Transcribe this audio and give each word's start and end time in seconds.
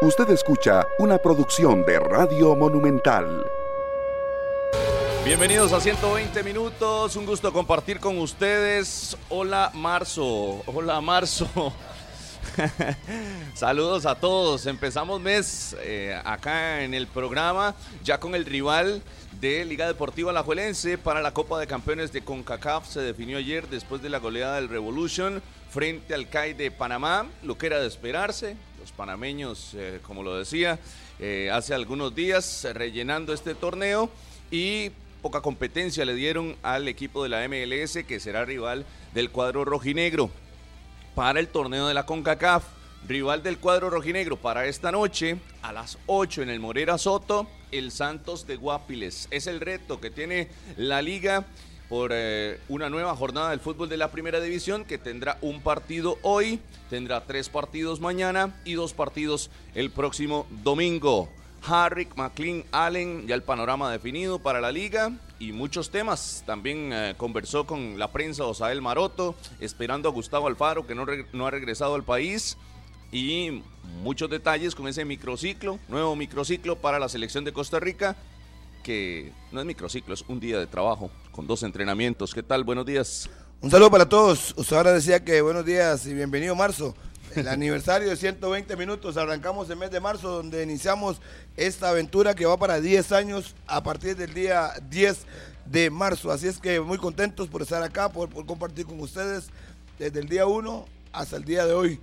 Usted 0.00 0.30
escucha 0.30 0.86
una 1.00 1.18
producción 1.18 1.84
de 1.84 1.98
Radio 1.98 2.54
Monumental. 2.54 3.44
Bienvenidos 5.24 5.72
a 5.72 5.80
120 5.80 6.44
minutos, 6.44 7.16
un 7.16 7.26
gusto 7.26 7.52
compartir 7.52 7.98
con 7.98 8.16
ustedes. 8.18 9.16
Hola 9.28 9.72
Marzo, 9.74 10.62
hola 10.66 11.00
Marzo. 11.00 11.48
Saludos 13.54 14.06
a 14.06 14.14
todos. 14.14 14.66
Empezamos 14.66 15.20
mes 15.20 15.74
eh, 15.80 16.16
acá 16.24 16.84
en 16.84 16.94
el 16.94 17.08
programa, 17.08 17.74
ya 18.04 18.20
con 18.20 18.36
el 18.36 18.44
rival 18.44 19.02
de 19.40 19.64
Liga 19.64 19.88
Deportiva 19.88 20.30
Alajuelense 20.30 20.96
para 20.96 21.22
la 21.22 21.32
Copa 21.34 21.58
de 21.58 21.66
Campeones 21.66 22.12
de 22.12 22.22
CONCACAF. 22.22 22.86
Se 22.86 23.00
definió 23.00 23.38
ayer 23.38 23.66
después 23.66 24.00
de 24.00 24.10
la 24.10 24.18
goleada 24.18 24.54
del 24.60 24.68
Revolution 24.68 25.42
frente 25.70 26.14
al 26.14 26.28
CAI 26.28 26.54
de 26.54 26.70
Panamá, 26.70 27.26
lo 27.42 27.58
que 27.58 27.66
era 27.66 27.80
de 27.80 27.88
esperarse. 27.88 28.56
Los 28.80 28.92
panameños, 28.92 29.74
eh, 29.74 30.00
como 30.02 30.22
lo 30.22 30.38
decía, 30.38 30.78
eh, 31.18 31.50
hace 31.52 31.74
algunos 31.74 32.14
días 32.14 32.66
rellenando 32.74 33.32
este 33.32 33.54
torneo 33.54 34.10
y 34.50 34.90
poca 35.20 35.40
competencia 35.40 36.04
le 36.04 36.14
dieron 36.14 36.56
al 36.62 36.86
equipo 36.86 37.22
de 37.22 37.28
la 37.28 37.46
MLS 37.48 38.04
que 38.04 38.20
será 38.20 38.44
rival 38.44 38.86
del 39.14 39.30
cuadro 39.30 39.64
rojinegro 39.64 40.30
para 41.14 41.40
el 41.40 41.48
torneo 41.48 41.88
de 41.88 41.94
la 41.94 42.06
CONCACAF. 42.06 42.64
Rival 43.06 43.42
del 43.42 43.58
cuadro 43.58 43.90
rojinegro 43.90 44.36
para 44.36 44.66
esta 44.66 44.90
noche 44.90 45.38
a 45.62 45.72
las 45.72 45.98
8 46.06 46.42
en 46.42 46.50
el 46.50 46.60
Morera 46.60 46.98
Soto, 46.98 47.48
el 47.70 47.92
Santos 47.92 48.46
de 48.46 48.56
Guapiles. 48.56 49.28
Es 49.30 49.46
el 49.46 49.60
reto 49.60 50.00
que 50.00 50.10
tiene 50.10 50.48
la 50.76 51.00
liga 51.00 51.46
por 51.88 52.10
eh, 52.12 52.60
una 52.68 52.90
nueva 52.90 53.16
jornada 53.16 53.50
del 53.50 53.60
fútbol 53.60 53.88
de 53.88 53.96
la 53.96 54.10
primera 54.10 54.40
división 54.40 54.84
que 54.84 54.98
tendrá 54.98 55.38
un 55.40 55.62
partido 55.62 56.18
hoy, 56.22 56.60
tendrá 56.90 57.24
tres 57.24 57.48
partidos 57.48 58.00
mañana 58.00 58.54
y 58.64 58.74
dos 58.74 58.92
partidos 58.92 59.50
el 59.74 59.90
próximo 59.90 60.46
domingo. 60.62 61.28
Harrick, 61.66 62.14
McLean, 62.16 62.64
Allen, 62.70 63.26
ya 63.26 63.34
el 63.34 63.42
panorama 63.42 63.90
definido 63.90 64.38
para 64.38 64.60
la 64.60 64.70
liga 64.70 65.12
y 65.38 65.52
muchos 65.52 65.90
temas. 65.90 66.42
También 66.46 66.90
eh, 66.92 67.14
conversó 67.16 67.66
con 67.66 67.98
la 67.98 68.12
prensa 68.12 68.44
Osael 68.44 68.82
Maroto, 68.82 69.34
esperando 69.60 70.08
a 70.08 70.12
Gustavo 70.12 70.46
Alfaro, 70.46 70.86
que 70.86 70.94
no, 70.94 71.06
no 71.32 71.46
ha 71.46 71.50
regresado 71.50 71.94
al 71.94 72.04
país. 72.04 72.56
Y 73.10 73.62
muchos 74.02 74.28
detalles 74.28 74.74
con 74.74 74.86
ese 74.86 75.04
microciclo, 75.04 75.78
nuevo 75.88 76.14
microciclo 76.14 76.76
para 76.76 76.98
la 76.98 77.08
selección 77.08 77.44
de 77.44 77.52
Costa 77.52 77.80
Rica, 77.80 78.16
que 78.88 79.34
no 79.52 79.60
es 79.60 79.66
microciclo, 79.66 80.14
es 80.14 80.24
un 80.28 80.40
día 80.40 80.58
de 80.58 80.66
trabajo 80.66 81.10
con 81.30 81.46
dos 81.46 81.62
entrenamientos. 81.62 82.32
¿Qué 82.32 82.42
tal? 82.42 82.64
Buenos 82.64 82.86
días. 82.86 83.28
Un 83.60 83.70
saludo 83.70 83.90
para 83.90 84.08
todos. 84.08 84.54
Usted 84.56 84.76
ahora 84.76 84.94
decía 84.94 85.22
que 85.22 85.42
buenos 85.42 85.66
días 85.66 86.06
y 86.06 86.14
bienvenido 86.14 86.54
marzo. 86.54 86.94
El 87.36 87.48
aniversario 87.48 88.08
de 88.08 88.16
120 88.16 88.76
minutos. 88.76 89.18
Arrancamos 89.18 89.68
el 89.68 89.76
mes 89.76 89.90
de 89.90 90.00
marzo 90.00 90.30
donde 90.30 90.62
iniciamos 90.62 91.20
esta 91.54 91.90
aventura 91.90 92.34
que 92.34 92.46
va 92.46 92.56
para 92.56 92.80
10 92.80 93.12
años 93.12 93.54
a 93.66 93.82
partir 93.82 94.16
del 94.16 94.32
día 94.32 94.72
10 94.88 95.18
de 95.66 95.90
marzo. 95.90 96.30
Así 96.30 96.46
es 96.46 96.58
que 96.58 96.80
muy 96.80 96.96
contentos 96.96 97.46
por 97.46 97.60
estar 97.60 97.82
acá, 97.82 98.08
por, 98.08 98.30
por 98.30 98.46
compartir 98.46 98.86
con 98.86 98.98
ustedes 99.00 99.50
desde 99.98 100.18
el 100.18 100.30
día 100.30 100.46
1 100.46 100.86
hasta 101.12 101.36
el 101.36 101.44
día 101.44 101.66
de 101.66 101.74
hoy. 101.74 102.00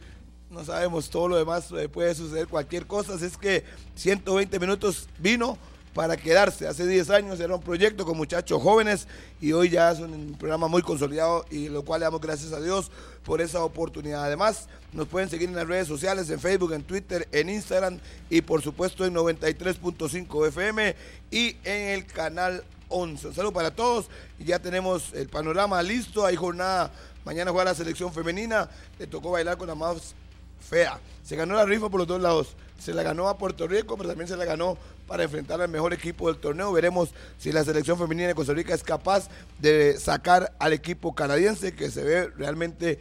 No 0.51 0.63
sabemos 0.63 1.09
todo 1.09 1.29
lo 1.29 1.37
demás, 1.37 1.71
eh, 1.71 1.89
puede 1.89 2.13
suceder 2.13 2.47
cualquier 2.47 2.85
cosa. 2.85 3.15
Así 3.15 3.25
es 3.25 3.37
que 3.37 3.63
120 3.95 4.59
minutos 4.59 5.09
vino 5.17 5.57
para 5.95 6.17
quedarse. 6.17 6.67
Hace 6.67 6.85
10 6.85 7.09
años 7.09 7.39
era 7.39 7.55
un 7.55 7.61
proyecto 7.61 8.05
con 8.05 8.17
muchachos 8.17 8.61
jóvenes 8.61 9.07
y 9.39 9.53
hoy 9.53 9.69
ya 9.69 9.91
es 9.91 9.99
un 9.99 10.35
programa 10.37 10.67
muy 10.67 10.81
consolidado 10.81 11.45
y 11.49 11.69
lo 11.69 11.85
cual 11.85 12.01
le 12.01 12.03
damos 12.03 12.19
gracias 12.19 12.51
a 12.51 12.59
Dios 12.59 12.91
por 13.23 13.39
esa 13.39 13.63
oportunidad. 13.63 14.25
Además, 14.25 14.67
nos 14.91 15.07
pueden 15.07 15.29
seguir 15.29 15.47
en 15.47 15.55
las 15.55 15.65
redes 15.65 15.87
sociales, 15.87 16.29
en 16.29 16.41
Facebook, 16.41 16.73
en 16.73 16.83
Twitter, 16.83 17.29
en 17.31 17.49
Instagram 17.49 17.99
y 18.29 18.41
por 18.41 18.61
supuesto 18.61 19.05
en 19.05 19.15
93.5 19.15 20.47
FM 20.49 20.95
y 21.31 21.55
en 21.63 21.89
el 21.91 22.05
canal 22.05 22.65
11. 22.89 23.29
Un 23.29 23.33
saludo 23.33 23.53
para 23.53 23.71
todos 23.71 24.07
y 24.37 24.43
ya 24.43 24.59
tenemos 24.59 25.13
el 25.13 25.29
panorama 25.29 25.81
listo. 25.81 26.25
Hay 26.25 26.35
jornada, 26.35 26.91
mañana 27.23 27.51
juega 27.51 27.71
la 27.71 27.75
selección 27.75 28.11
femenina, 28.11 28.69
le 28.99 29.07
tocó 29.07 29.31
bailar 29.31 29.57
con 29.57 29.69
la 29.69 29.75
más 29.75 30.13
fea. 30.59 30.99
Se 31.23 31.37
ganó 31.37 31.55
la 31.55 31.65
rifa 31.65 31.87
por 31.87 32.01
los 32.01 32.07
dos 32.07 32.21
lados. 32.21 32.57
Se 32.79 32.93
la 32.93 33.03
ganó 33.03 33.29
a 33.29 33.37
Puerto 33.37 33.65
Rico, 33.67 33.95
pero 33.95 34.09
también 34.09 34.27
se 34.27 34.35
la 34.35 34.43
ganó 34.43 34.77
para 35.07 35.23
enfrentar 35.23 35.61
al 35.61 35.69
mejor 35.69 35.93
equipo 35.93 36.27
del 36.31 36.39
torneo. 36.39 36.71
Veremos 36.71 37.09
si 37.37 37.51
la 37.51 37.63
selección 37.63 37.97
femenina 37.97 38.27
de 38.27 38.35
Costa 38.35 38.53
Rica 38.53 38.73
es 38.73 38.83
capaz 38.83 39.29
de 39.59 39.97
sacar 39.99 40.53
al 40.59 40.73
equipo 40.73 41.13
canadiense, 41.13 41.75
que 41.75 41.91
se 41.91 42.03
ve 42.03 42.27
realmente 42.37 42.99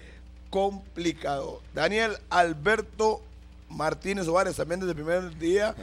complicado. 0.50 1.62
Daniel 1.74 2.16
Alberto 2.30 3.22
Martínez 3.68 4.28
Ovares, 4.28 4.56
también 4.56 4.80
desde 4.80 4.92
el 4.92 4.96
primer 4.96 5.36
día, 5.38 5.74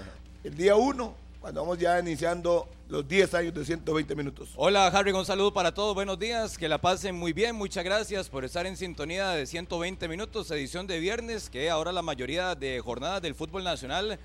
el 0.43 0.55
día 0.55 0.75
uno, 0.75 1.15
cuando 1.41 1.61
vamos 1.61 1.77
ya 1.79 1.99
iniciando 1.99 2.67
los 2.87 3.07
10 3.07 3.33
años 3.33 3.53
de 3.53 3.65
120 3.65 4.15
minutos. 4.15 4.49
Hola 4.55 4.87
Harry, 4.87 5.11
un 5.11 5.25
saludo 5.25 5.53
para 5.53 5.73
todos, 5.73 5.95
buenos 5.95 6.19
días, 6.19 6.57
que 6.57 6.69
la 6.69 6.77
pasen 6.77 7.15
muy 7.15 7.33
bien, 7.33 7.55
muchas 7.55 7.83
gracias 7.83 8.29
por 8.29 8.45
estar 8.45 8.65
en 8.65 8.77
sintonía 8.77 9.29
de 9.29 9.45
120 9.45 10.07
minutos, 10.07 10.51
edición 10.51 10.87
de 10.87 10.99
viernes, 10.99 11.49
que 11.49 11.69
ahora 11.69 11.91
la 11.91 12.01
mayoría 12.01 12.53
de 12.53 12.79
jornadas 12.79 13.21
del 13.21 13.33
fútbol 13.33 13.63
nacional 13.63 14.19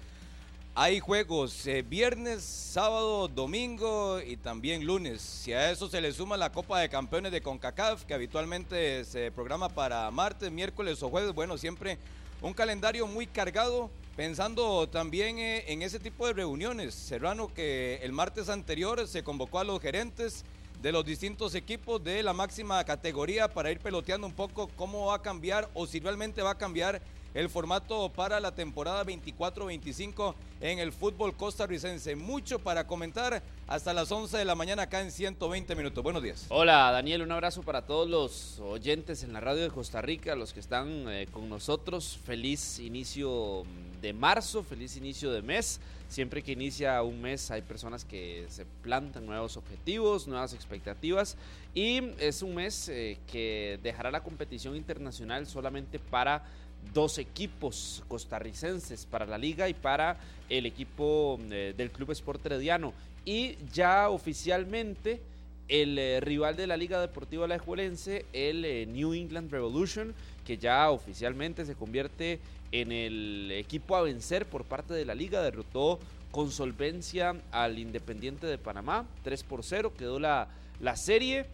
hay 0.79 1.01
juegos 1.01 1.67
eh, 1.67 1.81
viernes, 1.81 2.43
sábado, 2.43 3.29
domingo 3.29 4.21
y 4.21 4.37
también 4.37 4.85
lunes. 4.85 5.23
Si 5.23 5.55
a 5.55 5.71
eso 5.71 5.89
se 5.89 6.03
le 6.03 6.13
suma 6.13 6.37
la 6.37 6.53
Copa 6.53 6.79
de 6.79 6.91
Campeones 6.91 7.33
de 7.33 7.41
CONCACAF, 7.41 8.05
que 8.05 8.13
habitualmente 8.13 9.03
se 9.07 9.33
programa 9.33 9.71
para 9.71 10.11
martes, 10.11 10.53
miércoles 10.53 11.03
o 11.03 11.09
jueves, 11.09 11.33
bueno, 11.33 11.57
siempre 11.57 11.97
un 12.43 12.53
calendario 12.53 13.07
muy 13.07 13.27
cargado, 13.27 13.91
pensando 14.17 14.87
también 14.87 15.39
eh, 15.39 15.65
en 15.69 15.81
ese 15.81 15.99
tipo 15.99 16.27
de 16.27 16.35
reuniones. 16.35 16.93
Serrano 16.95 17.49
que 17.55 17.99
el 18.03 18.13
martes 18.13 18.51
anterior 18.51 19.09
se 19.09 19.25
convocó 19.25 19.61
a 19.61 19.65
los 19.65 19.81
gerentes 19.81 20.45
de 20.83 20.93
los 20.93 21.07
distintos 21.07 21.55
equipos 21.55 22.05
de 22.05 22.23
la 22.23 22.35
máxima 22.35 22.85
categoría 22.85 23.49
para 23.49 23.71
ir 23.71 23.81
peloteando 23.81 24.27
un 24.27 24.35
poco 24.35 24.69
cómo 24.77 25.07
va 25.07 25.15
a 25.15 25.23
cambiar 25.23 25.71
o 25.73 25.87
si 25.87 26.01
realmente 26.01 26.43
va 26.43 26.51
a 26.51 26.59
cambiar 26.59 27.01
el 27.37 27.51
formato 27.51 28.11
para 28.11 28.41
la 28.41 28.55
temporada 28.55 29.05
24-25 29.05 30.35
en 30.63 30.79
el 30.79 30.91
fútbol 30.91 31.37
costarricense. 31.37 32.17
Mucho 32.17 32.59
para 32.59 32.87
comentar 32.87 33.43
hasta 33.67 33.93
las 33.93 34.11
11 34.11 34.39
de 34.39 34.45
la 34.47 34.55
mañana 34.55 34.85
acá 34.85 35.03
en 35.03 35.11
120 35.11 35.77
minutos. 35.77 36.03
Buenos 36.03 36.23
días. 36.23 36.47
Hola 36.49 36.91
Daniel, 36.91 37.21
un 37.21 37.33
abrazo 37.33 37.63
para 37.63 37.83
todos 37.83 38.09
los 38.09 38.59
oyentes 38.61 39.23
en 39.23 39.35
la 39.35 39.41
radio 39.41 39.63
de 39.63 39.69
Costa 39.69 40.01
Rica, 40.01 40.35
los 40.35 40.55
que 40.55 40.61
están 40.61 41.11
eh, 41.11 41.29
con 41.31 41.51
nosotros. 41.51 42.19
Feliz 42.25 42.79
inicio 42.79 43.65
de 44.01 44.15
marzo, 44.15 44.63
feliz 44.63 44.97
inicio 44.97 45.31
de 45.31 45.43
mes. 45.43 45.79
Siempre 46.09 46.43
que 46.43 46.53
inicia 46.53 47.03
un 47.03 47.21
mes 47.21 47.51
hay 47.51 47.61
personas 47.61 48.05
que 48.07 48.47
se 48.49 48.65
plantan 48.65 49.27
nuevos 49.27 49.59
objetivos, 49.59 50.27
nuevas 50.27 50.55
expectativas 50.55 51.37
y 51.75 52.01
es 52.19 52.43
un 52.43 52.55
mes 52.55 52.89
eh, 52.89 53.19
que 53.31 53.79
dejará 53.83 54.11
la 54.11 54.23
competición 54.23 54.77
internacional 54.77 55.47
solamente 55.47 55.99
para 55.99 56.45
dos 56.93 57.19
equipos 57.19 58.03
costarricenses 58.09 59.07
para 59.07 59.27
la 59.27 59.39
liga 59.39 59.69
y 59.69 59.75
para 59.75 60.19
el 60.49 60.67
equipo 60.67 61.39
eh, 61.51 61.75
del 61.77 61.91
Club 61.91 62.13
Sport 62.13 62.47
Herediano. 62.47 62.93
Y 63.25 63.57
ya 63.73 64.09
oficialmente 64.09 65.21
el 65.69 65.99
eh, 65.99 66.21
rival 66.21 66.57
de 66.57 66.67
la 66.67 66.77
Liga 66.77 67.01
Deportiva 67.01 67.45
Alajuelense, 67.45 68.25
el 68.33 68.65
eh, 68.65 68.87
New 68.87 69.15
England 69.15 69.51
Revolution, 69.51 70.15
que 70.45 70.59
ya 70.59 70.91
oficialmente 70.91 71.65
se 71.65 71.75
convierte 71.75 72.39
en 72.73 72.93
el 72.93 73.51
equipo 73.53 73.97
a 73.97 74.03
vencer 74.03 74.47
por 74.47 74.65
parte 74.65 74.95
de 74.95 75.05
la 75.05 75.15
liga, 75.15 75.43
derrotó 75.43 75.99
con 76.31 76.51
solvencia 76.51 77.35
al 77.51 77.79
Independiente 77.79 78.47
de 78.47 78.59
Panamá, 78.59 79.07
3 79.25 79.43
por 79.45 79.65
0, 79.65 79.93
quedó 79.97 80.21
la, 80.21 80.49
la 80.81 80.97
serie 80.97 81.47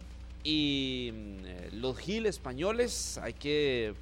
y 0.43 1.11
mm, 1.13 1.77
los 1.77 1.97
Gil 1.97 2.25
españoles, 2.25 3.17
hay 3.17 3.33
que 3.33 3.93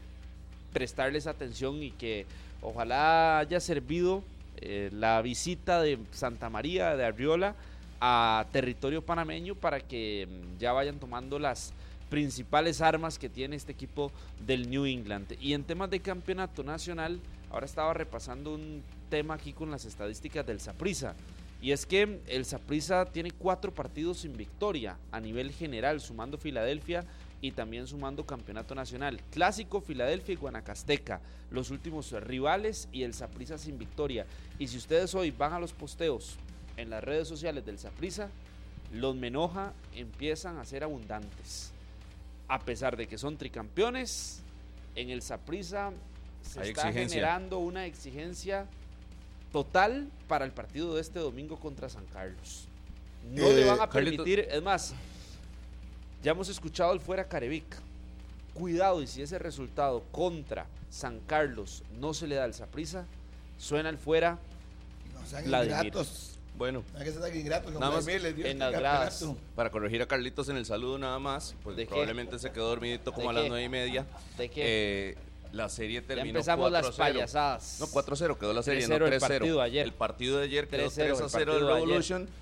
prestarles 0.73 1.27
atención 1.27 1.81
y 1.81 1.91
que 1.91 2.25
ojalá 2.61 3.39
haya 3.39 3.59
servido 3.59 4.23
eh, 4.57 4.89
la 4.93 5.21
visita 5.21 5.81
de 5.81 5.97
Santa 6.11 6.49
María 6.49 6.95
de 6.95 7.05
Arriola 7.05 7.55
a 7.99 8.45
territorio 8.51 9.01
panameño 9.03 9.55
para 9.55 9.79
que 9.79 10.27
mm, 10.27 10.59
ya 10.59 10.71
vayan 10.73 10.99
tomando 10.99 11.39
las 11.39 11.73
principales 12.09 12.81
armas 12.81 13.17
que 13.17 13.29
tiene 13.29 13.55
este 13.55 13.71
equipo 13.71 14.11
del 14.45 14.69
New 14.69 14.85
England. 14.85 15.33
Y 15.39 15.53
en 15.53 15.63
temas 15.63 15.89
de 15.89 16.01
campeonato 16.01 16.63
nacional, 16.63 17.19
ahora 17.49 17.65
estaba 17.65 17.93
repasando 17.93 18.53
un 18.53 18.83
tema 19.09 19.35
aquí 19.35 19.53
con 19.53 19.71
las 19.71 19.85
estadísticas 19.85 20.45
del 20.45 20.59
Saprisa. 20.59 21.15
Y 21.61 21.71
es 21.71 21.85
que 21.85 22.19
el 22.27 22.45
Saprisa 22.45 23.05
tiene 23.05 23.31
cuatro 23.31 23.73
partidos 23.73 24.19
sin 24.19 24.35
victoria 24.35 24.97
a 25.11 25.19
nivel 25.19 25.51
general, 25.51 26.01
sumando 26.01 26.37
Filadelfia 26.37 27.05
y 27.41 27.51
también 27.51 27.87
sumando 27.87 28.25
campeonato 28.25 28.75
nacional. 28.75 29.19
Clásico 29.31 29.81
Filadelfia 29.81 30.33
y 30.33 30.37
Guanacasteca, 30.37 31.21
los 31.49 31.71
últimos 31.71 32.11
rivales 32.11 32.87
y 32.91 33.03
el 33.03 33.13
Saprisa 33.13 33.57
sin 33.57 33.77
victoria. 33.79 34.25
Y 34.59 34.67
si 34.67 34.77
ustedes 34.77 35.13
hoy 35.15 35.31
van 35.31 35.53
a 35.53 35.59
los 35.59 35.73
posteos 35.73 36.35
en 36.77 36.89
las 36.89 37.03
redes 37.03 37.27
sociales 37.27 37.65
del 37.65 37.79
Saprisa, 37.79 38.29
los 38.93 39.15
Menoja 39.15 39.73
empiezan 39.95 40.57
a 40.57 40.65
ser 40.65 40.83
abundantes. 40.83 41.71
A 42.47 42.59
pesar 42.59 42.95
de 42.95 43.07
que 43.07 43.17
son 43.17 43.37
tricampeones, 43.37 44.41
en 44.95 45.09
el 45.09 45.21
Saprisa 45.21 45.91
se 46.41 46.69
está 46.69 46.91
generando 46.91 47.59
una 47.59 47.85
exigencia 47.85 48.67
total 49.51 50.09
para 50.27 50.45
el 50.45 50.51
partido 50.51 50.95
de 50.95 51.01
este 51.01 51.19
domingo 51.19 51.57
contra 51.57 51.89
San 51.89 52.05
Carlos. 52.07 52.67
No 53.29 53.47
Eh, 53.47 53.55
le 53.55 53.65
van 53.65 53.79
a 53.79 53.89
permitir, 53.89 54.39
es 54.39 54.61
más, 54.61 54.93
ya 56.23 56.31
hemos 56.31 56.49
escuchado 56.49 56.93
el 56.93 56.99
fuera 56.99 57.27
Carevic. 57.27 57.65
Cuidado 58.53 59.01
y 59.01 59.07
si 59.07 59.21
ese 59.21 59.39
resultado 59.39 60.03
contra 60.11 60.65
San 60.89 61.19
Carlos 61.21 61.83
no 61.99 62.13
se 62.13 62.27
le 62.27 62.35
da 62.35 62.43
al 62.43 62.53
Saprisa, 62.53 63.05
suena 63.57 63.89
el 63.89 63.97
fuera 63.97 64.37
No 65.13 65.25
sean 65.25 65.45
Vladimir. 65.45 65.77
ingratos. 65.85 66.27
Bueno, 66.57 66.83
No 66.93 66.99
que 66.99 67.39
ingratos. 67.39 67.73
Nada 67.73 67.91
más 67.91 68.05
Vladimir 68.05 68.21
les 68.21 68.35
dio 68.35 68.45
en 68.45 68.59
las 68.59 68.71
gradas. 68.73 69.25
para 69.55 69.71
corregir 69.71 70.01
a 70.01 70.05
Carlitos 70.05 70.49
en 70.49 70.57
el 70.57 70.65
saludo 70.65 70.97
nada 70.97 71.17
más, 71.17 71.55
pues 71.63 71.77
¿De 71.77 71.83
qué? 71.83 71.89
probablemente 71.89 72.37
se 72.39 72.51
quedó 72.51 72.67
dormidito 72.69 73.13
como 73.13 73.23
¿De 73.23 73.29
a 73.29 73.33
las 73.33 73.43
qué? 73.43 73.49
nueve 73.49 73.63
y 73.63 73.69
media. 73.69 74.05
de 74.37 74.49
que 74.49 74.61
Eh, 75.11 75.17
la 75.53 75.69
serie 75.69 76.01
ya 76.01 76.07
terminó 76.07 76.39
empezamos 76.39 76.71
las 76.71 76.85
4-0. 76.85 76.97
payasadas. 76.97 77.77
No, 77.79 77.87
4-0 77.87 78.37
quedó 78.37 78.53
la 78.53 78.63
serie, 78.63 78.85
3-0 78.85 78.99
no 78.99 79.05
el 79.07 79.13
3-0. 79.13 79.19
partido 79.39 79.61
ayer. 79.61 79.85
El 79.85 79.93
partido 79.93 80.37
de 80.39 80.43
ayer 80.45 80.67
quedó 80.67 80.89
3-0 80.89 81.01
el 81.05 81.13
3-0 81.15 81.31
partido 81.31 81.57
el 81.57 81.65
de 81.65 81.73
ayer. 81.73 81.87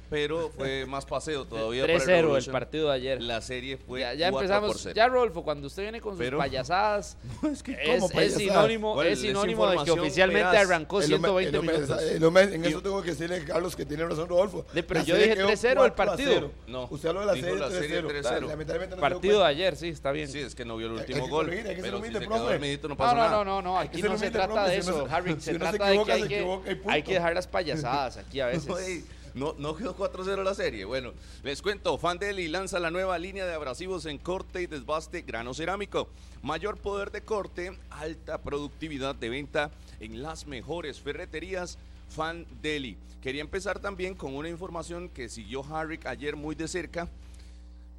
Pero 0.10 0.50
fue 0.50 0.86
más 0.86 1.06
paseo 1.06 1.46
todavía 1.46 1.84
para 1.84 1.94
el 1.94 2.00
3-0 2.02 2.10
el 2.10 2.22
Revolution. 2.24 2.52
partido 2.52 2.88
de 2.90 2.96
ayer. 2.96 3.22
La 3.22 3.42
serie 3.42 3.78
fue 3.78 4.00
ya, 4.02 4.14
ya 4.16 4.32
4 4.32 4.32
por 4.32 4.44
empezamos. 4.44 4.82
0. 4.82 4.94
Ya, 4.96 5.08
Rodolfo, 5.08 5.44
cuando 5.44 5.68
usted 5.68 5.84
viene 5.84 6.02
con 6.02 6.14
sus 6.14 6.20
Pero- 6.20 6.38
payasadas, 6.40 7.18
Es 7.52 7.62
que, 7.64 7.74
es, 7.74 7.80
¿cómo 7.86 8.08
es 8.08 8.12
payasadas? 8.14 8.38
sinónimo, 8.42 8.94
¿Cuál 8.96 9.08
es 9.08 9.20
sinónimo 9.22 9.68
de 9.70 9.84
que 9.84 9.92
oficialmente 9.92 10.48
veraz? 10.50 10.66
arrancó 10.66 11.02
El 11.02 11.14
hombre- 11.14 11.30
120 11.46 11.58
el 11.58 11.62
minutos. 11.64 12.02
el 12.02 12.24
hombre- 12.24 12.56
en 12.56 12.66
eso 12.66 12.82
tengo 12.82 13.02
que 13.04 13.12
decirle 13.12 13.36
a 13.38 13.46
Carlos 13.46 13.76
que 13.76 13.86
tiene 13.86 14.06
razón 14.06 14.28
Rodolfo. 14.28 14.66
De, 14.74 14.82
pero 14.84 15.00
La 15.02 15.06
yo 15.06 15.16
dije 15.16 15.36
quedó 15.36 15.48
3-0 15.48 15.86
el 15.86 15.94
4 15.94 15.94
a 15.94 15.96
partido. 15.96 16.32
0. 16.34 16.52
No, 16.68 16.88
Usted 16.90 17.10
habló 17.10 17.22
de 17.22 17.26
la 17.28 17.34
serie 17.34 17.56
la 17.60 17.70
serie 17.70 18.02
3-0. 18.04 18.08
3-0. 18.24 18.48
Lamentablemente 18.48 18.96
no 18.96 19.02
Partido 19.02 19.40
de 19.40 19.46
ayer, 19.46 19.76
sí, 19.76 19.90
está 19.90 20.12
bien. 20.12 20.28
Sí, 20.28 20.40
es 20.40 20.56
que 20.56 20.66
no 20.66 20.76
vio 20.78 20.88
el 20.88 20.94
último 20.94 21.28
gol. 21.28 21.48
no 21.48 22.90
No, 22.90 22.98
pasa 22.98 23.14
no, 23.16 23.46
nada. 23.46 23.62
no, 23.62 23.78
aquí 23.80 24.02
no 24.02 24.18
se 24.18 24.32
trata 24.32 24.68
de 24.68 24.78
eso, 24.78 25.08
Harry. 25.10 25.40
Se 25.40 25.54
trata 25.58 25.86
de 25.90 26.28
que 26.28 26.46
hay 26.88 27.04
que 27.04 27.14
dejar 27.14 27.34
las 27.36 27.48
payasadas 27.48 28.18
aquí 28.18 28.40
a 28.40 28.48
veces. 28.48 29.04
No, 29.34 29.56
no 29.58 29.76
quedó 29.76 29.96
4-0 29.96 30.44
la 30.44 30.54
serie. 30.54 30.86
Bueno, 30.86 31.14
les 31.44 31.62
cuento, 31.62 31.98
Fandeli 31.98 32.48
lanza 32.48 32.80
la 32.80 32.92
nueva 32.92 33.18
línea 33.18 33.46
de 33.46 33.54
abrasivos 33.54 34.06
en 34.06 34.18
corte 34.18 34.62
y 34.62 34.68
desbaste 34.68 35.22
grano 35.22 35.54
cerámico. 35.54 36.10
Mayor 36.42 36.78
poder 36.78 37.12
de 37.12 37.22
corte, 37.22 37.78
alta 37.90 38.42
productividad 38.42 39.16
de 39.16 39.30
venta 39.30 39.72
en 40.00 40.22
las 40.22 40.48
mejores 40.48 41.00
ferreterías 41.00 41.78
Fandeli. 42.10 42.98
Quería 43.22 43.42
empezar 43.42 43.80
también 43.80 44.16
con 44.16 44.36
una 44.36 44.50
información 44.50 45.10
que 45.10 45.30
siguió 45.30 45.64
Harrick 45.64 46.06
ayer 46.06 46.36
muy 46.36 46.56
de 46.56 46.68
cerca. 46.68 47.08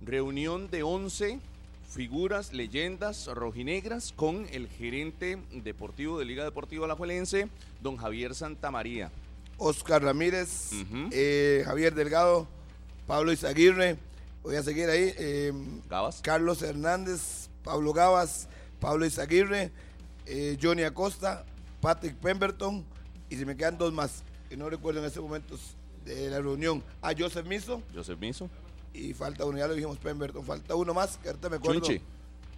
Reunión 0.01 0.71
de 0.71 0.83
11 0.83 1.39
figuras, 1.91 2.53
leyendas 2.53 3.27
rojinegras 3.27 4.13
con 4.15 4.47
el 4.53 4.69
gerente 4.69 5.39
deportivo 5.51 6.19
de 6.19 6.25
Liga 6.25 6.45
Deportiva 6.45 6.87
Alajuelense, 6.87 7.49
don 7.83 7.97
Javier 7.97 8.35
Santamaría. 8.35 9.11
Oscar 9.61 10.03
Ramírez, 10.03 10.71
eh, 11.13 11.63
Javier 11.67 11.95
Delgado, 11.95 12.49
Pablo 13.07 13.31
Izaguirre, 13.31 13.99
voy 14.43 14.57
a 14.57 14.63
seguir 14.63 14.89
ahí, 14.89 15.13
eh, 15.19 15.53
Gabas. 15.89 16.21
Carlos 16.23 16.63
Hernández, 16.63 17.51
Pablo 17.63 17.93
Gavas, 17.93 18.49
Pablo 18.81 19.05
Izaguirre, 19.05 19.71
eh, 20.27 20.57
Johnny 20.61 20.83
Acosta, 20.83 21.45
Patrick 21.83 22.17
Pemberton, 22.17 22.85
y 23.29 23.37
se 23.37 23.45
me 23.45 23.55
quedan 23.57 23.77
dos 23.77 23.93
más, 23.93 24.23
que 24.49 24.57
no 24.57 24.69
recuerdo 24.71 25.01
en 25.01 25.07
estos 25.07 25.23
momentos 25.23 25.61
de 26.07 26.31
la 26.31 26.39
reunión, 26.41 26.83
a 27.03 27.13
Joseph 27.17 27.47
Miso, 27.47 27.83
Joseph 27.95 28.19
Miso. 28.19 28.49
y 28.95 29.13
falta 29.13 29.45
uno, 29.45 29.59
ya 29.59 29.69
lo 29.69 29.75
dijimos 29.75 29.99
Pemberton, 29.99 30.43
falta 30.45 30.75
uno 30.75 30.95
más, 30.95 31.19
que 31.19 31.29
ahorita 31.29 31.51
me 31.51 31.57
acuerdo. 31.57 31.81
Chunche. 31.81 32.03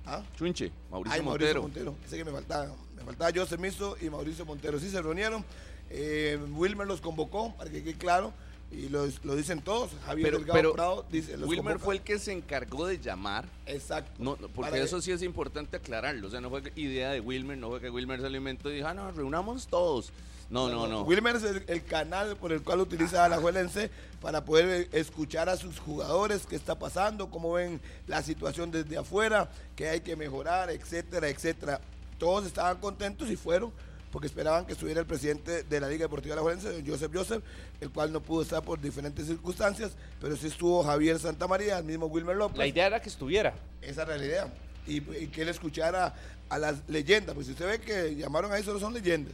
¿Ah? 0.07 0.23
Chunche. 0.37 0.71
Mauricio 0.91 1.15
Ay, 1.19 1.25
Montero. 1.25 1.63
Mauricio 1.63 1.63
Montero. 1.63 2.07
Ese 2.07 2.17
que 2.17 2.25
me 2.25 2.33
faltaba. 2.33 2.75
Me 2.97 3.05
faltaba 3.05 3.31
Joseph 3.35 3.61
Miso 3.61 3.97
y 4.01 4.11
Mauricio 4.11 4.45
Montero. 4.45 4.79
Sí 4.81 4.91
se 4.91 5.01
reunieron. 5.01 5.45
Eh, 5.95 6.39
Wilmer 6.55 6.87
los 6.87 7.01
convocó, 7.01 7.55
para 7.57 7.71
que 7.71 7.83
quede 7.83 7.95
claro. 7.95 8.33
Y 8.71 8.89
lo 8.89 9.05
dicen 9.37 9.61
todos. 9.61 9.91
Javier 10.07 10.29
Pero, 10.29 10.39
Delgado 10.39 10.59
pero 10.59 10.73
Prado 10.73 11.05
dice, 11.11 11.37
los 11.37 11.47
Wilmer 11.47 11.75
convoca. 11.75 11.85
fue 11.85 11.95
el 11.97 12.01
que 12.01 12.19
se 12.19 12.33
encargó 12.33 12.87
de 12.87 12.99
llamar. 12.99 13.45
Exacto. 13.67 14.13
No, 14.19 14.37
porque 14.37 14.81
eso 14.81 15.03
sí 15.03 15.13
es 15.13 15.23
importante 15.23 15.77
aclararlo. 15.77 16.27
O 16.27 16.31
sea, 16.31 16.41
no 16.41 16.49
fue 16.49 16.63
idea 16.77 17.11
de 17.11 17.21
Wilmer, 17.21 17.59
no 17.59 17.69
fue 17.69 17.83
que 17.83 17.91
Wilmer 17.91 18.23
se 18.23 18.31
lo 18.31 18.37
inventó 18.39 18.71
y 18.71 18.77
dijo, 18.77 18.89
ah, 18.89 18.95
no, 18.95 19.11
reunamos 19.13 19.67
todos. 19.67 20.11
No, 20.49 20.71
no, 20.71 20.87
no. 20.87 21.03
Wilmer 21.03 21.37
es 21.37 21.43
el, 21.45 21.65
el 21.67 21.85
canal 21.85 22.37
por 22.37 22.53
el 22.53 22.63
cual 22.63 22.81
utiliza 22.81 23.25
a 23.27 23.29
la 23.29 23.39
Juelense 23.39 23.91
para 24.23 24.45
poder 24.45 24.83
eh, 24.83 24.89
escuchar 24.93 25.51
a 25.51 25.57
sus 25.59 25.79
jugadores, 25.79 26.47
qué 26.47 26.57
está 26.57 26.79
pasando, 26.79 27.29
cómo 27.29 27.53
ven 27.53 27.81
la 28.07 28.23
situación 28.23 28.71
desde 28.71 28.97
afuera, 28.97 29.51
qué 29.77 29.89
hay 29.89 30.01
que 30.01 30.17
mejorar, 30.17 30.71
etcétera, 30.71 31.29
etcétera. 31.29 31.81
Todos 32.19 32.47
estaban 32.47 32.79
contentos 32.79 33.31
y 33.31 33.37
fueron 33.37 33.73
porque 34.13 34.27
esperaban 34.27 34.67
que 34.67 34.75
estuviera 34.75 35.01
el 35.01 35.07
presidente 35.07 35.63
de 35.63 35.81
la 35.81 35.89
Liga 35.89 36.05
Deportiva 36.05 36.35
de 36.35 36.37
la 36.37 36.43
Juelense, 36.43 36.85
Joseph 36.87 37.11
Joseph, 37.13 37.43
el 37.81 37.91
cual 37.91 38.13
no 38.13 38.21
pudo 38.21 38.43
estar 38.43 38.63
por 38.63 38.79
diferentes 38.79 39.27
circunstancias, 39.27 39.93
pero 40.21 40.37
sí 40.37 40.49
estuvo 40.49 40.85
Javier 40.85 41.19
Santamaría, 41.19 41.79
el 41.79 41.85
mismo 41.85 42.07
Wilmer 42.07 42.37
López. 42.37 42.59
La 42.59 42.67
idea 42.67 42.87
era 42.87 43.01
que 43.01 43.09
estuviera. 43.09 43.55
Esa 43.81 44.03
era 44.03 44.19
la 44.19 44.25
idea. 44.25 44.55
Y, 44.87 44.97
y 44.97 45.29
que 45.29 45.43
él 45.43 45.49
escuchara 45.49 46.15
a 46.51 46.59
las 46.59 46.87
leyendas. 46.89 47.35
Pues 47.35 47.47
si 47.47 47.53
usted 47.53 47.67
ve 47.67 47.81
que 47.81 48.15
llamaron 48.15 48.53
ahí, 48.53 48.63
solo 48.63 48.79
son 48.79 48.93
leyendas. 48.93 49.33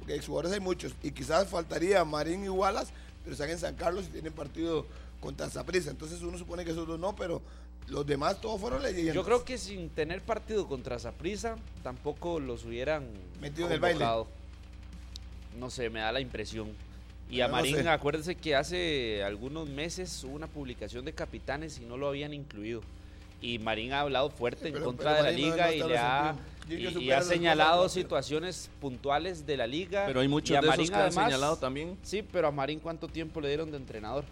Porque 0.00 0.16
exjugadores 0.16 0.52
hay 0.52 0.60
muchos. 0.60 0.92
Y 1.04 1.12
quizás 1.12 1.48
faltaría 1.48 2.04
Marín 2.04 2.44
y 2.44 2.48
Wallace, 2.48 2.92
pero 3.22 3.34
están 3.34 3.50
en 3.50 3.58
San 3.58 3.76
Carlos 3.76 4.06
y 4.08 4.12
tienen 4.12 4.32
partido 4.32 4.86
contra 5.20 5.48
Zaprisa. 5.48 5.90
Entonces 5.90 6.20
uno 6.22 6.36
supone 6.36 6.64
que 6.64 6.72
esos 6.72 6.88
dos 6.88 6.98
no, 6.98 7.14
pero 7.14 7.42
los 7.88 8.06
demás 8.06 8.40
todos 8.40 8.60
fueron 8.60 8.82
leyendas. 8.82 9.14
Yo 9.14 9.24
creo 9.24 9.44
que 9.44 9.58
sin 9.58 9.88
tener 9.90 10.20
partido 10.22 10.66
contra 10.66 10.98
Saprisa, 10.98 11.56
tampoco 11.82 12.40
los 12.40 12.64
hubieran 12.64 13.08
Metido 13.40 13.66
en 13.68 13.72
el 13.74 13.80
baile. 13.80 14.04
No 15.58 15.70
sé, 15.70 15.88
me 15.90 16.00
da 16.00 16.12
la 16.12 16.20
impresión. 16.20 16.68
Y 17.30 17.40
a 17.40 17.46
No 17.48 17.54
Marín, 17.54 17.76
sé. 17.76 17.88
acuérdense 17.88 18.34
que 18.36 18.54
hace 18.54 19.22
algunos 19.24 19.68
meses 19.68 20.22
hubo 20.24 20.34
una 20.34 20.46
publicación 20.46 21.04
de 21.04 21.12
capitanes 21.12 21.78
y 21.80 21.84
no 21.84 21.96
lo 21.96 22.08
habían 22.08 22.32
incluido. 22.34 22.82
Y 23.40 23.58
Marín 23.58 23.92
ha 23.92 24.00
hablado 24.00 24.30
fuerte 24.30 24.68
en 24.68 24.74
Pero- 24.74 24.84
contra 24.84 25.12
pero 25.14 25.16
de 25.16 25.22
la 25.22 25.30
Marín 25.32 25.48
no- 25.48 25.54
liga 25.54 25.66
no 25.66 25.72
y 25.72 25.88
le 25.88 25.98
ha, 25.98 26.36
y- 26.68 27.04
y, 27.04 27.10
ha 27.10 27.22
señalado 27.22 27.82
cosas, 27.82 27.94
pero- 27.94 28.02
situaciones 28.04 28.70
puntuales 28.80 29.46
de 29.46 29.56
la 29.56 29.66
liga. 29.66 30.04
Pero 30.06 30.20
hay 30.20 30.26
y 30.26 30.28
muchos 30.28 30.56
a 30.56 30.60
de 30.60 30.66
esos 30.66 30.76
Marín 30.76 30.88
que 30.88 30.94
han 30.94 31.00
además- 31.02 31.24
señalado 31.26 31.56
también. 31.56 31.98
Sí, 32.02 32.22
pero 32.22 32.48
a 32.48 32.50
Marín 32.52 32.78
¿cuánto 32.80 33.08
tiempo 33.08 33.40
le 33.40 33.48
dieron 33.48 33.70
de 33.70 33.76
entrenador? 33.78 34.24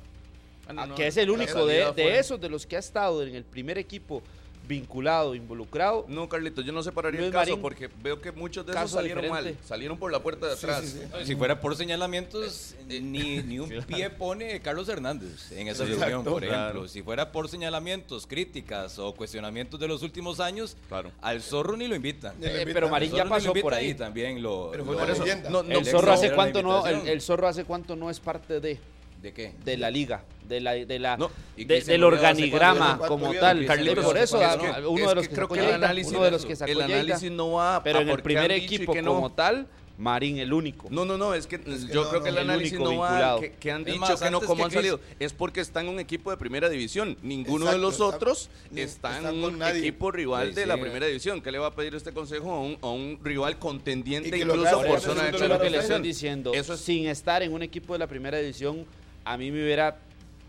Ah, 0.66 0.72
no, 0.72 0.82
Ah, 0.82 0.86
no, 0.86 0.94
que 0.94 1.06
es 1.06 1.16
el 1.16 1.30
único 1.30 1.66
de, 1.66 1.92
de 1.92 2.18
esos, 2.18 2.40
de 2.40 2.48
los 2.48 2.66
que 2.66 2.76
ha 2.76 2.80
estado 2.80 3.22
en 3.22 3.34
el 3.34 3.44
primer 3.44 3.78
equipo 3.78 4.22
vinculado, 4.66 5.34
involucrado. 5.34 6.06
No, 6.08 6.26
Carlitos, 6.26 6.64
yo 6.64 6.72
no 6.72 6.82
separaría 6.82 7.20
Luis 7.20 7.26
el 7.28 7.32
caso 7.34 7.50
Marín, 7.50 7.60
porque 7.60 7.90
veo 8.02 8.18
que 8.22 8.32
muchos 8.32 8.64
de 8.64 8.72
esos 8.72 8.92
salieron 8.92 9.22
diferente. 9.22 9.52
mal. 9.52 9.58
Salieron 9.62 9.98
por 9.98 10.10
la 10.10 10.20
puerta 10.22 10.46
de 10.46 10.56
Sí, 10.56 10.64
atrás. 10.64 10.84
sí, 10.86 11.00
sí. 11.02 11.06
No, 11.12 11.20
y 11.20 11.26
Si 11.26 11.36
fuera 11.36 11.60
por 11.60 11.76
señalamientos, 11.76 12.74
ni, 12.88 13.42
ni 13.42 13.58
un 13.58 13.68
pie 13.86 14.08
pone 14.08 14.60
Carlos 14.60 14.88
Hernández 14.88 15.52
en 15.52 15.68
esa 15.68 15.82
Exacto. 15.84 16.00
reunión, 16.06 16.24
por 16.24 16.42
ejemplo. 16.44 16.48
Claro. 16.72 16.88
Si 16.88 17.02
fuera 17.02 17.30
por 17.30 17.50
señalamientos, 17.50 18.26
críticas 18.26 18.98
o 18.98 19.14
cuestionamientos 19.14 19.78
de 19.78 19.86
los 19.86 20.02
últimos 20.02 20.40
años, 20.40 20.78
Claro. 20.88 21.12
al 21.20 21.42
zorro 21.42 21.76
ni 21.76 21.86
lo 21.86 21.94
invitan. 21.94 22.34
Ni 22.40 22.46
lo 22.46 22.52
Eh, 22.54 22.66
pero 22.72 22.88
Marín 22.88 23.12
ya 23.12 23.26
pasó 23.26 23.52
por 23.52 23.74
ahí. 23.74 23.90
Y 23.90 23.94
también 23.94 24.42
lo. 24.42 24.70
Pero 24.70 24.86
fue 24.86 24.96
Por 24.96 25.10
eso, 25.10 25.24
leyenda. 25.24 25.50
no, 25.50 25.62
no, 25.62 25.78
el 25.78 25.84
zorro 25.84 26.10
hace 26.12 26.32
cuánto 26.32 26.62
no, 26.62 26.86
el 26.86 27.20
zorro 27.20 27.48
hace 27.48 27.64
cuánto 27.64 27.96
no 27.96 28.08
es 28.08 28.18
parte 28.18 28.60
de, 28.60 28.78
¿De 29.24 29.32
qué? 29.32 29.52
de 29.64 29.78
la 29.78 29.90
liga, 29.90 30.22
de 30.46 30.60
la, 30.60 30.72
de 30.74 30.98
la, 30.98 31.16
No, 31.16 31.30
de- 31.56 31.66
que 31.66 31.80
del 31.80 32.04
organigrama 32.04 32.98
cuánto- 32.98 33.08
como 33.08 33.32
tal. 33.32 33.64
Carlitos, 33.64 34.04
por 34.04 34.18
eso, 34.18 34.38
es 34.42 34.56
que- 34.56 34.86
uno 34.86 35.00
es 35.02 35.08
de 35.08 35.14
los 35.14 35.22
que 35.24 35.28
que, 35.30 35.34
creo 35.34 35.46
sacó 35.46 35.54
que 35.54 35.60
el 35.60 35.66
Lleida, 35.66 35.76
análisis 35.76 36.12
uno 36.12 36.24
de 36.24 36.30
los 36.30 36.44
que 36.44 36.56
sacó 36.56 36.70
el 36.72 36.76
Lleida. 36.78 36.94
análisis 37.00 37.30
no 37.30 37.52
va 37.52 37.82
pero 37.82 38.00
a 38.00 38.02
en 38.02 38.10
el 38.10 38.22
primer 38.22 38.52
equipo 38.52 38.92
qué 38.92 39.00
no. 39.00 39.14
como 39.14 39.32
tal, 39.32 39.66
Marín 39.96 40.38
el 40.38 40.52
único. 40.52 40.88
No, 40.90 41.04
no, 41.06 41.16
no, 41.16 41.32
es 41.34 41.46
que 41.46 41.58
que 41.60 41.70
yo 41.70 42.02
no, 42.02 42.08
creo 42.10 42.18
no, 42.18 42.22
que 42.24 42.28
el 42.28 42.36
el 42.36 42.42
análisis 42.50 42.72
único 42.78 42.92
no 42.92 42.98
va 42.98 43.08
vinculado. 43.10 43.40
que, 43.40 43.52
que 43.52 43.70
han 43.72 43.80
Es 43.82 43.86
dicho 43.86 43.98
más, 44.00 44.20
que 44.20 44.30
no, 44.30 44.40
que 44.40 44.62
han 44.62 44.70
salido. 44.72 45.00
Es 45.20 45.32
porque 45.32 45.60
están 45.60 45.86
en 45.86 45.92
un 45.94 46.00
equipo 46.00 46.30
de 46.32 46.36
primera 46.36 46.68
división. 46.68 47.16
Ninguno 47.22 47.64
Exacto, 47.66 47.76
de 47.78 47.78
los 47.78 48.00
otros 48.00 48.50
está 48.74 49.18
en 49.20 49.42
un 49.42 49.56
nadie. 49.58 49.78
equipo 49.78 50.10
rival 50.10 50.48
Sí, 50.48 50.54
de 50.56 50.62
sí. 50.62 50.68
la 50.68 50.76
primera 50.78 51.06
división. 51.06 51.40
¿Qué 51.40 51.50
le 51.52 51.58
va 51.58 51.68
a 51.68 51.74
pedir 51.74 51.94
este 51.94 52.12
consejo 52.12 52.50
a 52.52 52.60
un, 52.60 52.76
a 52.82 52.88
un 52.88 53.18
rival 53.22 53.56
contendiente 53.60 54.30
que 54.32 54.38
incluso 54.38 54.82
por 54.82 55.00
zona 55.00 55.22
de 55.22 55.28
Eso 55.30 55.44
es 55.44 55.48
lo 55.48 55.60
que 55.60 55.70
le 55.70 55.78
estoy 55.78 56.02
diciendo. 56.02 56.52
Eso 56.52 56.74
es- 56.74 56.80
Sin 56.80 57.06
estar 57.06 57.42
en 57.44 57.52
un 57.54 57.62
equipo 57.62 57.92
de 57.94 58.00
la 58.00 58.08
primera 58.08 58.36
división, 58.38 58.84
a 59.24 59.36
mí 59.36 59.50
me 59.50 59.62
hubiera 59.62 59.96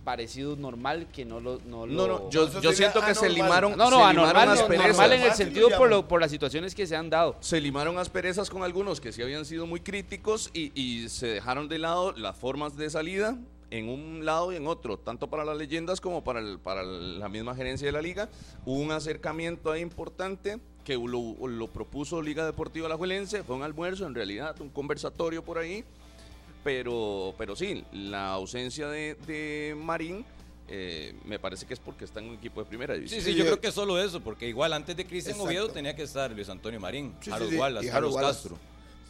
parecido 0.03 0.55
normal 0.55 1.08
que 1.12 1.25
no 1.25 1.39
lo... 1.39 1.60
No, 1.65 1.86
No, 1.88 2.08
lo- 2.08 2.20
no, 2.20 2.29
yo, 2.29 2.62
yo 2.62 2.74
siento 2.74 3.03
que 3.03 3.15
se 3.15 3.27
limaron, 3.29 3.75
No, 3.75 3.86
se 3.86 3.91
no, 3.91 4.05
anormal, 4.05 4.46
no, 4.48 4.51
asperezas. 4.53 4.88
normal 4.89 5.13
en 5.13 5.22
el 5.24 5.32
sentido 5.34 5.70
por, 5.77 5.89
lo, 5.89 6.08
por 6.08 6.22
las 6.22 6.29
situaciones 6.29 6.75
que 6.75 6.86
se 6.86 6.96
han 6.96 7.10
dado. 7.10 7.38
se 7.39 7.60
limaron 7.60 7.98
asperezas 7.98 8.50
con 8.51 8.63
algunos 8.63 9.01
que 9.01 9.12
sí 9.12 9.24
habían 9.24 9.46
sido 9.46 9.65
muy 9.65 9.79
críticos 9.79 10.51
y, 10.53 10.72
y 10.79 11.10
se 11.10 11.25
dejaron 11.27 11.67
de 11.70 11.79
lado 11.79 12.12
las 12.12 12.38
formas 12.38 12.77
de 12.77 12.89
salida 12.91 13.36
en 13.72 13.89
un 13.89 14.24
lado 14.25 14.53
y 14.53 14.58
en 14.58 14.67
otro, 14.67 14.98
tanto 15.00 15.27
para 15.27 15.44
las 15.44 15.58
leyendas 15.58 16.00
como 16.00 16.24
para, 16.24 16.39
el- 16.39 16.60
para 16.60 16.84
la 16.84 17.27
misma 17.27 17.55
gerencia 17.55 17.88
de 17.88 17.91
la 17.91 18.01
liga. 18.03 18.29
Hubo 18.63 18.79
un 18.79 18.91
acercamiento 18.91 19.72
ahí 19.72 19.82
importante 19.82 20.60
que 20.84 20.94
lo, 20.94 21.48
lo 21.48 21.67
propuso 21.67 22.22
Liga 22.22 22.46
Deportiva 22.46 22.86
Alajuelense, 22.86 23.44
fue 23.44 23.55
un 23.55 23.63
almuerzo 23.63 24.05
en 24.05 24.13
realidad, 24.13 24.55
un 24.62 24.70
conversatorio 24.70 25.44
por 25.44 25.58
ahí, 25.58 25.84
pero, 26.65 27.36
pero 27.38 27.55
sí, 27.55 27.86
la 27.93 28.31
ausencia 28.34 28.88
de, 28.89 29.13
de 29.27 29.77
Marín 29.77 30.25
eh, 30.67 31.13
me 31.24 31.38
parece 31.38 31.67
que 31.67 31.75
es 31.75 31.79
porque 31.79 32.05
está 32.05 32.19
en 32.22 32.29
un 32.29 32.36
equipo 32.36 32.60
de 32.63 32.67
primera 32.67 32.95
Sí, 32.95 33.01
división. 33.01 33.22
sí, 33.22 33.31
Sí, 33.31 33.38
yo 33.38 33.43
yo- 33.43 33.51
creo 33.51 33.62
que 33.62 33.72
solo 33.72 34.03
eso, 34.03 34.19
porque 34.19 34.50
igual 34.50 34.74
antes 34.74 34.98
de 34.98 35.05
Cristian. 35.05 35.39
Oviedo 35.39 35.69
tenía 35.69 35.95
que 35.95 36.01
estar 36.01 36.31
Luis 36.31 36.50
Antonio 36.50 36.79
Marín, 36.79 37.13
Sí, 37.22 37.29
Harold 37.29 37.51
sí, 37.51 37.55
Wallace, 37.57 37.86
y 37.86 37.89
Carlos 37.91 38.15
Harold 38.15 38.15
Wallace. 38.15 38.39
Castro. 38.50 38.57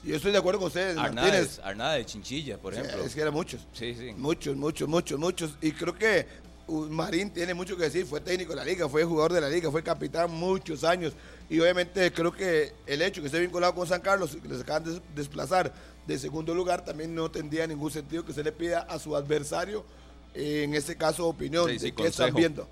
Yo 0.03 0.15
estoy 0.17 0.33
de 0.33 0.37
acuerdo 0.37 0.59
con 0.59 0.67
ustedes, 0.67 0.97
Arnada, 0.97 1.93
de- 1.93 2.05
Chinchilla, 2.05 2.57
por 2.57 2.73
Sí, 2.75 2.81
ejemplo. 2.81 3.05
Es 3.05 3.15
que 3.15 3.21
eran 3.21 3.33
muchos. 3.33 3.61
Sí, 3.71 3.95
sí. 3.95 4.11
Muchos, 4.17 4.55
muchos, 4.57 4.87
muchos, 4.89 5.17
muchos. 5.17 5.51
Y 5.61 5.71
creo 5.71 5.95
que 5.95 6.27
Marín 6.67 7.29
tiene 7.31 7.53
mucho 7.53 7.77
que 7.77 7.83
decir. 7.83 8.05
Fue 8.05 8.19
técnico 8.21 8.51
de 8.51 8.57
la 8.57 8.65
liga, 8.65 8.87
fue 8.89 9.03
jugador 9.03 9.33
de 9.33 9.41
la 9.41 9.49
liga, 9.49 9.69
fue 9.71 9.83
capitán 9.83 10.31
muchos 10.31 10.83
años. 10.83 11.13
Y 11.49 11.59
obviamente 11.59 12.11
creo 12.11 12.31
que 12.31 12.73
el 12.87 13.01
hecho 13.01 13.21
que 13.21 13.27
esté 13.27 13.39
vinculado 13.39 13.75
con 13.75 13.85
San 13.87 14.01
Carlos 14.01 14.33
y 14.35 14.41
que 14.41 14.47
les 14.47 14.61
acaban 14.61 14.83
de 14.83 14.91
des- 14.93 15.01
desplazar 15.13 15.73
de 16.07 16.17
segundo 16.19 16.53
lugar 16.55 16.83
también 16.85 17.13
no 17.15 17.29
tendría 17.29 17.65
ningún 17.67 17.91
sentido 17.91 18.25
que 18.25 18.33
se 18.33 18.43
le 18.43 18.51
pida 18.51 18.81
a 18.81 18.97
su 18.99 19.15
adversario, 19.15 19.83
en 20.33 20.73
este 20.73 20.95
caso, 20.95 21.27
opinión 21.27 21.69
Sí, 21.69 21.79
sí, 21.79 21.85
de 21.85 21.95
qué 21.95 22.07
están 22.07 22.27
viendo. 22.35 22.67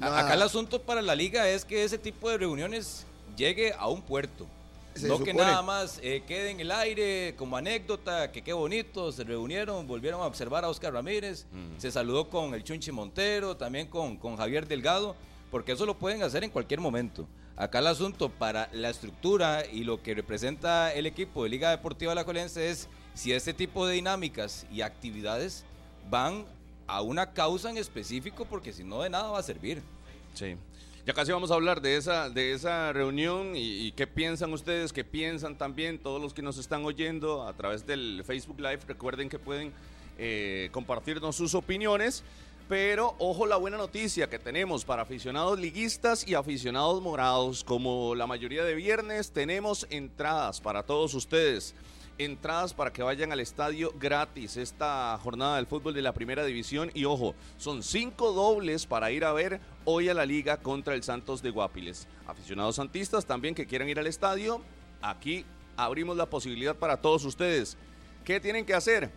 Acá 0.00 0.34
el 0.34 0.42
asunto 0.42 0.80
para 0.82 1.02
la 1.02 1.14
liga 1.14 1.48
es 1.48 1.64
que 1.64 1.82
ese 1.84 1.98
tipo 1.98 2.30
de 2.30 2.38
reuniones 2.38 3.04
llegue 3.36 3.72
a 3.72 3.88
un 3.88 4.00
puerto. 4.02 4.46
Se 4.94 5.08
no 5.08 5.22
que 5.22 5.32
nada 5.32 5.62
más 5.62 6.00
eh, 6.02 6.22
quede 6.26 6.50
en 6.50 6.60
el 6.60 6.70
aire 6.72 7.34
como 7.36 7.56
anécdota, 7.56 8.32
que 8.32 8.42
qué 8.42 8.52
bonito, 8.52 9.12
se 9.12 9.24
reunieron, 9.24 9.86
volvieron 9.86 10.20
a 10.20 10.26
observar 10.26 10.64
a 10.64 10.68
Oscar 10.68 10.92
Ramírez, 10.92 11.46
se 11.78 11.90
saludó 11.90 12.28
con 12.28 12.54
el 12.54 12.64
Chunchi 12.64 12.90
Montero, 12.90 13.56
también 13.56 13.86
con, 13.86 14.16
con 14.16 14.36
Javier 14.36 14.66
Delgado, 14.66 15.14
porque 15.50 15.72
eso 15.72 15.86
lo 15.86 15.98
pueden 15.98 16.22
hacer 16.22 16.44
en 16.44 16.50
cualquier 16.50 16.80
momento. 16.80 17.28
Acá 17.56 17.80
el 17.80 17.86
asunto 17.88 18.30
para 18.30 18.68
la 18.72 18.90
estructura 18.90 19.64
y 19.66 19.84
lo 19.84 20.02
que 20.02 20.14
representa 20.14 20.94
el 20.94 21.06
equipo 21.06 21.44
de 21.44 21.50
Liga 21.50 21.70
Deportiva 21.70 22.12
Alajuelense 22.12 22.70
es 22.70 22.88
si 23.14 23.32
este 23.32 23.52
tipo 23.52 23.86
de 23.86 23.94
dinámicas 23.94 24.66
y 24.72 24.80
actividades 24.80 25.64
van 26.08 26.46
a 26.86 27.02
una 27.02 27.32
causa 27.32 27.70
en 27.70 27.76
específico, 27.76 28.44
porque 28.44 28.72
si 28.72 28.82
no 28.82 29.02
de 29.02 29.10
nada 29.10 29.30
va 29.30 29.38
a 29.38 29.42
servir. 29.42 29.82
Sí. 30.34 30.56
Ya 31.10 31.14
casi 31.14 31.32
vamos 31.32 31.50
a 31.50 31.54
hablar 31.54 31.80
de 31.80 31.96
esa, 31.96 32.30
de 32.30 32.52
esa 32.52 32.92
reunión 32.92 33.56
y, 33.56 33.90
qué 33.96 34.06
piensan 34.06 34.52
ustedes, 34.52 34.92
qué 34.92 35.02
piensan 35.02 35.58
también 35.58 35.98
todos 35.98 36.22
los 36.22 36.32
que 36.32 36.40
nos 36.40 36.56
están 36.56 36.84
oyendo 36.84 37.48
a 37.48 37.52
través 37.52 37.84
del 37.84 38.22
Facebook 38.24 38.60
Live. 38.60 38.78
Recuerden 38.86 39.28
que 39.28 39.40
pueden 39.40 39.72
eh, 40.18 40.68
compartirnos 40.70 41.34
sus 41.34 41.56
opiniones. 41.56 42.22
Pero 42.68 43.16
ojo 43.18 43.44
la 43.46 43.56
buena 43.56 43.76
noticia 43.76 44.30
que 44.30 44.38
tenemos 44.38 44.84
para 44.84 45.02
aficionados 45.02 45.58
liguistas 45.58 46.24
y 46.28 46.34
aficionados 46.34 47.02
morados. 47.02 47.64
Como 47.64 48.14
la 48.14 48.28
mayoría 48.28 48.62
de 48.62 48.76
viernes 48.76 49.32
tenemos 49.32 49.88
entradas 49.90 50.60
para 50.60 50.84
todos 50.84 51.14
ustedes 51.14 51.74
entradas 52.24 52.74
para 52.74 52.92
que 52.92 53.02
vayan 53.02 53.32
al 53.32 53.40
estadio 53.40 53.92
gratis 53.98 54.56
esta 54.56 55.18
jornada 55.22 55.56
del 55.56 55.66
fútbol 55.66 55.94
de 55.94 56.02
la 56.02 56.12
primera 56.12 56.44
división 56.44 56.90
y 56.92 57.06
ojo, 57.06 57.34
son 57.56 57.82
cinco 57.82 58.32
dobles 58.32 58.86
para 58.86 59.10
ir 59.10 59.24
a 59.24 59.32
ver 59.32 59.60
hoy 59.84 60.08
a 60.08 60.14
la 60.14 60.26
liga 60.26 60.58
contra 60.58 60.94
el 60.94 61.02
Santos 61.02 61.40
de 61.42 61.50
Guapiles. 61.50 62.06
Aficionados 62.26 62.76
santistas 62.76 63.24
también 63.24 63.54
que 63.54 63.66
quieran 63.66 63.88
ir 63.88 63.98
al 63.98 64.06
estadio, 64.06 64.60
aquí 65.00 65.46
abrimos 65.76 66.16
la 66.16 66.26
posibilidad 66.26 66.76
para 66.76 66.98
todos 66.98 67.24
ustedes. 67.24 67.78
¿Qué 68.24 68.38
tienen 68.38 68.66
que 68.66 68.74
hacer? 68.74 69.10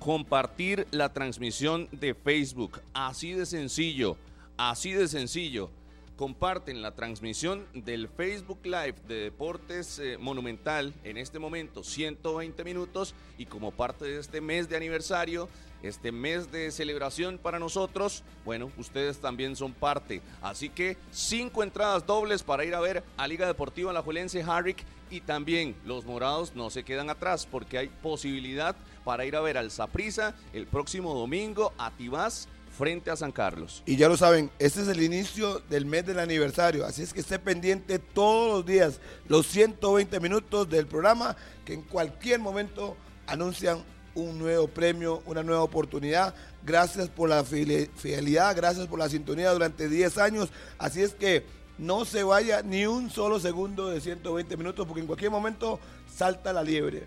Compartir 0.00 0.86
la 0.90 1.12
transmisión 1.12 1.88
de 1.92 2.14
Facebook, 2.14 2.80
así 2.92 3.32
de 3.32 3.46
sencillo, 3.46 4.16
así 4.56 4.92
de 4.92 5.06
sencillo 5.06 5.70
comparten 6.16 6.82
la 6.82 6.94
transmisión 6.94 7.66
del 7.74 8.08
Facebook 8.08 8.60
Live 8.64 8.94
de 9.06 9.14
Deportes 9.16 9.98
eh, 9.98 10.16
Monumental 10.18 10.94
en 11.04 11.18
este 11.18 11.38
momento, 11.38 11.84
120 11.84 12.64
minutos, 12.64 13.14
y 13.38 13.46
como 13.46 13.70
parte 13.70 14.06
de 14.06 14.18
este 14.18 14.40
mes 14.40 14.68
de 14.68 14.76
aniversario, 14.76 15.48
este 15.82 16.10
mes 16.10 16.50
de 16.50 16.70
celebración 16.70 17.38
para 17.38 17.58
nosotros, 17.58 18.24
bueno, 18.44 18.72
ustedes 18.78 19.18
también 19.18 19.54
son 19.56 19.72
parte. 19.72 20.22
Así 20.40 20.70
que 20.70 20.96
cinco 21.10 21.62
entradas 21.62 22.06
dobles 22.06 22.42
para 22.42 22.64
ir 22.64 22.74
a 22.74 22.80
ver 22.80 23.04
a 23.16 23.28
Liga 23.28 23.46
Deportiva 23.46 23.90
Alajuelense 23.90 24.42
Harrick 24.42 24.84
y 25.10 25.20
también 25.20 25.76
los 25.84 26.04
morados 26.04 26.54
no 26.54 26.70
se 26.70 26.82
quedan 26.82 27.10
atrás 27.10 27.46
porque 27.46 27.78
hay 27.78 27.88
posibilidad 27.88 28.74
para 29.04 29.24
ir 29.24 29.36
a 29.36 29.40
ver 29.40 29.58
al 29.58 29.70
Saprisa 29.70 30.34
el 30.52 30.66
próximo 30.66 31.14
domingo 31.14 31.72
a 31.78 31.90
Tibás 31.92 32.48
frente 32.76 33.10
a 33.10 33.16
San 33.16 33.32
Carlos. 33.32 33.82
Y 33.86 33.96
ya 33.96 34.08
lo 34.08 34.16
saben, 34.16 34.50
este 34.58 34.82
es 34.82 34.88
el 34.88 35.02
inicio 35.02 35.60
del 35.70 35.86
mes 35.86 36.04
del 36.06 36.18
aniversario, 36.18 36.84
así 36.84 37.02
es 37.02 37.12
que 37.12 37.20
esté 37.20 37.38
pendiente 37.38 37.98
todos 37.98 38.50
los 38.58 38.66
días, 38.66 39.00
los 39.28 39.46
120 39.46 40.20
minutos 40.20 40.68
del 40.68 40.86
programa, 40.86 41.36
que 41.64 41.74
en 41.74 41.82
cualquier 41.82 42.40
momento 42.40 42.96
anuncian 43.26 43.82
un 44.14 44.38
nuevo 44.38 44.66
premio, 44.68 45.22
una 45.26 45.42
nueva 45.42 45.62
oportunidad. 45.62 46.34
Gracias 46.64 47.08
por 47.08 47.28
la 47.28 47.44
fide- 47.44 47.90
fidelidad, 47.96 48.56
gracias 48.56 48.86
por 48.86 48.98
la 48.98 49.08
sintonía 49.08 49.50
durante 49.52 49.88
10 49.88 50.18
años, 50.18 50.48
así 50.78 51.02
es 51.02 51.12
que 51.14 51.44
no 51.78 52.04
se 52.06 52.22
vaya 52.22 52.62
ni 52.62 52.86
un 52.86 53.10
solo 53.10 53.38
segundo 53.38 53.88
de 53.90 54.00
120 54.00 54.56
minutos, 54.56 54.86
porque 54.86 55.00
en 55.02 55.06
cualquier 55.06 55.30
momento 55.30 55.78
salta 56.14 56.52
la 56.52 56.62
liebre. 56.62 57.04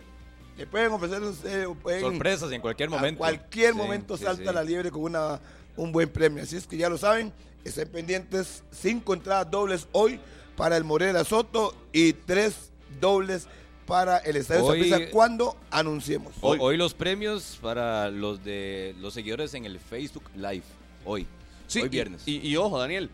Le 0.60 0.68
pueden 0.68 0.92
ofrecer 0.92 1.22
ustedes, 1.24 1.68
pueden- 1.82 2.02
Sorpresas 2.02 2.52
en 2.52 2.60
cualquier 2.62 2.90
momento. 2.90 3.24
a 3.24 3.28
cualquier 3.30 3.72
Sí, 3.72 3.78
momento 3.78 4.18
sí, 4.18 4.26
salta 4.26 4.50
sí. 4.52 4.56
la 4.56 4.64
liebre 4.64 4.92
con 4.92 5.04
una, 5.04 5.40
un 5.78 5.92
buen 5.92 6.10
premio. 6.10 6.44
Así 6.44 6.58
es 6.58 6.68
que 6.68 6.76
ya 6.78 6.90
lo 6.90 6.98
saben, 6.98 7.32
estén 7.64 7.88
pendientes. 7.90 8.64
Cinco 8.72 9.14
entradas 9.14 9.50
dobles 9.50 9.88
hoy 9.94 10.20
para 10.58 10.76
el 10.76 10.84
Morera 10.84 11.24
Soto 11.24 11.74
y 11.94 12.12
tres 12.14 12.72
dobles 13.00 13.48
para 13.86 14.18
el 14.18 14.36
Estadio 14.36 14.66
Hoy- 14.66 14.90
Saprissa 14.90 15.12
cuando 15.12 15.56
anunciemos. 15.72 16.34
Hoy, 16.42 16.58
hoy 16.62 16.76
los 16.78 16.94
premios 16.94 17.58
para 17.62 18.10
los 18.12 18.44
de 18.44 18.94
los 19.00 19.14
seguidores 19.14 19.54
en 19.54 19.64
el 19.66 19.80
Facebook 19.80 20.26
Live. 20.36 20.64
Hoy. 21.06 21.26
Sí, 21.68 21.80
hoy 21.80 21.86
y- 21.86 21.90
viernes. 21.90 22.24
Y, 22.28 22.46
y 22.46 22.58
ojo, 22.58 22.78
Daniel, 22.80 23.10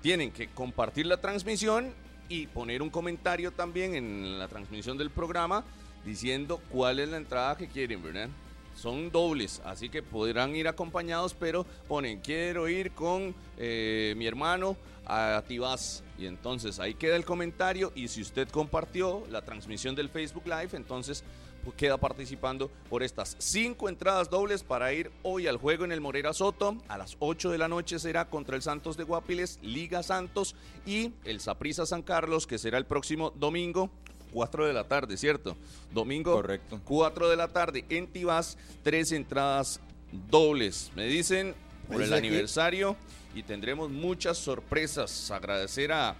tienen 0.00 0.30
que 0.32 0.48
compartir 0.48 1.04
la 1.06 1.18
transmisión 1.18 1.92
y 2.30 2.46
poner 2.46 2.80
un 2.80 2.88
comentario 2.88 3.52
también 3.52 3.94
en 3.94 4.38
la 4.38 4.48
transmisión 4.48 4.96
del 4.96 5.10
programa 5.10 5.62
diciendo 6.04 6.60
cuál 6.70 6.98
es 6.98 7.08
la 7.08 7.16
entrada 7.16 7.56
que 7.56 7.68
quieren, 7.68 8.02
¿verdad? 8.02 8.28
Son 8.74 9.10
dobles, 9.10 9.62
así 9.64 9.88
que 9.88 10.02
podrán 10.02 10.54
ir 10.56 10.66
acompañados, 10.66 11.34
pero 11.34 11.64
ponen, 11.86 12.20
quiero 12.20 12.68
ir 12.68 12.90
con 12.92 13.34
eh, 13.56 14.14
mi 14.16 14.26
hermano 14.26 14.76
a 15.06 15.42
Tibás. 15.46 16.02
Y 16.18 16.26
entonces 16.26 16.80
ahí 16.80 16.94
queda 16.94 17.16
el 17.16 17.24
comentario 17.24 17.92
y 17.94 18.08
si 18.08 18.20
usted 18.22 18.48
compartió 18.48 19.24
la 19.30 19.42
transmisión 19.42 19.94
del 19.94 20.08
Facebook 20.08 20.44
Live, 20.46 20.70
entonces 20.72 21.24
pues, 21.64 21.76
queda 21.76 21.96
participando 21.96 22.70
por 22.90 23.02
estas 23.02 23.36
cinco 23.38 23.88
entradas 23.88 24.28
dobles 24.28 24.62
para 24.62 24.92
ir 24.92 25.10
hoy 25.22 25.46
al 25.46 25.56
juego 25.56 25.84
en 25.84 25.92
el 25.92 26.00
Morera 26.00 26.32
Soto. 26.32 26.76
A 26.88 26.98
las 26.98 27.16
8 27.20 27.50
de 27.50 27.58
la 27.58 27.68
noche 27.68 27.98
será 27.98 28.26
contra 28.26 28.54
el 28.54 28.62
Santos 28.62 28.96
de 28.96 29.04
Guapiles, 29.04 29.58
Liga 29.62 30.02
Santos 30.02 30.54
y 30.84 31.12
el 31.24 31.40
Saprissa 31.40 31.86
San 31.86 32.02
Carlos, 32.02 32.46
que 32.46 32.58
será 32.58 32.76
el 32.76 32.86
próximo 32.86 33.30
domingo. 33.30 33.90
4 34.34 34.66
de 34.66 34.72
la 34.72 34.84
tarde, 34.84 35.16
¿cierto? 35.16 35.56
Domingo 35.92 36.32
Correcto. 36.32 36.80
4 36.84 37.30
de 37.30 37.36
la 37.36 37.48
tarde 37.48 37.84
en 37.88 38.08
Tibás, 38.08 38.58
tres 38.82 39.12
entradas 39.12 39.80
dobles. 40.28 40.90
Me 40.96 41.06
dicen 41.06 41.54
por 41.88 42.02
el 42.02 42.12
aquí. 42.12 42.26
aniversario 42.26 42.96
y 43.34 43.44
tendremos 43.44 43.90
muchas 43.90 44.36
sorpresas. 44.36 45.30
Agradecer 45.30 45.92
a 45.92 46.16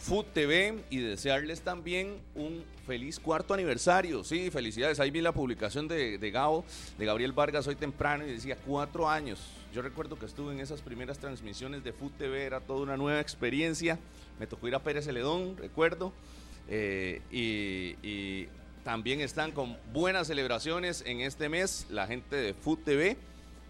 Food 0.00 0.26
TV 0.34 0.82
y 0.90 0.98
desearles 0.98 1.60
también 1.60 2.18
un 2.34 2.64
feliz 2.84 3.20
cuarto 3.20 3.54
aniversario. 3.54 4.24
Sí, 4.24 4.50
felicidades. 4.50 4.98
Ahí 4.98 5.12
vi 5.12 5.20
la 5.20 5.32
publicación 5.32 5.86
de, 5.86 6.18
de 6.18 6.30
Gabo, 6.32 6.64
de 6.98 7.06
Gabriel 7.06 7.32
Vargas 7.32 7.68
hoy 7.68 7.76
temprano 7.76 8.26
y 8.26 8.32
decía 8.32 8.56
cuatro 8.66 9.08
años. 9.08 9.38
Yo 9.72 9.80
recuerdo 9.82 10.18
que 10.18 10.26
estuve 10.26 10.52
en 10.52 10.58
esas 10.58 10.80
primeras 10.82 11.18
transmisiones 11.18 11.84
de 11.84 11.92
Food 11.92 12.12
TV, 12.18 12.44
era 12.44 12.60
toda 12.60 12.80
una 12.80 12.96
nueva 12.96 13.20
experiencia. 13.20 13.98
Me 14.40 14.48
tocó 14.48 14.66
ir 14.66 14.74
a 14.74 14.80
Pérez 14.82 15.04
Celedón, 15.04 15.56
recuerdo. 15.56 16.12
Eh, 16.68 17.20
y, 17.30 17.96
y 18.06 18.48
también 18.84 19.20
están 19.20 19.52
con 19.52 19.76
buenas 19.92 20.26
celebraciones 20.26 21.02
en 21.06 21.20
este 21.20 21.48
mes 21.48 21.86
la 21.90 22.06
gente 22.06 22.36
de 22.36 22.54
Food 22.54 22.78
TV 22.84 23.16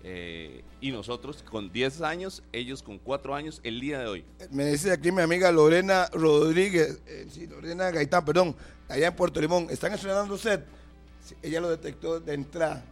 eh, 0.04 0.64
y 0.80 0.90
nosotros 0.90 1.44
con 1.49 1.70
10 1.70 2.00
años, 2.00 2.42
ellos 2.52 2.82
con 2.82 2.99
4 2.99 3.34
años 3.34 3.61
el 3.62 3.80
día 3.80 4.00
de 4.00 4.06
hoy. 4.06 4.25
Me 4.50 4.66
dice 4.66 4.90
aquí 4.90 5.12
mi 5.12 5.22
amiga 5.22 5.52
Lorena 5.52 6.08
Rodríguez, 6.12 7.00
eh, 7.06 7.26
sí, 7.30 7.46
Lorena 7.46 7.90
Gaitán, 7.90 8.25
perdón, 8.25 8.56
allá 8.88 9.08
en 9.08 9.14
Puerto 9.14 9.40
Limón. 9.40 9.68
¿Están 9.70 9.92
estrenando 9.92 10.37
set? 10.37 10.64
Sí, 11.25 11.37
ella 11.40 11.61
lo 11.61 11.70
detectó 11.70 12.18
de 12.18 12.34
entrada. 12.34 12.84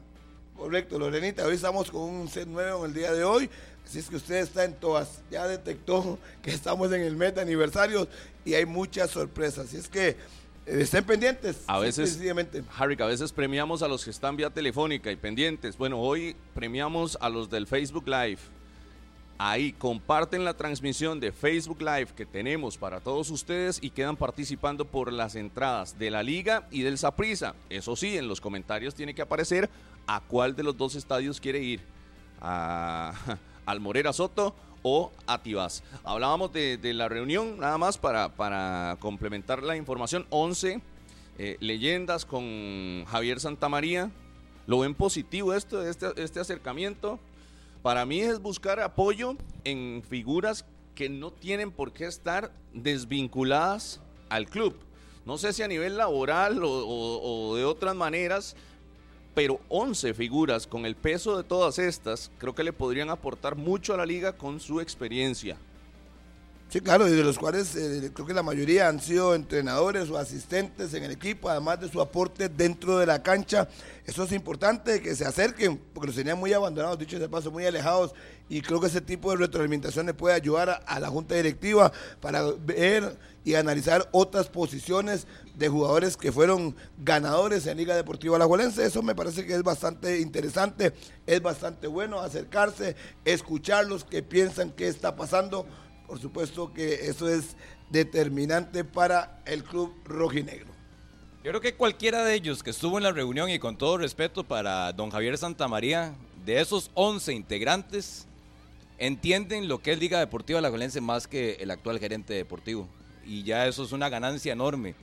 Correcto, 0.57 0.99
Lorenita, 0.99 1.45
hoy 1.47 1.55
estamos 1.57 1.91
con 1.91 2.03
un 2.03 2.29
set 2.29 2.47
nuevo 2.47 2.85
en 2.85 2.91
el 2.91 2.95
día 2.97 3.13
de 3.13 3.25
hoy. 3.25 3.51
Así 3.85 3.99
es 3.99 4.09
que 4.09 4.17
usted 4.17 4.37
está 4.37 4.65
en 4.65 4.75
todas. 4.75 5.23
Ya 5.33 5.49
detectó 5.49 6.17
que 6.43 6.51
estamos 6.53 6.93
en 6.93 7.01
el 7.01 7.17
mes 7.17 7.35
de 7.35 7.41
aniversarios 7.41 8.07
y 8.45 8.55
hay 8.55 8.67
muchas 8.67 9.11
sorpresas. 9.11 9.67
Así 9.67 9.77
es 9.77 9.89
que 9.89 10.09
eh, 10.09 10.17
estén 10.67 11.05
pendientes. 11.05 11.65
A 11.67 11.79
veces. 11.79 12.21
Harry, 12.77 12.97
a 13.01 13.07
veces 13.07 13.33
premiamos 13.33 13.83
a 13.83 13.89
los 13.89 14.05
que 14.05 14.11
están 14.11 14.37
vía 14.37 14.51
telefónica 14.51 15.11
y 15.11 15.17
pendientes. 15.17 15.77
Bueno, 15.77 15.99
hoy 16.01 16.37
premiamos 16.55 17.19
a 17.21 17.29
los 17.29 17.51
del 17.51 17.67
Facebook 17.67 18.07
Live. 18.07 18.39
Ahí 19.43 19.73
comparten 19.73 20.45
la 20.45 20.53
transmisión 20.53 21.19
de 21.19 21.33
Facebook 21.33 21.81
Live 21.81 22.09
que 22.15 22.27
tenemos 22.27 22.77
para 22.77 23.01
todos 23.01 23.31
ustedes 23.31 23.79
y 23.81 23.89
quedan 23.89 24.17
participando 24.17 24.85
por 24.85 25.11
las 25.11 25.35
entradas 25.35 25.99
de 25.99 26.11
la 26.11 26.23
Liga 26.23 26.69
y 26.71 26.83
del 26.83 26.99
Saprisa. 26.99 27.55
Eso 27.71 27.97
sí, 27.97 28.19
en 28.19 28.29
los 28.29 28.39
comentarios 28.39 28.95
tiene 28.95 29.15
que 29.15 29.23
aparecer 29.23 29.71
a 30.07 30.21
cuál 30.21 30.55
de 30.57 30.63
los 30.63 30.77
dos 30.77 30.95
estadios 30.95 31.41
quiere 31.41 31.61
ir. 31.63 31.81
A, 32.43 33.15
al 33.67 33.81
Morera 33.81 34.13
Soto 34.13 34.55
o 34.83 35.11
a 35.27 35.43
Tibás. 35.43 35.83
Hablábamos 36.05 36.53
de, 36.53 36.79
la 36.95 37.09
reunión, 37.09 37.59
nada 37.59 37.79
más 37.79 37.99
para, 37.99 38.35
para 38.35 38.97
complementar 39.01 39.63
la 39.63 39.77
información. 39.77 40.27
11 40.31 40.81
eh, 41.39 41.57
leyendas 41.61 42.25
con 42.25 43.05
Javier 43.07 43.41
Santamaría. 43.41 44.11
¿Lo 44.67 44.81
ven 44.81 44.95
positivo 44.95 45.55
esto, 45.55 45.83
este, 45.83 46.09
este 46.23 46.41
acercamiento? 46.41 47.19
Para 47.83 48.05
mí 48.05 48.21
es 48.21 48.41
buscar 48.41 48.81
apoyo 48.81 49.37
en 49.65 50.03
figuras 50.09 50.65
que 50.95 51.09
no 51.09 51.33
tienen 51.33 51.71
por 51.71 51.93
qué 51.93 52.07
estar 52.07 52.53
desvinculadas 52.75 54.01
al 54.29 54.49
club. 54.49 54.77
No 55.25 55.39
sé 55.39 55.53
si 55.53 55.63
a 55.63 55.69
nivel 55.69 55.97
laboral 55.97 56.61
o 56.63 57.55
de 57.57 57.65
otras 57.65 57.95
maneras, 57.95 58.57
pero 59.35 59.61
11 59.69 60.15
figuras 60.15 60.67
con 60.67 60.87
el 60.87 60.97
peso 60.97 61.37
de 61.37 61.45
todas 61.45 61.79
estas 61.79 62.31
creo 62.39 62.55
que 62.55 62.65
le 62.65 62.73
podrían 62.73 63.11
aportar 63.11 63.57
mucho 63.57 63.95
a 63.95 63.97
la 63.97 64.07
liga 64.07 64.33
con 64.37 64.61
su 64.61 64.81
experiencia. 64.81 65.57
Sí, 66.71 66.81
claro, 66.81 67.09
y 67.09 67.11
de 67.11 67.25
los 67.25 67.37
cuales 67.37 67.75
eh, 67.75 68.13
creo 68.15 68.29
que 68.29 68.33
la 68.33 68.45
mayoría 68.45 68.87
han 68.87 69.01
sido 69.01 69.35
entrenadores 69.35 70.09
o 70.09 70.17
asistentes 70.17 70.95
en 70.95 71.03
el 71.03 71.11
equipo, 71.11 71.49
además 71.49 71.81
de 71.81 71.89
su 71.89 72.01
aporte 72.01 72.49
dentro 72.49 72.97
de 72.99 73.07
la 73.07 73.25
cancha. 73.25 73.69
Eso 74.07 74.23
es 74.23 74.31
importante, 74.31 75.03
que 75.03 75.17
se 75.17 75.25
acerquen, 75.25 75.79
porque 75.93 76.07
los 76.07 76.17
tenían 76.17 76.39
muy 76.39 76.53
abandonados, 76.53 76.97
dicho 76.97 77.19
de 77.19 77.29
paso, 77.29 77.51
muy 77.51 77.67
alejados, 77.67 78.15
y 78.49 78.61
creo 78.61 78.81
que 78.81 78.87
ese 78.87 79.01
tipo 79.01 79.33
de 79.33 79.39
retroalimentación 79.39 80.07
le 80.07 80.15
puede 80.15 80.37
ayudar 80.37 80.71
a, 80.71 80.75
a 80.75 81.01
la 81.01 81.09
junta 81.09 81.35
directiva 81.35 81.91
para 82.21 82.45
ver 82.65 83.19
y 83.45 83.55
analizar 83.55 84.09
otras 84.13 84.47
posiciones 84.47 85.27
de 85.61 85.69
jugadores 85.69 86.17
que 86.17 86.33
fueron 86.33 86.75
ganadores 86.99 87.69
en 87.69 87.77
Liga 87.77 87.95
Deportiva 87.95 88.35
Alajuelense. 88.35 88.85
Eso 88.85 89.01
me 89.01 89.15
parece 89.15 89.47
que 89.47 89.55
es 89.55 89.63
bastante 89.63 90.19
interesante, 90.19 90.93
es 91.25 91.41
bastante 91.41 91.87
bueno 91.87 92.19
acercarse, 92.19 92.97
escucharlos 93.25 94.03
que 94.03 94.25
piensan 94.25 94.73
qué 94.73 94.89
está 94.89 95.15
pasando 95.15 95.67
por 96.11 96.21
supuesto 96.21 96.75
que 96.75 97.07
eso 97.07 97.29
es 97.29 97.55
determinante 97.89 98.83
para 98.83 99.41
el 99.47 99.63
club 99.63 99.95
rojinegro. 100.05 100.67
Yo 101.45 101.53
creo 101.53 101.61
que 101.61 101.77
cualquiera 101.77 102.25
de 102.25 102.35
ellos 102.35 102.65
que 102.65 102.71
estuvo 102.71 102.99
en 102.99 103.05
la 103.05 103.13
reunión 103.13 103.49
y 103.49 103.61
con 103.61 103.79
todo 103.79 103.97
respeto 103.97 104.43
para 104.43 104.93
don 104.93 105.11
Javier 105.11 105.39
Santamaría, 105.39 106.13
de 106.45 106.61
esos 106.61 106.91
11 106.95 107.33
integrantes, 107.33 108.27
entienden 108.99 109.69
lo 109.69 109.79
que 109.79 109.93
es 109.93 110.01
Liga 110.01 110.19
Deportiva 110.19 110.59
Alajuelense 110.59 111.01
más 111.01 111.29
que 111.29 111.53
el 111.61 111.71
actual 111.71 112.01
gerente 112.01 112.35
deportivo. 112.35 112.89
Y 113.25 113.45
ya 113.45 113.69
eso 113.69 113.85
es 113.85 113.93
una 113.93 114.09
ganancia 114.09 114.53
enorme. 114.53 114.97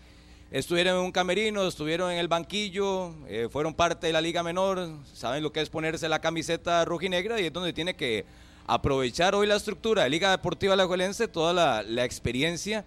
Estuvieron 0.49 0.99
en 0.99 1.01
un 1.03 1.11
camerino, 1.11 1.67
estuvieron 1.67 2.09
en 2.09 2.19
el 2.19 2.29
banquillo, 2.29 3.13
eh, 3.27 3.49
fueron 3.51 3.73
parte 3.73 4.07
de 4.07 4.13
la 4.13 4.21
Liga 4.21 4.43
Menor, 4.43 4.91
saben 5.13 5.43
lo 5.43 5.51
que 5.51 5.59
es 5.59 5.69
ponerse 5.69 6.07
la 6.07 6.19
camiseta 6.19 6.85
rojinegra 6.85 7.41
y 7.41 7.47
es 7.47 7.53
donde 7.53 7.73
tiene 7.73 7.97
que 7.97 8.23
aprovechar 8.65 9.35
hoy 9.35 9.45
la 9.45 9.57
estructura 9.57 10.03
de 10.03 10.09
Liga 10.09 10.31
Deportiva 10.31 10.73
Alajuelense, 10.73 11.27
toda 11.27 11.83
la, 11.83 12.05
experiencia 12.05 12.85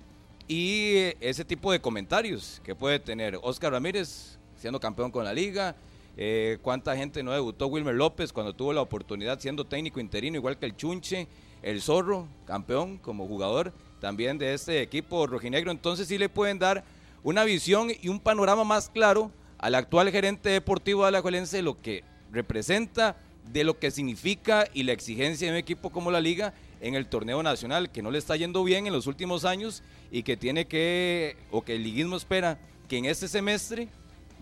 y 0.48 1.12
ese 1.20 1.44
tipo 1.44 1.70
de 1.70 1.82
comentarios 1.82 2.62
que 2.64 2.74
puede 2.74 2.98
tener 2.98 3.38
Oscar 3.42 3.72
Ramírez 3.72 4.38
siendo 4.56 4.80
campeón 4.80 5.10
con 5.10 5.24
la 5.24 5.34
liga. 5.34 5.76
Eh, 6.16 6.56
¿Cuánta 6.62 6.96
gente 6.96 7.22
no 7.22 7.30
debutó 7.32 7.66
Wilmer 7.66 7.94
López 7.94 8.32
cuando 8.32 8.54
tuvo 8.54 8.72
la 8.72 8.80
oportunidad 8.80 9.38
siendo 9.38 9.66
técnico 9.66 10.00
interino, 10.00 10.38
igual 10.38 10.58
que 10.58 10.64
el 10.64 10.76
Chunche, 10.76 11.28
el 11.62 11.82
Zorro, 11.82 12.26
campeón 12.46 12.96
como 12.96 13.26
jugador 13.26 13.74
también 14.00 14.38
de 14.38 14.54
este 14.54 14.80
equipo 14.80 15.26
rojinegro? 15.26 15.70
Entonces 15.70 16.08
sí 16.08 16.16
le 16.16 16.30
pueden 16.30 16.58
dar 16.58 16.82
una 17.22 17.44
visión 17.44 17.88
y 18.00 18.08
un 18.08 18.20
panorama 18.20 18.64
más 18.64 18.88
claro 18.88 19.30
al 19.58 19.74
actual 19.74 20.10
gerente 20.10 20.48
deportivo 20.48 21.02
de 21.02 21.08
Alajuelense, 21.08 21.62
lo 21.62 21.80
que 21.80 22.02
representa 22.32 23.16
de 23.52 23.64
lo 23.64 23.78
que 23.78 23.90
significa 23.90 24.66
y 24.72 24.84
la 24.84 24.92
exigencia 24.92 25.46
de 25.46 25.52
un 25.52 25.58
equipo 25.58 25.90
como 25.90 26.10
la 26.10 26.20
Liga 26.20 26.54
en 26.80 26.94
el 26.94 27.06
torneo 27.06 27.42
nacional, 27.42 27.90
que 27.90 28.02
no 28.02 28.10
le 28.10 28.18
está 28.18 28.36
yendo 28.36 28.64
bien 28.64 28.86
en 28.86 28.92
los 28.92 29.06
últimos 29.06 29.44
años 29.44 29.82
y 30.10 30.22
que 30.22 30.36
tiene 30.36 30.66
que, 30.66 31.36
o 31.50 31.62
que 31.62 31.74
el 31.74 31.82
liguismo 31.82 32.16
espera 32.16 32.58
que 32.88 32.98
en 32.98 33.04
este 33.04 33.28
semestre 33.28 33.88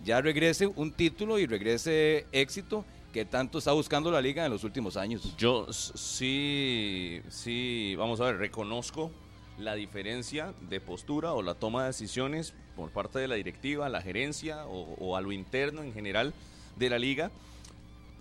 ya 0.05 0.21
regrese 0.21 0.67
un 0.67 0.93
título 0.93 1.39
y 1.39 1.47
regrese 1.47 2.27
éxito 2.33 2.85
que 3.13 3.25
tanto 3.25 3.59
está 3.59 3.73
buscando 3.73 4.11
la 4.11 4.21
liga 4.21 4.45
en 4.45 4.53
los 4.53 4.63
últimos 4.63 4.97
años. 4.97 5.35
Yo 5.37 5.67
sí, 5.73 7.21
sí, 7.29 7.95
vamos 7.97 8.21
a 8.21 8.25
ver, 8.25 8.37
reconozco 8.37 9.11
la 9.59 9.75
diferencia 9.75 10.55
de 10.69 10.81
postura 10.81 11.33
o 11.33 11.43
la 11.43 11.55
toma 11.55 11.83
de 11.83 11.89
decisiones 11.89 12.55
por 12.77 12.91
parte 12.91 13.19
de 13.19 13.29
la 13.29 13.35
directiva, 13.35 13.89
la 13.89 14.01
gerencia 14.01 14.67
o, 14.67 14.95
o 14.95 15.17
a 15.17 15.21
lo 15.21 15.33
interno 15.33 15.83
en 15.83 15.93
general 15.93 16.33
de 16.77 16.91
la 16.91 16.99
liga 16.99 17.31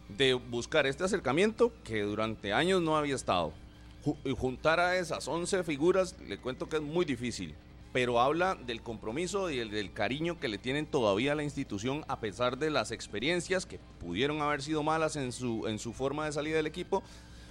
de 0.10 0.34
buscar 0.34 0.88
este 0.88 1.04
acercamiento 1.04 1.72
que 1.84 2.02
durante 2.02 2.54
años 2.54 2.82
no 2.82 2.98
había 2.98 3.16
estado. 3.16 3.54
Juntar 4.38 4.80
a 4.80 4.98
esas 4.98 5.28
11 5.28 5.64
figuras, 5.64 6.16
le 6.28 6.38
cuento 6.38 6.70
que 6.70 6.78
es 6.78 6.82
muy 6.82 7.04
difícil, 7.04 7.56
pero 7.92 8.22
habla 8.22 8.56
del 8.56 8.82
compromiso 8.82 9.50
y 9.50 9.60
el, 9.60 9.70
del 9.70 9.92
cariño 9.92 10.40
que 10.40 10.48
le 10.48 10.58
tienen 10.58 10.86
todavía 10.86 11.34
a 11.34 11.36
la 11.36 11.44
institución 11.44 12.06
a 12.08 12.20
pesar 12.20 12.58
de 12.58 12.70
las 12.70 12.92
experiencias 12.92 13.66
que 13.66 13.80
pudieron 14.00 14.42
haber 14.42 14.62
sido 14.62 14.82
malas 14.82 15.18
en 15.18 15.32
su, 15.32 15.68
en 15.68 15.78
su 15.78 15.94
forma 15.94 16.26
de 16.26 16.32
salida 16.32 16.56
del 16.56 16.68
equipo, 16.68 17.04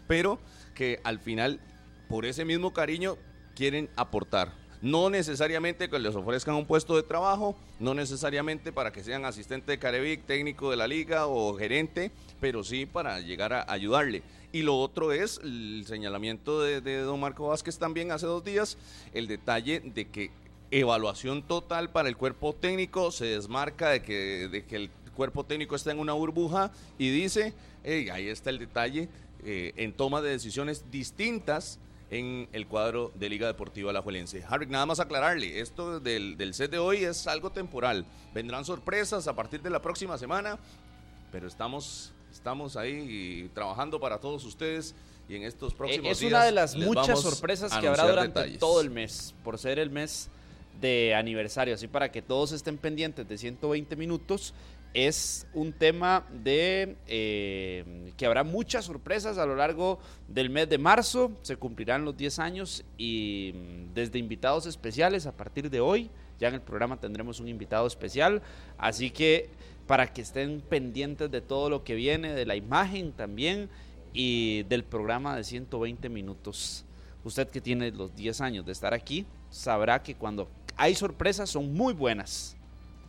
pero 0.06 0.38
que 0.74 1.00
al 1.04 1.18
final, 1.18 1.60
por 2.08 2.24
ese 2.24 2.44
mismo 2.44 2.72
cariño, 2.72 3.18
quieren 3.56 3.88
aportar. 3.96 4.52
No 4.82 5.10
necesariamente 5.10 5.88
que 5.88 5.98
les 5.98 6.14
ofrezcan 6.14 6.54
un 6.54 6.66
puesto 6.66 6.94
de 6.94 7.02
trabajo, 7.02 7.56
no 7.80 7.94
necesariamente 7.94 8.72
para 8.72 8.92
que 8.92 9.02
sean 9.02 9.24
asistente 9.24 9.72
de 9.72 9.78
Carevic, 9.78 10.24
técnico 10.26 10.70
de 10.70 10.76
la 10.76 10.86
liga 10.86 11.26
o 11.26 11.56
gerente, 11.56 12.12
pero 12.40 12.62
sí 12.62 12.86
para 12.86 13.20
llegar 13.20 13.52
a 13.52 13.64
ayudarle. 13.72 14.22
Y 14.52 14.62
lo 14.62 14.78
otro 14.78 15.12
es 15.12 15.40
el 15.42 15.84
señalamiento 15.88 16.60
de, 16.60 17.00
don 17.00 17.18
Marco 17.18 17.48
Vázquez 17.48 17.78
también 17.78 18.12
hace 18.12 18.26
dos 18.26 18.44
días, 18.44 18.78
el 19.12 19.26
detalle 19.26 19.80
de 19.80 20.08
que 20.08 20.30
evaluación 20.70 21.42
total 21.42 21.90
para 21.90 22.08
el 22.08 22.16
cuerpo 22.16 22.52
técnico 22.54 23.10
se 23.10 23.26
desmarca 23.26 23.90
de 23.90 24.02
que, 24.02 24.48
de 24.48 24.64
que 24.64 24.76
el 24.76 24.90
cuerpo 25.14 25.44
técnico 25.44 25.74
está 25.74 25.90
en 25.90 25.98
una 25.98 26.12
burbuja 26.12 26.70
y 26.98 27.10
dice, 27.10 27.54
ahí 27.84 28.28
está 28.28 28.50
el 28.50 28.58
detalle, 28.58 29.08
eh, 29.44 29.72
en 29.76 29.92
toma 29.92 30.20
de 30.22 30.30
decisiones 30.30 30.84
distintas 30.90 31.78
en 32.10 32.48
el 32.52 32.66
cuadro 32.66 33.12
de 33.14 33.28
Liga 33.28 33.46
Deportiva 33.46 33.90
Alajuelense. 33.90 34.44
Harry, 34.48 34.66
nada 34.66 34.86
más 34.86 35.00
aclararle, 35.00 35.60
esto 35.60 36.00
del, 36.00 36.36
del 36.36 36.54
set 36.54 36.70
de 36.70 36.78
hoy 36.78 37.04
es 37.04 37.26
algo 37.26 37.50
temporal. 37.50 38.06
Vendrán 38.32 38.64
sorpresas 38.64 39.26
a 39.26 39.34
partir 39.34 39.62
de 39.62 39.70
la 39.70 39.82
próxima 39.82 40.16
semana, 40.16 40.58
pero 41.32 41.48
estamos, 41.48 42.12
estamos 42.32 42.76
ahí 42.76 43.50
trabajando 43.54 43.98
para 43.98 44.18
todos 44.18 44.44
ustedes 44.44 44.94
y 45.28 45.36
en 45.36 45.42
estos 45.42 45.72
eh, 45.72 45.76
próximos 45.76 46.04
días. 46.04 46.22
Es 46.22 46.28
una 46.28 46.44
de 46.44 46.52
las 46.52 46.76
muchas 46.76 47.20
sorpresas 47.20 47.76
que 47.76 47.88
habrá 47.88 48.08
durante 48.08 48.58
todo 48.58 48.80
el 48.80 48.90
mes, 48.90 49.34
por 49.42 49.58
ser 49.58 49.78
el 49.78 49.90
mes 49.90 50.28
de 50.80 51.14
aniversario, 51.14 51.74
así 51.74 51.88
para 51.88 52.12
que 52.12 52.22
todos 52.22 52.52
estén 52.52 52.76
pendientes 52.76 53.26
de 53.26 53.38
120 53.38 53.96
minutos 53.96 54.54
es 54.94 55.46
un 55.52 55.72
tema 55.72 56.26
de 56.32 56.96
eh, 57.06 58.12
que 58.16 58.26
habrá 58.26 58.44
muchas 58.44 58.86
sorpresas 58.86 59.38
a 59.38 59.46
lo 59.46 59.54
largo 59.54 59.98
del 60.28 60.50
mes 60.50 60.68
de 60.68 60.78
marzo. 60.78 61.32
Se 61.42 61.56
cumplirán 61.56 62.04
los 62.04 62.16
10 62.16 62.38
años 62.38 62.84
y 62.96 63.52
mm, 63.54 63.94
desde 63.94 64.18
invitados 64.18 64.66
especiales 64.66 65.26
a 65.26 65.36
partir 65.36 65.68
de 65.68 65.80
hoy, 65.80 66.10
ya 66.40 66.48
en 66.48 66.54
el 66.54 66.62
programa 66.62 66.98
tendremos 66.98 67.40
un 67.40 67.48
invitado 67.48 67.86
especial. 67.86 68.42
Así 68.78 69.10
que 69.10 69.50
para 69.86 70.12
que 70.12 70.22
estén 70.22 70.62
pendientes 70.62 71.30
de 71.30 71.40
todo 71.40 71.70
lo 71.70 71.84
que 71.84 71.94
viene, 71.94 72.32
de 72.32 72.46
la 72.46 72.56
imagen 72.56 73.12
también 73.12 73.68
y 74.12 74.62
del 74.64 74.82
programa 74.82 75.36
de 75.36 75.44
120 75.44 76.08
minutos. 76.08 76.84
Usted 77.22 77.48
que 77.48 77.60
tiene 77.60 77.90
los 77.90 78.14
10 78.14 78.40
años 78.40 78.66
de 78.66 78.72
estar 78.72 78.94
aquí, 78.94 79.26
sabrá 79.50 80.02
que 80.02 80.14
cuando 80.14 80.48
hay 80.76 80.94
sorpresas 80.94 81.50
son 81.50 81.74
muy 81.74 81.92
buenas 81.92 82.55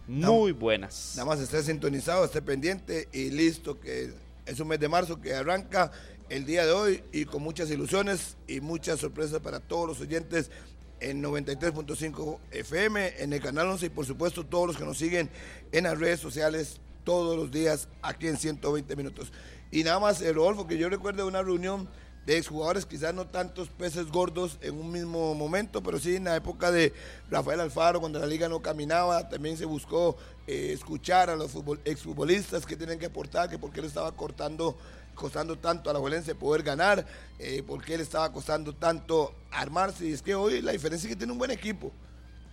muy 0.07 0.51
buenas. 0.51 1.13
Nada 1.15 1.25
más 1.25 1.39
esté 1.39 1.61
sintonizado, 1.63 2.25
esté 2.25 2.41
pendiente 2.41 3.07
y 3.11 3.29
listo, 3.29 3.79
que 3.79 4.13
es 4.45 4.59
un 4.59 4.69
mes 4.69 4.79
de 4.79 4.87
marzo 4.87 5.19
que 5.19 5.33
arranca 5.33 5.91
el 6.29 6.45
día 6.45 6.65
de 6.65 6.71
hoy 6.71 7.03
y 7.11 7.25
con 7.25 7.41
muchas 7.41 7.69
ilusiones 7.69 8.37
y 8.47 8.61
muchas 8.61 8.99
sorpresas 8.99 9.41
para 9.41 9.59
todos 9.59 9.87
los 9.87 10.01
oyentes 10.01 10.51
en 10.99 11.23
93.5 11.23 12.39
FM, 12.51 13.21
en 13.21 13.33
el 13.33 13.41
canal 13.41 13.67
11 13.67 13.85
y 13.85 13.89
por 13.89 14.05
supuesto 14.05 14.45
todos 14.45 14.67
los 14.67 14.77
que 14.77 14.85
nos 14.85 14.97
siguen 14.97 15.29
en 15.71 15.83
las 15.83 15.99
redes 15.99 16.19
sociales 16.19 16.79
todos 17.03 17.37
los 17.37 17.51
días 17.51 17.87
aquí 18.01 18.27
en 18.27 18.37
120 18.37 18.95
minutos. 18.95 19.31
Y 19.71 19.83
nada 19.83 19.99
más, 19.99 20.21
eh, 20.21 20.33
Rodolfo, 20.33 20.67
que 20.67 20.77
yo 20.77 20.89
recuerdo 20.89 21.27
una 21.27 21.41
reunión 21.41 21.87
de 22.27 22.37
exjugadores, 22.37 22.85
quizás 22.85 23.13
no 23.13 23.25
tantos 23.25 23.69
peces 23.69 24.11
gordos 24.11 24.57
en 24.59 24.77
un 24.77 24.91
mismo 24.91 25.33
momento, 25.33 25.81
pero 25.81 25.97
sí 25.97 26.17
en 26.17 26.25
la 26.25 26.35
época 26.35 26.73
de 26.73 26.91
Rafael 27.31 27.61
Alfaro, 27.61 28.01
cuando 28.01 28.19
la 28.19 28.25
liga 28.25 28.49
no 28.49 28.61
caminaba, 28.61 29.29
también 29.29 29.55
se 29.55 29.63
buscó 29.63 30.17
eh, 30.45 30.71
escuchar 30.73 31.29
a 31.29 31.37
los 31.37 31.51
exfutbolistas 31.85 32.65
que 32.65 32.75
tienen 32.75 32.99
que 32.99 33.05
aportar, 33.05 33.49
que 33.49 33.57
por 33.57 33.71
qué 33.71 33.79
le 33.79 33.87
estaba 33.87 34.11
cortando, 34.11 34.75
costando 35.15 35.57
tanto 35.57 35.89
a 35.89 35.93
la 35.93 35.99
violencia 35.99 36.35
poder 36.35 36.63
ganar, 36.63 37.07
eh, 37.39 37.63
por 37.65 37.81
qué 37.81 37.95
le 37.95 38.03
estaba 38.03 38.29
costando 38.33 38.75
tanto 38.75 39.33
armarse, 39.49 40.05
y 40.05 40.11
es 40.11 40.21
que 40.21 40.35
hoy 40.35 40.61
la 40.61 40.73
diferencia 40.73 41.07
es 41.07 41.13
que 41.13 41.17
tiene 41.17 41.31
un 41.31 41.39
buen 41.39 41.51
equipo. 41.51 41.93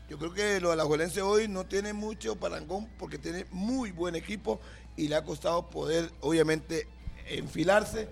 Yo 0.09 0.19
creo 0.19 0.33
que 0.33 0.61
lo 0.61 0.71
de 0.71 0.77
la 0.77 0.85
Juelense 0.85 1.21
hoy 1.21 1.49
no 1.49 1.67
tiene 1.67 1.93
mucho 1.93 2.37
parangón 2.37 2.89
porque 2.97 3.19
tiene 3.19 3.47
muy 3.51 3.91
buen 3.91 4.15
equipo 4.15 4.61
y 4.97 5.09
le 5.09 5.17
ha 5.17 5.25
costado 5.25 5.69
poder, 5.69 6.13
obviamente, 6.21 6.87
enfilarse 7.27 8.07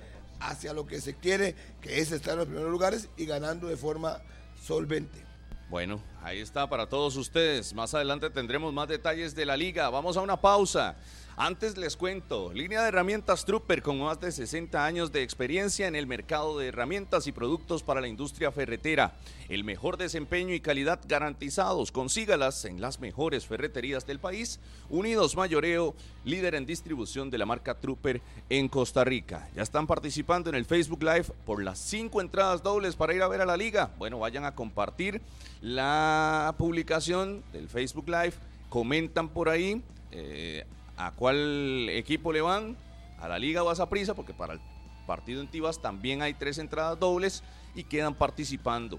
hacia 0.48 0.72
lo 0.72 0.86
que 0.86 1.00
se 1.00 1.14
quiere, 1.14 1.54
que 1.80 2.00
es 2.00 2.12
estar 2.12 2.32
en 2.32 2.38
los 2.40 2.46
primeros 2.46 2.70
lugares 2.70 3.08
y 3.16 3.26
ganando 3.26 3.68
de 3.68 3.76
forma 3.76 4.20
solvente. 4.62 5.24
Bueno, 5.70 6.02
ahí 6.22 6.38
está 6.38 6.68
para 6.68 6.86
todos 6.86 7.16
ustedes. 7.16 7.72
Más 7.72 7.94
adelante 7.94 8.28
tendremos 8.28 8.74
más 8.74 8.88
detalles 8.88 9.34
de 9.34 9.46
la 9.46 9.56
liga. 9.56 9.88
Vamos 9.88 10.16
a 10.16 10.20
una 10.20 10.38
pausa. 10.38 10.96
Antes 11.36 11.78
les 11.78 11.96
cuento, 11.96 12.52
línea 12.52 12.82
de 12.82 12.88
herramientas 12.88 13.46
Trooper 13.46 13.80
con 13.80 13.98
más 13.98 14.20
de 14.20 14.30
60 14.30 14.84
años 14.84 15.12
de 15.12 15.22
experiencia 15.22 15.88
en 15.88 15.96
el 15.96 16.06
mercado 16.06 16.58
de 16.58 16.68
herramientas 16.68 17.26
y 17.26 17.32
productos 17.32 17.82
para 17.82 18.02
la 18.02 18.08
industria 18.08 18.52
ferretera. 18.52 19.14
El 19.48 19.64
mejor 19.64 19.96
desempeño 19.96 20.52
y 20.52 20.60
calidad 20.60 21.00
garantizados. 21.08 21.90
Consígalas 21.90 22.66
en 22.66 22.82
las 22.82 23.00
mejores 23.00 23.46
ferreterías 23.46 24.06
del 24.06 24.18
país. 24.18 24.60
Unidos 24.90 25.34
Mayoreo, 25.34 25.94
líder 26.26 26.54
en 26.54 26.66
distribución 26.66 27.30
de 27.30 27.38
la 27.38 27.46
marca 27.46 27.80
Trooper 27.80 28.20
en 28.50 28.68
Costa 28.68 29.02
Rica. 29.02 29.48
Ya 29.56 29.62
están 29.62 29.86
participando 29.86 30.50
en 30.50 30.56
el 30.56 30.66
Facebook 30.66 31.02
Live 31.02 31.32
por 31.46 31.62
las 31.62 31.78
cinco 31.78 32.20
entradas 32.20 32.62
dobles 32.62 32.94
para 32.94 33.14
ir 33.14 33.22
a 33.22 33.28
ver 33.28 33.40
a 33.40 33.46
la 33.46 33.56
liga. 33.56 33.90
Bueno, 33.98 34.18
vayan 34.18 34.44
a 34.44 34.54
compartir 34.54 35.22
la 35.62 36.54
publicación 36.58 37.42
del 37.54 37.70
Facebook 37.70 38.08
Live. 38.08 38.34
Comentan 38.68 39.30
por 39.30 39.48
ahí. 39.48 39.82
Eh, 40.10 40.66
a 41.06 41.10
cuál 41.12 41.88
equipo 41.90 42.32
le 42.32 42.40
van, 42.40 42.76
a 43.18 43.28
la 43.28 43.38
Liga 43.38 43.62
o 43.62 43.70
a 43.70 43.88
Prisa, 43.88 44.14
porque 44.14 44.34
para 44.34 44.54
el 44.54 44.60
partido 45.06 45.40
en 45.40 45.48
Tibas 45.48 45.80
también 45.80 46.22
hay 46.22 46.34
tres 46.34 46.58
entradas 46.58 46.98
dobles 46.98 47.42
y 47.74 47.84
quedan 47.84 48.14
participando. 48.14 48.98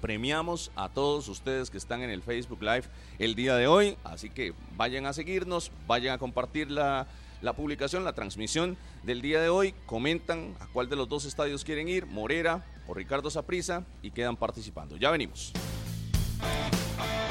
Premiamos 0.00 0.72
a 0.74 0.88
todos 0.88 1.28
ustedes 1.28 1.70
que 1.70 1.78
están 1.78 2.02
en 2.02 2.10
el 2.10 2.22
Facebook 2.22 2.62
Live 2.62 2.84
el 3.18 3.34
día 3.34 3.54
de 3.54 3.66
hoy, 3.66 3.96
así 4.02 4.30
que 4.30 4.52
vayan 4.76 5.06
a 5.06 5.12
seguirnos, 5.12 5.70
vayan 5.86 6.14
a 6.14 6.18
compartir 6.18 6.70
la, 6.70 7.06
la 7.40 7.52
publicación, 7.52 8.04
la 8.04 8.12
transmisión 8.12 8.76
del 9.04 9.22
día 9.22 9.40
de 9.40 9.48
hoy, 9.48 9.74
comentan 9.86 10.56
a 10.60 10.66
cuál 10.66 10.88
de 10.88 10.96
los 10.96 11.08
dos 11.08 11.24
estadios 11.24 11.64
quieren 11.64 11.88
ir, 11.88 12.06
Morera 12.06 12.64
o 12.88 12.94
Ricardo 12.94 13.30
Saprisa, 13.30 13.84
y 14.02 14.10
quedan 14.10 14.36
participando. 14.36 14.96
Ya 14.96 15.10
venimos. 15.10 15.52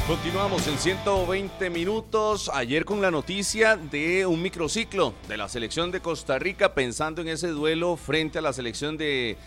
Continuamos 0.07 0.67
en 0.67 0.77
120 0.79 1.69
minutos. 1.69 2.49
Ayer 2.53 2.85
con 2.85 3.01
la 3.01 3.11
noticia 3.11 3.77
de 3.77 4.25
un 4.25 4.41
microciclo 4.41 5.13
de 5.27 5.37
la 5.37 5.47
selección 5.47 5.91
de 5.91 6.01
Costa 6.01 6.39
Rica, 6.39 6.73
pensando 6.73 7.21
en 7.21 7.27
ese 7.27 7.49
duelo 7.49 7.95
frente 7.97 8.39
a 8.39 8.41
la 8.41 8.51
selección 8.51 8.97
de 8.97 9.37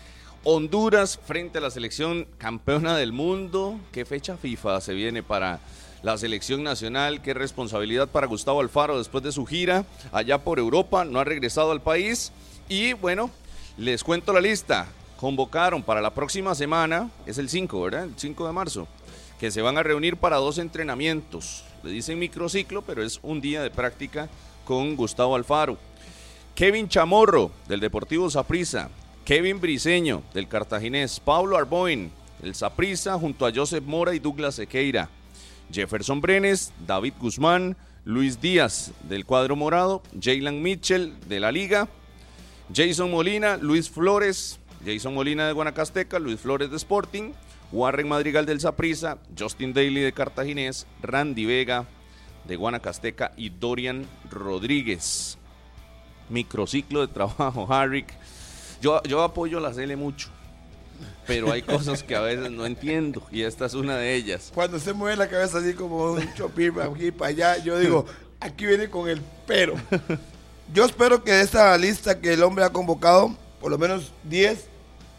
Honduras, 0.45 1.19
frente 1.23 1.57
a 1.57 1.61
la 1.61 1.69
selección 1.69 2.25
campeona 2.37 2.95
del 2.95 3.11
mundo. 3.11 3.77
¿Qué 3.91 4.05
fecha 4.05 4.37
FIFA 4.37 4.79
se 4.79 4.93
viene 4.93 5.21
para 5.21 5.59
la 6.01 6.17
selección 6.17 6.63
nacional? 6.63 7.21
¿Qué 7.21 7.33
responsabilidad 7.33 8.07
para 8.07 8.25
Gustavo 8.25 8.61
Alfaro 8.61 8.97
después 8.97 9.23
de 9.25 9.33
su 9.33 9.45
gira 9.45 9.85
allá 10.13 10.39
por 10.39 10.57
Europa? 10.57 11.03
No 11.03 11.19
ha 11.19 11.25
regresado 11.25 11.71
al 11.71 11.81
país. 11.81 12.31
Y 12.69 12.93
bueno, 12.93 13.29
les 13.77 14.05
cuento 14.05 14.31
la 14.31 14.41
lista. 14.41 14.87
Convocaron 15.17 15.83
para 15.83 16.01
la 16.01 16.13
próxima 16.13 16.55
semana, 16.55 17.09
es 17.25 17.37
el 17.37 17.49
5, 17.49 17.81
¿verdad? 17.81 18.05
El 18.05 18.13
5 18.17 18.47
de 18.47 18.53
marzo 18.53 18.87
que 19.39 19.51
se 19.51 19.61
van 19.61 19.77
a 19.77 19.83
reunir 19.83 20.17
para 20.17 20.37
dos 20.37 20.57
entrenamientos. 20.57 21.63
Le 21.83 21.91
dicen 21.91 22.19
microciclo, 22.19 22.81
pero 22.81 23.03
es 23.03 23.19
un 23.21 23.41
día 23.41 23.61
de 23.61 23.69
práctica 23.69 24.29
con 24.63 24.95
Gustavo 24.95 25.35
Alfaro. 25.35 25.77
Kevin 26.55 26.87
Chamorro, 26.87 27.51
del 27.67 27.79
Deportivo 27.79 28.29
Saprissa. 28.29 28.89
Kevin 29.25 29.59
Briseño, 29.59 30.23
del 30.33 30.47
Cartaginés. 30.47 31.19
Pablo 31.19 31.57
Arboin, 31.57 32.11
del 32.41 32.55
Saprissa, 32.55 33.17
junto 33.19 33.45
a 33.45 33.51
Joseph 33.53 33.83
Mora 33.83 34.15
y 34.15 34.19
Douglas 34.19 34.55
Sequeira. 34.55 35.09
Jefferson 35.71 36.21
Brenes, 36.21 36.71
David 36.85 37.13
Guzmán, 37.19 37.75
Luis 38.05 38.39
Díaz, 38.39 38.91
del 39.03 39.25
cuadro 39.25 39.55
morado. 39.55 40.01
Jaylan 40.19 40.61
Mitchell, 40.61 41.13
de 41.27 41.39
la 41.39 41.51
Liga. 41.51 41.89
Jason 42.73 43.11
Molina, 43.11 43.57
Luis 43.57 43.89
Flores. 43.89 44.59
Jason 44.85 45.13
Molina 45.13 45.47
de 45.47 45.53
Guanacasteca, 45.53 46.19
Luis 46.19 46.39
Flores 46.39 46.69
de 46.69 46.77
Sporting. 46.77 47.33
Warren 47.75 48.07
Madrigal 48.07 48.45
del 48.45 48.61
Saprisa, 48.61 49.17
Justin 49.37 49.73
Daly 49.73 49.99
de 49.99 50.13
Cartaginés, 50.13 50.87
Randy 51.01 51.45
Vega 51.45 51.85
de 52.45 52.55
Guanacasteca 52.55 53.33
y 53.35 53.49
Dorian 53.49 54.05
Rodríguez. 54.31 55.37
Microciclo 56.29 57.05
de 57.05 57.11
trabajo, 57.11 57.67
Harrick. 57.73 58.07
Yo, 58.81 59.03
yo 59.03 59.23
apoyo 59.23 59.59
la 59.59 59.73
CL 59.73 59.97
mucho, 59.97 60.29
pero 61.27 61.51
hay 61.51 61.63
cosas 61.63 62.01
que 62.01 62.15
a 62.15 62.21
veces 62.21 62.49
no 62.49 62.65
entiendo 62.65 63.21
y 63.29 63.41
esta 63.41 63.65
es 63.65 63.73
una 63.73 63.97
de 63.97 64.15
ellas. 64.15 64.53
Cuando 64.55 64.79
se 64.79 64.93
mueve 64.93 65.17
la 65.17 65.27
cabeza 65.27 65.57
así 65.57 65.73
como 65.73 66.13
un 66.13 66.33
chopir 66.33 66.73
aquí 66.79 67.11
para 67.11 67.31
allá, 67.31 67.57
yo 67.57 67.77
digo, 67.77 68.05
aquí 68.39 68.67
viene 68.67 68.89
con 68.89 69.09
el 69.09 69.21
pero. 69.45 69.73
Yo 70.73 70.85
espero 70.85 71.25
que 71.25 71.33
de 71.33 71.41
esta 71.41 71.77
lista 71.77 72.21
que 72.21 72.33
el 72.33 72.43
hombre 72.43 72.63
ha 72.63 72.69
convocado, 72.69 73.35
por 73.59 73.69
lo 73.69 73.77
menos 73.77 74.13
10 74.23 74.65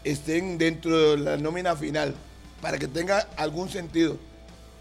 estén 0.03 0.57
dentro 0.57 0.97
de 0.97 1.17
la 1.17 1.37
nómina 1.37 1.75
final 1.75 2.15
para 2.61 2.77
que 2.77 2.87
tenga 2.87 3.27
algún 3.37 3.69
sentido. 3.69 4.17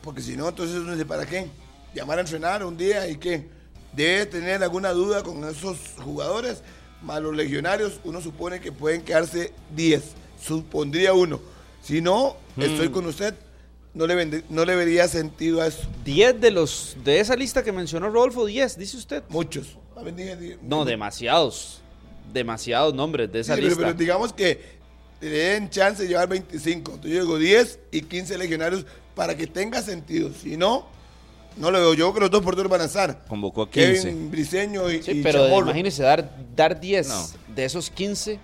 Porque 0.03 0.23
si 0.23 0.37
no, 0.37 0.49
entonces 0.49 0.77
no 0.83 0.97
sé 0.97 1.05
para 1.05 1.27
qué. 1.27 1.49
Llamar 1.95 2.19
a 2.19 2.21
entrenar 2.23 2.65
un 2.65 2.77
día 2.77 3.09
y 3.09 3.17
que 3.17 3.49
debe 3.93 4.27
tener 4.27 4.63
alguna 4.63 4.93
duda 4.93 5.23
con 5.23 5.43
esos 5.49 5.79
jugadores, 6.03 6.63
más 7.03 7.21
los 7.23 7.35
legionarios, 7.35 8.01
uno 8.05 8.21
supone 8.21 8.61
que 8.61 8.71
pueden 8.73 9.03
quedarse 9.03 9.53
10, 9.75 10.03
supondría 10.41 11.15
uno. 11.15 11.41
Si 11.83 12.01
no, 12.01 12.37
estoy 12.57 12.89
mm. 12.89 12.93
con 12.93 13.07
usted, 13.07 13.35
no 13.95 14.07
le, 14.07 14.45
no 14.51 14.65
le 14.65 14.77
vería 14.77 15.09
sentido 15.09 15.63
a 15.63 15.69
eso. 15.69 15.89
10 16.05 16.41
de 16.41 16.51
los 16.51 16.97
de 17.03 17.21
esa 17.21 17.35
lista 17.35 17.65
que 17.65 17.73
mencionó 17.73 18.11
Rodolfo, 18.11 18.45
10, 18.45 18.79
dice 18.79 18.97
usted. 18.97 19.23
Muchos. 19.29 19.79
No, 20.63 20.85
demasiados. 20.85 21.81
Demasiados 22.33 22.93
nombres 22.93 23.33
de 23.33 23.41
esa 23.41 23.57
lista. 23.57 23.77
pero 23.79 23.95
digamos 23.95 24.33
que 24.33 24.77
le 25.21 25.29
den 25.29 25.71
chance 25.71 26.03
de 26.03 26.09
llevar 26.09 26.29
25. 26.29 26.93
Entonces 26.93 27.13
yo 27.13 27.23
digo 27.23 27.39
10 27.39 27.79
y 27.93 28.03
15 28.03 28.39
legionarios 28.39 28.87
para 29.15 29.37
que 29.37 29.47
tenga 29.47 29.83
sentido. 29.83 30.31
Si 30.33 30.57
no, 30.57 30.87
no 31.57 31.71
lo 31.71 31.79
veo. 31.79 31.95
Yo 31.95 32.13
creo 32.13 32.15
que 32.15 32.21
los 32.21 32.31
dos 32.31 32.43
porteros 32.43 32.71
van 32.71 32.83
a 32.83 32.85
estar. 32.85 33.25
Convocó 33.27 33.63
a 33.63 33.71
15. 33.71 34.03
Kevin 34.03 34.31
Briseño 34.31 34.91
y, 34.91 35.03
sí, 35.03 35.21
pero 35.23 35.49
imagínese 35.61 36.03
dar, 36.03 36.31
dar 36.55 36.79
10 36.79 37.35
de 37.55 37.65
esos 37.65 37.91
15 37.91 38.39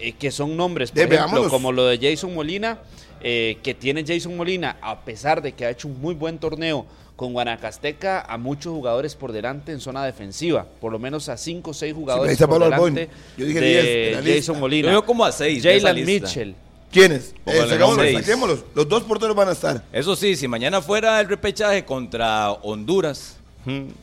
eh, 0.00 0.12
que 0.12 0.30
son 0.30 0.56
nombres, 0.56 0.92
por 0.92 1.00
ejemplo, 1.00 1.48
como 1.48 1.72
lo 1.72 1.86
de 1.86 1.98
Jason 1.98 2.32
Molina, 2.32 2.78
eh, 3.20 3.58
que 3.64 3.74
tiene 3.74 4.04
Jason 4.06 4.36
Molina, 4.36 4.78
a 4.80 5.04
pesar 5.04 5.42
de 5.42 5.52
que 5.52 5.66
ha 5.66 5.70
hecho 5.70 5.88
un 5.88 6.00
muy 6.00 6.14
buen 6.14 6.38
torneo 6.38 6.86
con 7.18 7.32
Guanacasteca 7.32 8.20
a 8.20 8.38
muchos 8.38 8.72
jugadores 8.72 9.16
por 9.16 9.32
delante 9.32 9.72
en 9.72 9.80
zona 9.80 10.04
defensiva, 10.04 10.64
por 10.80 10.92
lo 10.92 11.00
menos 11.00 11.28
a 11.28 11.36
5 11.36 11.68
o 11.68 11.74
6 11.74 11.92
jugadores 11.92 12.38
por 12.38 12.62
delante 12.62 13.10
Yo 13.36 13.44
dije 13.44 13.60
de 13.60 14.22
10 14.22 14.36
Jason 14.36 14.60
Molina. 14.60 14.86
Yo 14.86 14.92
veo 14.92 15.04
como 15.04 15.24
a 15.24 15.32
6. 15.32 15.60
Jalen 15.60 16.06
Mitchell. 16.06 16.54
¿Quiénes? 16.92 17.34
Eh, 17.44 18.14
saquémoslos. 18.14 18.64
Los 18.72 18.88
dos 18.88 19.02
porteros 19.02 19.34
van 19.34 19.48
a 19.48 19.52
estar. 19.52 19.82
Eso 19.92 20.14
sí, 20.14 20.36
si 20.36 20.46
mañana 20.46 20.80
fuera 20.80 21.20
el 21.20 21.28
repechaje 21.28 21.84
contra 21.84 22.52
Honduras 22.52 23.36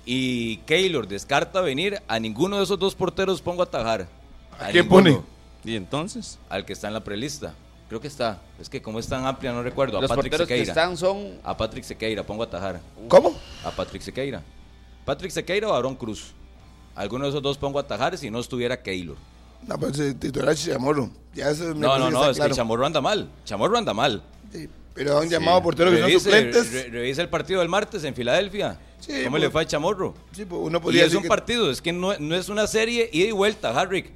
y 0.06 0.58
Keylor 0.58 1.08
descarta 1.08 1.62
venir, 1.62 2.02
a 2.10 2.20
ninguno 2.20 2.58
de 2.58 2.66
esos 2.66 2.78
dos 2.78 2.96
porteros 2.96 3.42
pongo 3.42 3.62
a 3.62 3.66
atajar. 3.66 4.10
¿A, 4.60 4.72
quién 4.72 4.90
pone? 4.90 5.22
¿Y 5.64 5.78
entonces? 5.78 6.38
Al 6.50 6.66
que 6.66 6.74
está 6.74 6.90
en 6.90 6.94
la 6.94 7.04
prelista. 7.06 7.54
Creo 7.88 8.02
que 8.02 8.08
está. 8.08 8.42
Es 8.60 8.70
que 8.70 8.82
como 8.82 9.00
es 9.00 9.08
tan 9.08 9.26
amplia, 9.26 9.52
no 9.54 9.62
recuerdo. 9.62 9.98
A 9.98 10.02
Los 10.02 10.10
Patrick 10.10 10.32
porteros 10.32 10.48
Sequeira. 10.48 10.66
que 10.66 10.70
están 10.72 10.98
son... 10.98 11.40
A 11.44 11.56
Patrick 11.56 11.84
Sequeira, 11.84 12.24
pongo 12.24 12.44
a 12.44 12.46
atajar. 12.48 12.82
¿Cómo? 13.08 13.36
A 13.64 13.72
Patrick 13.72 14.02
Sequeira. 14.02 14.42
Patrick 15.06 15.32
Sequeira 15.32 15.68
o 15.68 15.74
Aaron 15.74 15.96
Cruz. 15.96 16.34
Alguno 16.96 17.26
de 17.26 17.30
esos 17.30 17.44
dos 17.44 17.58
pongo 17.58 17.78
a 17.78 17.84
atajar 17.84 18.18
si 18.18 18.32
no 18.32 18.40
estuviera 18.40 18.82
Keylor. 18.82 19.18
No, 19.68 19.78
pues 19.78 20.00
el 20.00 20.16
titular 20.16 20.56
Chamorro. 20.56 21.10
Ya 21.34 21.50
eso 21.50 21.74
no, 21.74 21.98
no, 22.00 22.10
no, 22.10 22.30
es 22.30 22.40
que 22.40 22.50
Chamorro 22.52 22.86
anda 22.86 23.02
mal. 23.02 23.30
Chamorro 23.44 23.78
anda 23.78 23.94
mal. 23.94 24.24
Sí, 24.52 24.70
pero 24.94 25.20
han 25.20 25.30
llamado 25.30 25.62
porteros 25.62 25.94
que 25.94 26.02
son 26.02 26.12
suplentes. 26.12 26.92
revisa 26.92 27.22
el 27.22 27.30
partido 27.30 27.60
del 27.60 27.70
martes 27.70 28.04
en 28.04 28.16
Filadelfia. 28.16 28.80
Sí, 29.00 29.24
¿Cómo 29.26 29.38
le 29.38 29.46
pues. 29.46 29.52
fue 29.52 29.62
a 29.64 29.66
Chamorro? 29.66 30.14
Sí, 30.32 30.46
pues 30.46 30.62
uno 30.64 30.82
podría 30.82 31.04
y 31.04 31.08
es 31.08 31.14
un 31.14 31.24
partido, 31.24 31.70
es 31.70 31.82
que 31.82 31.92
no, 31.92 32.18
no 32.18 32.36
es 32.36 32.50
una 32.50 32.66
serie 32.66 33.10
ida 33.12 33.28
y 33.28 33.32
vuelta, 33.32 33.70
Harrick 33.70 34.12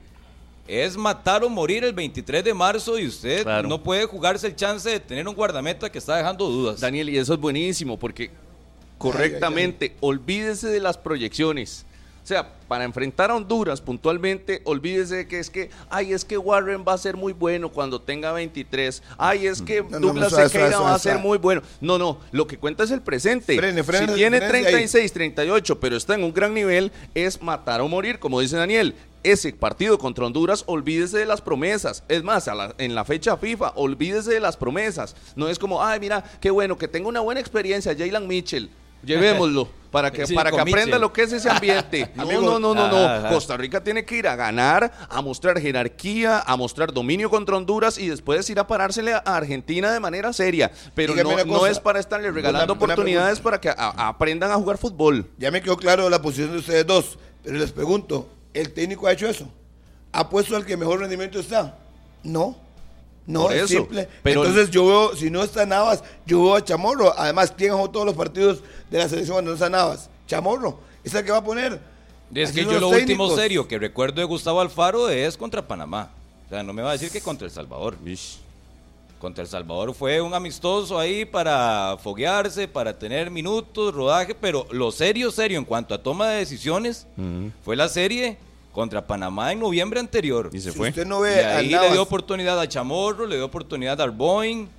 es 0.70 0.96
matar 0.96 1.44
o 1.44 1.50
morir 1.50 1.84
el 1.84 1.94
23 1.94 2.44
de 2.44 2.54
marzo 2.54 3.00
y 3.00 3.08
usted 3.08 3.46
no 3.64 3.82
puede 3.82 4.06
jugarse 4.06 4.48
el 4.48 4.56
chance 4.56 4.88
de 4.90 5.00
tener 5.00 5.28
un 5.28 5.34
guardameta 5.34 5.92
que 5.92 5.98
está 5.98 6.16
dejando 6.18 6.48
dudas. 6.48 6.80
Daniel, 6.80 7.10
y 7.10 7.18
eso 7.18 7.34
es 7.34 7.40
buenísimo 7.40 7.98
porque 7.98 8.30
correctamente, 9.00 9.96
olvídese 10.00 10.68
de 10.68 10.80
las 10.80 10.98
proyecciones. 10.98 11.86
O 12.30 12.32
sea, 12.32 12.48
para 12.68 12.84
enfrentar 12.84 13.32
a 13.32 13.36
Honduras 13.36 13.82
puntualmente, 13.82 14.62
olvídese 14.64 15.16
de 15.16 15.28
que 15.28 15.40
es 15.40 15.50
que, 15.50 15.72
ay, 15.90 16.14
es 16.14 16.24
que 16.24 16.38
Warren 16.38 16.86
va 16.88 16.94
a 16.94 16.98
ser 17.00 17.18
muy 17.18 17.34
bueno 17.34 17.72
cuando 17.72 18.00
tenga 18.00 18.32
23. 18.34 19.02
Ay, 19.18 19.48
es 19.48 19.64
que 19.64 19.82
Douglas 19.82 20.36
Sequeira 20.36 20.80
va 20.80 20.94
a 20.94 21.00
ser 21.00 21.18
muy 21.18 21.40
bueno. 21.40 21.64
No, 21.82 21.98
no, 21.98 22.20
lo 22.32 22.46
que 22.46 22.60
cuenta 22.60 22.84
es 22.84 22.92
el 22.92 23.02
presente. 23.02 23.56
si 23.84 24.08
tiene 24.14 24.42
36, 24.42 25.12
38, 25.12 25.80
pero 25.80 25.98
está 25.98 26.14
en 26.14 26.24
un 26.24 26.32
gran 26.32 26.54
nivel, 26.54 26.92
es 27.16 27.42
matar 27.42 27.82
o 27.82 27.88
morir, 27.88 28.20
como 28.20 28.40
dice 28.42 28.58
Daniel 28.58 28.94
ese 29.24 29.52
partido 29.52 29.98
contra 29.98 30.26
Honduras, 30.26 30.64
olvídese 30.68 31.18
de 31.18 31.26
las 31.26 31.42
promesas. 31.42 32.04
Es 32.08 32.24
más, 32.24 32.48
en 32.78 32.96
la 32.96 33.06
fecha 33.06 33.38
FIFA, 33.38 33.74
olvídese 33.76 34.34
de 34.34 34.40
las 34.40 34.56
promesas. 34.56 35.16
No 35.36 35.50
es 35.50 35.58
como, 35.60 35.84
ay, 35.84 36.00
mira, 36.00 36.24
qué 36.40 36.52
bueno, 36.52 36.78
que 36.78 36.88
tenga 36.88 37.10
una 37.10 37.20
buena 37.20 37.42
experiencia, 37.42 37.96
Jaylan 37.98 38.28
Mitchell. 38.28 38.70
Llevémoslo. 39.04 39.68
Para 39.92 40.12
que, 40.12 40.28
Sí, 40.28 40.36
para 40.36 40.52
que 40.52 40.60
aprenda 40.60 41.00
lo 41.00 41.12
que 41.12 41.24
es 41.24 41.34
ese 41.34 41.50
ambiente. 41.50 42.12
No, 42.16 42.26
no, 42.42 42.60
no, 42.60 42.76
no, 42.76 42.88
no. 42.90 42.98
ajá. 42.98 43.30
Costa 43.30 43.58
Rica 43.58 43.84
tiene 43.84 44.06
que 44.06 44.18
ir 44.18 44.28
a 44.28 44.36
ganar, 44.36 44.92
a 45.10 45.22
mostrar 45.24 45.60
jerarquía, 45.60 46.44
a 46.46 46.56
mostrar 46.58 46.94
dominio 46.94 47.28
contra 47.32 47.58
Honduras 47.58 47.98
y 47.98 48.08
después 48.08 48.48
ir 48.52 48.60
a 48.60 48.68
parársele 48.68 49.14
a 49.14 49.18
Argentina 49.26 49.92
de 49.92 50.00
manera 50.00 50.32
seria. 50.32 50.72
Pero 50.94 51.16
no, 51.46 51.66
es 51.66 51.80
para 51.80 52.00
estarle 52.00 52.30
regalando 52.32 52.74
Una- 52.74 52.84
una 52.84 52.94
oportunidades 52.94 53.40
para 53.40 53.60
que 53.60 53.70
a- 53.70 53.74
a- 53.74 54.10
aprendan 54.10 54.52
a 54.52 54.56
jugar 54.56 54.78
fútbol. 54.78 55.28
Ya 55.40 55.50
me 55.50 55.60
quedó 55.62 55.76
claro 55.76 56.08
la 56.08 56.22
posición 56.22 56.52
de 56.52 56.60
ustedes 56.60 56.86
dos, 56.86 57.18
pero 57.44 57.58
les 57.58 57.72
pregunto, 57.72 58.30
¿el 58.54 58.72
técnico 58.74 59.08
ha 59.08 59.14
hecho 59.14 59.28
eso? 59.28 59.50
¿Ha 60.12 60.30
puesto 60.30 60.56
al 60.56 60.66
que 60.68 60.78
mejor 60.78 61.00
rendimiento 61.00 61.40
está? 61.40 61.80
No. 62.22 62.56
No, 63.30 63.44
Por 63.44 63.54
es 63.54 63.58
eso, 63.66 63.68
simple. 63.84 64.10
pero- 64.24 64.44
Entonces 64.44 64.72
yo 64.72 64.88
veo, 64.88 65.16
si 65.16 65.30
no 65.30 65.44
está 65.44 65.64
Navas, 65.64 66.04
yo 66.26 66.42
veo 66.44 66.56
a 66.56 66.64
Chamorro. 66.64 67.14
Además, 67.16 67.54
¿quién 67.56 67.72
jugó 67.74 67.88
todos 67.92 68.08
los 68.08 68.16
partidos 68.16 68.62
de 68.90 68.98
la 68.98 69.08
selección 69.08 69.36
cuando 69.36 69.52
no 69.52 69.54
está 69.56 69.70
Navas? 69.70 70.10
Chamorro. 70.28 70.80
¿Es 71.04 71.14
el 71.14 71.24
que 71.24 71.32
va 71.32 71.38
a 71.38 71.44
poner? 71.44 71.80
Es 72.34 72.52
que 72.52 72.66
yo 72.66 72.80
lo 72.80 72.90
último 72.90 73.30
serio 73.36 73.68
que 73.68 73.78
recuerdo 73.78 74.20
de 74.20 74.26
Gustavo 74.26 74.62
Alfaro 74.62 75.10
es 75.10 75.38
contra 75.38 75.68
Panamá. 75.68 76.10
O 76.48 76.50
sea, 76.50 76.64
no 76.64 76.74
me 76.74 76.82
va 76.82 76.90
a 76.90 76.94
decir 76.94 77.12
que 77.12 77.22
contra 77.22 77.46
El 77.46 77.52
Salvador. 77.52 77.98
Contra 79.20 79.44
El 79.44 79.48
Salvador 79.50 79.94
fue 79.94 80.22
un 80.22 80.34
amistoso 80.34 80.98
ahí 80.98 81.24
para 81.24 81.98
foguearse, 82.02 82.68
para 82.68 82.98
tener 82.98 83.30
minutos, 83.30 83.94
rodaje, 83.94 84.34
pero 84.34 84.66
lo 84.72 84.92
serio, 84.92 85.30
serio 85.30 85.60
en 85.60 85.66
cuanto 85.66 85.94
a 85.94 86.02
toma 86.02 86.30
de 86.30 86.38
decisiones 86.40 87.06
fue 87.64 87.76
la 87.76 87.90
serie 87.90 88.38
contra 88.72 89.06
Panamá 89.06 89.52
en 89.52 89.60
noviembre 89.60 90.00
anterior. 90.00 90.50
Y 90.54 90.60
se 90.60 90.72
Si 90.72 90.78
fue. 90.78 90.90
usted 90.90 91.06
no 91.06 91.20
Y 91.20 91.30
ve 91.30 91.46
ahí 91.46 91.70
le 91.70 91.92
dio 91.92 92.02
oportunidad 92.02 92.60
a 92.60 92.68
Chamorro, 92.68 93.26
le 93.26 93.36
dio 93.38 93.46
oportunidad 93.46 94.00
a 94.00 94.04
Arboin 94.04 94.70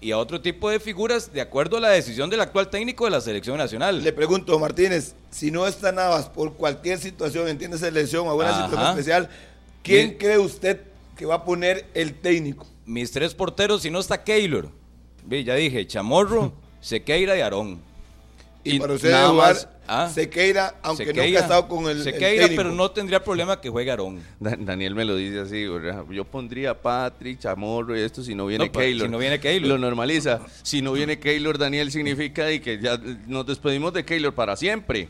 y 0.00 0.12
a 0.12 0.18
otro 0.18 0.40
tipo 0.40 0.70
de 0.70 0.78
figuras 0.80 1.32
de 1.32 1.40
acuerdo 1.40 1.78
a 1.78 1.80
la 1.80 1.88
decisión 1.88 2.28
del 2.30 2.40
actual 2.40 2.68
técnico 2.68 3.04
de 3.06 3.10
la 3.10 3.20
selección 3.20 3.56
nacional. 3.58 4.02
le 4.04 4.12
pregunto, 4.12 4.58
Martínez, 4.58 5.14
si 5.30 5.50
no 5.50 5.66
está 5.66 5.92
Navas 5.92 6.26
por 6.28 6.54
cualquier 6.54 6.98
situación, 6.98 7.48
entiéndase 7.48 7.90
lesión 7.90 8.26
o 8.26 8.30
alguna 8.30 8.50
Ajá. 8.50 8.64
situación 8.64 8.90
especial, 8.90 9.30
¿quién 9.82 10.10
Mi- 10.10 10.14
cree 10.16 10.38
usted 10.38 10.80
que 11.16 11.26
va 11.26 11.36
a 11.36 11.44
poner 11.44 11.86
el 11.94 12.14
técnico? 12.14 12.66
Mis 12.86 13.10
tres 13.12 13.34
porteros, 13.34 13.82
si 13.82 13.90
no 13.90 13.98
está 13.98 14.22
Keylor, 14.22 14.68
ya 15.28 15.54
dije, 15.54 15.86
Chamorro, 15.86 16.52
Sequeira 16.80 17.36
y 17.36 17.40
Aarón. 17.40 17.80
Y, 18.64 18.76
Y 18.76 18.78
para 18.80 18.94
usted 18.94 19.10
nada 19.10 19.28
jugar 19.28 19.54
más, 19.54 19.68
ah, 19.86 20.10
Sequeira, 20.12 20.74
aunque 20.82 21.04
nunca 21.04 21.16
Sequeira, 21.20 21.38
ha 21.40 21.42
estado 21.42 21.68
con 21.68 21.86
el, 21.86 22.02
Sequeira, 22.02 22.48
pero 22.56 22.72
no 22.72 22.90
tendría 22.90 23.22
problema 23.22 23.60
que 23.60 23.68
juegue 23.68 23.90
Aarón. 23.90 24.20
Da- 24.40 24.56
Daniel 24.58 24.94
me 24.94 25.04
lo 25.04 25.16
dice 25.16 25.40
así, 25.40 25.66
¿verdad? 25.66 26.02
yo 26.10 26.24
pondría 26.24 26.70
a 26.70 26.74
Patrick, 26.74 27.38
Chamorro 27.38 27.94
y 27.96 28.00
esto 28.00 28.22
si 28.22 28.34
no 28.34 28.46
viene 28.46 28.64
No, 28.66 28.72
Keylor. 28.72 29.06
si 29.06 29.12
no 29.12 29.18
viene 29.18 29.38
Keylor. 29.38 29.68
Lo 29.68 29.76
normaliza. 29.78 30.40
Si 30.62 30.80
no 30.80 30.92
viene 30.92 31.18
Keylor, 31.18 31.58
Daniel 31.58 31.90
significa 31.92 32.50
y 32.50 32.60
que 32.60 32.80
ya 32.80 32.98
nos 33.26 33.44
despedimos 33.44 33.92
de 33.92 34.04
Keylor 34.04 34.32
para 34.34 34.56
siempre. 34.56 35.08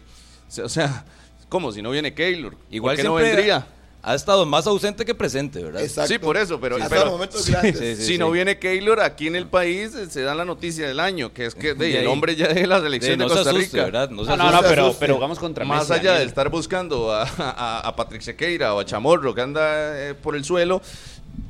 O 0.62 0.68
sea, 0.68 1.04
¿cómo 1.48 1.70
si 1.70 1.80
no 1.80 1.90
viene 1.92 2.12
Keylor? 2.12 2.56
Igual 2.70 2.96
¿Por 2.96 3.02
qué 3.02 3.08
no 3.08 3.14
vendría? 3.14 3.66
Ha 4.06 4.14
estado 4.14 4.44
más 4.44 4.66
ausente 4.66 5.04
que 5.04 5.14
presente, 5.14 5.62
¿verdad? 5.64 5.82
Exacto. 5.82 6.12
Sí, 6.12 6.18
por 6.18 6.36
eso, 6.36 6.60
pero, 6.60 6.76
pero- 6.90 7.10
momentos 7.10 7.42
sí, 7.44 7.52
grandes. 7.52 7.78
Sí, 7.78 7.96
sí, 7.96 8.02
si 8.02 8.12
sí. 8.12 8.18
no 8.18 8.30
viene 8.30 8.58
Keylor 8.58 9.00
aquí 9.00 9.26
en 9.28 9.36
el 9.36 9.46
país 9.46 9.94
eh, 9.94 10.10
se 10.10 10.20
da 10.22 10.34
la 10.34 10.44
noticia 10.44 10.86
del 10.86 11.00
año, 11.00 11.32
que 11.32 11.46
es 11.46 11.54
que 11.54 11.74
de, 11.74 11.86
De 11.88 12.00
el 12.00 12.06
hombre 12.08 12.36
ya 12.36 12.48
de 12.48 12.66
la 12.66 12.80
selección 12.80 13.18
no 13.18 13.24
de 13.24 13.30
se 13.30 13.34
Costa 13.36 13.50
asuste, 13.50 13.66
Rica. 13.78 13.84
¿verdad? 13.84 14.10
No 14.10 14.24
se 14.24 14.30
No, 14.30 14.36
no, 14.36 14.42
asuste. 14.44 14.56
no, 14.56 14.62
se 14.62 14.68
pero, 14.68 14.82
asuste. 14.86 15.00
pero 15.00 15.18
vamos 15.18 15.38
contra 15.38 15.64
Más 15.64 15.88
Messi, 15.88 16.00
allá 16.00 16.18
de 16.18 16.24
estar 16.24 16.48
buscando 16.50 17.12
a, 17.12 17.22
a- 17.22 17.80
a 17.80 17.96
Patrick 17.96 18.20
Sequeira 18.22 18.74
o 18.74 18.80
a 18.80 18.84
Chamorro 18.84 19.34
que 19.34 19.40
anda 19.40 19.62
eh, 20.08 20.14
por 20.14 20.36
el 20.36 20.44
suelo, 20.44 20.82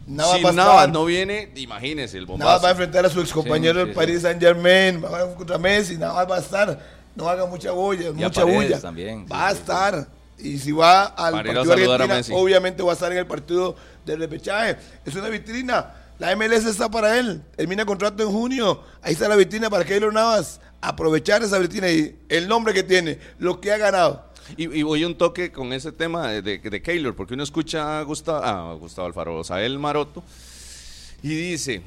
Navas 0.06 0.36
si 0.36 0.42
Navas 0.44 0.74
estar. 0.74 0.92
no 0.92 1.04
viene, 1.06 1.50
imagínese 1.56 2.18
el 2.18 2.24
Navas 2.26 2.38
bombazo. 2.38 2.62
va 2.62 2.68
a 2.68 2.70
enfrentar 2.70 3.04
a 3.06 3.10
su 3.10 3.20
excompañero 3.20 3.74
Sí, 3.74 3.78
del 3.80 3.88
sí, 3.88 3.94
Paris 3.94 4.22
Saint 4.22 4.40
Germain, 4.40 5.02
va 5.02 5.08
a 5.08 5.10
jugar 5.22 5.34
contra 5.36 5.58
Messi, 5.58 5.96
Navas 5.96 6.30
va 6.30 6.36
a 6.36 6.40
estar. 6.40 6.94
No 7.16 7.28
haga 7.28 7.46
mucha 7.46 7.70
bulla, 7.70 8.08
a 8.08 8.12
mucha 8.12 8.44
bulla. 8.44 8.80
también, 8.80 9.26
va 9.30 9.48
a 9.48 9.52
estar. 9.52 10.08
Y 10.38 10.58
si 10.58 10.72
va 10.72 11.04
al 11.04 11.32
Para 11.32 11.54
partido 11.54 11.76
de 11.76 11.94
Argentina, 11.94 12.38
obviamente 12.38 12.82
va 12.82 12.90
a 12.90 12.94
estar 12.94 13.12
en 13.12 13.18
el 13.18 13.26
partido 13.26 13.76
del 14.04 14.18
repechaje. 14.18 14.76
Es 15.04 15.14
una 15.14 15.28
vitrina. 15.28 15.94
La 16.18 16.34
MLS 16.36 16.64
está 16.66 16.90
para 16.90 17.18
él. 17.18 17.42
Termina 17.56 17.84
contrato 17.84 18.22
en 18.22 18.30
junio. 18.30 18.82
Ahí 19.02 19.14
está 19.14 19.28
la 19.28 19.36
vitrina 19.36 19.70
para 19.70 19.84
Keylor 19.84 20.12
Navas. 20.12 20.60
Aprovechar 20.80 21.42
esa 21.42 21.58
vitrina 21.58 21.90
y 21.90 22.18
el 22.28 22.46
nombre 22.46 22.74
que 22.74 22.82
tiene, 22.82 23.18
lo 23.38 23.60
que 23.60 23.72
ha 23.72 23.78
ganado. 23.78 24.24
Y, 24.56 24.78
y 24.78 24.82
voy 24.82 25.04
un 25.04 25.16
toque 25.16 25.50
con 25.50 25.72
ese 25.72 25.90
tema 25.92 26.28
de, 26.28 26.42
de, 26.42 26.58
de 26.58 26.82
Keylor, 26.82 27.16
porque 27.16 27.34
uno 27.34 27.42
escucha 27.42 27.98
a 27.98 28.02
Gustavo, 28.02 28.44
a 28.44 28.74
Gustavo 28.74 29.06
Alfaro, 29.06 29.42
a 29.48 29.62
él 29.62 29.78
Maroto, 29.78 30.22
y 31.22 31.34
dice, 31.34 31.82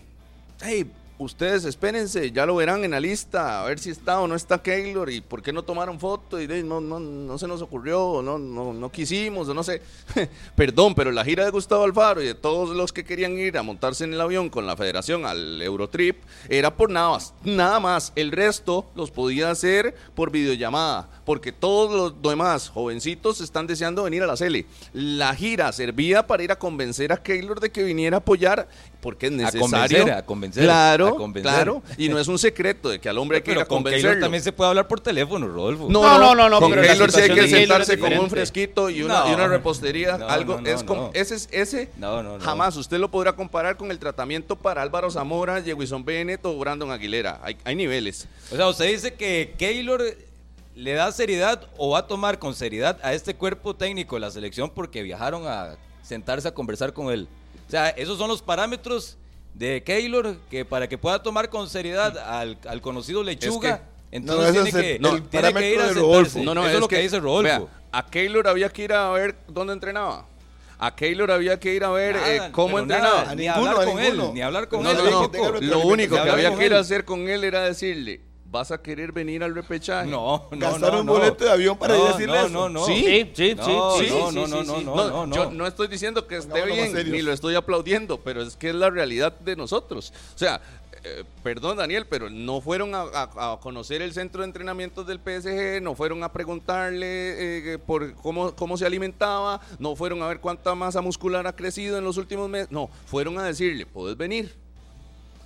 hey, 0.61 0.89
ustedes 1.19 1.65
espérense, 1.65 2.31
ya 2.31 2.45
lo 2.45 2.55
verán 2.55 2.83
en 2.83 2.91
la 2.91 2.99
lista, 2.99 3.61
a 3.61 3.65
ver 3.65 3.79
si 3.79 3.89
está 3.89 4.19
o 4.19 4.27
no 4.27 4.35
está 4.35 4.61
Keylor, 4.61 5.09
y 5.09 5.21
por 5.21 5.41
qué 5.41 5.51
no 5.51 5.63
tomaron 5.63 5.99
foto, 5.99 6.39
y 6.39 6.47
de, 6.47 6.63
no, 6.63 6.79
no, 6.79 6.99
no 6.99 7.37
se 7.37 7.47
nos 7.47 7.61
ocurrió, 7.61 8.21
no, 8.23 8.37
no, 8.37 8.73
no 8.73 8.91
quisimos, 8.91 9.49
o 9.49 9.53
no 9.53 9.63
sé. 9.63 9.81
Perdón, 10.55 10.95
pero 10.95 11.11
la 11.11 11.25
gira 11.25 11.45
de 11.45 11.51
Gustavo 11.51 11.83
Alfaro 11.83 12.21
y 12.21 12.27
de 12.27 12.35
todos 12.35 12.75
los 12.75 12.93
que 12.93 13.03
querían 13.03 13.37
ir 13.37 13.57
a 13.57 13.63
montarse 13.63 14.03
en 14.03 14.13
el 14.13 14.21
avión 14.21 14.49
con 14.49 14.67
la 14.67 14.77
federación 14.77 15.25
al 15.25 15.61
Eurotrip, 15.61 16.17
era 16.49 16.75
por 16.75 16.89
nada 16.89 17.09
más, 17.09 17.33
nada 17.43 17.79
más. 17.79 18.13
El 18.15 18.31
resto 18.31 18.85
los 18.95 19.11
podía 19.11 19.49
hacer 19.49 19.95
por 20.15 20.31
videollamada, 20.31 21.09
porque 21.27 21.51
todos 21.51 21.93
los 21.93 22.21
demás 22.21 22.69
jovencitos 22.69 23.41
están 23.41 23.67
deseando 23.67 24.03
venir 24.03 24.23
a 24.23 24.27
la 24.27 24.37
Cele. 24.37 24.65
La 24.93 25.35
gira 25.35 25.73
servía 25.73 26.25
para 26.25 26.41
ir 26.41 26.53
a 26.53 26.57
convencer 26.57 27.11
a 27.11 27.17
Keylor 27.17 27.59
de 27.59 27.69
que 27.69 27.83
viniera 27.83 28.15
a 28.15 28.19
apoyar, 28.19 28.69
porque 29.01 29.25
es 29.25 29.33
necesario. 29.33 29.59
convencer, 29.59 30.11
a 30.11 30.25
convencer, 30.25 30.63
Claro, 30.63 31.07
a 31.09 31.15
convencer. 31.17 31.51
claro. 31.51 31.83
Y 31.97 32.07
no 32.07 32.17
es 32.17 32.29
un 32.29 32.39
secreto 32.39 32.87
de 32.87 32.99
que 33.01 33.09
al 33.09 33.17
hombre 33.17 33.39
hay 33.39 33.43
que 33.43 33.51
ir 33.51 33.57
a 33.57 33.65
Pero 33.65 33.67
con 33.67 33.83
Keylor 33.83 34.21
también 34.21 34.41
se 34.41 34.53
puede 34.53 34.69
hablar 34.69 34.87
por 34.87 35.01
teléfono, 35.01 35.49
Rodolfo. 35.49 35.87
No, 35.89 36.17
no, 36.17 36.33
no, 36.33 36.47
no, 36.47 36.61
Con 36.61 36.69
pero 36.71 36.83
Keylor 36.83 37.11
sí 37.11 37.19
hay 37.19 37.29
que 37.33 37.47
sentarse 37.49 37.99
con 37.99 38.17
un 38.17 38.29
fresquito 38.29 38.89
y 38.89 39.03
una, 39.03 39.25
No. 39.25 39.31
y 39.31 39.33
una 39.33 39.47
repostería. 39.49 40.17
No, 40.17 40.29
algo 40.29 40.55
no, 40.55 40.61
no, 40.61 40.69
es 40.69 40.83
como, 40.85 41.01
no. 41.07 41.11
ese, 41.13 41.35
es- 41.35 41.49
ese 41.51 41.89
No, 41.97 42.23
no, 42.23 42.37
no. 42.37 42.43
jamás 42.45 42.77
usted 42.77 42.99
lo 42.99 43.11
podrá 43.11 43.33
comparar 43.35 43.75
con 43.75 43.91
el 43.91 43.99
tratamiento 43.99 44.55
para 44.55 44.81
Álvaro 44.81 45.11
Zamora, 45.11 45.61
Jewison 45.61 46.05
Bennett 46.05 46.45
o 46.45 46.57
Brandon 46.57 46.89
Aguilera. 46.89 47.41
Hay, 47.43 47.57
hay 47.65 47.75
niveles. 47.75 48.29
O 48.49 48.55
sea, 48.55 48.69
usted 48.69 48.85
dice 48.89 49.13
que 49.15 49.55
Keylor 49.57 50.01
le 50.77 50.93
da 50.93 51.11
seriedad 51.11 51.67
o 51.77 51.89
va 51.91 51.99
a 51.99 52.07
tomar 52.07 52.37
con 52.39 52.53
seriedad 52.53 52.99
a 53.01 53.13
este 53.13 53.33
cuerpo 53.35 53.75
técnico 53.75 54.15
de 54.15 54.19
la 54.21 54.31
selección 54.31 54.69
porque 54.69 55.01
viajaron 55.01 55.47
a 55.47 55.75
sentarse 56.03 56.47
a 56.47 56.53
conversar 56.53 56.93
con 56.93 57.11
él. 57.11 57.27
O 57.67 57.71
sea, 57.71 57.89
esos 57.89 58.17
son 58.19 58.27
los 58.29 58.41
parámetros 58.43 59.17
de 59.55 59.81
Keylor 59.83 60.37
que 60.51 60.63
para 60.65 60.87
que 60.87 60.97
pueda 60.97 61.21
tomar 61.23 61.49
con 61.49 61.67
seriedad 61.67 62.15
al, 62.17 62.59
al 62.67 62.81
conocido 62.81 63.23
Lechuga, 63.23 63.79
que- 63.79 63.97
entonces 64.17 64.51
tiene, 64.53 64.69
es 64.69 64.75
el- 64.75 64.81
que, 64.83 64.99
no, 64.99 65.15
el 65.15 65.23
tiene 65.23 65.53
que 65.53 65.73
ir 65.73 65.81
a. 65.81 65.91
Rodolfo. 65.93 66.39
No, 66.43 66.53
no, 66.53 66.61
Eso 66.65 66.75
es, 66.75 66.79
lo 66.79 66.87
que 66.87 66.99
dice 66.99 67.19
Rodolfo. 67.19 67.41
vea, 67.65 67.81
a 67.91 68.05
Keylor 68.05 68.47
había 68.47 68.69
que 68.69 68.83
ir 68.83 68.93
a 68.93 69.09
ver 69.11 69.35
dónde 69.47 69.73
entrenaba. 69.73 70.25
A 70.79 70.95
Keylor 70.95 71.31
había 71.31 71.59
que 71.59 71.73
ir 71.73 71.83
a 71.83 71.89
ver 71.89 72.15
Nada, 72.15 72.35
eh, 72.47 72.51
cómo 72.51 72.77
entrenaba. 72.77 73.21
nada, 73.23 73.35
ni 73.35 73.47
ninguno, 73.47 73.71
hablar 73.71 73.85
con 73.87 73.95
ninguno. 73.99 74.25
él, 74.27 74.33
ni 74.35 74.41
hablar 74.41 74.67
con 74.69 74.83
No, 74.83 74.91
él. 74.91 74.97
no, 74.97 75.27
no. 75.27 75.59
Lo 75.61 75.79
único 75.79 76.15
que 76.23 76.29
había 76.29 76.55
que 76.55 76.65
ir 76.67 76.73
a 76.75 76.79
hacer 76.79 77.03
con 77.03 77.27
él 77.27 77.43
era 77.43 77.63
decirle, 77.63 78.21
¿vas 78.49 78.71
a 78.71 78.81
querer 78.81 79.11
venir 79.11 79.43
al 79.43 79.53
repechaje? 79.53 80.09
No, 80.09 80.47
no, 80.51 80.57
Gastar 80.57 80.93
no, 80.93 80.99
un 81.01 81.05
no. 81.05 81.13
boleto 81.13 81.43
de 81.45 81.51
avión 81.51 81.77
para 81.77 81.95
ir 81.95 82.01
a 82.01 82.05
no, 82.05 82.11
decirle 82.13 82.37
no, 82.37 82.45
eso. 82.45 82.53
No, 82.53 82.69
no, 82.69 82.85
¿Sí? 82.85 82.95
Sí, 83.03 83.31
sí, 83.33 83.55
No, 83.55 83.63
sí, 83.65 83.69
no, 83.69 83.97
sí, 83.97 84.07
no, 84.09 84.29
sí, 84.31 84.35
no, 84.35 84.63
no, 84.63 84.63
no, 84.63 84.81
No, 84.81 85.09
no, 85.09 85.27
no. 85.27 85.35
Yo 85.35 85.51
no 85.51 85.67
estoy 85.67 85.87
diciendo 85.87 86.27
que 86.27 86.37
esté 86.37 86.65
bien, 86.65 86.93
ni 87.11 87.21
lo 87.21 87.33
estoy 87.33 87.55
aplaudiendo, 87.55 88.19
pero 88.21 88.41
es 88.41 88.55
que 88.55 88.69
es 88.69 88.75
la 88.75 88.89
realidad 88.89 89.37
de 89.39 89.55
nosotros. 89.55 90.13
O 90.35 90.37
sea, 90.37 90.61
eh, 91.03 91.23
perdón 91.43 91.77
Daniel, 91.77 92.07
pero 92.09 92.29
no 92.29 92.59
fueron 92.59 92.95
a, 92.95 93.01
a- 93.01 93.53
a 93.53 93.59
conocer 93.59 94.01
el 94.01 94.13
centro 94.13 94.41
de 94.41 94.47
entrenamientos 94.47 95.05
del 95.05 95.19
PSG, 95.19 95.79
no 95.81 95.93
fueron 95.93 96.23
a 96.23 96.31
preguntarle 96.33 97.73
eh, 97.73 97.77
por 97.79 98.13
cómo, 98.15 98.55
cómo 98.55 98.77
se 98.77 98.85
alimentaba, 98.85 99.61
no 99.79 99.95
fueron 99.95 100.21
a 100.23 100.27
ver 100.27 100.39
cuánta 100.39 100.73
masa 100.75 101.01
muscular 101.01 101.45
ha 101.47 101.55
crecido 101.55 101.97
en 101.97 102.03
los 102.03 102.17
últimos 102.17 102.49
meses, 102.49 102.71
no, 102.71 102.89
fueron 103.05 103.37
a 103.37 103.43
decirle, 103.43 103.85
puedes 103.85 104.17
venir, 104.17 104.55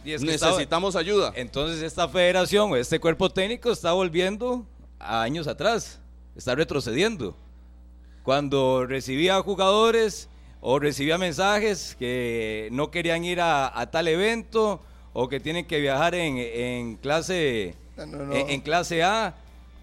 Y 0.03 0.13
es 0.13 0.23
que 0.23 0.33
estaba- 0.33 0.53
necesitamos 0.53 0.95
ayuda. 0.95 1.31
Entonces 1.35 1.81
esta 1.83 2.07
federación 2.07 2.71
o 2.71 2.75
este 2.75 2.99
cuerpo 2.99 3.29
técnico 3.29 3.71
está 3.71 3.91
volviendo 3.93 4.65
a 4.99 5.21
años 5.21 5.47
atrás, 5.47 5.99
está 6.35 6.55
retrocediendo. 6.55 7.35
Cuando 8.23 8.85
recibía 8.85 9.39
jugadores 9.41 10.27
o 10.59 10.77
recibía 10.79 11.17
mensajes 11.17 11.95
que 11.97 12.69
no 12.71 12.91
querían 12.91 13.23
ir 13.25 13.41
a, 13.41 13.79
a 13.79 13.89
tal 13.89 14.07
evento 14.07 14.81
o 15.13 15.27
que 15.27 15.39
tienen 15.39 15.65
que 15.65 15.79
viajar 15.79 16.13
en, 16.15 16.37
en 16.37 16.95
clase 16.97 17.75
No, 17.97 18.05
no, 18.05 18.25
no. 18.25 18.33
En, 18.35 18.49
en 18.51 18.61
clase 18.61 19.01
A, 19.03 19.35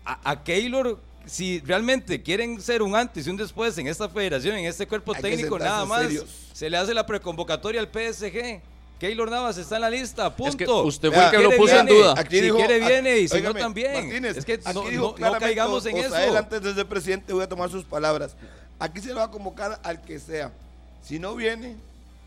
a, 0.04 0.30
a 0.30 0.44
Keylor, 0.44 1.00
si 1.26 1.60
realmente 1.60 2.22
quieren 2.22 2.60
ser 2.60 2.80
un 2.82 2.94
antes 2.94 3.26
y 3.26 3.30
un 3.30 3.36
después 3.36 3.76
en 3.78 3.88
esta 3.88 4.08
federación, 4.08 4.56
en 4.56 4.66
este 4.66 4.86
cuerpo 4.86 5.12
Hay 5.14 5.20
técnico, 5.22 5.58
nada 5.58 5.84
más 5.84 6.02
serios. 6.02 6.26
se 6.52 6.70
le 6.70 6.76
hace 6.76 6.94
la 6.94 7.04
preconvocatoria 7.04 7.80
al 7.80 7.88
PSG. 7.88 8.60
Keylor 8.98 9.30
Navas 9.30 9.56
está 9.58 9.76
en 9.76 9.82
la 9.82 9.90
lista, 9.90 10.34
punto. 10.34 10.50
Es 10.50 10.56
que 10.56 10.66
usted 10.66 11.12
fue 11.12 11.24
el 11.24 11.30
que 11.30 11.38
lo 11.38 11.50
puso 11.56 11.78
en 11.78 11.86
duda. 11.86 12.14
Aquí 12.16 12.36
si 12.36 12.42
dijo- 12.42 12.56
quiere 12.56 12.80
viene 12.80 13.18
y 13.18 13.28
si 13.28 13.40
no 13.40 13.54
también. 13.54 13.92
Martínez, 13.92 14.36
es 14.38 14.44
que 14.44 14.58
no, 14.74 14.82
dijo 14.82 15.02
no- 15.02 15.08
no 15.10 15.14
claramente, 15.14 15.44
caigamos 15.46 15.86
en 15.86 16.04
Osael, 16.04 16.28
eso. 16.30 16.38
antes 16.38 16.62
de 16.62 16.74
ser 16.74 16.86
presidente 16.86 17.32
voy 17.32 17.44
a 17.44 17.48
tomar 17.48 17.70
sus 17.70 17.84
palabras. 17.84 18.34
Aquí 18.80 19.00
se 19.00 19.08
le 19.08 19.14
va 19.14 19.24
a 19.24 19.30
convocar 19.30 19.78
al 19.84 20.02
que 20.02 20.18
sea. 20.18 20.50
Si 21.02 21.18
no 21.20 21.34
viene, 21.36 21.76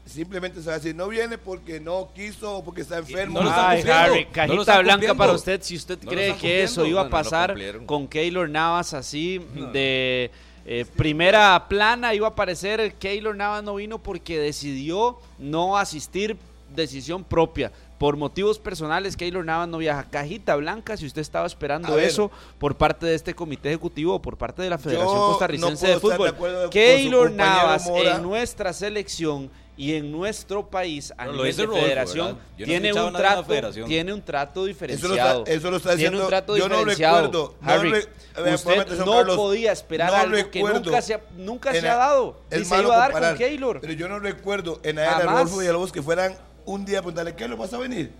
simplemente 0.05 0.61
se 0.61 0.67
va 0.67 0.73
a 0.73 0.77
decir, 0.77 0.95
no 0.95 1.07
viene 1.09 1.37
porque 1.37 1.79
no 1.79 2.09
quiso 2.15 2.57
o 2.57 2.63
porque 2.63 2.81
está 2.81 2.97
enfermo. 2.99 3.39
No 3.39 3.43
lo 3.45 3.49
están 3.49 3.69
Ay. 3.69 3.81
Harry, 3.89 4.23
No 4.23 4.29
lo 4.29 4.31
cajita 4.33 4.79
blanca 4.79 4.91
cumpliendo. 4.93 5.17
para 5.17 5.31
usted. 5.33 5.61
Si 5.61 5.75
usted 5.75 5.97
No 5.99 6.05
lo 6.05 6.11
cree 6.11 6.35
que 6.37 6.63
eso 6.63 6.85
iba 6.85 7.01
a 7.01 7.03
No, 7.03 7.09
no 7.09 7.17
lo 7.17 7.23
pasar 7.23 7.55
con 7.85 8.07
Keylor 8.07 8.49
Navas 8.49 8.93
así 8.93 9.39
de 9.73 10.31
eh, 10.65 10.85
primera 10.95 11.67
plana, 11.67 12.13
iba 12.13 12.27
a 12.27 12.29
aparecer 12.31 12.93
Keylor 12.93 13.35
Navas 13.35 13.63
no 13.63 13.75
vino 13.75 13.97
porque 13.99 14.39
decidió 14.39 15.17
no 15.39 15.77
asistir, 15.77 16.37
decisión 16.75 17.23
propia. 17.23 17.71
Por 17.97 18.17
motivos 18.17 18.57
personales, 18.57 19.15
Keylor 19.15 19.45
Navas 19.45 19.67
no 19.67 19.77
viaja. 19.77 20.05
Cajita 20.09 20.55
blanca, 20.55 20.97
si 20.97 21.05
usted 21.05 21.21
estaba 21.21 21.45
esperando 21.45 21.89
A 21.89 21.95
ver. 21.95 22.05
eso 22.05 22.31
por 22.57 22.75
parte 22.75 23.05
de 23.05 23.13
este 23.15 23.35
comité 23.35 23.69
ejecutivo 23.69 24.15
o 24.15 24.21
por 24.21 24.37
parte 24.37 24.61
de 24.63 24.69
la 24.71 24.77
Federación 24.79 25.13
no 25.15 25.27
Costarricense 25.27 25.77
puedo 25.85 25.91
de 25.91 25.95
estar 25.97 26.11
de 26.11 26.15
Fútbol. 26.17 26.27
acuerdo 26.29 26.55
con 26.57 26.63
su 26.65 26.69
Keylor 26.71 27.31
Navas 27.31 27.85
Mora. 27.85 28.15
en 28.15 28.23
nuestra 28.23 28.73
selección 28.73 29.51
y 29.77 29.93
en 29.93 30.11
nuestro 30.11 30.67
país 30.67 31.13
a 31.17 31.25
nivel 31.27 31.55
de 31.55 31.63
Rodolfo, 31.65 31.85
federación 31.85 32.37
no 32.57 32.65
tiene 32.65 32.93
un 32.93 33.13
trato 33.13 33.43
federación. 33.45 33.87
tiene 33.87 34.13
un 34.13 34.21
trato 34.21 34.51
Eso 34.51 34.59
lo, 34.61 34.65
diferenciado 34.67 35.39
está, 35.39 35.51
eso 35.53 35.71
lo 35.71 35.77
está 35.77 35.89
tiene 35.95 36.01
diciendo. 36.03 36.23
un 36.23 36.29
trato 36.29 36.57
yo 36.57 36.69
no 36.69 36.75
diferenciado 36.77 37.21
recuerdo. 37.21 37.55
no 37.61 37.71
Harry 37.71 37.91
re- 37.91 37.99
eh, 37.99 38.05
ponme 38.35 38.53
usted 38.55 38.97
no 38.97 39.11
Carlos. 39.11 39.35
podía 39.37 39.71
esperar 39.71 40.11
No 40.11 40.17
algo 40.17 40.35
que 40.51 40.59
recuerdo 40.59 40.79
nunca 40.81 41.01
se 41.01 41.13
ha, 41.15 41.21
nunca 41.37 41.71
se 41.71 41.81
la- 41.83 41.93
ha 41.93 41.97
dado 41.97 42.41
es 42.49 42.61
y 42.61 42.65
se 42.65 42.69
malo 42.71 42.83
iba 42.89 42.95
a 42.95 42.97
dar 42.99 43.11
comparar, 43.11 43.31
con 43.37 43.37
Keylor 43.47 43.81
Pero 43.81 43.93
yo 43.93 44.09
no 44.09 44.19
recuerdo 44.19 44.79
en 44.83 44.95
la 44.97 45.03
era 45.03 45.11
de 45.13 45.17
Jamás. 45.19 45.33
Rodolfo 45.35 45.57
Villalobos 45.59 45.91
que 45.91 46.01
fueran 46.01 46.35
un 46.65 46.85
día 46.85 46.99
a 46.99 47.01
preguntarle, 47.01 47.35
¿qué 47.35 47.47
lo 47.47 47.57
vas 47.57 47.73
a 47.73 47.77
venir? 47.77 48.11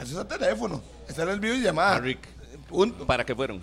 Eso 0.00 0.12
es 0.12 0.18
el 0.18 0.26
teléfono. 0.26 0.80
Está 1.08 1.22
el 1.24 1.40
video 1.40 1.56
y 1.56 1.62
llamada. 1.62 1.98
Rick. 1.98 2.20
Punto. 2.68 3.06
¿Para 3.06 3.24
qué 3.24 3.34
fueron? 3.34 3.60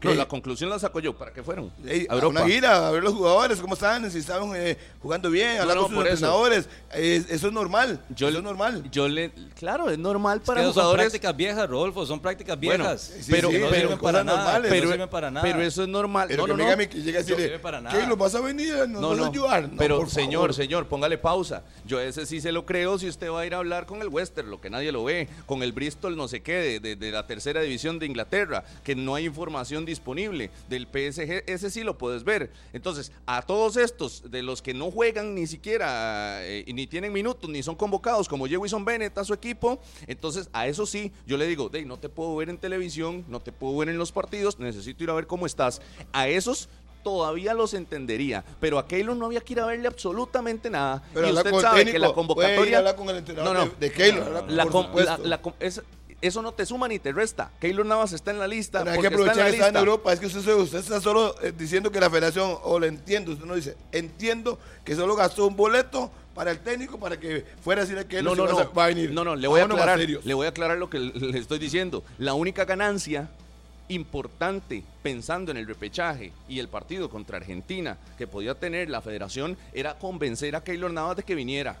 ¿Qué? 0.00 0.08
No, 0.08 0.14
la 0.14 0.28
conclusión 0.28 0.68
la 0.68 0.78
saco 0.78 1.00
yo. 1.00 1.16
¿Para 1.16 1.32
qué 1.32 1.42
fueron? 1.42 1.72
Ey, 1.86 2.06
a 2.08 2.12
a 2.12 2.14
Europa. 2.16 2.42
una 2.42 2.46
gira, 2.46 2.86
a 2.86 2.90
ver 2.90 3.02
los 3.02 3.14
jugadores, 3.14 3.60
cómo 3.60 3.74
están, 3.74 4.10
si 4.10 4.18
estaban 4.18 4.52
eh, 4.54 4.76
jugando 5.00 5.30
bien, 5.30 5.58
hablar 5.58 5.76
no, 5.76 5.82
con 5.84 5.92
sus 5.92 6.00
eso. 6.04 6.12
entrenadores. 6.12 6.68
Eh, 6.92 7.24
eso 7.30 7.46
es 7.46 7.52
normal. 7.52 8.00
Yo, 8.10 8.28
eso 8.28 8.36
es 8.38 8.44
normal. 8.44 8.84
Yo 8.92 9.08
le, 9.08 9.30
claro, 9.58 9.88
es 9.88 9.98
normal 9.98 10.40
Es 10.40 10.46
para 10.46 10.60
que 10.60 10.64
son 10.66 10.72
jugadores. 10.74 11.04
prácticas 11.06 11.36
viejas, 11.36 11.68
Rodolfo, 11.70 12.04
son 12.04 12.20
prácticas 12.20 12.58
Bueno, 12.60 12.84
viejas. 12.84 13.00
sí, 13.20 13.30
pero, 13.30 13.50
sí, 13.50 13.58
no 13.58 13.70
sirven 13.70 13.98
para 13.98 14.22
nada. 14.22 14.38
normales. 14.42 14.70
pero, 14.70 14.84
no 14.84 14.92
sirven 14.92 15.08
para 15.08 15.30
nada. 15.30 15.46
pero 15.46 15.62
eso 15.62 15.82
es 15.82 15.88
normal. 15.88 16.28
Pero 16.28 16.46
no, 16.46 16.56
que 16.56 16.62
no, 16.62 16.76
me 16.76 16.84
no. 16.84 16.90
que 16.90 17.00
llega 17.02 17.18
a 17.18 17.22
decirle, 17.22 17.42
sirve 17.44 17.58
para 17.58 17.80
nada. 17.80 17.98
¿qué 17.98 18.06
lo 18.06 18.16
vas 18.18 18.34
a 18.34 18.40
venir? 18.42 18.74
¿Nos 18.88 19.00
No, 19.00 19.08
vas 19.08 19.18
a 19.18 19.20
no, 19.22 19.26
ayudar? 19.28 19.62
No, 19.70 19.76
pero 19.78 19.96
por 19.98 20.10
señor, 20.10 20.32
favor. 20.32 20.54
señor, 20.54 20.86
póngale 20.88 21.16
pausa. 21.16 21.62
Yo 21.86 22.00
ese 22.00 22.26
sí 22.26 22.42
se 22.42 22.52
lo 22.52 22.66
creo 22.66 22.98
si 22.98 23.08
usted 23.08 23.30
va 23.30 23.40
a 23.40 23.46
ir 23.46 23.54
a 23.54 23.58
hablar 23.58 23.86
con 23.86 24.02
el 24.02 24.08
Western, 24.08 24.50
lo 24.50 24.60
que 24.60 24.68
nadie 24.68 24.92
lo 24.92 25.04
ve, 25.04 25.26
con 25.46 25.62
el 25.62 25.72
Bristol 25.72 26.16
no 26.18 26.28
sé 26.28 26.42
qué, 26.42 26.52
de, 26.56 26.80
de- 26.80 26.96
de 26.96 27.10
la 27.10 27.26
tercera 27.26 27.62
división 27.62 27.98
de 27.98 28.04
Inglaterra, 28.04 28.62
que 28.84 28.94
no 28.94 29.14
hay 29.14 29.24
información 29.24 29.85
disponible. 29.86 30.50
Del 30.68 30.86
PSG, 30.86 31.44
ese 31.46 31.70
sí 31.70 31.82
lo 31.82 31.96
puedes 31.96 32.24
ver. 32.24 32.50
Entonces, 32.74 33.12
a 33.24 33.40
todos 33.42 33.78
estos, 33.78 34.30
de 34.30 34.42
los 34.42 34.60
que 34.60 34.74
no 34.74 34.90
juegan 34.90 35.34
ni 35.34 35.46
siquiera, 35.46 36.44
eh, 36.44 36.64
y 36.66 36.72
ni 36.74 36.86
tienen 36.86 37.12
minutos, 37.12 37.48
ni 37.48 37.62
son 37.62 37.74
convocados, 37.76 38.28
como 38.28 38.46
Jewison 38.46 38.84
Bennett 38.84 39.16
a 39.16 39.24
su 39.24 39.32
equipo, 39.32 39.80
entonces 40.06 40.50
a 40.52 40.66
eso 40.66 40.84
sí, 40.84 41.12
yo 41.26 41.36
le 41.38 41.46
digo, 41.46 41.68
"Dey, 41.70 41.84
no 41.86 41.96
te 41.98 42.08
puedo 42.10 42.36
ver 42.36 42.50
en 42.50 42.58
televisión, 42.58 43.24
no 43.28 43.40
te 43.40 43.52
puedo 43.52 43.76
ver 43.78 43.88
en 43.88 43.96
los 43.98 44.12
partidos, 44.12 44.58
necesito 44.58 45.02
ir 45.04 45.10
a 45.10 45.14
ver 45.14 45.26
cómo 45.26 45.46
estás. 45.46 45.80
A 46.12 46.28
esos 46.28 46.68
todavía 47.04 47.54
los 47.54 47.72
entendería, 47.72 48.44
pero 48.58 48.80
a 48.80 48.88
Keylor 48.88 49.16
no 49.16 49.26
había 49.26 49.40
que 49.40 49.52
ir 49.52 49.60
a 49.60 49.66
verle 49.66 49.86
absolutamente 49.86 50.68
nada. 50.68 51.04
Pero 51.14 51.28
y 51.28 51.32
usted 51.32 51.52
sabe 51.60 51.84
que 51.84 52.00
la 52.00 52.12
convocatoria... 52.12 52.96
con 52.96 53.08
el 53.10 53.18
entrenador 53.18 53.54
No, 53.54 53.64
no. 53.66 53.70
de, 53.70 53.76
de 53.88 53.92
Keylor, 53.92 54.44
La 54.48 54.64
la- 55.24 55.40
es- 55.60 55.82
eso 56.22 56.42
no 56.42 56.52
te 56.52 56.64
suma 56.66 56.88
ni 56.88 56.98
te 56.98 57.12
resta. 57.12 57.50
Keylor 57.60 57.84
Navas 57.86 58.12
está 58.12 58.30
en 58.30 58.38
la 58.38 58.48
lista. 58.48 58.80
Pero 58.80 58.90
hay 58.92 59.00
que 59.00 59.10
porque 59.10 59.30
está 59.30 59.32
en 59.32 59.38
aprovechar 59.40 59.50
que 59.50 59.56
está 59.56 59.68
en. 59.68 59.76
Europa. 59.76 60.12
Es 60.12 60.20
que 60.20 60.26
usted, 60.26 60.54
usted 60.54 60.78
está 60.78 61.00
solo 61.00 61.34
eh, 61.42 61.52
diciendo 61.56 61.90
que 61.92 62.00
la 62.00 62.08
federación, 62.10 62.56
o 62.62 62.78
lo 62.78 62.86
entiendo, 62.86 63.32
usted 63.32 63.44
no 63.44 63.54
dice, 63.54 63.76
entiendo 63.92 64.58
que 64.84 64.94
solo 64.94 65.14
gastó 65.16 65.46
un 65.46 65.56
boleto 65.56 66.10
para 66.34 66.50
el 66.50 66.58
técnico 66.58 66.98
para 66.98 67.18
que 67.18 67.44
fuera 67.62 67.80
a 67.82 67.84
decirle 67.84 68.06
que 68.06 68.18
él 68.18 68.24
No, 68.24 68.34
no, 68.34 68.46
se 68.46 68.52
no. 68.64 68.72
va 68.72 68.84
a- 68.84 68.88
venir. 68.88 69.10
No, 69.12 69.24
no, 69.24 69.36
le 69.36 69.48
voy 69.48 69.60
a 69.60 69.64
aclarar. 69.64 69.98
Le 69.98 70.34
voy 70.34 70.46
a 70.46 70.50
aclarar 70.50 70.78
lo 70.78 70.90
que 70.90 70.98
le 70.98 71.38
estoy 71.38 71.58
diciendo. 71.58 72.02
La 72.18 72.34
única 72.34 72.64
ganancia 72.64 73.28
importante 73.88 74.82
pensando 75.02 75.50
en 75.50 75.56
el 75.56 75.66
repechaje 75.66 76.32
y 76.48 76.58
el 76.58 76.68
partido 76.68 77.08
contra 77.08 77.36
Argentina 77.38 77.96
que 78.18 78.26
podía 78.26 78.54
tener 78.54 78.90
la 78.90 79.00
federación 79.00 79.56
era 79.72 79.98
convencer 79.98 80.56
a 80.56 80.64
Keylor 80.64 80.90
Navas 80.92 81.16
de 81.16 81.22
que 81.22 81.34
viniera. 81.34 81.78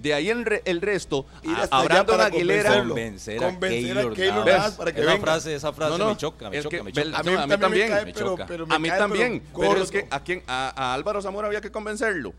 De 0.00 0.14
ahí 0.14 0.30
el, 0.30 0.44
re- 0.44 0.62
el 0.64 0.80
resto, 0.80 1.26
a, 1.70 1.78
a 1.78 1.84
Brandon 1.84 2.20
Aguilera. 2.20 2.78
Convencer 2.78 3.36
a 3.42 3.46
Convencer 3.46 3.90
a 3.90 4.00
Keylor 4.00 4.14
Keylor 4.14 4.34
Navas. 4.46 4.54
Navas 4.54 4.72
para 4.74 4.92
que 4.92 5.00
esa 5.00 5.10
venga. 5.10 5.22
frase, 5.22 5.54
esa 5.54 5.72
frase 5.72 5.90
No, 5.92 5.98
no, 5.98 6.10
me 6.10 6.16
choca, 6.16 6.48
me 6.50 6.56
es 6.56 6.62
choca, 6.64 6.76
que 6.78 6.82
me 6.82 6.92
choca. 6.92 7.18
A 7.18 7.22
mí, 7.22 7.30
No, 7.32 7.40
a 7.40 7.46
mí 7.46 7.50
también, 7.50 7.60
también, 7.60 7.88
me 7.88 7.94
cae, 7.96 8.04
me 8.06 8.12
pero, 8.14 8.26
choca. 8.26 8.46
pero 8.46 8.66
me 8.66 8.74
A 8.74 8.78
mí 8.78 8.88
cae, 8.88 8.98
también, 8.98 9.42
pero, 9.58 9.76
es 9.82 9.90
que 9.90 10.06
a, 10.10 10.20
quién, 10.24 10.42
a, 10.46 10.72
a 10.74 10.94
Álvaro 10.94 11.20
Zamora 11.20 11.46
había 11.48 11.60
que 11.60 11.70
convencerlo. 11.70 12.32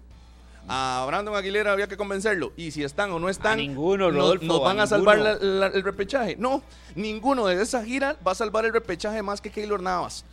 A 0.67 1.04
Brandon 1.08 1.36
Aguilera 1.36 1.71
había 1.71 1.88
que 1.88 1.97
convencerlo. 1.97 2.54
Y 2.56 2.71
si 2.71 2.84
están 2.84 3.12
o 3.12 3.19
no 3.19 3.30
están, 3.30 3.54
A 3.54 3.56
ninguno, 3.58 4.12
no- 4.12 4.19
Rodolfo, 4.19 4.45
nos 4.45 4.62
van 4.63 4.80
a 4.80 4.84
a, 4.84 4.88
salvar 4.88 5.17
ninguno. 5.17 5.38
la- 5.41 5.69
la- 5.69 5.76
el 5.76 5.84
repechaje. 5.84 6.36
No, 6.38 6.63
ninguno 6.95 7.45
de 7.47 7.62
esa 7.62 7.84
gira 7.84 8.15
va 8.26 8.32
a 8.32 8.36
salvar 8.36 8.65
el 8.65 8.74
repechaje 8.74 9.21
más 9.24 9.41
que 9.41 9.50
Keylor 9.52 9.82
Navas. 9.82 10.24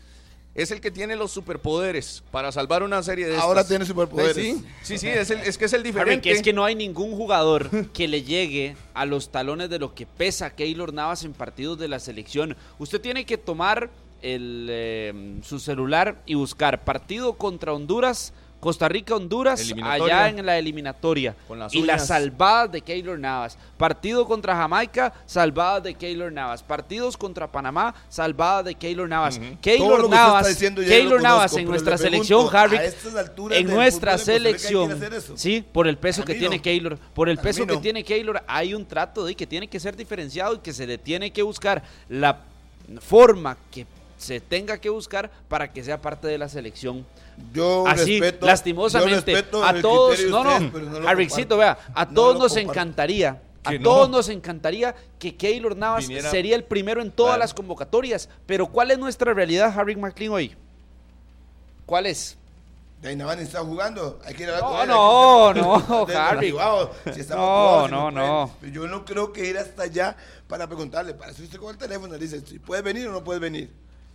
Es 0.58 0.70
el 0.72 0.80
que 0.80 0.90
tiene 0.90 1.14
los 1.16 1.30
superpoderes 1.30 2.22
para 2.32 2.50
salvar 2.52 2.82
una 2.82 3.02
serie 3.02 3.26
de 3.28 3.36
Ahora 3.36 3.60
estas. 3.60 3.68
tiene 3.68 3.84
superpoderes. 3.86 4.34
Sí, 4.34 4.64
sí, 4.82 4.98
sí, 4.98 5.06
es, 5.08 5.30
el- 5.30 5.38
es 5.40 5.56
que 5.56 5.66
es 5.66 5.72
el 5.72 5.80
Harry, 5.80 5.88
diferente. 5.90 6.22
que 6.28 6.32
es 6.34 6.42
que 6.42 6.52
no 6.52 6.64
hay 6.64 6.74
ningún 6.74 7.12
jugador 7.12 7.70
que 7.92 8.08
le 8.08 8.22
llegue 8.24 8.76
a 8.92 9.06
los 9.06 9.30
talones 9.30 9.70
de 9.70 9.78
lo 9.78 9.94
que 9.94 10.04
pesa 10.04 10.50
Keylor 10.56 10.92
Navas 10.92 11.22
en 11.24 11.32
partidos 11.32 11.78
de 11.78 11.86
la 11.88 12.00
selección. 12.00 12.56
Usted 12.78 13.00
tiene 13.00 13.24
que 13.24 13.38
tomar 13.38 13.90
el, 14.20 14.66
eh, 14.68 15.38
su 15.44 15.60
celular 15.60 16.20
y 16.26 16.34
buscar 16.34 16.82
partido 16.84 17.34
contra 17.34 17.72
Honduras, 17.72 18.32
Costa 18.60 18.88
Rica, 18.88 19.14
Honduras, 19.14 19.60
Eliminatoria. 19.60 20.04
allá 20.04 20.28
en 20.28 20.44
la 20.44 20.58
eliminatoria. 20.58 21.36
Con 21.46 21.60
las 21.60 21.72
y 21.72 21.82
las 21.82 22.08
salvadas 22.08 22.72
de 22.72 22.80
Keylor 22.80 23.18
Navas. 23.18 23.56
Partido 23.76 24.26
contra 24.26 24.56
Jamaica, 24.56 25.12
salvadas 25.26 25.84
de 25.84 25.94
Keylor 25.94 26.32
Navas. 26.32 26.62
Partidos 26.64 27.16
contra 27.16 27.46
Panamá, 27.46 27.94
salvadas 28.08 28.64
de 28.64 28.74
Keylor 28.74 29.08
Navas. 29.08 29.40
Keylor 29.60 30.10
Navas, 30.10 30.48
diciendo 30.48 30.82
Keylor 30.82 31.20
conozco, 31.20 31.22
Navas 31.22 31.56
en 31.56 31.64
nuestra 31.66 31.98
selección, 31.98 32.48
Harry, 32.52 32.78
en 33.52 33.66
nuestra 33.68 34.18
selección, 34.18 35.00
sí, 35.36 35.64
por 35.72 35.86
el 35.86 35.96
peso 35.96 36.24
que 36.24 36.34
tiene. 36.34 36.60
Keylor, 36.60 36.98
por 37.14 37.28
el 37.28 37.38
peso 37.38 37.66
que 37.66 37.76
tiene 37.76 38.02
Keylor, 38.02 38.42
hay 38.48 38.74
un 38.74 38.86
trato 38.86 39.24
de 39.24 39.36
que 39.36 39.46
tiene 39.46 39.68
que 39.68 39.78
ser 39.78 39.96
diferenciado 39.96 40.54
y 40.54 40.58
que 40.58 40.72
se 40.72 40.86
le 40.86 40.98
tiene 40.98 41.30
que 41.30 41.42
buscar 41.42 41.82
la 42.08 42.40
forma 43.00 43.56
que 43.70 43.86
se 44.18 44.40
tenga 44.40 44.76
que 44.78 44.90
buscar 44.90 45.30
para 45.48 45.72
que 45.72 45.82
sea 45.82 46.00
parte 46.02 46.26
de 46.28 46.36
la 46.38 46.48
selección. 46.48 47.06
Yo 47.54 47.86
Así, 47.86 48.20
respeto, 48.20 48.46
lastimosamente, 48.46 49.30
yo 49.32 49.36
respeto 49.38 49.64
a 49.64 49.80
todos, 49.80 50.20
no, 50.28 50.40
ustedes, 50.40 50.72
no, 50.72 51.00
no 51.00 51.08
Harrycito, 51.08 51.56
comparto. 51.56 51.56
vea, 51.58 51.78
a 51.94 52.04
No 52.04 52.12
todos 52.12 52.34
nos 52.38 52.52
comparto. 52.52 52.70
encantaría, 52.72 53.42
a 53.64 53.72
no. 53.72 53.80
todos 53.82 54.10
nos 54.10 54.28
encantaría 54.28 54.94
que 55.18 55.36
Keylor 55.36 55.76
Navas 55.76 56.08
Viniera- 56.08 56.30
sería 56.30 56.56
el 56.56 56.64
primero 56.64 57.00
en 57.00 57.10
todas 57.12 57.30
Claro. 57.32 57.40
las 57.40 57.54
convocatorias, 57.54 58.28
pero 58.44 58.66
¿cuál 58.66 58.90
es 58.90 58.98
nuestra 58.98 59.32
realidad, 59.34 59.72
Harry 59.78 59.94
McLean, 59.96 60.32
hoy? 60.32 60.56
¿Cuál 61.86 62.06
es? 62.06 62.36
De 63.00 63.10
ahí 63.10 63.16
nada 63.16 63.30
más 63.30 63.38
ni 63.38 63.44
está 63.44 63.60
jugando. 63.60 64.18
Hay 64.24 64.34
que 64.34 64.42
ir 64.42 64.50
a 64.50 64.58
hablar 64.58 64.88
No, 64.88 65.38
con 65.46 65.56
él, 65.56 65.62
no, 65.62 65.74
no, 66.04 66.06
Harry. 66.18 66.50
si 67.14 67.28
No, 67.30 67.86
no, 67.86 68.10
no. 68.10 68.50
Yo 68.72 68.88
no 68.88 69.04
creo 69.04 69.32
que 69.32 69.46
ir 69.46 69.56
hasta 69.56 69.84
allá 69.84 70.16
para 70.48 70.66
preguntarle. 70.66 71.14
Para 71.14 71.30
eso 71.30 71.44
usted 71.44 71.58
con 71.60 71.70
el 71.70 71.78
teléfono 71.78 72.12
le 72.14 72.18
dice 72.18 72.40
si 72.44 72.58
puedes 72.58 72.82
venir 72.82 73.06
o 73.06 73.12
no 73.12 73.22
puedes 73.22 73.40
venir. 73.40 73.70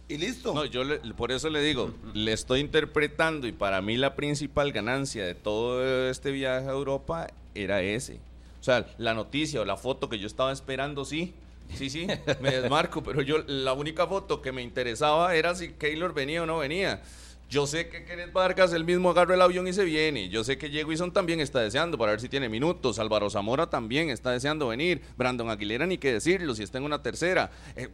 Y 0.09 0.17
listo. 0.17 0.53
No, 0.53 0.65
yo 0.65 0.83
le- 0.83 0.99
por 1.15 1.31
eso 1.31 1.49
le 1.49 1.61
digo, 1.61 1.93
le 2.13 2.33
estoy 2.33 2.59
interpretando 2.59 3.47
y 3.47 3.51
para 3.51 3.81
mí 3.81 3.95
la 3.97 4.15
principal 4.15 4.71
ganancia 4.71 5.25
de 5.25 5.33
todo 5.33 6.09
este 6.09 6.31
viaje 6.31 6.67
a 6.67 6.71
Europa 6.71 7.27
era 7.55 7.81
ese. 7.81 8.15
O 8.59 8.63
sea, 8.63 8.85
la 8.97 9.13
noticia 9.13 9.61
o 9.61 9.65
la 9.65 9.77
foto 9.77 10.09
que 10.09 10.19
yo 10.19 10.27
estaba 10.27 10.51
esperando, 10.51 11.05
sí. 11.05 11.33
Sí, 11.75 11.89
sí, 11.89 12.05
me 12.41 12.51
desmarco, 12.51 13.01
pero 13.01 13.21
yo 13.21 13.37
la 13.47 13.73
única 13.73 14.05
foto 14.05 14.41
que 14.41 14.51
me 14.51 14.61
interesaba 14.61 15.33
era 15.35 15.55
si 15.55 15.69
Keylor 15.69 16.13
venía 16.13 16.43
o 16.43 16.45
no 16.45 16.59
venía. 16.59 17.01
Yo 17.49 17.65
sé 17.67 17.87
que 17.87 18.03
Kenneth 18.03 18.33
Vargas 18.33 18.73
él 18.73 18.83
mismo 18.83 19.09
agarra 19.11 19.35
el 19.35 19.41
avión 19.41 19.67
y 19.67 19.73
se 19.73 19.83
viene. 19.85 20.29
Yo 20.29 20.43
sé 20.43 20.57
que 20.57 20.69
Jewison 20.69 21.11
también 21.11 21.39
está 21.39 21.61
deseando 21.61 21.97
para 21.97 22.11
ver 22.11 22.21
si 22.21 22.27
tiene 22.29 22.49
minutos. 22.49 22.99
Álvaro 22.99 23.29
Zamora 23.29 23.69
también 23.69 24.09
está 24.09 24.31
deseando 24.31 24.67
venir. 24.67 25.01
Brandon 25.17 25.49
Aguilera 25.49 25.85
ni 25.85 25.97
qué 25.97 26.13
decirlo, 26.13 26.53
si 26.55 26.63
está 26.63 26.77
en 26.79 26.83
una 26.83 27.01
tercera. 27.01 27.51
Eh, 27.75 27.89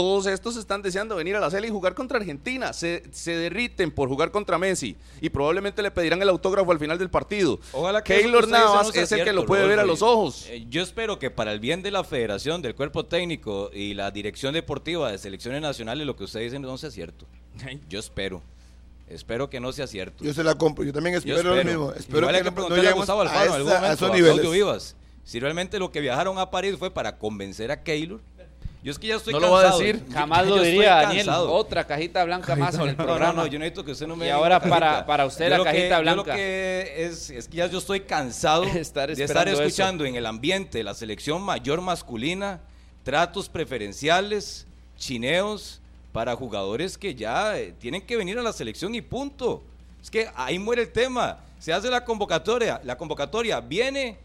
todos 0.00 0.26
estos 0.26 0.56
están 0.56 0.80
deseando 0.80 1.14
venir 1.14 1.36
a 1.36 1.40
la 1.40 1.50
Cele 1.50 1.68
y 1.68 1.70
jugar 1.70 1.94
contra 1.94 2.16
Argentina. 2.18 2.72
Se, 2.72 3.02
se 3.12 3.36
derriten 3.36 3.90
por 3.90 4.08
jugar 4.08 4.30
contra 4.30 4.56
Messi 4.56 4.96
y 5.20 5.28
probablemente 5.28 5.82
le 5.82 5.90
pedirán 5.90 6.22
el 6.22 6.30
autógrafo 6.30 6.72
al 6.72 6.78
final 6.78 6.96
del 6.96 7.10
partido. 7.10 7.60
Ojalá 7.72 8.02
que 8.02 8.14
Keylor 8.18 8.48
Navas 8.48 8.96
es 8.96 9.12
el 9.12 9.24
que 9.24 9.34
lo 9.34 9.44
puede 9.44 9.66
ver 9.66 9.78
a 9.78 9.84
los 9.84 10.00
ojos. 10.00 10.46
Eh, 10.48 10.64
Yo 10.70 10.82
espero 10.82 11.18
que 11.18 11.30
para 11.30 11.52
el 11.52 11.60
bien 11.60 11.82
de 11.82 11.90
la 11.90 12.02
federación, 12.02 12.62
del 12.62 12.74
cuerpo 12.74 13.04
técnico 13.04 13.70
y 13.74 13.92
la 13.92 14.10
dirección 14.10 14.54
deportiva 14.54 15.12
de 15.12 15.18
selecciones 15.18 15.60
nacionales, 15.60 16.06
lo 16.06 16.16
que 16.16 16.24
usted 16.24 16.40
dice 16.40 16.58
no 16.58 16.78
sea 16.78 16.90
cierto. 16.90 17.26
Yo 17.90 18.00
espero. 18.00 18.42
Espero 19.06 19.50
que 19.50 19.60
no 19.60 19.70
sea 19.72 19.86
cierto. 19.86 20.24
Yo 20.24 20.32
se 20.32 20.42
la 20.42 20.54
compro. 20.54 20.82
Yo 20.82 20.94
también 20.94 21.20
Yo 21.20 21.36
espero, 21.36 21.54
lo 21.54 21.62
mismo. 21.62 21.92
Espero 21.92 22.20
Igual 22.20 22.36
que 22.36 22.42
que 22.44 22.50
no, 22.52 22.68
no 22.70 22.88
a 22.88 22.92
Gustavo 22.92 23.20
Alfaro 23.20 23.44
en 23.44 23.52
a, 23.52 23.54
algún 23.56 23.72
a 23.72 23.74
momento, 23.74 23.94
esos 23.94 24.10
a 24.10 24.14
niveles. 24.14 24.40
Claudio 24.40 24.50
Vivas, 24.52 24.96
si 25.24 25.40
realmente 25.40 25.78
lo 25.78 25.90
que 25.90 26.00
viajaron 26.00 26.38
a 26.38 26.50
París 26.50 26.76
fue 26.78 26.90
para 26.90 27.18
convencer 27.18 27.70
a 27.70 27.82
Keylor 27.82 28.20
Yo 28.82 28.90
es 28.92 28.98
que 28.98 29.08
ya 29.08 29.16
estoy 29.16 29.34
No 29.34 29.40
lo 29.40 29.48
voy 29.50 29.58
a 29.58 29.62
cansado. 29.64 29.78
decir. 29.80 30.04
Jamás 30.10 30.46
Yo 30.48 30.56
lo 30.56 30.62
diría, 30.62 30.94
Daniel. 30.96 31.26
cansado. 31.26 31.52
Otra 31.52 31.86
cajita 31.86 32.24
blanca 32.24 32.56
más 32.56 32.74
en 32.76 32.80
el 32.80 32.86
No, 32.86 32.92
no, 32.92 33.04
programa. 33.04 33.32
no, 33.34 33.46
yo 33.46 33.58
necesito 33.58 33.84
que 33.84 33.92
usted 33.92 34.06
no 34.06 34.16
me 34.16 34.26
Y 34.26 34.30
ahora 34.30 34.58
cajita. 34.58 34.74
para- 34.80 35.06
para 35.06 35.26
usted 35.26 35.44
Yo 35.44 35.50
la 35.50 35.58
lo 35.58 35.64
que- 35.64 35.70
cajita 35.70 35.96
yo 35.96 36.02
blanca. 36.02 36.16
lo 36.16 36.24
que 36.36 36.94
es, 36.96 37.28
es 37.28 37.46
que 37.46 37.56
ya 37.58 37.66
yo 37.66 37.78
estoy 37.78 38.00
cansado 38.00 38.62
Estar 38.64 38.74
de 38.74 38.80
estar 38.80 39.10
esperando 39.10 39.52
eso. 39.52 39.62
escuchando 39.64 40.04
en 40.06 40.14
el 40.16 40.24
ambiente 40.24 40.82
la 40.82 40.94
selección 40.94 41.42
mayor 41.42 41.82
masculina 41.82 42.60
tratos 43.04 43.48
preferenciales, 43.50 44.66
chineos 44.96 45.80
para 46.12 46.34
jugadores 46.34 46.96
que 46.96 47.14
ya 47.14 47.58
eh, 47.58 47.74
tienen 47.78 48.00
que 48.02 48.16
venir 48.16 48.38
a 48.38 48.42
la 48.42 48.52
selección 48.52 48.94
y 48.94 49.02
punto. 49.02 49.62
Es 50.02 50.10
que 50.10 50.28
ahí 50.34 50.58
muere 50.58 50.82
el 50.82 50.92
tema. 50.92 51.38
Se 51.58 51.72
hace 51.74 51.90
la 51.90 52.02
convocatoria, 52.04 52.80
la 52.84 52.96
convocatoria 52.96 53.60
viene, 53.60 54.16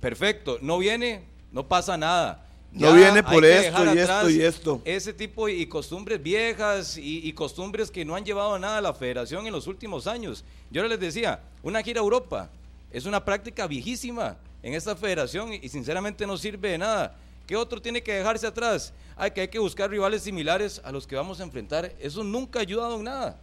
perfecto, 0.00 0.58
no 0.60 0.76
viene, 0.78 1.22
no 1.52 1.66
pasa 1.66 1.96
nada. 1.96 2.44
No 2.72 2.92
viene 2.94 3.22
por 3.22 3.44
esto 3.44 3.94
y 3.94 3.98
esto 3.98 4.30
y 4.30 4.42
esto. 4.42 4.82
ese 4.84 5.12
tipo 5.12 5.48
y 5.48 5.66
costumbres 5.66 6.22
viejas 6.22 6.98
y, 6.98 7.26
y 7.26 7.32
costumbres 7.32 7.90
que 7.90 8.04
no 8.04 8.14
han 8.14 8.24
llevado 8.24 8.54
a 8.54 8.58
nada 8.58 8.78
a 8.78 8.80
la 8.80 8.94
federación 8.94 9.46
en 9.46 9.52
los 9.52 9.66
últimos 9.66 10.06
años. 10.06 10.44
Yo 10.70 10.86
les 10.86 11.00
decía, 11.00 11.40
una 11.62 11.82
gira 11.82 12.00
a 12.00 12.04
Europa 12.04 12.50
es 12.92 13.06
una 13.06 13.24
práctica 13.24 13.66
viejísima 13.66 14.36
en 14.62 14.74
esta 14.74 14.94
federación 14.94 15.54
y, 15.54 15.60
y 15.62 15.68
sinceramente 15.68 16.26
no 16.26 16.36
sirve 16.36 16.70
de 16.70 16.78
nada. 16.78 17.16
¿Qué 17.46 17.56
otro 17.56 17.80
tiene 17.80 18.02
que 18.02 18.12
dejarse 18.12 18.46
atrás? 18.46 18.92
Hay 19.16 19.30
que 19.30 19.40
hay 19.40 19.48
que 19.48 19.58
buscar 19.58 19.88
rivales 19.88 20.22
similares 20.22 20.82
a 20.84 20.92
los 20.92 21.06
que 21.06 21.16
vamos 21.16 21.40
a 21.40 21.44
enfrentar. 21.44 21.92
Eso 21.98 22.22
nunca 22.22 22.58
ha 22.58 22.62
ayudado 22.62 22.96
en 22.96 23.04
nada. 23.04 23.40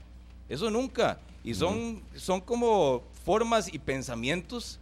Eso 0.47 0.69
nunca. 0.69 1.17
Y 1.43 1.55
son, 1.55 2.03
son 2.15 2.39
como 2.39 3.03
formas 3.26 3.73
y 3.73 3.80
pensamientos 3.80 4.80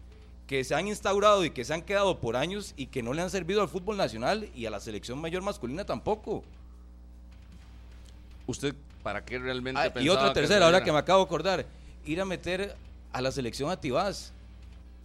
que 0.48 0.64
se 0.64 0.76
han 0.76 0.88
instaurado 0.88 1.46
y 1.46 1.52
que 1.52 1.64
se 1.66 1.74
han 1.74 1.82
quedado 1.82 2.20
por 2.20 2.36
años 2.36 2.74
y 2.78 2.88
que 2.88 3.02
no 3.02 3.14
le 3.14 3.22
han 3.22 3.30
servido 3.30 3.62
al 3.62 3.70
fútbol 3.70 3.98
nacional 3.98 4.50
y 4.56 4.66
a 4.66 4.70
la 4.70 4.80
selección 4.80 5.20
mayor 5.20 5.42
masculina 5.42 5.86
tampoco. 5.86 6.44
¿Usted 8.46 8.76
para 9.02 9.24
qué 9.24 9.40
realmente 9.40 9.80
Ah, 9.82 9.92
y 10.02 10.10
otra 10.10 10.34
tercera, 10.34 10.66
ahora 10.66 10.84
que 10.84 10.92
me 10.92 10.98
acabo 10.98 11.20
de 11.20 11.26
acordar, 11.26 11.66
ir 12.06 12.20
a 12.22 12.26
meter 12.26 12.76
a 13.12 13.22
la 13.22 13.32
selección 13.32 13.70
a 13.70 13.80
Tibás. 13.80 14.32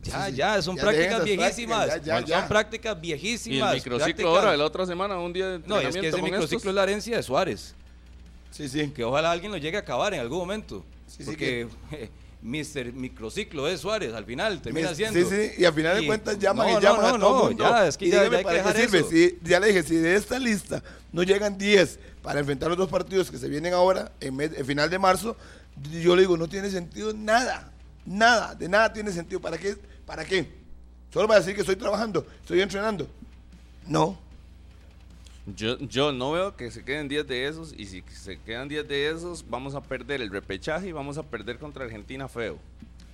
Ya, 0.02 0.24
Sí, 0.26 0.30
sí. 0.30 0.36
ya, 0.36 0.62
son 0.62 0.76
Ya 0.76 0.82
prácticas 0.82 1.24
viejísimas. 1.24 1.86
prácticas, 1.86 2.06
ya, 2.06 2.14
ya, 2.14 2.20
Son 2.20 2.28
ya. 2.42 2.48
prácticas 2.48 2.92
Y 2.92 2.96
el 2.96 3.00
viejísimas. 3.00 3.74
microciclo 3.74 3.98
prácticas- 4.06 4.26
ahora, 4.26 4.50
de 4.52 4.56
la 4.58 4.64
otra 4.64 4.86
semana, 4.86 5.18
un 5.18 5.32
día 5.32 5.48
de 5.48 5.58
No, 5.66 5.78
es 5.80 5.94
que 5.96 6.08
ese 6.08 6.22
microciclo 6.22 6.56
estos. 6.58 6.66
es 6.66 6.74
la 6.74 6.82
herencia 6.84 7.16
de 7.16 7.22
Suárez. 7.22 7.74
Sí, 8.52 8.68
sí. 8.68 8.90
Que 8.90 9.04
ojalá 9.04 9.32
alguien 9.32 9.50
lo 9.52 9.58
llegue 9.58 9.76
a 9.76 9.80
acabar 9.80 10.14
en 10.14 10.20
algún 10.20 10.38
momento. 10.38 10.84
Sí, 11.08 11.18
sí, 11.18 11.24
porque 11.24 11.68
Mr. 12.40 12.92
Microciclo 12.92 13.66
es 13.68 13.80
Suárez, 13.80 14.14
al 14.14 14.24
final 14.24 14.60
termina 14.62 14.90
Sí, 14.90 14.94
siendo. 14.96 15.28
sí, 15.28 15.50
y 15.58 15.64
al 15.64 15.72
final 15.74 16.00
de 16.00 16.06
cuentas 16.06 16.38
llaman 16.38 16.72
no, 16.72 16.78
y 16.78 16.82
llaman 16.82 17.00
no, 17.02 17.08
a 17.08 17.12
no, 17.12 17.18
todo 17.18 17.38
no, 17.38 17.44
mundo. 17.48 17.64
ya, 17.64 17.88
es 17.88 17.96
que 17.96 18.06
Y 18.06 18.10
ya, 18.10 18.22
dígame, 18.22 18.30
ya 18.30 18.36
hay 18.38 18.42
que 18.42 18.44
¿para 18.62 18.74
qué 18.74 18.80
dejar 18.82 18.90
sirve? 18.90 18.98
eso. 19.00 19.10
Si, 19.10 19.38
ya 19.48 19.60
le 19.60 19.66
dije, 19.68 19.82
si 19.82 19.96
de 19.96 20.14
esta 20.14 20.38
lista 20.38 20.82
no 21.12 21.22
llegan 21.24 21.58
10 21.58 21.98
para 22.22 22.38
enfrentar 22.40 22.68
los 22.68 22.78
dos 22.78 22.88
partidos 22.88 23.30
que 23.30 23.38
se 23.38 23.48
vienen 23.48 23.74
ahora, 23.74 24.12
en, 24.20 24.36
mes- 24.36 24.52
en 24.56 24.64
final 24.64 24.88
de 24.88 24.98
marzo, 24.98 25.36
yo 26.02 26.14
le 26.14 26.22
digo, 26.22 26.36
no 26.36 26.48
tiene 26.48 26.70
sentido 26.70 27.12
nada. 27.12 27.72
Nada, 28.06 28.54
de 28.54 28.68
nada 28.68 28.92
tiene 28.92 29.10
sentido. 29.12 29.40
¿Para 29.40 29.58
qué? 29.58 29.76
¿Para 30.06 30.24
qué? 30.24 30.48
Solo 31.12 31.26
para 31.26 31.40
decir 31.40 31.54
que 31.54 31.60
estoy 31.62 31.76
trabajando, 31.76 32.26
estoy 32.42 32.60
entrenando. 32.60 33.08
No. 33.86 34.18
Yo, 35.56 35.78
yo 35.78 36.12
no 36.12 36.32
veo 36.32 36.56
que 36.56 36.70
se 36.70 36.84
queden 36.84 37.08
10 37.08 37.26
de 37.26 37.46
esos 37.46 37.72
y 37.76 37.86
si 37.86 38.02
se 38.12 38.38
quedan 38.40 38.68
10 38.68 38.86
de 38.88 39.08
esos 39.10 39.48
vamos 39.48 39.74
a 39.74 39.80
perder 39.82 40.20
el 40.20 40.30
repechaje 40.30 40.88
y 40.88 40.92
vamos 40.92 41.16
a 41.18 41.22
perder 41.22 41.58
contra 41.58 41.84
Argentina 41.84 42.28
feo. 42.28 42.58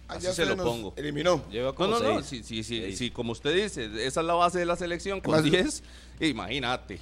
Así 0.09 0.26
se 0.32 0.45
lo 0.45 0.57
pongo. 0.57 0.93
Eliminó. 0.97 1.43
Lleva 1.51 1.68
No, 1.70 1.74
como 1.74 1.99
no, 1.99 2.01
no, 2.01 2.22
seis. 2.22 2.45
si, 2.47 2.62
si, 2.62 2.62
si, 2.64 2.97
si 2.97 3.11
como 3.11 3.32
usted 3.32 3.55
dice, 3.55 3.85
esa 4.07 4.20
es 4.20 4.26
la 4.26 4.35
base 4.35 4.59
de 4.59 4.66
la 4.66 4.76
selección 4.76 5.20
con 5.20 5.35
Además- 5.35 5.82
10, 6.20 6.30
imagínate, 6.30 6.99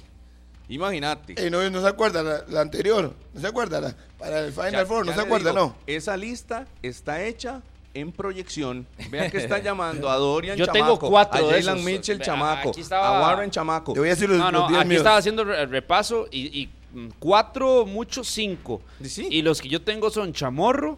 imagínate. 0.69 1.33
Eh, 1.45 1.49
no, 1.49 1.67
no 1.69 1.81
se 1.81 1.87
acuerda 1.87 2.23
la, 2.23 2.45
la 2.47 2.61
anterior, 2.61 3.13
no 3.33 3.41
se 3.41 3.47
acuerda 3.47 3.81
la, 3.81 3.95
para 4.17 4.39
el 4.45 4.51
Final 4.53 4.71
Ya- 4.71 4.85
Four, 4.85 5.05
no 5.05 5.13
se 5.13 5.21
acuerda, 5.21 5.51
digo, 5.51 5.61
no. 5.67 5.75
Esa 5.87 6.15
lista 6.15 6.65
está 6.81 7.23
hecha 7.25 7.61
en 7.93 8.11
proyección. 8.11 8.87
Vean 9.09 9.29
que 9.29 9.37
está 9.37 9.59
llamando 9.63 10.09
a 10.09 10.15
Dorian 10.17 10.57
Yo 10.57 10.65
tengo 10.67 10.87
Chamaco, 10.87 11.09
cuatro 11.09 11.49
a 11.49 11.53
Jalen. 11.53 11.85
Mitchell 11.85 12.17
Vea, 12.17 12.25
Chamaco, 12.25 12.71
estaba- 12.77 13.19
a 13.19 13.21
Warren 13.21 13.51
Chamaco. 13.51 13.93
Te 13.93 13.99
voy 13.99 14.09
a 14.09 14.11
decir 14.11 14.29
los, 14.29 14.39
No, 14.39 14.51
no, 14.51 14.59
los 14.61 14.69
10 14.69 14.79
aquí 14.79 14.89
míos. 14.89 14.99
estaba 14.99 15.17
haciendo 15.17 15.41
el 15.43 15.69
repaso 15.69 16.27
y, 16.31 16.61
y, 16.61 16.69
mm, 16.97 17.09
cuatro, 17.19 17.85
muchos 17.85 18.27
cinco. 18.27 18.81
Sí. 19.03 19.27
Y 19.29 19.41
los 19.41 19.61
que 19.61 19.69
yo 19.69 19.81
tengo 19.81 20.09
son 20.09 20.33
Chamorro, 20.33 20.97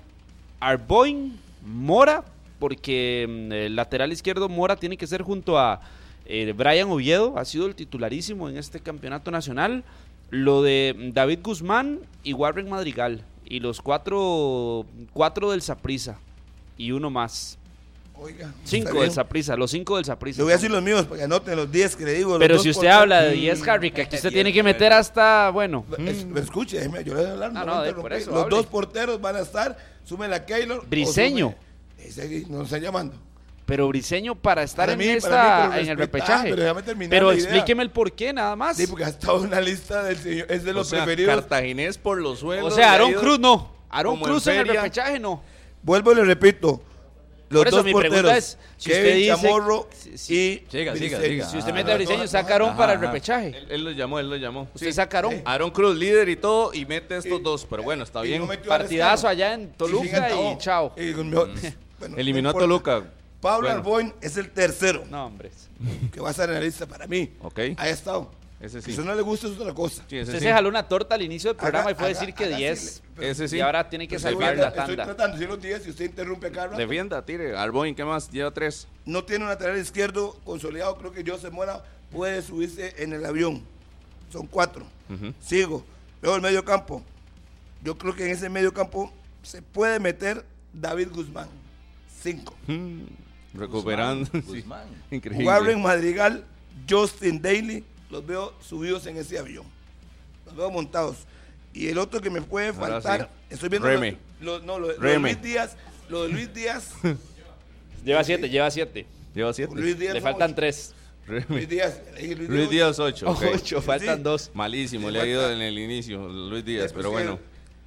Arboin, 0.59 1.37
Mora, 1.65 2.23
porque 2.59 3.25
mm, 3.27 3.51
el 3.51 3.75
lateral 3.75 4.11
izquierdo 4.11 4.47
Mora 4.49 4.75
tiene 4.75 4.97
que 4.97 5.07
ser 5.07 5.21
junto 5.21 5.59
a 5.59 5.81
eh, 6.25 6.53
Brian 6.55 6.89
Oviedo, 6.89 7.37
ha 7.37 7.45
sido 7.45 7.65
el 7.67 7.75
titularísimo 7.75 8.49
en 8.49 8.57
este 8.57 8.79
campeonato 8.79 9.31
nacional. 9.31 9.83
Lo 10.31 10.63
de 10.63 10.95
mm, 10.97 11.09
David 11.11 11.39
Guzmán 11.43 11.99
y 12.23 12.33
Warren 12.33 12.69
Madrigal. 12.69 13.23
Y 13.47 13.59
los 13.59 13.79
cuatro, 13.81 14.85
cuatro 15.13 15.51
del 15.51 15.61
Saprisa. 15.61 16.17
Y 16.77 16.91
uno 16.91 17.09
más. 17.09 17.57
Oiga, 18.17 18.53
Cinco 18.63 19.01
del 19.01 19.11
Saprisa, 19.11 19.57
los 19.57 19.71
cinco 19.71 19.97
del 19.97 20.05
Saprisa. 20.05 20.37
Le 20.37 20.43
voy 20.45 20.53
a 20.53 20.55
decir 20.55 20.71
los 20.71 20.81
míos 20.81 21.03
para 21.05 21.17
que 21.17 21.23
anoten 21.25 21.55
los 21.57 21.69
10 21.69 21.97
que 21.97 22.05
le 22.05 22.13
digo. 22.13 22.39
Pero 22.39 22.57
si 22.59 22.69
usted 22.69 22.87
habla 22.87 23.21
de 23.23 23.31
10, 23.33 23.67
Harry, 23.67 23.91
que 23.91 24.03
aquí 24.03 24.15
usted 24.15 24.31
tiene 24.31 24.53
que 24.53 24.63
meter 24.63 24.93
hasta, 24.93 25.49
bueno, 25.49 25.85
Es- 25.97 26.25
me 26.25 26.39
escuche, 26.39 26.77
déjeme, 26.77 27.03
yo 27.03 27.13
le 27.13 27.19
voy 27.21 27.29
a 27.29 27.33
hablar. 27.33 27.51
Ah, 27.53 27.65
no, 27.65 27.73
a 27.73 27.83
de- 27.83 27.93
por 27.93 28.13
eso 28.13 28.31
Los 28.31 28.43
hable. 28.43 28.55
dos 28.55 28.65
porteros 28.67 29.19
van 29.19 29.35
a 29.35 29.41
estar, 29.41 29.77
sumen 30.05 30.31
a 30.31 30.45
Keylor. 30.45 30.87
Briseño. 30.87 31.55
Ese 31.99 32.45
nos 32.49 32.65
están 32.65 32.81
llamando. 32.81 33.15
pero 33.65 33.87
Briseño 33.89 34.33
para 34.35 34.63
estar 34.63 34.85
Para 34.85 34.93
en 34.93 34.99
mí, 34.99 35.05
para 35.05 35.15
esta, 35.17 35.63
mí, 35.65 35.69
pero 35.71 35.81
en 35.83 35.89
el 35.89 35.97
repechaje. 35.97 36.55
pero 37.09 37.31
la 37.31 37.33
explíqueme 37.37 37.83
el 37.83 37.89
por 37.89 38.11
qué, 38.13 38.31
nada 38.31 38.55
más. 38.55 38.77
Sí, 38.77 38.87
porque 38.87 39.03
ha 39.05 39.09
estado 39.09 39.39
en 39.39 39.47
una 39.47 39.59
lista 39.59 40.03
del 40.03 40.15
señor, 40.17 40.45
es 40.49 40.63
de 40.63 40.71
O 40.71 40.73
los 40.75 40.87
sea, 40.87 41.03
preferidos. 41.03 41.35
Cartaginés 41.35 41.97
por 41.97 42.21
los 42.21 42.39
suelos. 42.39 42.71
o 42.71 42.75
sea, 42.75 42.93
Aaron 42.93 43.11
Cruz 43.13 43.39
no. 43.39 43.71
Aaron 43.89 44.15
en 44.17 44.21
Cruz 44.23 44.47
en, 44.47 44.57
el 44.59 44.67
repechaje 44.69 45.19
no. 45.19 45.41
Vuelvo 45.85 46.11
y 46.11 46.15
le 46.15 46.25
repito. 46.25 46.81
Los 47.47 47.59
Por 47.61 47.67
eso 47.67 47.75
dos 47.77 47.85
mi 47.85 47.91
porteros, 47.91 48.13
pregunta 48.17 48.37
es, 48.39 48.57
si 48.75 48.89
usted 48.89 49.15
dice- 49.15 49.27
Chamorro 49.35 49.87
si- 49.95 50.09
y 50.09 50.17
si- 50.17 50.65
Siga, 50.67 50.95
siga, 50.95 51.21
siga. 51.21 51.45
Si 51.47 51.57
usted 51.59 51.71
Ah, 51.71 51.75
mete 51.75 51.91
a 51.91 51.95
Briseño, 51.95 52.17
no, 52.23 52.27
saca 52.27 52.47
no, 52.47 52.53
Aarón 52.53 52.69
ajá, 52.69 52.77
para 52.77 52.93
el 52.93 52.99
repechaje. 53.01 53.47
Él, 53.55 53.67
él 53.69 53.83
lo 53.83 53.91
llamó, 53.91 54.19
él 54.19 54.29
lo 54.31 54.35
llamó. 54.35 54.67
Usted 54.73 54.91
saca 54.91 55.17
Aarón. 55.19 55.41
Aaron 55.45 55.69
Cruz 55.69 55.95
líder 55.95 56.27
y 56.29 56.37
todo 56.37 56.73
y 56.73 56.87
mete 56.87 57.17
estos 57.17 57.43
dos, 57.43 57.67
pero 57.69 57.83
bueno, 57.83 58.03
está 58.03 58.21
bien. 58.21 58.41
no 58.41 58.47
Partidazo 58.67 59.27
allá 59.27 59.53
en 59.53 59.71
Toluca 59.73 60.27
y 60.33 60.57
chao. 60.57 60.91
Y 60.97 61.13
bueno, 61.13 61.45
Eliminó 62.17 62.51
no 62.51 62.57
a. 62.57 62.61
Toluca. 62.61 63.03
Pablo 63.39 63.67
Bueno. 63.67 63.79
Arboin 63.79 64.13
es 64.21 64.37
el 64.37 64.49
tercero 64.49 65.03
No, 65.11 65.27
hombre. 65.27 65.51
que 66.11 66.19
va 66.19 66.29
a 66.29 66.31
estar 66.31 66.49
en 66.49 66.55
la 66.55 66.61
lista 66.61 66.87
para 66.87 67.05
mí. 67.05 67.31
Ok. 67.43 67.59
Ha 67.77 67.89
estado. 67.89 68.31
Ese 68.65 68.81
Si 68.81 68.91
eso 68.91 69.03
no 69.03 69.13
le 69.13 69.21
gusta, 69.21 69.47
es 69.47 69.53
otra 69.59 69.73
cosa. 69.73 70.03
Sí, 70.09 70.17
ese 70.17 70.31
Usted 70.31 70.39
sí. 70.39 70.45
se 70.45 70.51
jaló 70.51 70.69
una 70.69 70.87
torta 70.87 71.15
al 71.15 71.21
inicio 71.21 71.49
del 71.51 71.57
programa 71.57 71.89
Haga- 71.89 71.91
y 71.91 71.95
fue 71.95 72.03
a 72.03 72.09
haga- 72.09 72.19
decir 72.19 72.33
que 72.35 72.45
haga 72.45 72.57
10. 72.57 72.79
así, 72.79 73.01
pero- 73.15 73.27
Ese 73.27 73.47
sí. 73.47 73.57
Y 73.57 73.59
ahora 73.61 73.89
tiene 73.89 74.07
que 74.07 74.15
Estoy 74.15 74.31
salvar 74.33 74.57
la 74.57 74.67
Estoy 74.69 74.85
tanda. 74.85 75.05
tratando 75.05 75.37
de 75.37 75.39
decir 75.39 75.49
los 75.55 75.61
10 75.61 75.87
y 75.87 75.89
usted 75.91 76.05
interrumpe 76.05 76.47
acá. 76.47 76.67
Defienda, 76.69 77.23
tire. 77.25 77.55
Arboin, 77.55 77.93
¿qué 77.95 78.03
más? 78.05 78.29
Lleva 78.31 78.51
tres. 78.51 78.87
No 79.05 79.23
tiene 79.23 79.43
un 79.45 79.49
lateral 79.49 79.77
izquierdo 79.77 80.39
consolidado. 80.43 80.97
Creo 80.97 81.11
que 81.11 81.23
Joseph 81.29 81.53
Mora 81.53 81.83
puede 82.11 82.41
subirse 82.41 82.95
en 82.97 83.13
el 83.13 83.25
avión. 83.25 83.61
Son 84.31 84.47
cuatro. 84.47 84.85
Ujú. 85.09 85.33
Sigo. 85.39 85.85
Luego 86.21 86.37
el 86.37 86.41
medio 86.41 86.65
campo. 86.65 87.03
Yo 87.83 87.97
creo 87.97 88.15
que 88.15 88.25
en 88.25 88.31
ese 88.31 88.49
medio 88.49 88.73
campo 88.73 89.13
se 89.43 89.61
puede 89.61 89.99
meter 89.99 90.43
David 90.73 91.09
Guzmán. 91.13 91.47
Cinco. 92.23 92.55
Recuperando. 93.53 94.25
Guzmán, 94.25 94.43
sí. 94.47 94.61
Guzmán. 94.61 94.87
Increíble. 95.11 95.45
Warren 95.45 95.81
Madrigal, 95.81 96.43
Justin 96.89 97.41
Daly, 97.41 97.83
los 98.09 98.25
veo 98.25 98.53
subidos 98.61 99.05
en 99.07 99.17
ese 99.17 99.37
avión. 99.39 99.65
Los 100.45 100.55
veo 100.55 100.71
montados. 100.71 101.17
Y 101.73 101.87
el 101.89 101.97
otro 101.97 102.21
que 102.21 102.29
me 102.29 102.41
puede 102.41 102.71
faltar, 102.73 103.29
sí. 103.49 103.53
estoy 103.55 103.69
viendo 103.69 103.87
Reme. 103.87 104.17
Lo, 104.41 104.59
no, 104.59 104.79
lo, 104.79 104.87
lo 104.87 104.93
de 104.93 104.99
Reme. 104.99 105.33
Luis 105.33 105.41
Díaz, 105.43 105.75
lo 106.09 106.23
de 106.23 106.29
Luis 106.29 106.53
Díaz, 106.53 106.91
Lleva 108.03 108.23
7, 108.23 108.49
lleva 108.49 108.69
7. 108.69 109.05
Lleva 109.33 109.51
siete. 109.53 109.73
Luis 109.75 109.97
Díaz 109.99 110.13
Le 110.13 110.21
faltan 110.21 110.51
ocho. 110.51 110.55
3. 110.57 110.93
Reme. 111.27 111.45
Luis 111.49 111.67
Díaz, 111.69 112.01
Luis, 112.21 112.49
Luis 112.49 112.69
Díaz 112.69 112.99
8. 112.99 113.25
8, 113.53 113.81
faltan 113.81 114.17
Sí. 114.17 114.23
2. 114.23 114.51
Malísimo, 114.53 115.07
Sí, 115.07 115.13
le 115.13 115.21
ha 115.21 115.25
ido 115.25 115.51
en 115.51 115.61
el 115.61 115.77
inicio 115.79 116.27
Luis 116.29 116.63
Díaz, 116.63 116.93
pero 116.93 117.11
bueno. 117.11 117.39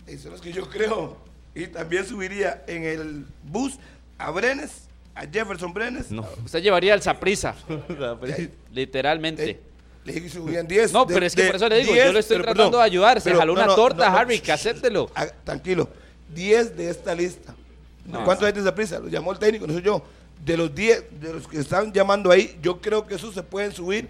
Esos 0.06 0.22
son 0.22 0.32
los 0.32 0.40
que 0.40 0.52
yo 0.52 0.68
creo. 0.68 1.16
Y 1.54 1.66
también 1.68 2.04
subiría 2.06 2.62
en 2.66 2.84
el 2.84 3.24
bus 3.44 3.74
a 4.18 4.30
Brenes, 4.30 4.88
a 5.14 5.22
Jefferson 5.26 5.72
Brenes. 5.72 6.10
No. 6.10 6.26
Usted 6.44 6.62
llevaría 6.62 6.92
el 6.94 7.00
Saprisa, 7.02 7.54
Eh, 8.26 8.50
literalmente. 8.72 9.60
Le 10.08 10.14
dije 10.14 10.26
que 10.26 10.32
subían 10.32 10.66
10. 10.66 10.92
No, 10.92 11.04
de- 11.04 11.14
pero 11.14 11.26
es 11.26 11.34
que 11.34 11.42
de 11.42 11.48
por 11.48 11.56
eso 11.56 11.68
le 11.68 11.78
digo, 11.80 11.92
10, 11.92 12.06
yo 12.06 12.12
le 12.12 12.18
estoy 12.20 12.36
pero 12.36 12.44
tratando 12.46 12.70
perdón, 12.70 12.80
de 12.80 12.86
ayudar. 12.86 13.20
Se 13.20 13.24
pero 13.30 13.38
jaló 13.38 13.54
no, 13.54 13.58
una 13.60 13.66
no, 13.66 13.74
torta, 13.76 14.10
no, 14.10 14.16
Harry, 14.16 14.42
acéptelo. 14.50 15.10
Ah, 15.14 15.26
tranquilo. 15.44 15.88
10 16.34 16.76
de 16.76 16.90
esta 16.90 17.14
lista. 17.14 17.54
No. 18.06 18.24
¿Cuántos 18.24 18.46
hay 18.46 18.52
de 18.52 18.60
esa 18.60 18.74
prisa? 18.74 18.98
Lo 18.98 19.08
llamó 19.08 19.32
el 19.32 19.38
técnico, 19.38 19.66
no 19.66 19.72
soy 19.74 19.82
yo. 19.82 20.02
De 20.44 20.56
los 20.56 20.74
10, 20.74 21.04
de 21.20 21.32
los 21.34 21.46
que 21.48 21.58
están 21.58 21.92
llamando 21.92 22.30
ahí, 22.30 22.58
yo 22.62 22.80
creo 22.80 23.06
que 23.06 23.14
esos 23.16 23.34
se 23.34 23.42
pueden 23.42 23.72
subir 23.72 24.08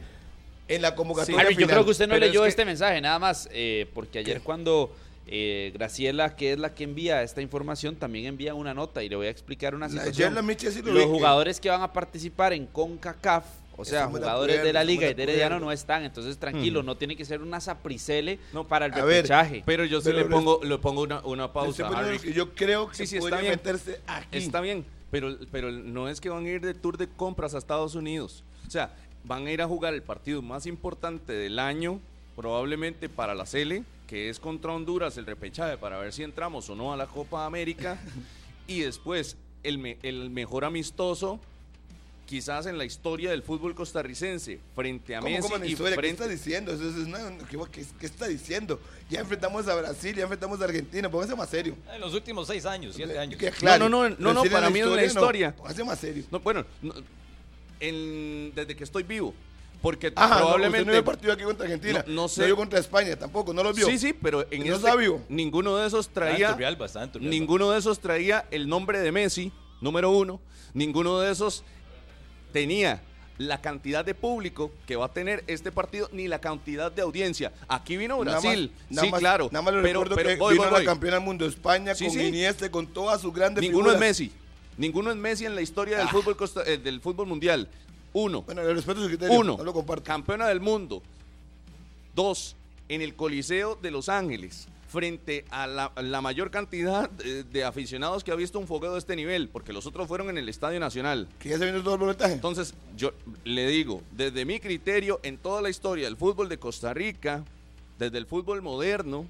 en 0.69 0.83
la 0.83 0.95
convocatoria 0.95 1.41
Harry, 1.41 1.55
yo 1.55 1.61
final. 1.61 1.71
creo 1.71 1.85
que 1.85 1.91
usted 1.91 2.07
no 2.07 2.15
Pero 2.15 2.27
leyó 2.27 2.41
es 2.45 2.55
que- 2.55 2.61
este 2.61 2.65
mensaje, 2.65 3.01
nada 3.01 3.19
más, 3.19 3.49
eh, 3.53 3.87
porque 3.95 4.19
ayer 4.21 4.39
¿Qué? 4.39 4.43
cuando 4.45 4.95
eh, 5.31 5.73
Graciela, 5.75 6.37
que 6.37 6.53
es 6.53 6.59
la 6.59 6.75
que 6.75 6.85
envía 6.85 7.23
esta 7.23 7.43
información, 7.43 7.97
también 7.97 8.25
envía 8.27 8.55
una 8.55 8.73
nota 8.73 9.03
y 9.03 9.09
le 9.11 9.17
voy 9.17 9.27
a 9.27 9.31
explicar 9.31 9.75
una 9.75 9.87
situación. 9.89 10.15
ayer 10.15 10.33
la 10.33 10.41
Michi 10.43 10.71
sí 10.71 10.81
lo 10.81 10.87
Los 10.93 10.95
vi 10.95 11.01
que- 11.01 11.07
jugadores 11.07 11.61
que 11.61 11.69
van 11.69 11.83
a 11.83 11.93
participar 11.93 12.53
en 12.55 12.65
CONCACAF 12.67 13.45
O 13.81 13.85
sea, 13.85 14.09
jugadores 14.09 14.63
de, 14.63 14.73
la 14.73 14.83
liga 14.83 15.07
de 15.07 15.13
y 15.13 15.15
de 15.15 15.23
Herediano 15.23 15.61
no 15.61 15.71
están. 15.71 16.03
Entonces, 16.05 16.37
tranquilo, 16.37 16.83
no 16.83 16.97
tiene 16.97 17.17
que 17.17 17.25
ser 17.25 17.41
una 17.41 17.61
sapricele 17.61 18.41
No, 18.53 18.67
para 18.67 18.87
el 18.87 18.93
repechaje. 18.93 19.63
Pero 19.65 19.85
yo 19.85 20.01
sí 20.01 20.07
Pero 20.07 20.19
le 20.19 20.25
pongo, 20.25 20.61
le 20.65 20.79
pongo 20.79 21.03
una, 21.25 21.53
pausa. 21.53 21.89
que 22.21 22.33
yo 22.33 22.53
creo 22.55 22.89
que 22.89 22.97
Sí, 22.97 23.07
sí, 23.07 23.17
está 23.19 23.31
podría 23.31 23.41
bien. 23.41 23.53
meterse 23.53 24.01
aquí. 24.07 24.39
Está 24.39 24.61
bien, 24.61 24.85
pero, 25.13 25.37
pero 25.53 25.71
no 25.71 26.09
es 26.09 26.21
que 26.21 26.29
van 26.29 26.45
a 26.45 26.49
ir 26.51 26.61
de 26.61 26.75
tour 26.75 26.99
de 26.99 27.09
compras 27.09 27.55
a 27.55 27.59
Estados 27.59 27.95
Unidos. 27.95 28.43
O 28.67 28.71
sea, 28.71 28.93
van 29.23 29.47
a 29.47 29.53
ir 29.53 29.63
a 29.63 29.69
jugar 29.69 29.95
el 29.95 30.03
partido 30.03 30.43
más 30.43 30.67
importante 30.67 31.33
del 31.33 31.61
año, 31.61 32.01
probablemente 32.35 33.09
para 33.09 33.35
la 33.35 33.47
Sele, 33.47 33.85
que 34.09 34.29
es 34.29 34.41
contra 34.41 34.73
Honduras, 34.73 35.17
el 35.19 35.27
repechaje, 35.27 35.77
para 35.79 35.99
ver 35.99 36.13
si 36.13 36.23
entramos 36.25 36.69
o 36.71 36.75
no 36.75 36.93
a 36.93 36.97
la 36.97 37.07
Copa 37.07 37.47
América. 37.47 37.99
y 38.67 38.81
después, 38.81 39.37
el, 39.63 39.79
me- 39.79 39.99
el 40.03 40.31
mejor 40.31 40.65
amistoso, 40.65 41.39
quizás 42.29 42.67
en 42.67 42.77
la 42.77 42.85
historia 42.85 43.31
del 43.31 43.43
fútbol 43.43 43.75
costarricense, 43.75 44.61
frente 44.77 45.17
a 45.17 45.21
¿Cómo, 45.21 45.31
Messi 45.31 45.43
cómo 45.43 45.55
en 45.57 45.61
la 45.63 45.67
y 45.67 45.73
historia? 45.73 45.97
¿Qué 45.97 46.01
frente 46.03 46.23
está 46.25 46.29
diciendo? 46.31 46.73
Eso, 46.75 46.83
eso 46.91 47.01
es 47.01 47.07
una- 47.07 47.39
¿qué, 47.51 47.59
qué- 47.73 47.87
qué 47.99 48.07
está 48.07 48.27
diciendo? 48.29 48.79
Ya 49.09 49.21
enfrentamos 49.21 49.67
a 49.67 49.75
Brasil, 49.75 50.15
ya 50.15 50.25
enfrentamos 50.25 50.61
a 50.61 50.65
Argentina, 50.65 51.11
póngase 51.11 51.35
más 51.35 51.49
serio. 51.49 51.75
En 51.95 52.01
los 52.03 52.13
últimos 52.13 52.47
seis 52.47 52.67
años, 52.67 52.95
siete 52.95 53.19
años. 53.19 53.41
Que 53.41 53.49
aclare. 53.49 53.79
No, 53.79 53.89
no, 53.89 54.11
no, 54.11 54.17
no, 54.19 54.35
no, 54.35 54.45
para 54.51 54.69
mí 54.69 54.79
es 54.81 54.87
la 54.87 55.05
historia. 55.05 55.57
Póngase 55.57 55.83
más 55.85 55.99
serio. 55.99 56.25
No, 56.31 56.39
bueno, 56.41 56.67
no, 56.83 56.93
en- 57.81 58.53
desde 58.55 58.77
que 58.77 58.85
estoy 58.85 59.03
vivo. 59.05 59.35
Porque 59.81 60.13
Ajá, 60.17 60.35
no, 60.35 60.41
probablemente. 60.41 60.81
usted 60.81 60.87
no 60.87 60.93
vio 60.93 61.05
partido 61.05 61.33
aquí 61.33 61.45
contra 61.45 61.65
Argentina. 61.65 62.05
No- 62.09 62.13
no 62.23 62.29
sé. 62.29 62.41
No 62.41 62.47
vio 62.49 62.57
contra 62.57 62.79
España 62.81 63.15
tampoco, 63.17 63.55
no 63.55 63.63
lo 63.63 63.73
vio. 63.73 63.87
Sí, 63.87 63.97
sí, 63.97 64.13
pero 64.13 64.45
en 64.51 64.67
¿No 64.67 64.75
este- 64.75 64.89
sabio? 64.89 65.23
ninguno 65.29 65.77
de 65.77 65.87
esos 65.87 66.09
traía. 66.09 66.51
Turrialba, 66.51 66.87
estaba 66.87 67.05
en 67.05 67.13
Turrialba. 67.13 67.31
Ninguno 67.39 67.71
de 67.71 67.79
esos 67.79 68.01
traía 68.01 68.45
el 68.51 68.69
nombre 68.69 68.99
de 69.01 69.13
Messi, 69.13 69.53
número 69.81 70.11
uno. 70.11 70.41
Ninguno 70.75 71.21
de 71.21 71.31
esos 71.31 71.63
tenía 72.53 73.03
la 73.39 73.61
cantidad 73.61 74.05
de 74.05 74.15
público 74.15 74.73
que 74.87 74.97
va 74.97 75.07
a 75.07 75.13
tener 75.13 75.45
este 75.47 75.71
partido 75.71 76.09
ni 76.13 76.27
la 76.27 76.41
cantidad 76.41 76.91
de 76.91 77.03
audiencia. 77.03 77.53
Aquí 77.69 77.97
vino 77.97 78.17
Nada 78.25 78.37
más- 78.37 78.43
Brasil, 78.43 78.73
nada 78.91 79.05
sí, 79.07 79.11
más- 79.13 79.21
claro. 79.21 79.49
Nada 79.53 79.63
más 79.63 79.75
le 79.75 79.83
pero, 79.83 80.01
recuerdo 80.03 80.17
pero 80.17 80.29
que 80.31 80.37
voy, 80.37 80.55
vino 80.55 80.69
voy, 80.71 80.79
la 80.81 80.85
campeona 80.85 81.17
del 81.19 81.25
mundo 81.25 81.47
España 81.47 81.95
Sí, 81.95 82.07
con 82.07 82.15
sí. 82.15 82.21
Iniesta, 82.23 82.69
con 82.71 82.87
todas 82.89 83.21
sus 83.21 83.33
grandes 83.33 83.63
Ninguno 83.63 83.93
es. 83.93 83.99
Messi. 84.01 84.33
Ninguno 84.77 85.11
es 85.11 85.17
Messi 85.17 85.45
en 85.47 85.55
la 85.55 85.61
historia 85.63 85.99
del 85.99 86.09
Ah. 86.09 86.11
fútbol 86.11 86.37
costa- 86.37 86.65
eh, 86.67 86.79
del 86.79 87.01
fútbol 87.01 87.27
mundial. 87.29 87.69
Uno. 88.13 88.43
Bueno, 88.43 88.63
le 88.65 88.75
respeto 88.75 89.01
su 89.03 89.07
criterio, 89.09 89.39
Uno, 89.39 89.57
no 89.57 89.63
lo 89.65 89.73
comparto. 89.73 90.03
campeona 90.05 90.49
del 90.49 90.61
mundo. 90.61 91.03
Dos, 92.15 92.57
en 92.89 93.03
el 93.03 93.15
Coliseo 93.15 93.77
de 93.81 93.91
Los 93.91 94.09
Ángeles, 94.09 94.67
frente 94.89 95.45
a 95.51 95.67
la, 95.67 95.93
la 95.97 96.21
mayor 96.21 96.51
cantidad 96.51 97.09
de, 97.11 97.45
de 97.45 97.65
aficionados 97.65 98.25
que 98.25 98.33
ha 98.33 98.35
visto 98.35 98.59
un 98.59 98.67
fogueo 98.67 98.95
de 98.95 98.99
este 98.99 99.15
nivel, 99.15 99.49
porque 99.49 99.73
los 99.73 99.87
otros 99.87 100.09
fueron 100.09 100.31
en 100.31 100.39
el 100.39 100.49
Estadio 100.49 100.81
Nacional. 100.81 101.29
Que 101.39 101.51
ya 101.51 101.59
se 101.59 101.67
vino 101.67 101.83
todo 101.83 101.95
el 101.95 102.01
boletaje. 102.01 102.33
Entonces, 102.33 102.75
yo 102.97 103.13
le 103.45 103.69
digo, 103.69 104.03
desde 104.13 104.45
mi 104.45 104.59
criterio, 104.59 105.21
en 105.23 105.39
toda 105.39 105.63
la 105.63 105.71
historia 105.71 106.07
del 106.07 106.17
fútbol 106.17 106.49
de 106.49 106.59
Costa 106.59 106.93
Rica, 106.95 107.45
desde 107.99 108.19
el 108.19 108.27
fútbol 108.27 108.63
moderno, 108.63 109.27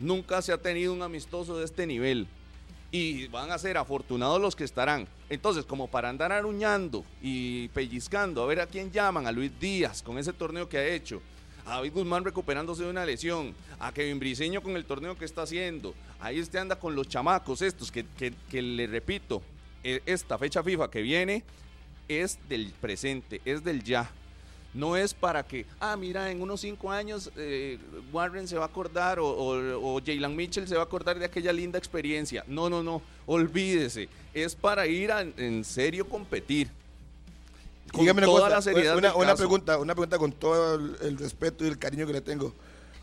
nunca 0.00 0.42
se 0.42 0.52
ha 0.52 0.58
tenido 0.58 0.92
un 0.92 1.02
amistoso 1.02 1.56
de 1.56 1.64
este 1.64 1.86
nivel. 1.86 2.26
Y 2.92 3.28
van 3.28 3.52
a 3.52 3.58
ser 3.58 3.76
afortunados 3.76 4.40
los 4.40 4.56
que 4.56 4.64
estarán. 4.64 5.06
Entonces, 5.28 5.64
como 5.64 5.86
para 5.86 6.08
andar 6.08 6.32
aruñando 6.32 7.04
y 7.22 7.68
pellizcando, 7.68 8.42
a 8.42 8.46
ver 8.46 8.60
a 8.60 8.66
quién 8.66 8.90
llaman, 8.90 9.28
a 9.28 9.32
Luis 9.32 9.52
Díaz 9.60 10.02
con 10.02 10.18
ese 10.18 10.32
torneo 10.32 10.68
que 10.68 10.78
ha 10.78 10.88
hecho, 10.88 11.22
a 11.66 11.76
David 11.76 11.92
Guzmán 11.92 12.24
recuperándose 12.24 12.84
de 12.84 12.90
una 12.90 13.04
lesión, 13.06 13.54
a 13.78 13.92
Kevin 13.92 14.18
Briseño 14.18 14.62
con 14.62 14.76
el 14.76 14.84
torneo 14.84 15.16
que 15.16 15.24
está 15.24 15.42
haciendo. 15.42 15.94
Ahí 16.20 16.38
este 16.38 16.58
anda 16.58 16.76
con 16.76 16.94
los 16.94 17.08
chamacos 17.08 17.62
estos, 17.62 17.90
que, 17.90 18.04
que- 18.18 18.62
le 18.62 18.86
repito, 18.86 19.42
eh, 19.82 20.00
esta 20.06 20.36
fecha 20.38 20.62
FIFA 20.62 20.90
que 20.90 21.02
viene 21.02 21.42
es 22.08 22.38
del 22.48 22.72
presente, 22.80 23.40
es 23.44 23.62
del 23.64 23.82
ya. 23.82 24.10
No 24.72 24.96
es 24.96 25.14
para 25.14 25.42
que, 25.44 25.66
ah, 25.80 25.96
mira, 25.96 26.30
en 26.30 26.40
unos 26.42 26.60
cinco 26.60 26.92
años 26.92 27.30
eh, 27.36 27.76
Warren 28.12 28.46
se 28.46 28.56
va 28.56 28.64
a 28.64 28.68
acordar 28.68 29.18
o, 29.18 29.26
o, 29.26 29.96
o 29.96 30.00
Jalen 30.04 30.36
Mitchell 30.36 30.68
se 30.68 30.76
va 30.76 30.82
a 30.82 30.84
acordar 30.84 31.18
de 31.18 31.24
aquella 31.24 31.52
linda 31.52 31.76
experiencia. 31.76 32.44
No, 32.46 32.70
no, 32.70 32.80
no, 32.80 33.02
olvídese. 33.26 34.08
Es 34.32 34.54
para 34.54 34.86
ir 34.86 35.10
a, 35.10 35.22
en 35.22 35.64
serio 35.64 36.08
competir. 36.08 36.68
Con 37.92 38.02
Dígame 38.02 38.18
una 38.20 38.26
toda 38.26 38.40
cosa, 38.42 38.54
la 38.56 38.62
seriedad 38.62 38.96
una, 38.96 39.14
una 39.14 39.34
pregunta, 39.34 39.78
una 39.78 39.94
pregunta 39.94 40.18
con 40.18 40.32
todo 40.32 40.76
el, 40.76 40.96
el 41.02 41.18
respeto 41.18 41.64
y 41.64 41.68
el 41.68 41.78
cariño 41.78 42.06
que 42.06 42.12
le 42.12 42.20
tengo. 42.20 42.54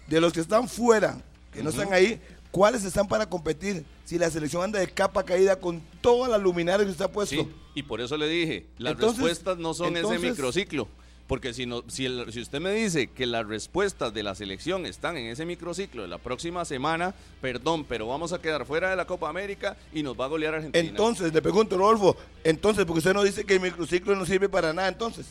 De 0.07 0.21
los 0.21 0.31
que 0.31 0.39
están 0.39 0.69
fuera, 0.69 1.21
que 1.51 1.61
no 1.61 1.69
están 1.69 1.91
ahí, 1.91 2.21
¿cuáles 2.51 2.85
están 2.85 3.07
para 3.07 3.27
competir? 3.29 3.85
Si 4.05 4.17
la 4.17 4.29
selección 4.31 4.63
anda 4.63 4.79
de 4.79 4.87
capa 4.87 5.23
caída 5.23 5.57
con 5.59 5.81
toda 6.01 6.29
la 6.29 6.37
luminaria 6.37 6.85
que 6.85 6.91
usted 6.91 7.05
ha 7.05 7.11
puesto. 7.11 7.35
Sí, 7.35 7.47
y 7.75 7.83
por 7.83 7.99
eso 7.99 8.15
le 8.15 8.27
dije, 8.29 8.67
las 8.77 8.93
Entonces- 8.93 9.17
respuestas 9.19 9.57
no 9.57 9.73
son 9.73 9.95
entonces- 9.97 10.21
ese 10.21 10.29
microciclo. 10.31 10.87
Porque 11.27 11.53
si, 11.53 11.65
no, 11.65 11.83
si, 11.87 12.05
el- 12.05 12.31
si 12.31 12.39
usted 12.39 12.61
me 12.61 12.71
dice 12.71 13.07
que 13.07 13.25
las 13.25 13.45
respuestas 13.45 14.13
de 14.13 14.23
la 14.23 14.33
selección 14.33 14.85
están 14.85 15.17
en 15.17 15.25
ese 15.27 15.45
microciclo 15.45 16.03
de 16.03 16.07
la 16.07 16.17
próxima 16.19 16.63
semana, 16.63 17.13
perdón, 17.41 17.83
pero 17.83 18.07
vamos 18.07 18.31
a 18.31 18.39
quedar 18.41 18.65
fuera 18.65 18.89
de 18.89 18.95
la 18.95 19.05
Copa 19.05 19.27
América 19.29 19.75
y 19.93 20.03
nos 20.03 20.17
va 20.17 20.25
a 20.25 20.27
golear 20.29 20.55
Argentina. 20.55 20.87
Entonces, 20.87 21.33
le 21.33 21.41
pregunto, 21.41 21.77
Rodolfo, 21.77 22.15
entonces, 22.45 22.85
porque 22.85 22.99
usted 22.99 23.13
no 23.13 23.23
dice 23.23 23.43
que 23.43 23.55
el 23.55 23.59
microciclo 23.59 24.15
no 24.15 24.25
sirve 24.25 24.47
para 24.47 24.71
nada, 24.73 24.87
entonces. 24.87 25.25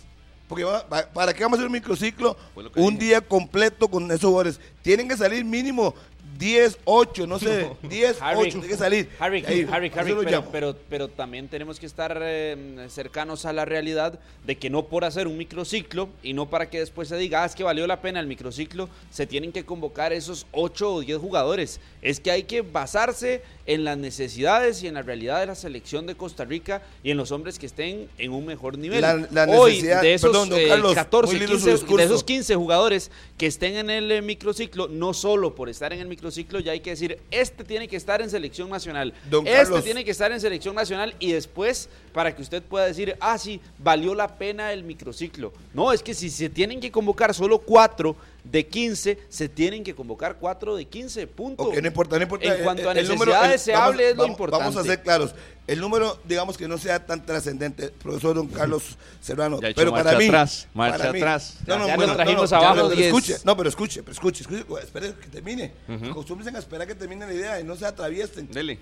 Porque 0.48 0.62
va- 0.64 0.82
va- 0.84 1.08
¿para 1.12 1.32
qué 1.34 1.42
vamos 1.42 1.58
a 1.58 1.62
hacer 1.62 1.66
un 1.66 1.72
microciclo 1.72 2.36
un 2.76 2.94
dije. 2.94 3.06
día 3.06 3.20
completo 3.20 3.88
con 3.88 4.04
esos 4.12 4.20
jugadores? 4.28 4.60
Tienen 4.82 5.08
que 5.08 5.16
salir 5.16 5.44
mínimo 5.44 5.92
10, 6.38 6.78
8, 6.84 7.26
no 7.26 7.38
sé, 7.38 7.70
10, 7.88 8.18
8, 8.20 8.50
tienen 8.50 8.68
que 8.68 8.76
salir. 8.76 9.08
Harry, 9.18 9.42
Ahí, 9.46 9.66
Harry, 9.70 9.90
Harry, 9.96 10.14
pero, 10.24 10.44
pero, 10.52 10.76
pero 10.90 11.08
también 11.08 11.48
tenemos 11.48 11.80
que 11.80 11.86
estar 11.86 12.18
eh, 12.22 12.86
cercanos 12.90 13.46
a 13.46 13.52
la 13.52 13.64
realidad 13.64 14.18
de 14.44 14.56
que 14.58 14.68
no 14.68 14.84
por 14.86 15.04
hacer 15.04 15.28
un 15.28 15.38
microciclo 15.38 16.08
y 16.22 16.34
no 16.34 16.50
para 16.50 16.68
que 16.68 16.78
después 16.80 17.08
se 17.08 17.16
diga, 17.16 17.42
ah, 17.42 17.46
es 17.46 17.54
que 17.54 17.64
valió 17.64 17.86
la 17.86 18.02
pena 18.02 18.20
el 18.20 18.26
microciclo, 18.26 18.88
se 19.10 19.26
tienen 19.26 19.50
que 19.52 19.64
convocar 19.64 20.12
esos 20.12 20.46
8 20.52 20.94
o 20.94 21.00
10 21.00 21.18
jugadores. 21.18 21.80
Es 22.02 22.20
que 22.20 22.30
hay 22.30 22.42
que 22.42 22.60
basarse 22.60 23.42
en 23.66 23.84
las 23.84 23.96
necesidades 23.96 24.82
y 24.82 24.88
en 24.88 24.94
la 24.94 25.02
realidad 25.02 25.40
de 25.40 25.46
la 25.46 25.54
selección 25.54 26.06
de 26.06 26.14
Costa 26.16 26.44
Rica 26.44 26.82
y 27.02 27.10
en 27.10 27.16
los 27.16 27.32
hombres 27.32 27.58
que 27.58 27.66
estén 27.66 28.08
en 28.18 28.32
un 28.32 28.44
mejor 28.44 28.76
nivel. 28.78 29.00
La- 29.00 29.16
la 29.32 29.46
Hoy, 29.56 29.80
de 29.80 30.14
esos 30.14 30.30
perdón, 30.30 30.50
eh, 30.52 30.68
Carlos, 30.68 30.94
14, 30.94 31.32
muy 31.32 31.40
lindo 31.46 31.58
su 31.58 31.64
15, 31.86 31.96
de 31.96 32.04
esos 32.04 32.24
15 32.24 32.54
jugadores 32.56 33.10
que 33.38 33.46
estén 33.46 33.76
en 33.76 33.90
el 33.90 34.10
eh, 34.12 34.22
microciclo, 34.22 34.86
no 34.88 35.14
solo 35.14 35.54
por 35.54 35.68
estar 35.68 35.92
en 35.92 36.00
el 36.00 36.06
microciclo, 36.06 36.15
ya 36.64 36.72
hay 36.72 36.80
que 36.80 36.90
decir, 36.90 37.20
este 37.30 37.64
tiene 37.64 37.88
que 37.88 37.96
estar 37.96 38.20
en 38.20 38.30
selección 38.30 38.68
nacional, 38.70 39.12
Don 39.30 39.46
este 39.46 39.58
Carlos. 39.58 39.84
tiene 39.84 40.04
que 40.04 40.10
estar 40.10 40.32
en 40.32 40.40
selección 40.40 40.74
nacional 40.74 41.14
y 41.18 41.32
después 41.32 41.88
para 42.12 42.34
que 42.34 42.42
usted 42.42 42.62
pueda 42.62 42.86
decir, 42.86 43.16
ah, 43.20 43.38
sí, 43.38 43.60
valió 43.78 44.14
la 44.14 44.38
pena 44.38 44.72
el 44.72 44.82
microciclo. 44.84 45.52
No, 45.74 45.92
es 45.92 46.02
que 46.02 46.14
si 46.14 46.30
se 46.30 46.48
tienen 46.48 46.80
que 46.80 46.90
convocar 46.90 47.34
solo 47.34 47.58
4 47.58 48.16
de 48.50 48.66
15, 48.66 49.18
se 49.28 49.48
tienen 49.48 49.82
que 49.82 49.94
convocar 49.94 50.36
4 50.38 50.76
de 50.76 50.84
15, 50.84 51.26
punto. 51.26 51.64
Ok, 51.64 51.76
no 51.80 51.86
importa, 51.88 52.16
no 52.16 52.22
importa. 52.22 52.54
En 52.54 52.62
cuanto 52.62 52.88
a 52.88 52.92
El- 52.92 52.98
el 52.98 53.08
número- 53.08 53.32
necesidades 53.32 53.52
el- 53.54 53.58
se 53.60 53.72
vamos- 53.72 53.88
hable, 53.88 54.10
es 54.10 54.16
lo 54.16 54.26
importante. 54.26 54.64
Vamos 54.64 54.80
a 54.80 54.84
ser 54.88 55.02
claros. 55.02 55.34
El 55.66 55.80
número, 55.80 56.18
digamos 56.24 56.56
que 56.56 56.68
no 56.68 56.78
sea 56.78 57.04
tan 57.04 57.26
trascendente, 57.26 57.88
profesor 57.88 58.36
don 58.36 58.46
Carlos 58.46 58.96
Serrano. 59.20 59.60
Ya 59.60 59.66
ha 59.66 59.70
hecho 59.70 59.80
pero 59.80 59.90
para 59.90 60.04
marcha 60.04 60.18
mí. 60.18 60.26
atrás, 60.28 60.68
marcha 60.74 60.98
para 60.98 61.12
mí- 61.12 61.18
atrás. 61.18 61.58
Ya 61.66 61.76
nos 61.78 61.96
bueno, 61.96 62.14
trajimos 62.14 62.50
ya, 62.50 62.56
abajo 62.58 62.74
pero 62.74 62.88
10. 62.90 63.06
Escuche, 63.08 63.36
no, 63.44 63.56
pero 63.56 63.68
escuche, 63.68 64.02
pero 64.02 64.12
escuche, 64.12 64.42
escuche, 64.42 64.64
espere 64.84 65.14
que 65.20 65.26
termine. 65.28 65.72
Acostúmbrense 66.08 66.56
a 66.56 66.60
esperar 66.60 66.86
que 66.86 66.94
termine 66.94 67.26
la 67.26 67.32
idea 67.34 67.60
y 67.60 67.64
no 67.64 67.74
se 67.74 67.84
atraviesten. 67.84 68.48
Dele. 68.52 68.78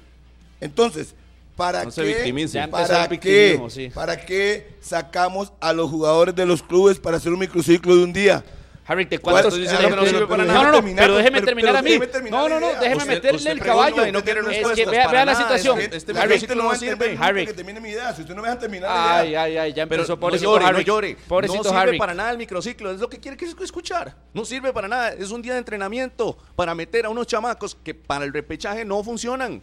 Entonces, 0.61 1.15
¿para 1.57 1.85
No 1.85 1.91
se 1.91 2.03
qué, 2.03 2.09
victimice. 2.17 2.55
Ya 2.55 2.65
empezó 2.65 2.89
para 2.89 3.09
qué, 3.09 3.63
sí. 3.71 3.89
para 3.95 4.21
qué 4.27 4.75
sacamos 4.83 5.53
a 5.61 5.73
los 5.73 5.91
jugadores 5.91 6.35
de 6.35 6.45
los 6.45 6.63
clubes 6.63 6.99
para 6.99 7.17
hacer 7.17 7.33
un 7.33 7.39
microciclo 7.39 7.97
de 7.97 8.05
un 8.05 8.13
día? 8.13 8.45
Harry, 8.87 9.07
te 9.07 9.19
¿Cuál- 9.19 9.43
cuento. 9.43 9.57
que 9.57 9.65
no 9.65 9.89
no, 10.37 10.47
no, 10.47 10.63
no, 10.63 10.73
Terminar, 10.73 11.05
pero 11.05 11.17
déjeme 11.17 11.41
terminar 11.41 11.77
a 11.77 11.83
mí. 11.83 11.99
No, 12.31 12.49
no, 12.49 12.61
no, 12.61 12.69
déjeme 12.81 13.05
meterle 13.07 13.51
el 13.51 13.61
caballo. 13.61 14.13
no 14.13 14.19
es 14.19 14.73
que 14.75 14.85
vea, 14.87 15.09
vea 15.09 15.25
la 15.25 15.35
situación. 15.35 15.81
este 15.81 16.13
Harry, 16.13 16.35
microciclo 16.35 16.39
gente 16.41 16.55
no 16.57 16.63
no 16.65 16.75
sirve. 16.75 17.17
Harry. 17.19 17.47
que 17.47 17.55
termine 17.55 17.81
mi 17.81 17.89
idea. 17.91 18.13
Si 18.15 18.23
usted 18.23 18.35
no 18.35 18.43
me 18.43 18.49
deja 18.49 18.61
terminar 18.61 18.91
Ay, 18.93 19.35
ay, 19.35 19.57
ay, 19.57 19.73
ya 19.73 19.85
empezó. 19.85 20.13
no 20.15 20.21
Pobrecito 20.21 20.57
Harry. 20.57 20.77
no 20.77 20.81
llore. 20.81 21.17
Pobrecito 21.27 21.63
no 21.63 21.65
sirve 21.71 21.79
Harry. 21.81 21.99
para 21.99 22.13
nada 22.15 22.31
el 22.31 22.39
microciclo, 22.39 22.91
es 22.91 23.01
lo 23.01 23.09
que 23.09 23.19
quiere 23.19 23.37
que 23.39 23.47
escuchar. 23.47 24.15
No 24.35 24.45
sirve 24.45 24.73
para 24.73 24.87
nada, 24.89 25.13
es 25.13 25.31
un 25.31 25.41
día 25.41 25.55
de 25.55 25.61
entrenamiento 25.61 26.37
para 26.55 26.75
meter 26.75 27.07
a 27.07 27.09
unos 27.09 27.27
chamacos 27.27 27.75
que 27.83 27.95
para 27.95 28.25
el 28.25 28.33
repechaje 28.33 28.85
no 28.85 29.03
funcionan. 29.03 29.63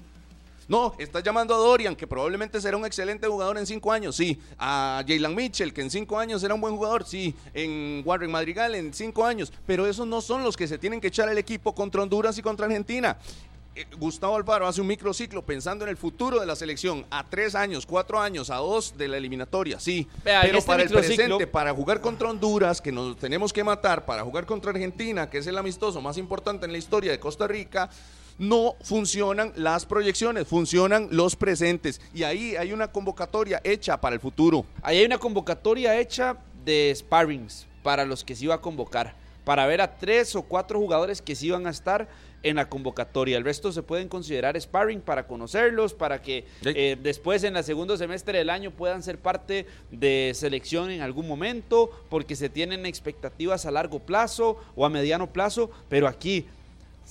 No, 0.67 0.93
estás 0.97 1.23
llamando 1.23 1.53
a 1.53 1.57
Dorian, 1.57 1.95
que 1.95 2.07
probablemente 2.07 2.61
será 2.61 2.77
un 2.77 2.85
excelente 2.85 3.27
jugador 3.27 3.57
en 3.57 3.65
cinco 3.65 3.91
años, 3.91 4.15
sí. 4.15 4.39
A 4.57 5.03
Jalen 5.07 5.35
Mitchell, 5.35 5.73
que 5.73 5.81
en 5.81 5.89
cinco 5.89 6.17
años 6.17 6.41
será 6.41 6.53
un 6.53 6.61
buen 6.61 6.75
jugador, 6.75 7.05
sí. 7.05 7.35
En 7.53 8.01
Warren 8.05 8.31
Madrigal, 8.31 8.75
en 8.75 8.93
cinco 8.93 9.25
años. 9.25 9.51
Pero 9.65 9.87
esos 9.87 10.07
no 10.07 10.21
son 10.21 10.43
los 10.43 10.55
que 10.55 10.67
se 10.67 10.77
tienen 10.77 11.01
que 11.01 11.07
echar 11.07 11.29
el 11.29 11.37
equipo 11.37 11.75
contra 11.75 12.01
Honduras 12.01 12.37
y 12.37 12.41
contra 12.41 12.65
Argentina. 12.65 13.17
Eh, 13.73 13.85
Gustavo 13.97 14.35
Alfaro 14.35 14.67
hace 14.67 14.81
un 14.81 14.87
microciclo 14.87 15.43
pensando 15.43 15.85
en 15.85 15.89
el 15.91 15.95
futuro 15.95 16.41
de 16.41 16.45
la 16.45 16.57
selección 16.57 17.05
a 17.09 17.29
tres 17.29 17.55
años, 17.55 17.85
cuatro 17.85 18.19
años, 18.19 18.49
a 18.49 18.57
dos 18.57 18.97
de 18.97 19.07
la 19.07 19.15
eliminatoria, 19.15 19.79
sí. 19.79 20.05
Vea, 20.25 20.41
pero 20.41 20.57
este 20.57 20.67
para 20.67 20.83
el 20.83 20.89
presente, 20.89 21.47
para 21.47 21.73
jugar 21.73 22.01
contra 22.01 22.29
Honduras, 22.29 22.81
que 22.81 22.91
nos 22.91 23.15
tenemos 23.15 23.53
que 23.53 23.63
matar, 23.63 24.03
para 24.05 24.23
jugar 24.23 24.45
contra 24.45 24.71
Argentina, 24.71 25.29
que 25.29 25.37
es 25.37 25.47
el 25.47 25.57
amistoso 25.57 26.01
más 26.01 26.17
importante 26.17 26.65
en 26.65 26.73
la 26.73 26.77
historia 26.77 27.11
de 27.11 27.19
Costa 27.21 27.47
Rica, 27.47 27.89
no 28.41 28.75
funcionan 28.81 29.53
las 29.55 29.85
proyecciones, 29.85 30.47
funcionan 30.47 31.07
los 31.11 31.35
presentes. 31.35 32.01
Y 32.11 32.23
ahí 32.23 32.55
hay 32.55 32.73
una 32.73 32.91
convocatoria 32.91 33.61
hecha 33.63 34.01
para 34.01 34.15
el 34.15 34.19
futuro. 34.19 34.65
Ahí 34.81 34.97
hay 34.97 35.05
una 35.05 35.19
convocatoria 35.19 35.99
hecha 35.99 36.37
de 36.65 36.91
sparrings 36.95 37.67
para 37.83 38.03
los 38.03 38.23
que 38.23 38.35
se 38.35 38.45
iba 38.45 38.55
a 38.55 38.61
convocar, 38.61 39.13
para 39.45 39.67
ver 39.67 39.79
a 39.79 39.95
tres 39.99 40.35
o 40.35 40.41
cuatro 40.41 40.79
jugadores 40.79 41.21
que 41.21 41.35
sí 41.35 41.47
iban 41.47 41.67
a 41.67 41.69
estar 41.69 42.07
en 42.41 42.55
la 42.55 42.67
convocatoria. 42.67 43.37
El 43.37 43.43
resto 43.43 43.71
se 43.71 43.83
pueden 43.83 44.07
considerar 44.07 44.59
sparring 44.59 45.01
para 45.01 45.27
conocerlos, 45.27 45.93
para 45.93 46.19
que 46.23 46.45
Sí. 46.63 46.69
eh, 46.75 46.97
después 46.99 47.43
en 47.43 47.55
el 47.55 47.63
segundo 47.63 47.95
semestre 47.95 48.39
del 48.39 48.49
año 48.49 48.71
puedan 48.71 49.03
ser 49.03 49.19
parte 49.19 49.67
de 49.91 50.31
selección 50.33 50.89
en 50.89 51.01
algún 51.01 51.27
momento, 51.27 51.91
porque 52.09 52.35
se 52.35 52.49
tienen 52.49 52.87
expectativas 52.87 53.67
a 53.67 53.71
largo 53.71 53.99
plazo 53.99 54.57
o 54.75 54.83
a 54.83 54.89
mediano 54.89 55.31
plazo, 55.31 55.69
pero 55.89 56.07
aquí 56.07 56.47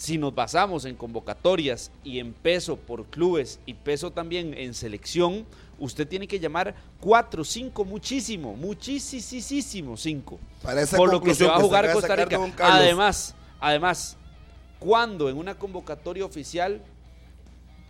si 0.01 0.17
nos 0.17 0.35
basamos 0.35 0.87
en 0.87 0.97
convocatorias 0.97 1.91
y 2.03 2.21
en 2.21 2.33
peso 2.33 2.77
por 2.77 3.05
clubes 3.09 3.61
y 3.67 3.75
peso 3.75 4.11
también 4.11 4.55
en 4.55 4.73
selección, 4.73 5.45
usted 5.79 6.09
tiene 6.09 6.27
que 6.27 6.41
llamar 6.41 6.75
cuatro, 7.01 7.45
cinco, 7.45 7.85
muchísimo, 7.85 8.57
muchísimo, 8.57 9.99
cinco. 9.99 10.39
Para 10.63 10.81
esa 10.81 10.97
por 10.97 11.13
lo 11.13 11.21
que 11.21 11.35
se 11.35 11.45
va 11.45 11.57
a 11.57 11.61
jugar 11.61 11.93
Costa 11.93 12.17
Rica. 12.17 12.41
Además, 12.61 13.35
además, 13.61 14.17
cuando 14.79 15.29
en 15.29 15.37
una 15.37 15.57
convocatoria 15.59 16.25
oficial 16.25 16.81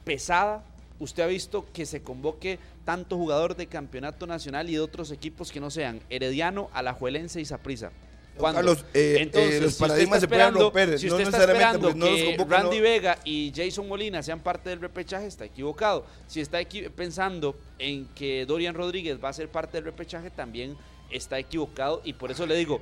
pesada, 0.03 0.65
usted 0.99 1.23
ha 1.23 1.29
visto 1.29 1.69
que 1.73 1.87
se 1.87 2.03
convoque 2.03 2.59
tanto 2.85 3.19
jugador 3.19 3.55
de 3.55 3.69
campeonato 3.69 4.27
nacional 4.27 4.69
y 4.69 4.73
de 4.73 4.81
otros 4.81 5.13
equipos 5.13 5.53
que 5.53 5.61
no 5.61 5.71
sean 5.71 6.01
Herediano, 6.11 6.71
Alajuelense 6.73 7.41
y 7.41 7.45
Saprissa. 7.45 7.93
Don 8.41 8.55
Carlos, 8.55 8.85
eh, 8.95 9.31
eh, 9.33 9.59
los 9.63 9.75
si 9.75 9.81
paradigmas 9.81 10.17
está 10.17 10.21
se 10.21 10.29
pueden 10.29 10.43
esperando- 10.47 10.61
romper, 10.61 10.99
Si 10.99 11.07
no 11.07 11.13
usted 11.15 11.25
está 11.29 11.41
esperando 11.41 11.81
porque 11.89 11.99
no 11.99 12.07
los 12.11 12.17
que 12.21 12.37
convocan, 12.37 12.63
Randy 12.63 12.77
no- 12.79 12.83
Vega 12.83 13.19
y 13.25 13.53
Jason 13.55 13.89
Molina 13.89 14.23
sean 14.23 14.41
parte 14.41 14.71
del 14.71 14.81
repechaje, 14.81 15.27
está 15.27 15.45
equivocado. 15.45 16.05
Si 16.27 16.41
está 16.41 16.61
equi- 16.61 16.91
pensando 16.91 17.57
en 17.79 18.07
que 18.15 18.47
Dorian 18.47 18.75
Rodríguez 18.75 19.19
va 19.23 19.29
a 19.29 19.33
ser 19.33 19.49
parte 19.49 19.77
del 19.79 19.85
repechaje, 19.85 20.31
también 20.31 20.77
está 21.11 21.39
equivocado. 21.39 22.01
Y 22.05 22.13
por 22.15 22.31
eso 22.31 22.47
le 22.47 22.57
digo, 22.57 22.81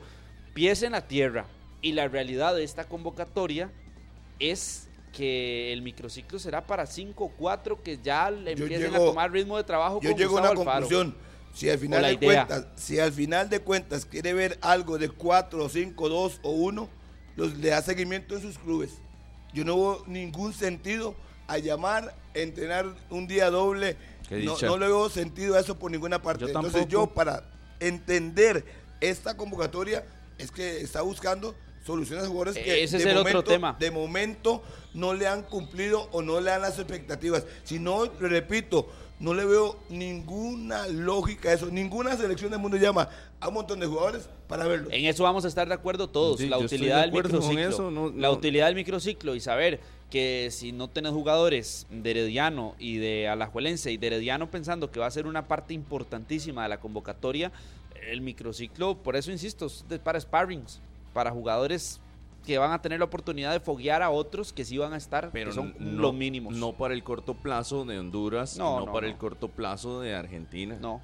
pies 0.54 0.82
en 0.82 0.92
la 0.92 1.06
tierra. 1.06 1.46
Y 1.80 1.92
la 1.92 2.09
realidad 2.09 2.54
de 2.56 2.64
esta 2.64 2.84
convocatoria 2.84 3.70
es 4.38 4.88
que 5.12 5.72
el 5.72 5.82
microciclo 5.82 6.38
será 6.38 6.66
para 6.66 6.86
5 6.86 7.24
o 7.24 7.28
4 7.30 7.82
que 7.82 7.98
ya 8.02 8.30
le 8.30 8.52
empiecen 8.52 8.90
llego- 8.92 8.96
a 8.96 9.06
tomar 9.06 9.32
ritmo 9.32 9.56
de 9.56 9.64
trabajo 9.64 10.00
Yo 10.02 10.11
con 10.11 10.18
llego 10.18 10.36
a 10.38 10.40
una 10.40 10.50
Alfaro. 10.50 10.70
conclusión. 10.86 11.16
Si 11.59 11.68
al 11.68 11.78
final 11.80 12.02
de 12.02 12.18
cuentas, 12.24 12.66
si 12.76 13.00
al 13.00 13.12
final 13.12 13.50
de 13.50 13.59
cuentas 13.59 14.04
quiere 14.04 14.32
ver 14.32 14.59
algo 14.61 14.96
de 14.96 15.09
4, 15.09 15.68
5, 15.68 16.09
2 16.09 16.40
o 16.42 16.50
1, 16.52 16.88
los, 17.34 17.56
le 17.56 17.70
da 17.70 17.82
seguimiento 17.82 18.36
en 18.36 18.42
sus 18.42 18.59
clubes. 18.59 18.90
Yo 19.52 19.64
no 19.64 19.74
veo 19.76 20.04
ningún 20.06 20.52
sentido 20.52 21.16
a 21.48 21.59
llamar, 21.59 22.14
entrenar 22.34 22.86
un 23.11 23.26
día 23.26 23.50
doble. 23.50 23.96
No, 24.30 24.76
le 24.76 24.86
veo 24.86 25.11
sentido 25.11 25.56
a 25.56 25.61
eso 25.61 25.76
por 25.76 25.90
ninguna 25.90 26.22
parte. 26.22 26.42
Yo 26.42 26.48
Entonces 26.48 26.86
yo 26.86 27.09
para 27.09 27.42
entender 27.80 28.64
esta 29.00 29.36
convocatoria 29.36 30.04
es 30.38 30.52
que 30.52 30.80
está 30.80 31.02
buscando 31.02 31.56
soluciones 31.84 32.24
a 32.24 32.28
jugadores 32.28 32.54
que 32.54 32.84
Ese 32.84 32.98
es 32.98 33.04
de 33.04 33.11
el 33.11 33.16
otro 33.16 33.30
momento- 33.32 33.50
tema. 33.50 33.76
de 33.80 33.90
momento 33.90 34.62
no 34.94 35.12
le 35.12 35.26
han 35.26 35.42
cumplido 35.42 36.09
o 36.12 36.22
no 36.22 36.40
le 36.40 36.50
dan 36.50 36.62
las 36.62 36.78
expectativas. 36.78 37.44
Si 37.64 37.80
no, 37.80 38.04
repito, 38.04 38.88
no 39.20 39.34
le 39.34 39.44
veo 39.44 39.76
ninguna 39.88 40.86
lógica 40.88 41.50
a 41.50 41.52
eso. 41.54 41.66
Ninguna 41.66 42.16
selección 42.16 42.50
del 42.50 42.60
mundo 42.60 42.76
llama 42.76 43.08
a 43.40 43.48
un 43.48 43.54
montón 43.54 43.80
de 43.80 43.86
jugadores 43.86 44.28
para 44.48 44.66
verlo. 44.66 44.88
En 44.90 45.04
eso 45.06 45.22
vamos 45.24 45.44
a 45.44 45.48
estar 45.48 45.66
de 45.68 45.74
acuerdo 45.74 46.08
todos. 46.08 46.38
Sí, 46.40 46.48
la 46.48 46.58
utilidad 46.58 46.96
de 46.96 47.02
del 47.02 47.12
microciclo. 47.12 47.60
eso, 47.68 47.90
no- 47.90 48.10
La 48.10 48.28
no. 48.28 48.32
utilidad 48.34 48.66
del 48.66 48.74
microciclo 48.74 49.34
y 49.34 49.40
saber 49.40 49.80
que 50.10 50.48
si 50.50 50.72
no 50.72 50.88
tenés 50.88 51.12
jugadores 51.12 51.86
de 51.90 52.10
Herediano 52.10 52.74
y 52.78 52.96
de 52.96 53.28
Alajuelense 53.28 53.92
y 53.92 53.96
de 53.98 54.06
Herediano 54.06 54.50
pensando 54.50 54.90
que 54.90 55.00
va 55.00 55.06
a 55.06 55.10
ser 55.10 55.26
una 55.26 55.46
parte 55.48 55.74
importantísima 55.74 56.62
de 56.62 56.68
la 56.70 56.80
convocatoria, 56.80 57.52
el 58.10 58.20
microciclo, 58.22 58.96
por 58.96 59.16
eso 59.16 59.30
insisto, 59.30 59.66
es 59.66 59.84
para 60.02 60.18
sparrings, 60.18 60.80
para 61.12 61.30
jugadores 61.30 62.00
que 62.49 62.57
van 62.57 62.72
a 62.72 62.80
tener 62.80 62.99
la 62.99 63.05
oportunidad 63.05 63.53
de 63.53 63.61
foguear 63.61 64.01
a 64.03 64.09
otros 64.09 64.55
que 64.55 64.64
sí 64.64 64.78
van 64.78 64.94
a 64.94 64.96
estar, 64.96 65.28
pero 65.34 65.51
que 65.51 65.55
son 65.55 65.74
no- 65.78 66.01
los 66.01 66.14
mínimos. 66.14 66.57
No 66.57 66.72
para 66.72 66.94
el 66.94 67.03
corto 67.05 67.34
plazo 67.34 67.84
de 67.84 67.99
Honduras, 67.99 68.57
No, 68.57 68.80
no, 68.80 68.86
no, 68.86 68.92
para 68.94 69.07
el 69.07 69.18
corto 69.18 69.49
plazo 69.49 70.01
de 70.01 70.14
Argentina. 70.14 70.78
No. 70.80 71.03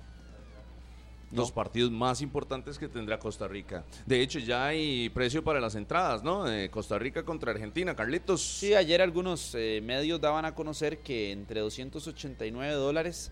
Los 1.32 1.52
partidos 1.52 1.90
más 1.90 2.22
importantes 2.22 2.78
que 2.78 2.88
tendrá 2.88 3.18
Costa 3.18 3.46
Rica. 3.46 3.84
De 4.06 4.22
hecho, 4.22 4.38
ya 4.38 4.68
hay 4.68 5.10
precio 5.10 5.44
para 5.44 5.60
las 5.60 5.74
entradas, 5.74 6.22
¿no? 6.22 6.44
De 6.44 6.70
Costa 6.70 6.98
Rica 6.98 7.24
contra 7.24 7.50
Argentina. 7.50 7.94
Carlitos. 7.94 8.40
Sí, 8.40 8.72
ayer 8.72 9.02
algunos 9.02 9.54
eh, 9.54 9.82
medios 9.84 10.18
daban 10.22 10.46
a 10.46 10.54
conocer 10.54 11.00
que 11.00 11.30
entre 11.32 11.60
289 11.60 12.72
dólares 12.72 13.30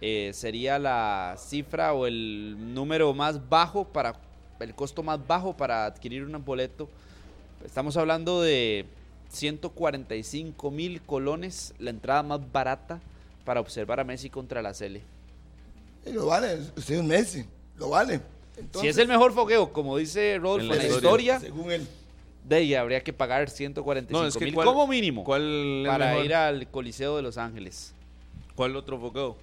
eh, 0.00 0.30
sería 0.32 0.78
la 0.78 1.34
cifra 1.36 1.92
o 1.92 2.06
el 2.06 2.56
número 2.72 3.12
más 3.12 3.50
bajo 3.50 3.84
para 3.86 4.18
el 4.60 4.74
costo 4.74 5.02
más 5.02 5.26
bajo 5.26 5.54
para 5.54 5.84
adquirir 5.84 6.24
un 6.24 6.42
boleto. 6.42 6.88
Estamos 7.64 7.96
hablando 7.96 8.42
de 8.42 8.86
145 9.30 10.70
mil 10.70 11.00
colones, 11.02 11.74
la 11.78 11.90
entrada 11.90 12.22
más 12.22 12.40
barata 12.52 13.00
para 13.44 13.60
observar 13.60 14.00
a 14.00 14.04
Messi 14.04 14.30
contra 14.30 14.62
la 14.62 14.74
Sele. 14.74 15.02
Y 16.06 16.12
lo 16.12 16.26
vale, 16.26 16.54
usted 16.76 16.94
es 16.94 17.00
un 17.00 17.06
Messi, 17.06 17.44
lo 17.76 17.90
vale. 17.90 18.20
Si 18.80 18.88
es 18.88 18.98
el 18.98 19.08
mejor 19.08 19.32
fogueo, 19.32 19.72
como 19.72 19.96
dice 19.96 20.38
Rodolfo 20.38 20.66
En 20.66 20.72
en 20.72 20.78
la 20.78 20.84
historia. 20.84 21.36
historia, 21.36 21.40
según 21.40 21.70
él. 21.72 21.86
de 22.46 22.56
ahí 22.56 22.74
habría 22.74 23.02
que 23.02 23.12
pagar 23.12 23.48
145 23.48 24.20
No, 24.22 24.26
es 24.28 24.36
que 24.36 24.44
mil 24.44 24.54
cuál- 24.54 24.66
como 24.66 24.86
mínimo 24.86 25.24
¿Cuál, 25.24 25.82
es 25.82 25.88
para 25.88 26.06
mejor? 26.10 26.24
ir 26.24 26.34
al 26.34 26.68
Coliseo 26.70 27.16
de 27.16 27.22
Los 27.22 27.38
Ángeles. 27.38 27.94
¿Cuál 28.54 28.76
otro 28.76 28.98
fogueo? 28.98 29.36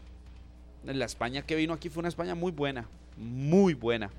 La 0.84 1.06
España 1.06 1.42
que 1.42 1.56
vino 1.56 1.74
aquí 1.74 1.90
fue 1.90 2.02
una 2.02 2.10
España 2.10 2.36
muy 2.36 2.52
buena, 2.52 2.88
muy 3.18 3.74
buena. 3.74 4.10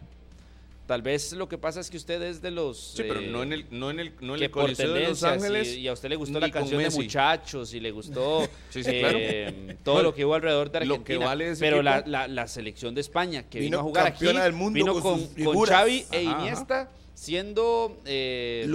Tal 0.89 1.03
vez 1.03 1.35
lo 1.35 1.49
que 1.51 1.59
pasa 1.59 1.81
es 1.81 1.91
que 1.91 1.99
usted 1.99 2.23
es 2.23 2.41
de 2.41 2.51
los 2.51 2.79
Sí, 2.97 3.03
pero 3.07 3.21
eh, 3.21 3.27
no 3.29 3.43
en 3.43 3.53
el, 3.53 3.67
no 3.71 3.91
en 3.91 4.01
el, 4.01 4.13
no 4.23 4.33
en 4.35 4.39
que 4.41 4.47
el 4.47 4.51
Coliseo 4.51 4.95
de 4.95 5.09
Los 5.09 5.23
Ángeles. 5.23 5.69
y, 5.77 5.81
y 5.81 5.89
a 5.89 5.93
usted 5.93 6.09
le 6.09 6.17
gustó 6.17 6.41
la 6.41 6.51
canción 6.51 6.83
de 6.83 6.89
muchachos 6.89 7.75
y 7.75 7.81
le 7.81 7.91
gustó 7.91 8.41
Sí, 8.71 8.83
sí, 8.83 8.91
eh, 8.95 9.77
todo 9.85 9.97
Bueno, 9.97 10.09
lo 10.09 10.15
que 10.15 10.25
hubo 10.25 10.35
alrededor 10.35 10.71
de 10.71 10.87
lo 10.87 10.95
Argentina. 10.95 11.05
que 11.21 11.25
vale 11.25 11.51
ese 11.51 11.61
pero 11.61 11.83
la, 11.83 12.03
la- 12.07 12.27
la 12.27 12.49
selección 12.49 12.95
de 12.95 13.03
España 13.03 13.43
que 13.43 13.61
vino, 13.61 13.77
Vino 13.77 13.81
a 13.81 13.83
jugar 13.83 14.07
aquí 14.07 14.25
del 14.27 14.53
mundo 14.55 14.75
vino 14.75 14.93
con 14.99 15.27
con, 15.27 15.45
con. 15.55 15.67
Xavi 15.67 16.07
e 16.11 16.27
ajá. 16.27 16.41
Iniesta 16.41 16.91
siendo 17.15 18.01
eh, 18.07 18.67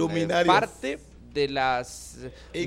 parte 0.46 1.00
de 1.32 1.48
las 1.48 2.16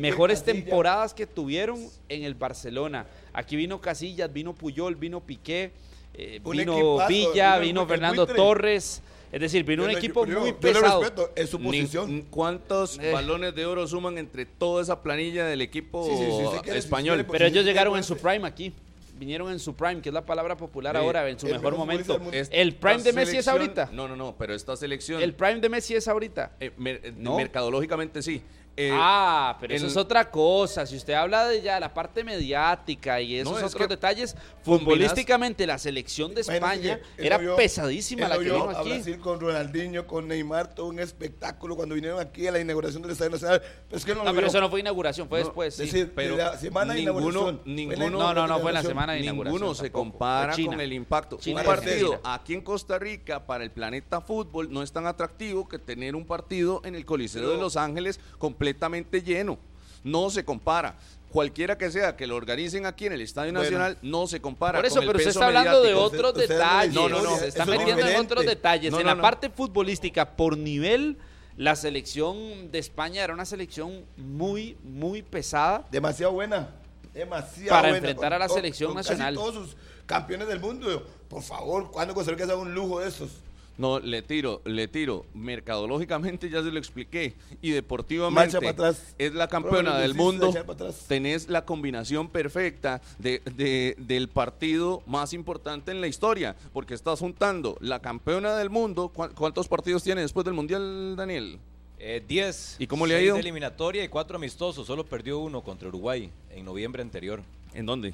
mejores 0.02 0.44
temporadas 0.44 1.14
que 1.14 1.26
tuvieron 1.26 1.80
en 2.10 2.24
el 2.26 2.34
Barcelona. 2.36 3.06
Aquí 3.32 3.56
vino 3.56 3.80
Casillas, 3.80 4.34
vino 4.34 4.54
Puyol, 4.54 4.96
vino 4.96 5.22
Piqué, 5.22 5.72
eh, 6.14 6.42
vino 6.44 6.74
equipazo, 6.98 7.08
Villa, 7.08 7.60
vino 7.60 7.82
vino 7.84 7.88
Fernando. 7.88 8.28
Torres. 8.28 9.02
Es 9.38 9.52
decir, 9.52 9.64
vino 9.66 9.84
Yo 9.84 9.88
un 9.88 9.92
le- 9.94 10.00
equipo 10.00 10.26
yo- 10.26 10.40
muy 10.40 10.50
yo 10.50 10.56
le 10.56 10.74
pesado. 10.74 11.00
respeto, 11.02 11.32
es 11.36 11.50
su 11.52 11.60
Ni- 11.60 11.66
posición. 11.66 12.22
¿Cuántos 12.32 12.98
Eh. 12.98 13.12
balones 13.12 13.54
de 13.54 13.68
oro 13.68 13.86
suman 13.88 14.18
entre 14.18 14.48
toda 14.48 14.82
esa 14.82 15.04
planilla 15.04 15.46
del 15.46 15.62
equipo 15.62 16.04
Sí, 16.06 16.12
sí, 16.18 16.24
sí, 16.26 16.44
sí, 16.54 16.60
quiere- 16.64 16.80
español? 16.80 17.20
si 17.20 17.32
Pero 17.32 17.46
ellos 17.46 17.64
llegaron 17.64 17.96
en 17.98 18.04
su 18.04 18.18
prime 18.18 18.48
aquí. 18.48 18.74
Vinieron 19.20 19.52
en 19.52 19.60
su 19.60 19.76
prime, 19.76 20.02
que 20.02 20.10
es 20.10 20.14
la 20.14 20.26
palabra 20.26 20.58
popular 20.58 20.96
Sí, 20.96 21.02
ahora, 21.04 21.30
en 21.30 21.40
su 21.40 21.46
el 21.48 21.54
mejor 21.54 21.76
momento. 21.78 22.20
El 22.52 22.74
prime 22.76 23.04
de 23.04 23.14
Messi 23.14 23.38
es 23.38 23.48
ahorita. 23.48 23.90
No, 23.94 24.08
no, 24.08 24.16
no, 24.16 24.36
pero 24.38 24.56
esta 24.56 24.76
selección, 24.76 25.22
El 25.22 25.34
prime 25.36 25.60
de 25.60 25.70
Messi 25.70 25.94
es 25.96 26.08
ahorita. 26.08 26.54
eh, 26.60 26.72
mer- 26.78 27.02
eh, 27.04 27.14
No. 27.16 27.36
mercadológicamente 27.38 28.22
sí. 28.24 28.42
Eh, 28.80 28.92
ah, 28.94 29.58
pero 29.60 29.74
eso 29.74 29.88
es 29.88 29.98
otra 29.98 30.30
cosa. 30.30 30.86
Si 30.86 30.96
usted 30.96 31.14
habla 31.14 31.48
de 31.48 31.64
ya 31.64 31.80
la 31.80 31.92
parte 31.94 32.24
mediática 32.24 33.20
y 33.20 33.38
esos 33.40 33.54
No, 33.54 33.58
es 33.58 33.64
otros 33.66 33.82
que 33.82 33.88
detalles, 33.88 34.36
futbolísticamente 34.62 35.66
la 35.66 35.78
selección 35.80 36.36
de 36.36 36.42
España 36.42 37.00
que 37.18 37.26
era 37.26 37.40
pesadísima 37.56 38.28
la 38.28 38.38
que 38.38 38.44
vino 38.44 38.70
a 38.70 38.80
aquí. 38.80 38.90
Brasil 38.90 39.18
con 39.20 39.40
Ronaldinho, 39.40 40.06
con 40.06 40.28
Neymar, 40.28 40.76
todo 40.76 40.86
un 40.88 41.00
espectáculo 41.00 41.76
cuando 41.76 41.96
vinieron 41.96 42.20
aquí 42.20 42.46
a 42.46 42.52
la 42.52 42.60
inauguración 42.60 43.02
del 43.02 43.12
Estadio 43.12 43.32
Nacional. 43.32 43.62
Pero 43.88 43.98
es 43.98 44.06
que 44.06 44.14
no, 44.14 44.24
pero 44.34 44.46
eso 44.48 44.62
no 44.62 44.70
fue 44.70 44.80
inauguración, 44.80 45.28
fue 45.28 45.40
No, 45.40 45.46
después. 45.46 45.80
Es 45.80 45.90
sí. 45.90 45.98
decir, 45.98 46.14
pero 46.16 46.38
de 46.38 46.44
la 46.44 46.58
semana 46.58 46.94
de 46.94 47.00
ninguno- 47.04 47.60
ninguno- 47.66 48.10
No, 48.12 48.34
no, 48.34 48.48
no, 48.48 48.60
fue 48.60 48.70
en 48.70 48.76
la 48.76 48.84
semana 48.84 49.14
de 49.14 49.22
inauguración. 49.22 49.60
Ninguno 49.60 49.74
se 49.76 49.84
tampoco. 49.86 50.04
compara 50.04 50.56
con 50.56 50.80
el 50.82 50.94
impacto. 50.94 51.38
China 51.38 51.62
un 51.62 51.66
partido 51.66 52.22
aquí 52.24 52.54
en 52.54 52.62
Costa 52.62 53.00
Rica 53.00 53.46
para 53.46 53.64
el 53.64 53.72
planeta 53.72 54.22
fútbol 54.22 54.72
no 54.72 54.84
es 54.84 54.92
tan 54.92 55.08
atractivo 55.08 55.68
que 55.68 55.80
tener 55.80 56.16
un 56.16 56.26
partido 56.26 56.82
en 56.86 56.94
el 56.94 57.06
Coliseo 57.06 57.42
Pero- 57.42 57.54
de 57.56 57.62
Los 57.62 57.76
Ángeles 57.76 58.20
completamente 58.68 59.22
lleno. 59.22 59.58
No 60.04 60.30
se 60.30 60.44
compara. 60.44 60.96
Cualquiera 61.32 61.78
que 61.78 61.92
sea 61.92 62.16
que 62.16 62.26
lo 62.26 62.36
organicen 62.36 62.86
aquí 62.86 63.06
en 63.06 63.14
el 63.14 63.22
Estadio 63.22 63.52
Bueno. 63.52 63.64
Nacional, 63.64 63.98
no 64.02 64.28
se 64.28 64.40
compara. 64.40 64.78
Por 64.80 64.86
eso, 64.86 64.96
con 64.96 65.04
el 65.04 65.08
pero 65.10 65.18
usted 65.20 65.30
está 65.32 65.48
hablando 65.48 65.84
de 65.84 65.94
otros 65.94 66.32
Usted- 66.32 66.44
usted 66.44 66.56
detalles. 66.56 66.94
no, 66.94 67.10
no, 67.10 67.22
no, 67.22 67.38
se 67.38 67.48
está 67.50 67.64
es 67.64 67.70
metiendo 67.70 68.08
en 68.08 68.16
otros 68.20 68.46
detalles. 68.46 68.92
No, 68.92 69.00
en 69.00 69.06
la 69.06 69.16
no. 69.16 69.22
parte 69.22 69.50
futbolística, 69.50 70.36
por 70.38 70.58
nivel, 70.58 71.18
la 71.58 71.76
selección 71.76 72.72
de 72.72 72.80
España 72.80 73.24
era 73.24 73.34
una 73.34 73.46
selección 73.46 74.06
muy, 74.16 74.78
muy 74.84 75.22
pesada. 75.22 75.86
Demasiado 75.92 76.32
buena. 76.34 76.70
Demasiado 77.14 77.70
Para 77.70 77.90
buena, 77.90 77.98
enfrentar 77.98 78.34
a 78.34 78.40
la 78.40 78.48
selección 78.50 78.90
con 78.90 78.98
nacional. 78.98 79.36
Casi 79.36 79.52
todos 79.52 79.68
sus 79.70 79.78
campeones 80.06 80.48
del 80.48 80.60
mundo. 80.60 81.06
Por 81.28 81.42
favor, 81.44 81.92
¿cuándo 81.92 82.14
Costa 82.14 82.32
Rica 82.32 82.46
sea 82.46 82.56
un 82.56 82.74
lujo 82.74 83.00
de 83.02 83.10
estos? 83.10 83.30
No, 83.78 84.00
le 84.00 84.22
tiro, 84.24 84.62
le 84.66 84.88
tiro. 84.88 85.26
Mercadológicamente 85.36 86.50
ya 86.50 86.64
se 86.64 86.72
lo 86.72 86.80
expliqué. 86.80 87.36
Y 87.62 87.72
deportivamente 87.72 88.34
Marcha 88.54 88.60
para 88.60 88.72
atrás. 88.72 89.16
es 89.18 89.34
la 89.34 89.48
campeona 89.48 89.98
del 90.00 90.16
mundo. 90.16 90.50
echar 90.50 90.66
para 90.66 90.74
atrás. 90.90 91.06
Tenés 91.08 91.48
la 91.50 91.66
combinación 91.66 92.30
perfecta 92.30 93.02
de, 93.20 93.42
de- 93.56 93.96
del 94.00 94.30
partido 94.30 95.04
más 95.06 95.34
importante 95.34 95.92
en 95.92 96.02
la 96.02 96.08
historia. 96.08 96.56
Porque 96.74 96.94
estás 96.96 97.20
juntando 97.20 97.78
la 97.80 98.00
campeona 98.02 98.56
del 98.56 98.70
mundo. 98.70 99.10
¿Cuá- 99.14 99.30
¿Cuántos 99.30 99.68
partidos 99.68 100.04
tiene 100.04 100.22
después 100.22 100.44
del 100.46 100.54
Mundial, 100.56 101.16
Daniel? 101.16 101.60
Eh, 102.00 102.24
10. 102.28 102.78
¿Y 102.80 102.88
cómo 102.88 103.06
le 103.06 103.16
ha 103.16 103.22
ido? 103.22 103.36
de 103.36 103.42
eliminatoria 103.42 104.04
y 104.04 104.08
cuatro 104.08 104.38
amistosos. 104.38 104.88
Solo 104.88 105.06
perdió 105.06 105.40
uno 105.40 105.62
contra 105.62 105.88
Uruguay 105.88 106.32
en 106.52 106.66
noviembre 106.66 107.02
anterior. 107.02 107.42
¿En 107.74 107.86
dónde? 107.86 108.14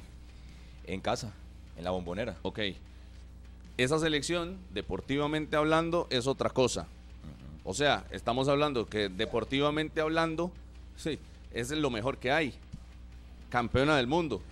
En 0.86 1.00
casa, 1.00 1.32
en 1.78 1.84
la 1.84 1.90
bombonera. 1.90 2.36
Ok. 2.42 2.60
Esa 3.76 3.98
selección, 3.98 4.58
deportivamente 4.72 5.56
hablando, 5.56 6.06
es 6.10 6.26
otra 6.26 6.50
cosa. 6.50 6.86
O 7.64 7.74
sea, 7.74 8.04
estamos 8.10 8.48
hablando 8.48 8.86
que 8.86 9.08
deportivamente 9.08 10.00
hablando, 10.00 10.52
sí, 10.96 11.18
es 11.52 11.70
lo 11.70 11.90
mejor 11.90 12.18
que 12.18 12.30
hay. 12.30 12.54
Campeona 13.50 13.96
del 13.96 14.06
mundo. 14.06 14.42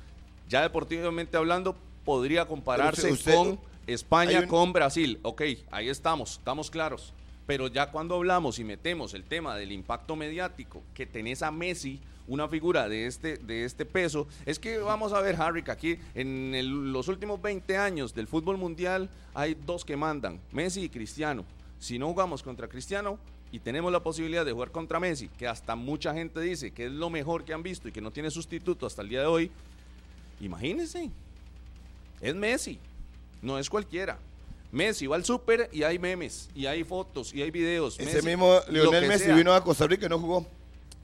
Ya 0.49 0.63
deportivamente 0.63 1.37
hablando, 1.37 1.77
podría 2.05 2.47
compararse 2.47 3.13
usted- 3.13 3.35
con 3.35 3.61
España, 3.87 4.41
un- 4.41 4.47
con 4.47 4.73
Brasil. 4.73 5.19
Ok, 5.23 5.43
ahí 5.71 5.89
estamos, 5.89 6.33
estamos 6.39 6.71
claros. 6.71 7.13
Pero 7.47 7.67
ya 7.69 7.91
cuando 7.91 8.15
hablamos 8.17 8.59
y 8.59 8.65
metemos 8.65 9.15
el 9.15 9.25
tema 9.25 9.57
del 9.57 9.73
impacto 9.73 10.17
mediático, 10.17 10.83
que 10.95 11.07
tenés 11.07 11.43
a 11.43 11.51
Messi, 11.51 12.01
una 12.29 12.49
figura 12.49 12.89
de 12.89 13.07
este, 13.07 13.37
de 13.37 13.65
este 13.65 13.85
peso, 13.85 14.27
es 14.47 14.59
que 14.59 14.79
vamos 14.79 15.13
a 15.13 15.21
ver, 15.21 15.37
Harry, 15.41 15.63
que 15.63 15.71
aquí 15.71 15.99
en 16.15 16.55
el- 16.55 16.93
los 16.93 17.09
últimos 17.09 17.41
20 17.43 17.77
años 17.77 18.15
del 18.15 18.27
fútbol 18.27 18.57
mundial 18.59 19.11
hay 19.35 19.55
dos 19.67 19.85
que 19.85 19.97
mandan, 19.97 20.41
Messi 20.53 20.83
y 20.85 20.89
Cristiano. 20.89 21.45
Si 21.79 21.99
no 21.99 22.07
jugamos 22.09 22.43
contra 22.43 22.69
Cristiano 22.69 23.19
y 23.51 23.59
tenemos 23.59 23.91
la 23.93 24.01
posibilidad 24.03 24.45
de 24.47 24.53
jugar 24.53 24.71
contra 24.71 25.01
Messi, 25.01 25.29
que 25.29 25.49
hasta 25.49 25.75
mucha 25.75 26.15
gente 26.15 26.41
dice 26.41 26.71
que 26.71 26.87
es 26.87 26.93
lo 26.93 27.11
mejor 27.11 27.45
que 27.45 27.53
han 27.53 27.63
visto 27.63 27.89
y 27.89 27.93
que 27.93 28.01
no 28.01 28.11
tiene 28.13 28.31
sustituto 28.31 28.87
hasta 28.87 29.03
el 29.03 29.09
día 29.09 29.21
de 29.21 29.27
hoy, 29.27 29.51
imagínense, 30.41 31.11
es 32.21 32.35
Messi, 32.35 32.79
no 33.43 33.59
es 33.59 33.69
cualquiera. 33.69 34.19
Messi 34.71 35.07
va 35.07 35.17
al 35.17 35.25
súper 35.25 35.69
y 35.73 35.83
hay 35.83 35.99
memes, 35.99 36.49
y 36.55 36.67
hay 36.67 36.83
fotos, 36.85 37.35
y 37.35 37.43
hay 37.43 37.51
videos. 37.51 37.99
Ese 38.01 38.15
Messi, 38.15 38.27
mismo 38.27 38.59
Lionel 38.71 39.07
Messi 39.07 39.25
sea. 39.27 39.37
vino 39.37 39.53
a 39.53 39.63
Costa 39.63 39.87
Rica 39.87 40.07
y 40.07 40.09
no 40.09 40.19
jugó. 40.19 40.47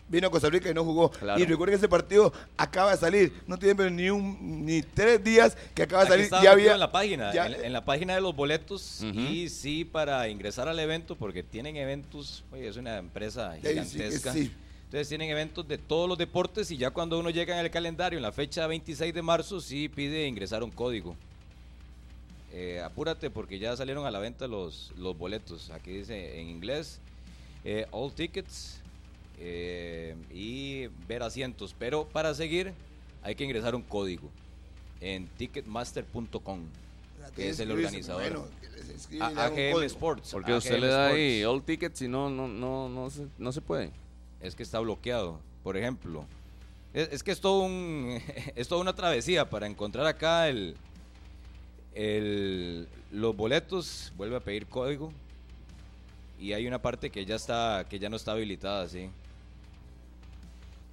Vino 0.09 0.29
a 0.29 0.31
Costa 0.31 0.49
Rica 0.49 0.71
y 0.71 0.75
no 0.75 0.85
jugó. 0.85 1.11
Claro. 1.11 1.39
Y 1.41 1.45
recuerden 1.45 1.75
que 1.75 1.77
ese 1.85 1.89
partido 1.89 2.33
acaba 2.57 2.93
de 2.93 2.97
salir. 2.97 3.33
No 3.47 3.59
tiene 3.59 3.75
pero 3.75 3.91
ni 3.91 4.09
un 4.09 4.65
ni 4.65 4.81
tres 4.83 5.23
días 5.23 5.57
que 5.75 5.83
acaba 5.83 6.05
de 6.05 6.09
salir. 6.11 6.31
Ya 6.43 6.53
había 6.53 6.73
en 6.75 6.81
la 6.81 6.91
página, 6.91 7.33
ya- 7.35 7.47
en, 7.47 7.65
en 7.67 7.73
la 7.73 7.85
página 7.85 8.15
de 8.15 8.21
los 8.23 8.35
boletos 8.35 9.03
Ujú. 9.03 9.21
y 9.21 9.49
sí 9.51 9.85
para 9.85 10.29
ingresar 10.29 10.67
al 10.69 10.79
evento 10.79 11.15
porque 11.15 11.43
tienen 11.43 11.77
eventos, 11.77 12.43
oye, 12.53 12.69
es 12.69 12.77
una 12.77 12.97
empresa 12.97 13.57
Ya, 13.59 13.85
sí, 13.85 13.91
gigantesca. 13.99 14.33
sí. 14.33 14.51
Entonces 14.85 15.09
tienen 15.09 15.29
eventos 15.29 15.69
de 15.69 15.77
todos 15.77 16.09
los 16.09 16.17
deportes 16.17 16.71
y 16.71 16.79
ya 16.79 16.91
cuando 16.91 17.19
uno 17.19 17.29
llega 17.29 17.59
en 17.59 17.63
el 17.63 17.71
calendario 17.71 18.19
en 18.19 18.23
la 18.23 18.33
fecha 18.33 18.67
26 18.67 19.13
de 19.13 19.21
marzo 19.21 19.61
sí 19.61 19.91
pide 19.91 20.27
ingresar 20.27 20.63
un 20.63 20.71
código. 20.71 21.15
Eh, 22.53 22.81
apúrate 22.83 23.29
porque 23.29 23.59
ya 23.59 23.77
salieron 23.77 24.07
a 24.07 24.11
la 24.11 24.19
venta 24.21 24.47
los, 24.47 24.93
los 24.97 25.17
boletos. 25.19 25.69
Aquí 25.71 25.91
dice 25.91 26.41
en 26.41 26.49
inglés 26.49 26.99
eh, 27.65 27.87
all 27.91 28.11
tickets 28.15 28.81
eh, 29.41 30.17
y 30.33 30.87
ver 31.07 31.23
asientos. 31.23 31.75
Pero 31.79 32.07
para 32.09 32.35
seguir 32.35 32.73
hay 33.23 33.35
que 33.35 33.45
ingresar 33.45 33.75
un 33.75 33.83
código 33.83 34.31
en 35.01 35.27
ticketmaster.com 35.29 36.61
que 37.37 37.51
es 37.51 37.61
el 37.61 37.71
organizador. 37.71 38.23
Bueno, 38.23 38.47
que 39.11 39.21
A- 39.23 39.47
AGM. 39.47 39.83
Sports. 39.85 40.31
Porque 40.33 40.51
AGM 40.53 40.59
usted 40.59 40.79
le 40.81 40.87
da 40.89 41.07
ahí 41.09 41.45
all 41.45 41.63
tickets 41.63 42.03
y 42.03 42.09
no, 42.09 42.31
no, 42.31 42.49
no, 42.49 42.89
no, 42.89 43.11
se, 43.11 43.27
no 43.39 43.53
se 43.53 43.61
puede. 43.61 43.91
es 44.41 44.55
que 44.55 44.63
está 44.63 44.81
bloqueado. 44.81 45.39
Por 45.63 45.77
ejemplo, 45.77 46.25
es, 46.95 47.09
es 47.13 47.23
que 47.23 47.31
es 47.33 47.41
todo 47.41 47.63
un 47.63 48.21
es 48.57 48.67
toda 48.67 48.81
una 48.81 48.95
travesía 48.95 49.49
para 49.51 49.67
encontrar 49.67 50.07
acá 50.07 50.49
el, 50.49 50.75
el 51.95 52.89
los 53.13 53.37
boletos. 53.37 54.13
Vuelve 54.17 54.37
a 54.37 54.41
pedir 54.41 54.67
código 54.67 55.13
y 56.41 56.53
hay 56.53 56.67
una 56.67 56.81
parte 56.81 57.11
que 57.11 57.25
ya 57.25 57.37
está 57.37 57.87
que 57.89 57.99
ya 57.99 58.09
no 58.09 58.17
está 58.17 58.33
habilitada, 58.33 58.89
sí. 58.89 59.11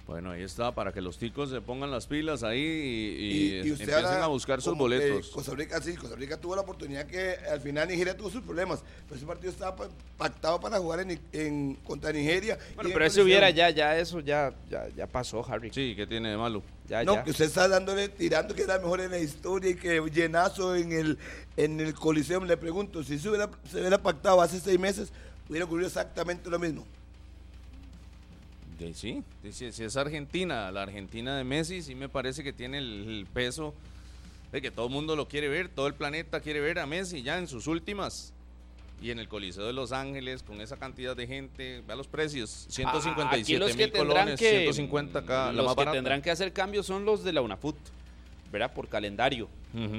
Bueno, 0.06 0.30
ahí 0.30 0.42
está, 0.44 0.72
para 0.72 0.92
que 0.92 1.00
los 1.00 1.18
ticos 1.18 1.50
se 1.50 1.60
pongan 1.60 1.90
las 1.90 2.06
pilas 2.06 2.44
ahí 2.44 2.60
y, 2.60 2.62
y 2.62 3.60
Y, 3.64 3.66
y 3.66 3.72
usted 3.72 3.88
empiecen 3.88 4.22
a 4.22 4.28
buscar 4.28 4.62
sus 4.62 4.74
que 4.74 4.78
boletos. 4.78 5.28
Costa 5.30 5.52
Rica, 5.54 5.82
sí, 5.82 5.96
Costa 5.96 6.14
Rica 6.14 6.40
tuvo 6.40 6.54
la 6.54 6.60
oportunidad 6.62 7.06
que 7.06 7.30
al 7.50 7.60
final 7.60 7.88
Nigeria 7.88 8.16
tuvo 8.16 8.30
sus 8.30 8.42
problemas. 8.42 8.84
Pero 9.08 9.16
ese 9.16 9.26
partido 9.26 9.50
estaba 9.50 9.74
pa- 9.74 9.88
pactado 10.16 10.60
para 10.60 10.78
jugar 10.78 11.00
en, 11.00 11.20
en- 11.32 11.74
contra 11.82 12.12
Nigeria. 12.12 12.56
Bueno, 12.76 12.90
pero 12.92 13.04
ese 13.04 13.20
hubiera 13.20 13.50
ya, 13.50 13.70
ya 13.70 13.98
eso 13.98 14.20
ya, 14.20 14.54
ya, 14.70 14.86
ya 14.96 15.08
pasó, 15.08 15.44
Harry. 15.44 15.70
Sí, 15.72 15.94
¿qué 15.96 16.06
tiene 16.06 16.30
de 16.30 16.36
malo? 16.36 16.62
Ya, 16.88 17.02
No, 17.02 17.14
ya. 17.14 17.24
que 17.24 17.30
usted 17.32 17.46
está 17.46 17.66
dándole, 17.66 18.08
tirando 18.08 18.54
que 18.54 18.62
era 18.62 18.78
mejor 18.78 19.00
en 19.00 19.10
la 19.10 19.18
historia 19.18 19.70
y 19.70 19.74
que 19.74 20.00
llenazo 20.14 20.76
en 20.76 20.92
el, 20.92 21.18
en 21.56 21.80
el 21.80 21.94
Coliseo. 21.94 22.44
Le 22.44 22.56
pregunto, 22.56 23.02
si 23.02 23.18
se 23.18 23.28
hubiera, 23.28 23.50
se 23.68 23.80
hubiera 23.80 24.00
pactado 24.00 24.40
hace 24.40 24.60
seis 24.60 24.78
meses, 24.78 25.08
hubiera 25.48 25.64
ocurrido 25.64 25.88
exactamente 25.88 26.48
lo 26.48 26.60
mismo. 26.60 26.86
De- 28.78 28.94
sí, 28.94 29.22
de- 29.42 29.52
si, 29.52 29.72
si 29.72 29.84
es 29.84 29.96
Argentina, 29.96 30.70
la 30.70 30.82
Argentina 30.82 31.36
de 31.36 31.44
Messi, 31.44 31.82
sí 31.82 31.94
me 31.94 32.08
parece 32.08 32.42
que 32.44 32.52
tiene 32.52 32.78
el, 32.78 33.08
el 33.08 33.26
peso 33.32 33.74
de 34.52 34.60
que 34.62 34.70
todo 34.70 34.86
el 34.86 34.92
mundo 34.92 35.16
lo 35.16 35.26
quiere 35.28 35.48
ver, 35.48 35.68
todo 35.68 35.86
el 35.86 35.94
planeta 35.94 36.40
quiere 36.40 36.60
ver 36.60 36.78
a 36.78 36.86
Messi 36.86 37.22
ya 37.22 37.38
en 37.38 37.48
sus 37.48 37.66
últimas. 37.66 38.32
Y 39.02 39.10
en 39.10 39.18
el 39.18 39.28
Coliseo 39.28 39.66
de 39.66 39.74
Los 39.74 39.92
Ángeles, 39.92 40.42
con 40.42 40.60
esa 40.62 40.78
cantidad 40.78 41.14
de 41.14 41.26
gente, 41.26 41.82
vea 41.86 41.96
los 41.96 42.06
precios, 42.06 42.66
157 42.70 43.42
Aquí 43.42 43.56
los 43.58 43.76
que 43.76 43.84
mil 43.84 43.92
colones, 43.92 44.40
que 44.40 44.50
150 44.62 45.18
acá, 45.18 45.46
la 45.48 45.52
los 45.52 45.66
más 45.66 45.74
que 45.74 45.78
barata. 45.80 45.96
tendrán 45.98 46.22
que 46.22 46.30
hacer 46.30 46.52
cambios 46.54 46.86
son 46.86 47.04
los 47.04 47.22
de 47.22 47.34
la 47.34 47.42
UNAFUT, 47.42 47.76
¿verdad? 48.50 48.72
Por 48.72 48.88
calendario. 48.88 49.48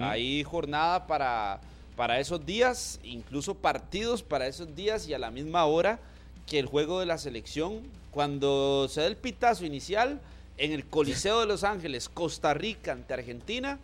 Hay 0.02 0.44
jornada 0.44 1.06
para, 1.06 1.62
para 1.96 2.20
esos 2.20 2.44
días, 2.44 3.00
incluso 3.04 3.54
partidos 3.54 4.24
para 4.24 4.48
esos 4.48 4.76
días 4.76 5.08
y 5.08 5.14
a 5.14 5.20
la 5.20 5.30
misma 5.30 5.66
hora 5.66 6.00
que 6.48 6.58
el 6.60 6.66
juego 6.66 7.00
de 7.00 7.06
la 7.06 7.18
selección. 7.18 7.82
Cuando 8.12 8.88
se 8.90 9.02
da 9.02 9.08
el 9.08 9.18
pitazo 9.18 9.66
inicial 9.66 10.20
en 10.58 10.72
el 10.72 10.86
Coliseo 10.86 11.42
de 11.42 11.46
Los 11.46 11.64
Ángeles, 11.64 12.10
Costa 12.10 12.54
Rica 12.54 12.94
ante 12.94 13.14
Argentina, 13.14 13.78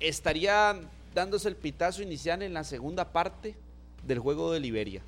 estaría 0.00 0.78
dándose 1.14 1.48
el 1.48 1.56
pitazo 1.56 2.02
inicial 2.02 2.42
en 2.42 2.52
la 2.52 2.64
segunda 2.64 3.10
parte 3.12 3.54
del 4.06 4.18
juego 4.18 4.52
de 4.52 4.60
Liberia, 4.60 5.00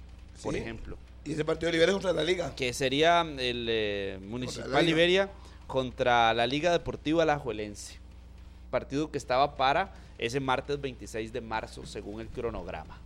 por 0.43 0.57
ejemplo 0.57 0.97
Y 1.25 1.33
ese 1.33 1.45
partido 1.45 1.69
de 1.69 1.73
Liberia 1.73 1.93
contra 1.93 2.13
la 2.13 2.25
Liga. 2.25 2.55
que 2.57 2.73
sería 2.73 3.21
el 3.21 3.67
eh, 3.69 4.19
Municipal. 4.23 4.85
Liberia 4.87 5.29
contra 5.67 6.33
la 6.33 6.47
Liga 6.47 6.73
Deportiva 6.73 7.25
Alajuelense. 7.25 7.99
Partido 8.71 9.11
que 9.11 9.19
estaba 9.19 9.57
para 9.57 9.93
ese 10.17 10.41
martes 10.41 10.81
26 10.81 11.33
de 11.33 11.41
marzo, 11.43 11.85
según 11.85 12.21
el 12.21 12.29
cronograma. 12.29 12.99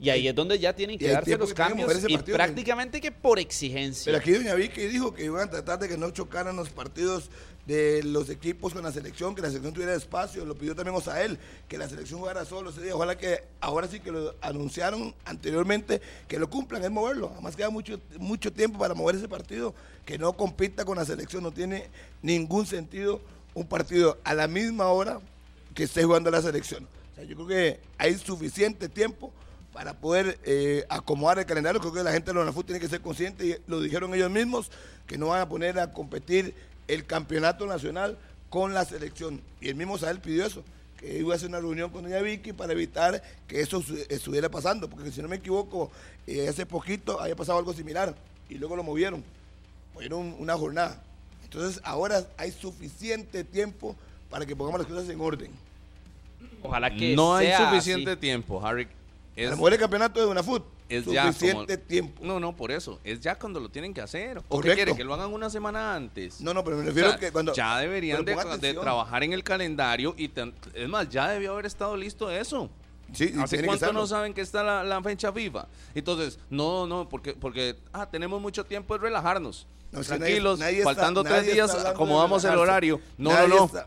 Y 0.00 0.10
ahí 0.10 0.28
es 0.28 0.34
donde 0.34 0.58
ya 0.58 0.74
tienen 0.74 0.98
que 0.98 1.08
darse 1.08 1.36
los 1.36 1.50
que 1.50 1.54
cambios 1.54 2.04
y 2.08 2.18
prácticamente 2.18 3.00
que 3.00 3.12
por 3.12 3.38
exigencia. 3.38 4.04
Pero 4.06 4.18
aquí 4.18 4.32
Doña 4.32 4.54
Vicky 4.54 4.86
dijo 4.86 5.14
que 5.14 5.24
iban 5.24 5.48
a 5.48 5.50
tratar 5.50 5.78
de 5.78 5.88
que 5.88 5.96
no 5.96 6.10
chocaran 6.10 6.56
los 6.56 6.70
partidos 6.70 7.30
de 7.66 8.02
los 8.02 8.28
equipos 8.28 8.74
con 8.74 8.82
la 8.82 8.92
selección, 8.92 9.34
que 9.34 9.40
la 9.40 9.48
selección 9.48 9.72
tuviera 9.72 9.94
espacio. 9.94 10.44
Lo 10.44 10.54
pidió 10.54 10.74
también 10.74 10.94
Osael, 10.94 11.38
que 11.68 11.78
la 11.78 11.88
selección 11.88 12.20
jugara 12.20 12.44
solo 12.44 12.70
ese 12.70 12.82
día. 12.82 12.94
Ojalá 12.94 13.16
que 13.16 13.42
ahora 13.60 13.88
sí 13.88 14.00
que 14.00 14.10
lo 14.10 14.34
anunciaron 14.40 15.14
anteriormente, 15.24 16.00
que 16.28 16.38
lo 16.38 16.50
cumplan, 16.50 16.84
es 16.84 16.90
moverlo. 16.90 17.30
Además 17.32 17.56
queda 17.56 17.70
mucho, 17.70 18.00
mucho 18.18 18.52
tiempo 18.52 18.78
para 18.78 18.94
mover 18.94 19.16
ese 19.16 19.28
partido, 19.28 19.74
que 20.04 20.18
no 20.18 20.34
compita 20.34 20.84
con 20.84 20.98
la 20.98 21.04
selección. 21.04 21.42
No 21.42 21.52
tiene 21.52 21.88
ningún 22.22 22.66
sentido 22.66 23.20
un 23.54 23.66
partido 23.66 24.18
a 24.24 24.34
la 24.34 24.48
misma 24.48 24.88
hora 24.88 25.20
que 25.74 25.84
esté 25.84 26.04
jugando 26.04 26.30
la 26.30 26.42
selección. 26.42 26.86
O 27.12 27.14
sea, 27.14 27.24
yo 27.24 27.34
creo 27.36 27.46
que 27.46 27.80
hay 27.96 28.18
suficiente 28.18 28.88
tiempo 28.88 29.32
para 29.74 29.92
poder 29.92 30.38
eh, 30.44 30.86
acomodar 30.88 31.40
el 31.40 31.46
calendario. 31.46 31.80
Creo 31.80 31.92
que 31.92 32.04
la 32.04 32.12
gente 32.12 32.30
de 32.30 32.34
la 32.34 32.42
UNAFUT 32.42 32.64
tiene 32.64 32.80
que 32.80 32.88
ser 32.88 33.00
consciente, 33.00 33.44
y 33.44 33.56
lo 33.66 33.80
dijeron 33.80 34.14
ellos 34.14 34.30
mismos, 34.30 34.70
que 35.06 35.18
no 35.18 35.26
van 35.26 35.40
a 35.40 35.48
poner 35.48 35.80
a 35.80 35.92
competir 35.92 36.54
el 36.86 37.04
campeonato 37.04 37.66
nacional 37.66 38.16
con 38.48 38.72
la 38.72 38.84
selección. 38.84 39.40
Y 39.60 39.68
el 39.68 39.74
mismo 39.74 39.98
Sael 39.98 40.20
pidió 40.20 40.46
eso, 40.46 40.62
que 40.96 41.18
iba 41.18 41.32
a 41.34 41.36
hacer 41.36 41.48
una 41.48 41.58
reunión 41.58 41.90
con 41.90 42.04
doña 42.04 42.20
Vicky 42.20 42.52
para 42.52 42.72
evitar 42.72 43.20
que 43.48 43.60
eso 43.60 43.82
estuviera 44.08 44.48
pasando, 44.48 44.88
porque 44.88 45.10
si 45.10 45.20
no 45.20 45.26
me 45.26 45.36
equivoco, 45.36 45.90
eh, 46.28 46.48
hace 46.48 46.64
poquito 46.64 47.20
había 47.20 47.34
pasado 47.34 47.58
algo 47.58 47.74
similar 47.74 48.14
y 48.48 48.54
luego 48.54 48.76
lo 48.76 48.84
movieron, 48.84 49.24
movieron 49.92 50.36
una 50.38 50.56
jornada. 50.56 51.02
Entonces 51.42 51.80
ahora 51.82 52.24
hay 52.36 52.52
suficiente 52.52 53.42
tiempo 53.42 53.96
para 54.30 54.46
que 54.46 54.54
pongamos 54.54 54.82
las 54.82 54.88
cosas 54.88 55.08
en 55.08 55.20
orden. 55.20 55.50
Ojalá 56.62 56.94
que 56.94 57.16
No 57.16 57.34
hay 57.34 57.52
suficiente 57.56 58.12
así. 58.12 58.20
tiempo, 58.20 58.64
Harry. 58.64 58.86
Es, 59.36 59.56
mover 59.56 59.72
el 59.74 59.80
campeonato 59.80 60.20
de 60.20 60.26
UNAFUT, 60.26 60.62
es 60.88 61.04
ya 61.06 61.26
suficiente 61.32 61.76
como- 61.76 61.88
tiempo. 61.88 62.22
No, 62.24 62.38
no, 62.38 62.54
por 62.54 62.70
eso. 62.70 63.00
Es 63.02 63.18
ya 63.20 63.36
cuando 63.36 63.58
lo 63.58 63.68
tienen 63.68 63.92
que 63.92 64.00
hacer. 64.00 64.40
¿O 64.48 64.60
qué 64.60 64.74
quiere? 64.74 64.94
Que 64.94 65.02
lo 65.02 65.12
hagan 65.14 65.32
una 65.32 65.50
semana 65.50 65.94
antes. 65.96 66.40
No, 66.40 66.54
no, 66.54 66.62
pero 66.62 66.76
me 66.76 66.82
O 66.82 66.86
refiero 66.86 67.08
sea, 67.10 67.18
que 67.18 67.32
cuando... 67.32 67.52
ya 67.52 67.78
deberían 67.78 68.24
de, 68.24 68.74
trabajar 68.74 69.24
en 69.24 69.32
el 69.32 69.42
calendario 69.42 70.14
y 70.16 70.28
ten- 70.28 70.54
es 70.72 70.88
más, 70.88 71.08
ya 71.08 71.28
debió 71.28 71.52
haber 71.52 71.66
estado 71.66 71.96
listo 71.96 72.30
eso. 72.30 72.70
Sí, 73.12 73.32
¿Hace 73.40 73.64
cuánto 73.64 73.92
no 73.92 74.06
saben 74.06 74.32
que 74.34 74.40
está 74.40 74.62
la, 74.62 74.82
la 74.84 75.02
fecha 75.02 75.32
FIFA? 75.32 75.66
Entonces, 75.94 76.38
no, 76.50 76.86
no, 76.86 77.08
porque, 77.08 77.34
porque 77.34 77.76
ah, 77.92 78.08
tenemos 78.10 78.40
mucho 78.40 78.64
tiempo 78.64 78.94
de 78.94 79.00
relajarnos. 79.04 79.66
No, 79.92 80.00
es 80.00 80.08
nadie- 80.10 80.18
Tranquilos, 80.18 80.58
nadie 80.58 80.82
faltando 80.82 81.22
nadie 81.22 81.40
tres 81.42 81.54
días, 81.54 81.74
acomodamos 81.84 82.44
el 82.44 82.56
horario. 82.56 83.00
No, 83.18 83.30
Nadie 83.30 83.48
no, 83.48 83.56
no. 83.56 83.64
está- 83.66 83.86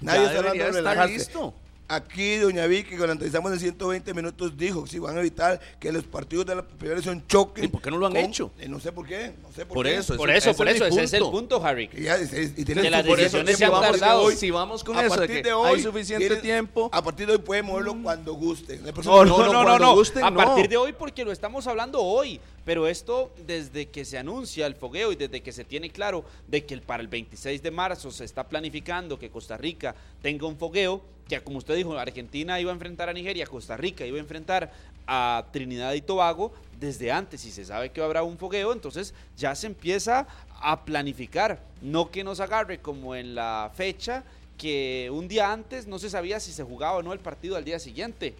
Ya 0.00 0.04
nadie 0.04 0.24
está 0.26 0.38
hablando 0.38 0.64
de 0.72 0.78
estar 0.78 1.08
listo. 1.10 1.54
Aquí 1.86 2.38
doña 2.38 2.66
Vicky, 2.66 2.96
cuando 2.96 3.12
entrevistamos 3.12 3.52
en 3.52 3.60
120 3.60 4.14
minutos, 4.14 4.56
dijo 4.56 4.86
si 4.86 4.98
van 4.98 5.18
a 5.18 5.20
evitar 5.20 5.60
que 5.78 5.92
los 5.92 6.02
partidos 6.04 6.46
de 6.46 6.54
la 6.54 6.62
primera 6.66 7.02
son 7.02 7.22
choquen. 7.26 7.64
¿Y 7.66 7.68
por 7.68 7.82
qué 7.82 7.90
no 7.90 7.98
lo 7.98 8.06
han 8.06 8.12
con- 8.14 8.22
hecho? 8.22 8.50
Eh, 8.58 8.68
no 8.68 8.80
sé 8.80 8.90
por 8.90 9.06
qué. 9.06 9.34
No 9.42 9.52
sé 9.52 9.66
por, 9.66 9.74
Por 9.74 9.84
qué. 9.86 9.96
eso, 9.96 10.16
Por 10.16 10.30
eso, 10.30 10.54
por 10.54 10.66
es 10.68 10.76
eso, 10.76 10.86
ese 10.86 11.02
es 11.02 11.12
el 11.12 11.24
punto. 11.24 11.62
Harry. 11.62 11.90
Y 11.92 12.04
ya, 12.04 12.18
y- 12.18 12.22
y 12.56 12.64
tienen 12.64 12.84
Que 12.84 12.90
las 12.90 13.04
decisiones 13.04 13.50
que 13.50 13.56
se 13.58 13.64
han 13.66 13.72
tardado. 13.72 14.22
hoy- 14.22 14.34
Si 14.36 14.50
vamos 14.50 14.82
con 14.82 14.96
a 14.96 15.02
eso 15.02 15.10
de 15.12 15.18
partir 15.18 15.36
que 15.36 15.42
de 15.42 15.52
hoy 15.52 15.76
hay 15.76 15.82
suficiente 15.82 16.24
tienen- 16.26 16.42
tiempo. 16.42 16.88
A 16.90 17.02
partir 17.02 17.26
de 17.26 17.34
hoy 17.34 17.38
pueden 17.40 17.66
moverlo 17.66 17.94
cuando 18.02 18.32
gusten. 18.32 18.82
La 18.84 18.90
No, 18.92 19.02
no, 19.02 19.24
no, 19.24 19.24
no, 19.24 19.52
no, 19.52 19.62
cuando 19.64 19.78
no. 19.78 19.94
gusten, 19.94 20.24
a 20.24 20.30
no. 20.30 20.36
partir 20.38 20.68
de 20.70 20.78
hoy 20.78 20.94
porque 20.94 21.22
lo 21.22 21.32
estamos 21.32 21.66
hablando 21.66 22.00
hoy. 22.00 22.40
Pero 22.64 22.86
esto, 22.88 23.30
desde 23.46 23.90
que 23.90 24.06
se 24.06 24.16
anuncia 24.16 24.66
el 24.66 24.74
fogueo 24.74 25.12
y 25.12 25.16
desde 25.16 25.42
que 25.42 25.52
se 25.52 25.64
tiene 25.64 25.90
claro 25.90 26.24
de 26.48 26.64
que 26.64 26.78
para 26.78 27.02
el 27.02 27.08
26 27.08 27.62
de 27.62 27.70
marzo 27.70 28.10
se 28.10 28.24
está 28.24 28.48
planificando 28.48 29.18
que 29.18 29.28
Costa 29.28 29.58
Rica 29.58 29.94
tenga 30.22 30.46
un 30.46 30.56
fogueo, 30.56 31.02
que 31.28 31.40
como 31.42 31.58
usted 31.58 31.76
dijo, 31.76 31.96
Argentina 31.98 32.60
iba 32.60 32.70
a 32.70 32.74
enfrentar 32.74 33.08
a 33.08 33.12
Nigeria, 33.12 33.46
Costa 33.46 33.76
Rica 33.76 34.04
iba 34.06 34.16
a 34.18 34.20
enfrentar 34.20 34.72
a 35.06 35.46
Trinidad 35.52 35.92
y 35.94 36.00
Tobago, 36.02 36.52
desde 36.78 37.12
antes, 37.12 37.44
y 37.44 37.50
se 37.50 37.64
sabe 37.64 37.90
que 37.90 38.00
habrá 38.02 38.22
un 38.22 38.36
fogueo, 38.38 38.72
entonces 38.72 39.14
ya 39.36 39.54
se 39.54 39.66
empieza 39.66 40.26
a 40.60 40.84
planificar. 40.84 41.62
No 41.82 42.10
que 42.10 42.24
nos 42.24 42.40
agarre 42.40 42.80
como 42.80 43.14
en 43.14 43.34
la 43.34 43.70
fecha 43.74 44.24
que 44.58 45.10
un 45.12 45.28
día 45.28 45.52
antes 45.52 45.86
no 45.86 45.98
se 45.98 46.08
sabía 46.10 46.40
si 46.40 46.52
se 46.52 46.62
jugaba 46.62 46.98
o 46.98 47.02
no 47.02 47.12
el 47.12 47.18
partido 47.20 47.56
al 47.56 47.64
día 47.64 47.78
siguiente 47.78 48.34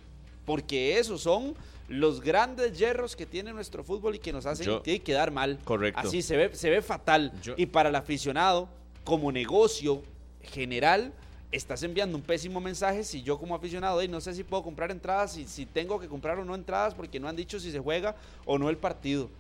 porque 0.45 0.99
esos 0.99 1.23
son 1.23 1.55
los 1.89 2.21
grandes 2.21 2.79
hierros 2.79 3.17
que 3.17 3.27
tiene 3.27 3.53
nuestro 3.53 3.85
fútbol 3.85 4.15
y 4.15 4.19
que 4.19 4.33
nos 4.33 4.47
hacen 4.47 4.67
Yo- 4.67 4.83
quedar 4.83 5.31
mal. 5.31 5.59
Correcto. 5.65 6.01
Así 6.01 6.23
se 6.23 6.37
ve, 6.37 6.55
se 6.55 6.71
ve 6.71 6.83
fatal. 6.83 7.33
Yo- 7.43 7.55
Y 7.57 7.67
para 7.67 7.89
el 7.89 7.95
aficionado, 7.95 8.69
como 9.05 9.33
negocio 9.33 10.03
general, 10.43 11.13
estás 11.57 11.83
enviando 11.83 12.17
un 12.17 12.23
pésimo 12.23 12.61
mensaje 12.61 13.05
si 13.05 13.23
yo 13.23 13.39
como 13.39 13.55
aficionado 13.55 14.01
"Ey, 14.01 14.09
no 14.09 14.21
sé 14.21 14.35
si 14.35 14.43
puedo 14.45 14.63
comprar 14.63 14.91
entradas, 14.91 15.33
si, 15.33 15.47
si 15.47 15.67
tengo 15.67 16.01
que 16.01 16.09
comprar 16.09 16.39
o 16.39 16.45
no 16.45 16.55
entradas, 16.55 16.95
porque 16.95 17.21
no 17.21 17.29
han 17.29 17.37
dicho 17.37 17.61
si 17.61 17.71
se 17.71 17.79
juega 17.79 18.17
o 18.45 18.59
no 18.59 18.69
el 18.71 18.77
partido. 18.77 19.31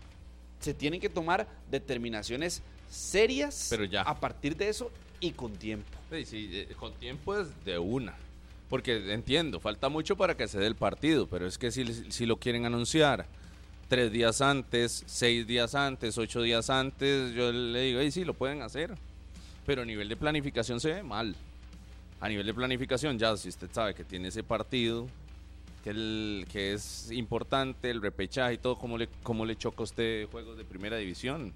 Se 0.61 0.73
tienen 0.75 1.01
que 1.01 1.09
tomar 1.09 1.47
determinaciones 1.71 2.63
serias 2.89 3.67
Pero 3.71 3.85
ya. 3.85 4.03
a 4.03 4.15
partir 4.19 4.57
de 4.57 4.69
eso 4.69 4.91
y 5.21 5.33
con 5.33 5.53
tiempo. 5.55 5.91
Sí, 6.11 6.25
sí, 6.25 6.51
eh, 6.53 6.75
con 6.79 6.93
tiempo 6.95 7.37
es 7.37 7.49
de 7.65 7.79
una. 7.79 8.15
Porque 8.69 9.13
entiendo, 9.13 9.61
falta 9.61 9.89
mucho 9.89 10.17
para 10.17 10.37
que 10.37 10.49
se 10.49 10.59
dé 10.59 10.67
el 10.67 10.77
partido, 10.77 11.27
pero 11.27 11.47
es 11.47 11.59
que 11.59 11.71
si, 11.71 12.11
si 12.11 12.27
lo 12.27 12.39
quieren 12.39 12.65
anunciar 12.65 13.27
tres 13.89 14.11
días 14.11 14.41
antes, 14.41 15.03
seis 15.07 15.47
días 15.47 15.75
antes, 15.75 16.17
ocho 16.17 16.41
días 16.43 16.71
antes, 16.71 17.35
yo 17.35 17.53
le 17.53 17.81
digo, 17.83 18.01
"Ey, 18.01 18.11
sí, 18.11 18.25
lo 18.25 18.35
pueden 18.35 18.63
hacer. 18.63 18.95
Pero 19.67 19.83
a 19.83 19.85
nivel 19.85 20.09
de 20.09 20.17
planificación 20.17 20.81
se 20.81 20.93
ve 20.93 21.03
mal. 21.03 21.35
A 22.25 22.29
nivel 22.31 22.47
de 22.47 22.55
planificación, 22.55 23.19
ya 23.19 23.37
si 23.37 23.51
usted 23.51 23.69
sabe 23.71 23.95
que 23.95 24.03
tiene 24.03 24.29
ese 24.29 24.43
partido, 24.43 25.07
que, 25.83 25.91
el, 25.91 26.47
que 26.51 26.73
es 26.73 27.11
importante, 27.13 27.91
el 27.91 28.01
repechaje 28.01 28.55
y 28.55 28.57
todo, 28.57 28.79
¿cómo 28.79 28.97
le, 28.97 29.11
cómo 29.23 29.45
le 29.45 29.57
choca 29.57 29.81
a 29.81 29.85
usted 29.85 30.27
juegos 30.31 30.57
de 30.57 30.65
primera 30.65 30.97
división 30.97 31.53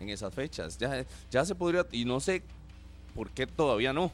en 0.00 0.08
esas 0.08 0.34
fechas? 0.34 0.76
Ya, 0.76 1.04
ya 1.30 1.44
se 1.44 1.54
podría, 1.54 1.86
y 1.92 2.04
no 2.04 2.18
sé 2.18 2.42
por 3.14 3.30
qué 3.30 3.46
todavía 3.46 3.92
no. 3.92 4.10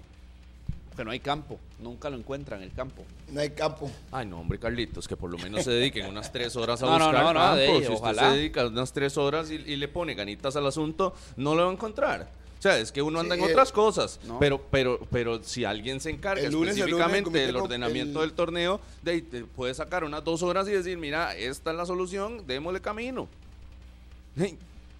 Que 0.94 1.06
no 1.06 1.10
hay 1.10 1.20
campo, 1.20 1.58
nunca 1.80 2.10
lo 2.10 2.18
encuentran 2.18 2.62
el 2.62 2.72
campo. 2.74 3.02
No 3.32 3.40
hay 3.40 3.48
campo. 3.50 3.90
Ay, 4.12 4.26
no, 4.26 4.40
hombre, 4.40 4.58
Carlitos, 4.58 5.08
que 5.08 5.16
por 5.16 5.30
lo 5.30 5.38
menos 5.38 5.64
se 5.64 5.70
dediquen 5.70 6.04
unas 6.04 6.30
tres 6.30 6.54
horas 6.54 6.82
a 6.82 6.86
No, 6.86 6.92
buscar 6.92 7.14
no, 7.14 7.32
no, 7.32 7.40
campo. 7.40 7.56
de- 7.56 7.66
si 7.68 7.74
usted 7.78 7.94
ojalá. 7.94 8.30
se 8.30 8.36
dedica 8.36 8.66
unas 8.66 8.92
tres 8.92 9.16
horas 9.16 9.50
y, 9.50 9.54
y 9.54 9.76
le 9.76 9.88
pone 9.88 10.12
ganitas 10.14 10.54
al 10.54 10.66
asunto, 10.66 11.14
no 11.38 11.54
lo 11.54 11.64
va 11.64 11.70
a 11.70 11.72
encontrar. 11.72 12.43
O 12.64 12.66
sea, 12.66 12.78
es 12.78 12.90
que 12.90 13.02
uno 13.02 13.20
anda 13.20 13.34
Sí, 13.36 13.42
en 13.42 13.50
otras 13.50 13.70
cosas, 13.72 14.18
no. 14.24 14.38
pero, 14.38 14.58
pero, 14.70 14.98
pero 15.10 15.42
si 15.44 15.66
alguien 15.66 16.00
se 16.00 16.08
encarga 16.08 16.42
El 16.46 16.50
lunes, 16.54 16.78
el 16.78 16.90
lunes, 16.90 17.04
el 17.04 17.14
específicamente 17.18 17.38
del 17.46 17.56
ordenamiento 17.56 18.22
el- 18.22 18.28
del 18.30 18.34
torneo, 18.36 18.80
de, 19.02 19.10
ahí 19.10 19.20
te 19.20 19.44
puede 19.44 19.74
sacar 19.74 20.02
unas 20.02 20.24
dos 20.24 20.42
horas 20.42 20.66
y 20.68 20.70
decir, 20.70 20.96
mira, 20.96 21.36
esta 21.36 21.72
es 21.72 21.76
la 21.76 21.84
solución, 21.84 22.46
démosle 22.46 22.80
camino. 22.80 23.28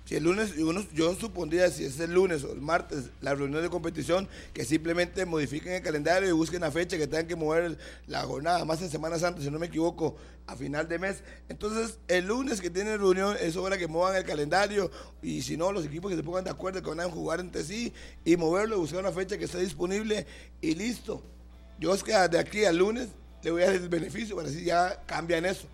Si 0.04 0.14
el 0.16 0.24
lunes, 0.24 0.52
uno- 0.58 0.84
yo 0.92 1.14
supondría 1.14 1.70
si 1.70 1.84
es 1.84 1.98
el 1.98 2.12
lunes 2.12 2.44
o 2.44 2.52
el 2.52 2.60
martes 2.60 3.04
la 3.22 3.34
reunión 3.34 3.62
de 3.62 3.70
competición, 3.70 4.28
que 4.52 4.64
simplemente 4.66 5.24
modifiquen 5.24 5.72
el 5.72 5.82
calendario 5.82 6.28
y 6.28 6.32
busquen 6.32 6.60
la 6.60 6.70
fecha 6.70 6.98
que 6.98 7.06
tengan 7.06 7.26
que 7.26 7.36
mover 7.36 7.78
la 8.06 8.22
jornada, 8.24 8.66
más 8.66 8.82
en 8.82 8.90
Semana 8.90 9.18
Santa, 9.18 9.40
si 9.40 9.50
no 9.50 9.58
me 9.58 9.66
equivoco, 9.66 10.16
a 10.46 10.56
final 10.56 10.86
de 10.88 10.98
mes. 10.98 11.22
Entonces, 11.48 11.96
el 12.06 12.26
lunes 12.26 12.60
que 12.60 12.68
tienen 12.68 12.98
reunión 12.98 13.34
es 13.40 13.56
hora 13.56 13.78
que 13.78 13.86
muevan 13.86 14.14
el 14.14 14.24
calendario 14.24 14.90
y 15.22 15.40
si 15.40 15.56
no, 15.56 15.72
los 15.72 15.86
equipos 15.86 16.10
que 16.10 16.18
se 16.18 16.22
pongan 16.22 16.44
de 16.44 16.50
acuerdo 16.50 16.82
que 16.82 16.90
van 16.90 17.00
a 17.00 17.04
jugar 17.08 17.40
entre 17.40 17.64
sí 17.64 17.90
y 18.26 18.36
moverlo, 18.36 18.78
buscar 18.78 19.00
una 19.00 19.10
fecha 19.12 19.38
que 19.38 19.46
esté 19.46 19.58
disponible 19.60 20.26
y 20.60 20.74
listo. 20.74 21.22
Yo 21.80 21.94
es 21.94 22.02
que 22.02 22.12
de 22.12 22.38
aquí 22.38 22.66
al 22.66 22.76
lunes 22.76 23.08
le 23.42 23.50
voy 23.50 23.62
a 23.62 23.66
dar 23.66 23.74
el 23.76 23.88
beneficio 23.88 24.36
para 24.36 24.48
así 24.48 24.64
ya 24.64 25.02
cambian 25.06 25.46
eso. 25.46 25.66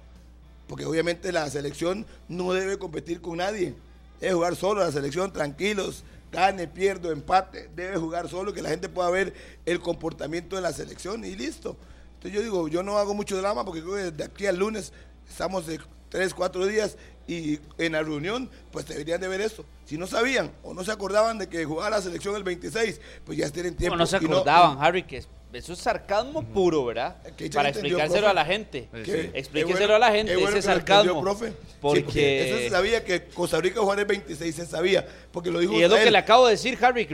Porque 0.69 0.85
obviamente 0.85 1.33
la 1.33 1.51
selección 1.51 2.07
no 2.29 2.53
debe 2.53 2.79
competir 2.79 3.21
con 3.21 3.39
nadie. 3.39 3.75
Debe 4.21 4.35
jugar 4.35 4.57
solo 4.57 4.81
la 4.81 4.93
selección, 4.93 5.33
tranquilos, 5.33 6.05
gane, 6.31 6.69
pierdo, 6.69 7.11
empate. 7.11 7.71
Debe 7.75 7.97
jugar 7.97 8.29
solo, 8.29 8.53
que 8.53 8.63
la 8.63 8.69
gente 8.69 8.89
pueda 8.89 9.11
ver 9.11 9.35
el 9.65 9.81
comportamiento 9.81 10.57
de 10.57 10.63
la 10.63 10.73
selección 10.73 11.25
y 11.25 11.35
listo. 11.35 11.77
Entonces 12.15 12.33
yo 12.33 12.43
digo, 12.43 12.69
yo 12.69 12.83
no 12.83 12.99
hago 12.99 13.15
mucho 13.15 13.37
drama 13.39 13.65
porque 13.65 13.81
creo 13.81 13.95
que 13.95 14.11
de 14.11 14.25
aquí 14.25 14.47
al 14.47 14.57
lunes 14.59 14.93
estamos 15.29 15.67
de 15.67 15.81
tres, 16.11 16.35
cuatro 16.35 16.67
días 16.67 16.97
y 17.27 17.59
en 17.79 17.93
la 17.93 18.03
reunión 18.03 18.51
pues 18.73 18.87
deberían 18.87 19.21
de 19.21 19.29
ver 19.29 19.41
eso. 19.41 19.65
Si 19.87 19.97
no 19.97 20.07
sabían 20.07 20.51
o 20.63 20.75
no 20.75 20.85
se 20.85 20.93
acordaban 20.93 21.39
de 21.39 21.49
que 21.49 21.65
jugaba 21.65 21.91
la 21.91 22.03
selección 22.03 22.37
el 22.37 22.43
26, 22.43 23.01
pues 23.25 23.39
ya 23.39 23.49
tienen 23.51 23.75
tiempo. 23.77 23.93
Como 23.95 23.99
no 23.99 24.07
se 24.07 24.17
acordaban, 24.17 24.77
Harry, 24.81 25.05
que 25.05 25.19
es- 25.19 25.29
eso 25.53 25.73
es 25.73 25.81
sarcasmo 25.81 26.45
puro, 26.45 26.85
¿verdad? 26.85 27.17
Para 27.53 27.71
explicárselo 27.71 28.29
a 28.29 28.33
la 28.33 28.45
gente. 28.45 28.89
Sí. 28.95 29.03
Qué- 29.03 29.31
Explíqueselo 29.35 29.79
qué 29.79 29.85
bueno- 29.87 29.95
a 29.97 29.99
la 29.99 30.13
gente, 30.13 30.37
bueno 30.37 30.51
ese 30.57 30.63
sarcasmo. 30.63 31.21
profe. 31.21 31.49
Sí, 31.49 31.55
Porque- 31.81 32.49
eso 32.49 32.59
se 32.59 32.71
sabía 32.71 33.05
que 33.05 33.25
Costa 33.27 33.61
Rica 33.61 33.81
jugaba 33.81 34.01
el 34.01 34.07
26, 34.07 34.55
se 34.55 34.67
sabía, 34.67 35.05
porque 35.33 35.51
lo 35.51 35.59
dijo 35.59 35.73
Y 35.73 35.83
es 35.83 35.91
lo 35.91 35.97
que 35.97 36.11
le 36.11 36.19
acabo 36.19 36.47
de 36.47 36.53
decir, 36.53 36.79
Harry. 36.85 37.05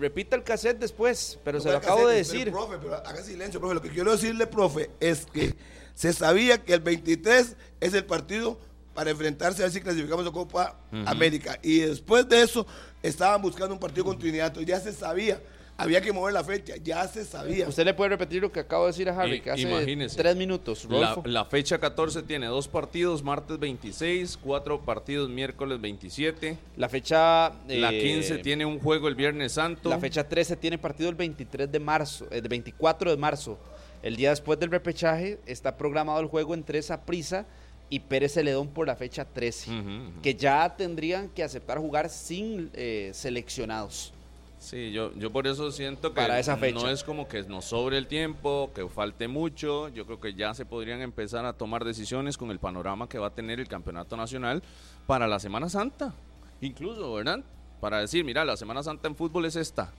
repita 0.00 0.36
el 0.36 0.42
cassette 0.42 0.78
después, 0.78 1.38
pero 1.44 1.58
No 1.58 1.64
se 1.64 1.70
lo 1.70 1.76
acabo 1.76 2.06
de 2.08 2.16
decir. 2.16 2.44
pero, 2.44 2.66
profe, 2.66 2.78
pero 2.82 2.94
haga 2.96 3.22
silencio, 3.22 3.60
profe. 3.60 3.74
Lo 3.74 3.82
que 3.82 3.90
quiero 3.90 4.12
decirle, 4.12 4.46
profe, 4.46 4.88
es 4.98 5.26
que 5.26 5.54
se 5.94 6.12
sabía 6.12 6.58
que 6.58 6.74
el 6.74 6.80
23 6.80 7.56
es 7.80 7.94
el 7.94 8.04
partido 8.04 8.58
para 8.94 9.10
enfrentarse 9.10 9.62
a 9.62 9.66
ver 9.66 9.72
si 9.72 9.80
clasificamos 9.80 10.26
a 10.26 10.30
Copa 10.30 10.76
América. 11.06 11.58
Y 11.62 11.78
después 11.80 12.28
de 12.28 12.42
eso, 12.42 12.66
estaban 13.02 13.40
buscando 13.40 13.74
un 13.74 13.80
partido 13.80 14.04
con 14.04 14.18
Trinidad. 14.18 14.48
Entonces 14.48 14.68
ya 14.68 14.80
se 14.80 14.92
sabía. 14.92 15.40
Había 15.78 16.02
que 16.02 16.12
mover 16.12 16.34
la 16.34 16.44
fecha, 16.44 16.74
ya 16.76 17.08
se 17.08 17.24
sabía. 17.24 17.66
Usted 17.66 17.84
le 17.86 17.94
puede 17.94 18.10
repetir 18.10 18.42
lo 18.42 18.52
que 18.52 18.60
acabo 18.60 18.84
de 18.84 18.92
decir 18.92 19.08
a 19.08 19.18
Harry, 19.18 19.40
que 19.40 19.50
hace 19.50 19.62
imagínese. 19.62 20.16
tres 20.16 20.36
minutos. 20.36 20.86
La, 20.88 21.18
la 21.24 21.44
fecha 21.46 21.78
14 21.78 22.22
tiene 22.22 22.46
dos 22.46 22.68
partidos, 22.68 23.22
martes 23.22 23.58
26, 23.58 24.38
cuatro 24.40 24.82
partidos, 24.82 25.30
miércoles 25.30 25.80
27. 25.80 26.58
La 26.76 26.88
fecha. 26.90 27.52
La 27.66 27.90
eh, 27.90 28.00
15 28.00 28.38
tiene 28.38 28.66
un 28.66 28.78
juego 28.78 29.08
el 29.08 29.14
Viernes 29.14 29.52
Santo. 29.52 29.88
La 29.88 29.98
fecha 29.98 30.28
13 30.28 30.56
tiene 30.56 30.76
partido 30.76 31.08
el 31.08 31.16
23 31.16 31.72
de 31.72 31.80
marzo, 31.80 32.26
el 32.30 32.46
24 32.46 33.10
de 33.10 33.16
marzo. 33.16 33.58
El 34.02 34.16
día 34.16 34.30
después 34.30 34.58
del 34.58 34.70
repechaje 34.70 35.38
está 35.46 35.76
programado 35.76 36.20
el 36.20 36.26
juego 36.26 36.54
entre 36.54 36.80
Prisa 37.06 37.46
y 37.88 38.00
Pérez 38.00 38.34
Celedón 38.34 38.68
por 38.68 38.86
la 38.86 38.96
fecha 38.96 39.24
13, 39.24 39.70
Ujú, 39.70 39.78
ujú. 39.80 40.20
que 40.22 40.34
ya 40.34 40.74
tendrían 40.76 41.28
que 41.28 41.42
aceptar 41.44 41.78
jugar 41.78 42.08
sin 42.08 42.70
eh, 42.72 43.10
seleccionados. 43.14 44.12
Sí, 44.58 44.92
yo, 44.92 45.12
yo 45.16 45.30
por 45.32 45.46
eso 45.48 45.70
siento 45.72 46.10
que 46.10 46.20
Para 46.20 46.38
esa 46.38 46.56
fecha. 46.56 46.78
no 46.80 46.88
es 46.88 47.02
como 47.02 47.26
que 47.28 47.42
nos 47.42 47.64
sobre 47.64 47.98
el 47.98 48.06
tiempo, 48.06 48.70
que 48.74 48.88
falte 48.88 49.26
mucho. 49.26 49.88
Yo 49.88 50.06
creo 50.06 50.20
que 50.20 50.34
ya 50.34 50.54
se 50.54 50.64
podrían 50.64 51.00
empezar 51.00 51.44
a 51.44 51.52
tomar 51.52 51.84
decisiones 51.84 52.38
con 52.38 52.50
el 52.52 52.60
panorama 52.60 53.08
que 53.08 53.18
va 53.18 53.26
a 53.26 53.34
tener 53.34 53.58
el 53.58 53.66
campeonato 53.66 54.16
nacional 54.16 54.62
para 55.08 55.26
la 55.26 55.40
Semana 55.40 55.68
Santa. 55.68 56.14
Incluso, 56.60 57.12
¿verdad? 57.12 57.40
Para 57.80 57.98
decir, 57.98 58.24
mira, 58.24 58.44
la 58.44 58.56
Semana 58.56 58.84
Santa 58.84 59.08
en 59.08 59.16
fútbol 59.16 59.46
es 59.46 59.56
esta. 59.56 59.92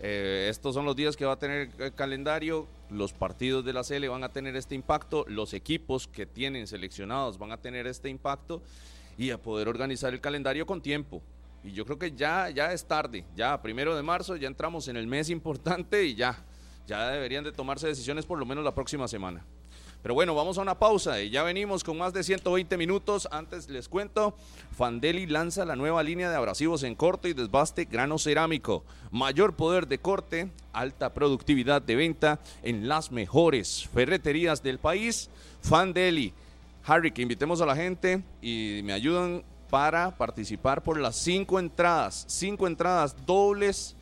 Eh, 0.00 0.46
estos 0.48 0.74
son 0.74 0.84
los 0.84 0.94
días 0.94 1.16
que 1.16 1.24
va 1.24 1.32
a 1.32 1.38
tener 1.38 1.70
el 1.78 1.94
calendario, 1.94 2.68
los 2.88 3.12
partidos 3.12 3.64
de 3.64 3.72
la 3.72 3.82
CL 3.82 4.08
van 4.08 4.22
a 4.22 4.32
tener 4.32 4.54
este 4.54 4.74
impacto, 4.74 5.24
los 5.28 5.54
equipos 5.54 6.06
que 6.06 6.24
tienen 6.24 6.66
seleccionados 6.66 7.38
van 7.38 7.50
a 7.50 7.56
tener 7.56 7.86
este 7.86 8.08
impacto 8.08 8.62
y 9.16 9.30
a 9.30 9.42
poder 9.42 9.68
organizar 9.68 10.14
el 10.14 10.20
calendario 10.20 10.66
con 10.66 10.80
tiempo. 10.80 11.20
Y 11.64 11.72
yo 11.72 11.84
creo 11.84 11.98
que 11.98 12.12
ya, 12.12 12.48
ya 12.50 12.72
es 12.72 12.86
tarde, 12.86 13.24
ya 13.34 13.60
primero 13.60 13.96
de 13.96 14.02
marzo 14.02 14.36
ya 14.36 14.46
entramos 14.46 14.86
en 14.86 14.96
el 14.96 15.08
mes 15.08 15.30
importante 15.30 16.04
y 16.04 16.14
ya, 16.14 16.44
ya 16.86 17.08
deberían 17.08 17.42
de 17.42 17.50
tomarse 17.50 17.88
decisiones 17.88 18.24
por 18.24 18.38
lo 18.38 18.46
menos 18.46 18.62
la 18.62 18.74
próxima 18.74 19.08
semana. 19.08 19.44
Pero 20.02 20.14
bueno, 20.14 20.34
vamos 20.34 20.58
a 20.58 20.62
una 20.62 20.78
pausa 20.78 21.20
y 21.20 21.30
ya 21.30 21.42
venimos 21.42 21.82
con 21.82 21.98
más 21.98 22.12
de 22.12 22.22
120 22.22 22.76
minutos. 22.76 23.28
Antes 23.32 23.68
les 23.68 23.88
cuento, 23.88 24.34
Fandeli 24.76 25.26
lanza 25.26 25.64
la 25.64 25.74
nueva 25.74 26.02
línea 26.02 26.30
de 26.30 26.36
abrasivos 26.36 26.84
en 26.84 26.94
corte 26.94 27.28
y 27.28 27.32
desbaste 27.32 27.84
grano 27.84 28.18
cerámico. 28.18 28.84
Mayor 29.10 29.56
poder 29.56 29.88
de 29.88 29.98
corte, 29.98 30.50
alta 30.72 31.12
productividad 31.12 31.82
de 31.82 31.96
venta 31.96 32.38
en 32.62 32.88
las 32.88 33.10
mejores 33.10 33.88
ferreterías 33.92 34.62
del 34.62 34.78
país. 34.78 35.30
Fandeli. 35.62 36.32
Harry, 36.84 37.10
que 37.10 37.20
invitemos 37.20 37.60
a 37.60 37.66
la 37.66 37.76
gente 37.76 38.22
y 38.40 38.80
me 38.84 38.92
ayudan 38.92 39.42
para 39.68 40.16
participar 40.16 40.82
por 40.82 40.98
las 40.98 41.16
cinco 41.16 41.58
entradas, 41.58 42.24
cinco 42.28 42.66
entradas 42.66 43.14
dobles 43.26 43.94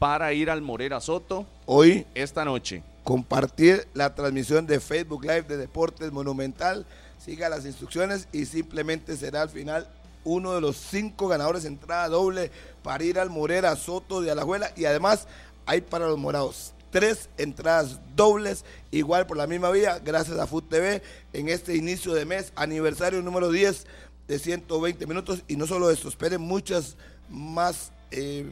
para 0.00 0.32
ir 0.32 0.50
al 0.50 0.62
Morera 0.62 1.00
Soto 1.00 1.46
Hoy 1.66 2.06
esta 2.14 2.44
noche. 2.44 2.82
Compartir 3.04 3.86
la 3.94 4.14
transmisión 4.14 4.66
de 4.66 4.80
Facebook 4.80 5.22
Live 5.22 5.42
de 5.42 5.56
Deportes 5.56 6.12
Monumental. 6.12 6.86
Siga 7.18 7.48
las 7.48 7.66
instrucciones 7.66 8.28
y 8.32 8.46
simplemente 8.46 9.16
será 9.16 9.42
al 9.42 9.50
final 9.50 9.88
uno 10.24 10.54
de 10.54 10.60
los 10.60 10.76
cinco 10.76 11.28
ganadores 11.28 11.64
entrada 11.64 12.08
doble 12.08 12.50
para 12.82 13.04
ir 13.04 13.18
al 13.18 13.30
Morera 13.30 13.74
Soto 13.76 14.20
de 14.20 14.30
Alajuela. 14.30 14.70
Y 14.76 14.84
además 14.84 15.26
hay 15.66 15.80
para 15.80 16.06
los 16.06 16.18
morados 16.18 16.72
tres 16.90 17.28
entradas 17.38 18.00
dobles, 18.16 18.64
igual 18.90 19.26
por 19.26 19.36
la 19.36 19.46
misma 19.46 19.70
vía, 19.70 20.00
gracias 20.04 20.38
a 20.38 20.46
Food 20.46 20.64
TV, 20.64 21.02
en 21.32 21.48
este 21.48 21.76
inicio 21.76 22.14
de 22.14 22.24
mes, 22.24 22.52
aniversario 22.56 23.22
número 23.22 23.50
10 23.50 23.86
de 24.26 24.38
120 24.38 25.06
minutos. 25.06 25.44
Y 25.46 25.56
no 25.56 25.66
solo 25.66 25.90
esto, 25.90 26.08
esperen 26.08 26.40
muchas 26.40 26.96
más. 27.28 27.92
eh, 28.10 28.50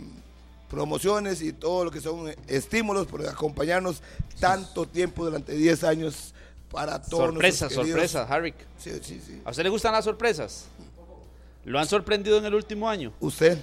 promociones 0.70 1.40
y 1.42 1.52
todo 1.52 1.84
lo 1.86 1.90
que 1.90 2.00
son 2.00 2.34
estímulos 2.46 3.06
por 3.06 3.26
acompañarnos 3.26 4.02
tanto 4.40 4.86
tiempo 4.86 5.24
durante 5.24 5.52
10 5.54 5.84
años 5.84 6.34
para 6.70 7.00
todos 7.00 7.30
Sorpresas, 7.30 7.72
sorpresas, 7.72 8.30
Harry. 8.30 8.54
Sí, 8.76 8.90
sí, 9.02 9.20
sí. 9.24 9.40
¿A 9.44 9.50
usted 9.50 9.62
le 9.62 9.68
gustan 9.70 9.92
las 9.92 10.04
sorpresas? 10.04 10.66
¿Lo 11.64 11.78
han 11.78 11.86
sorprendido 11.88 12.38
en 12.38 12.44
el 12.44 12.54
último 12.54 12.88
año? 12.88 13.12
Usted 13.20 13.58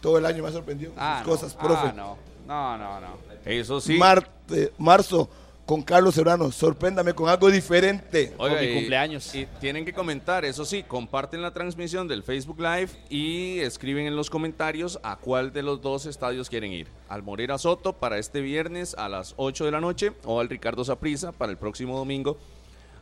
todo 0.00 0.18
el 0.18 0.26
año 0.26 0.42
me 0.42 0.48
ha 0.48 0.52
sorprendido 0.52 0.92
Ah, 0.96 1.18
sus 1.22 1.26
no. 1.26 1.32
cosas, 1.32 1.54
profe. 1.54 1.88
Ah, 1.88 1.92
no. 1.96 2.16
No, 2.46 2.78
no, 2.78 3.00
no. 3.00 3.16
Eso 3.44 3.80
sí. 3.80 3.98
Marte- 3.98 4.72
marzo 4.78 5.28
con 5.66 5.82
Carlos 5.82 6.14
Serrano, 6.14 6.52
sorpréndame 6.52 7.12
con 7.12 7.28
algo 7.28 7.50
diferente. 7.50 8.32
Con 8.36 8.54
mi 8.54 8.66
y- 8.66 8.74
cumpleaños. 8.74 9.34
Y 9.34 9.46
tienen 9.60 9.84
que 9.84 9.92
comentar, 9.92 10.44
eso 10.44 10.64
sí, 10.64 10.84
comparten 10.84 11.42
la 11.42 11.52
transmisión 11.52 12.06
del 12.06 12.22
Facebook 12.22 12.60
Live 12.60 12.90
y 13.10 13.58
escriben 13.58 14.06
en 14.06 14.14
los 14.14 14.30
comentarios 14.30 15.00
a 15.02 15.16
cuál 15.16 15.52
de 15.52 15.62
los 15.62 15.82
dos 15.82 16.06
estadios 16.06 16.48
quieren 16.48 16.72
ir. 16.72 16.86
Al 17.08 17.24
Morera 17.24 17.58
Soto 17.58 17.92
para 17.94 18.18
este 18.18 18.40
viernes 18.40 18.94
a 18.94 19.08
las 19.08 19.34
8 19.38 19.64
de 19.64 19.72
la 19.72 19.80
noche 19.80 20.12
o 20.24 20.38
al 20.40 20.48
Ricardo 20.48 20.84
Saprissa 20.84 21.32
para 21.32 21.50
el 21.50 21.58
próximo 21.58 21.98
domingo 21.98 22.38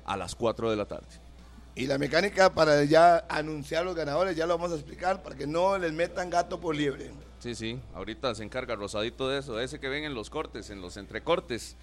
a 0.06 0.16
las 0.16 0.34
4 0.34 0.70
de 0.70 0.76
la 0.76 0.86
tarde. 0.86 1.06
Y 1.76 1.86
la 1.86 1.98
mecánica 1.98 2.54
para 2.54 2.82
ya 2.84 3.26
anunciar 3.28 3.84
los 3.84 3.94
ganadores, 3.94 4.36
ya 4.36 4.46
lo 4.46 4.56
vamos 4.56 4.72
a 4.72 4.76
explicar, 4.76 5.22
para 5.22 5.36
que 5.36 5.46
no 5.46 5.76
les 5.76 5.92
metan 5.92 6.30
gato 6.30 6.60
por 6.60 6.74
liebre. 6.76 7.10
Sí, 7.40 7.54
sí, 7.54 7.78
ahorita 7.94 8.34
se 8.34 8.42
encarga 8.44 8.74
Rosadito 8.74 9.28
de 9.28 9.40
eso, 9.40 9.60
ese 9.60 9.80
que 9.80 9.88
ven 9.88 10.04
en 10.04 10.14
los 10.14 10.30
cortes, 10.30 10.70
en 10.70 10.80
los 10.80 10.96
entrecortes, 10.96 11.76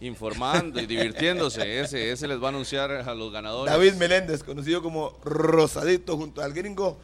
informando 0.00 0.80
y 0.80 0.86
divirtiéndose, 0.86 1.80
ese, 1.80 2.10
ese 2.12 2.26
les 2.26 2.40
va 2.42 2.46
a 2.46 2.48
anunciar 2.50 2.90
a 2.90 3.14
los 3.14 3.32
ganadores. 3.32 3.72
David 3.72 3.94
Meléndez, 3.94 4.42
conocido 4.42 4.82
como 4.82 5.18
Rosadito 5.24 6.16
junto 6.16 6.42
al 6.42 6.52
gringo, 6.52 6.98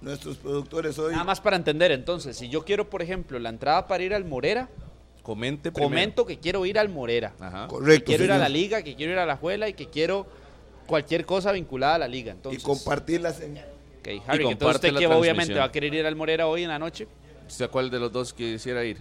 nuestros 0.00 0.36
productores 0.36 0.98
hoy. 0.98 1.12
Nada 1.12 1.24
más 1.24 1.40
para 1.40 1.56
entender, 1.56 1.92
entonces, 1.92 2.36
si 2.36 2.48
yo 2.48 2.64
quiero, 2.64 2.88
por 2.90 3.02
ejemplo, 3.02 3.38
la 3.38 3.48
entrada 3.48 3.86
para 3.86 4.02
ir 4.02 4.12
al 4.14 4.24
Morera, 4.24 4.68
Comente 5.22 5.70
primero. 5.70 5.88
comento 5.88 6.26
que 6.26 6.38
quiero 6.38 6.66
ir 6.66 6.78
al 6.78 6.88
Morera. 6.88 7.32
Ajá. 7.38 7.62
Que 7.64 7.68
Correcto. 7.74 8.06
quiero 8.06 8.24
ir 8.24 8.32
a 8.32 8.38
la 8.38 8.48
liga, 8.48 8.82
que 8.82 8.96
quiero 8.96 9.12
ir 9.12 9.18
a 9.18 9.26
la 9.26 9.36
juela 9.36 9.68
y 9.68 9.74
que 9.74 9.86
quiero 9.88 10.26
cualquier 10.86 11.24
cosa 11.24 11.52
vinculada 11.52 11.94
a 11.94 11.98
la 11.98 12.08
liga. 12.08 12.32
y 12.32 12.36
Entonces, 12.36 12.62
compartir 12.62 13.20
la 13.20 13.32
señal. 13.32 13.66
Ok, 14.00 14.08
Harry, 14.26 14.44
Y 14.46 14.48
entonces 14.50 14.76
usted 14.76 14.98
que 14.98 15.06
obviamente 15.06 15.54
va 15.54 15.64
a 15.64 15.70
querer 15.72 15.94
ir 15.94 16.04
al 16.06 16.16
Morera 16.16 16.48
hoy 16.48 16.64
en 16.64 16.70
la 16.70 16.78
noche. 16.80 17.06
¿Usted 17.48 17.66
a 17.66 17.68
cuál 17.68 17.88
de 17.88 18.00
los 18.00 18.10
dos 18.10 18.32
quisiera 18.32 18.84
ir? 18.84 18.98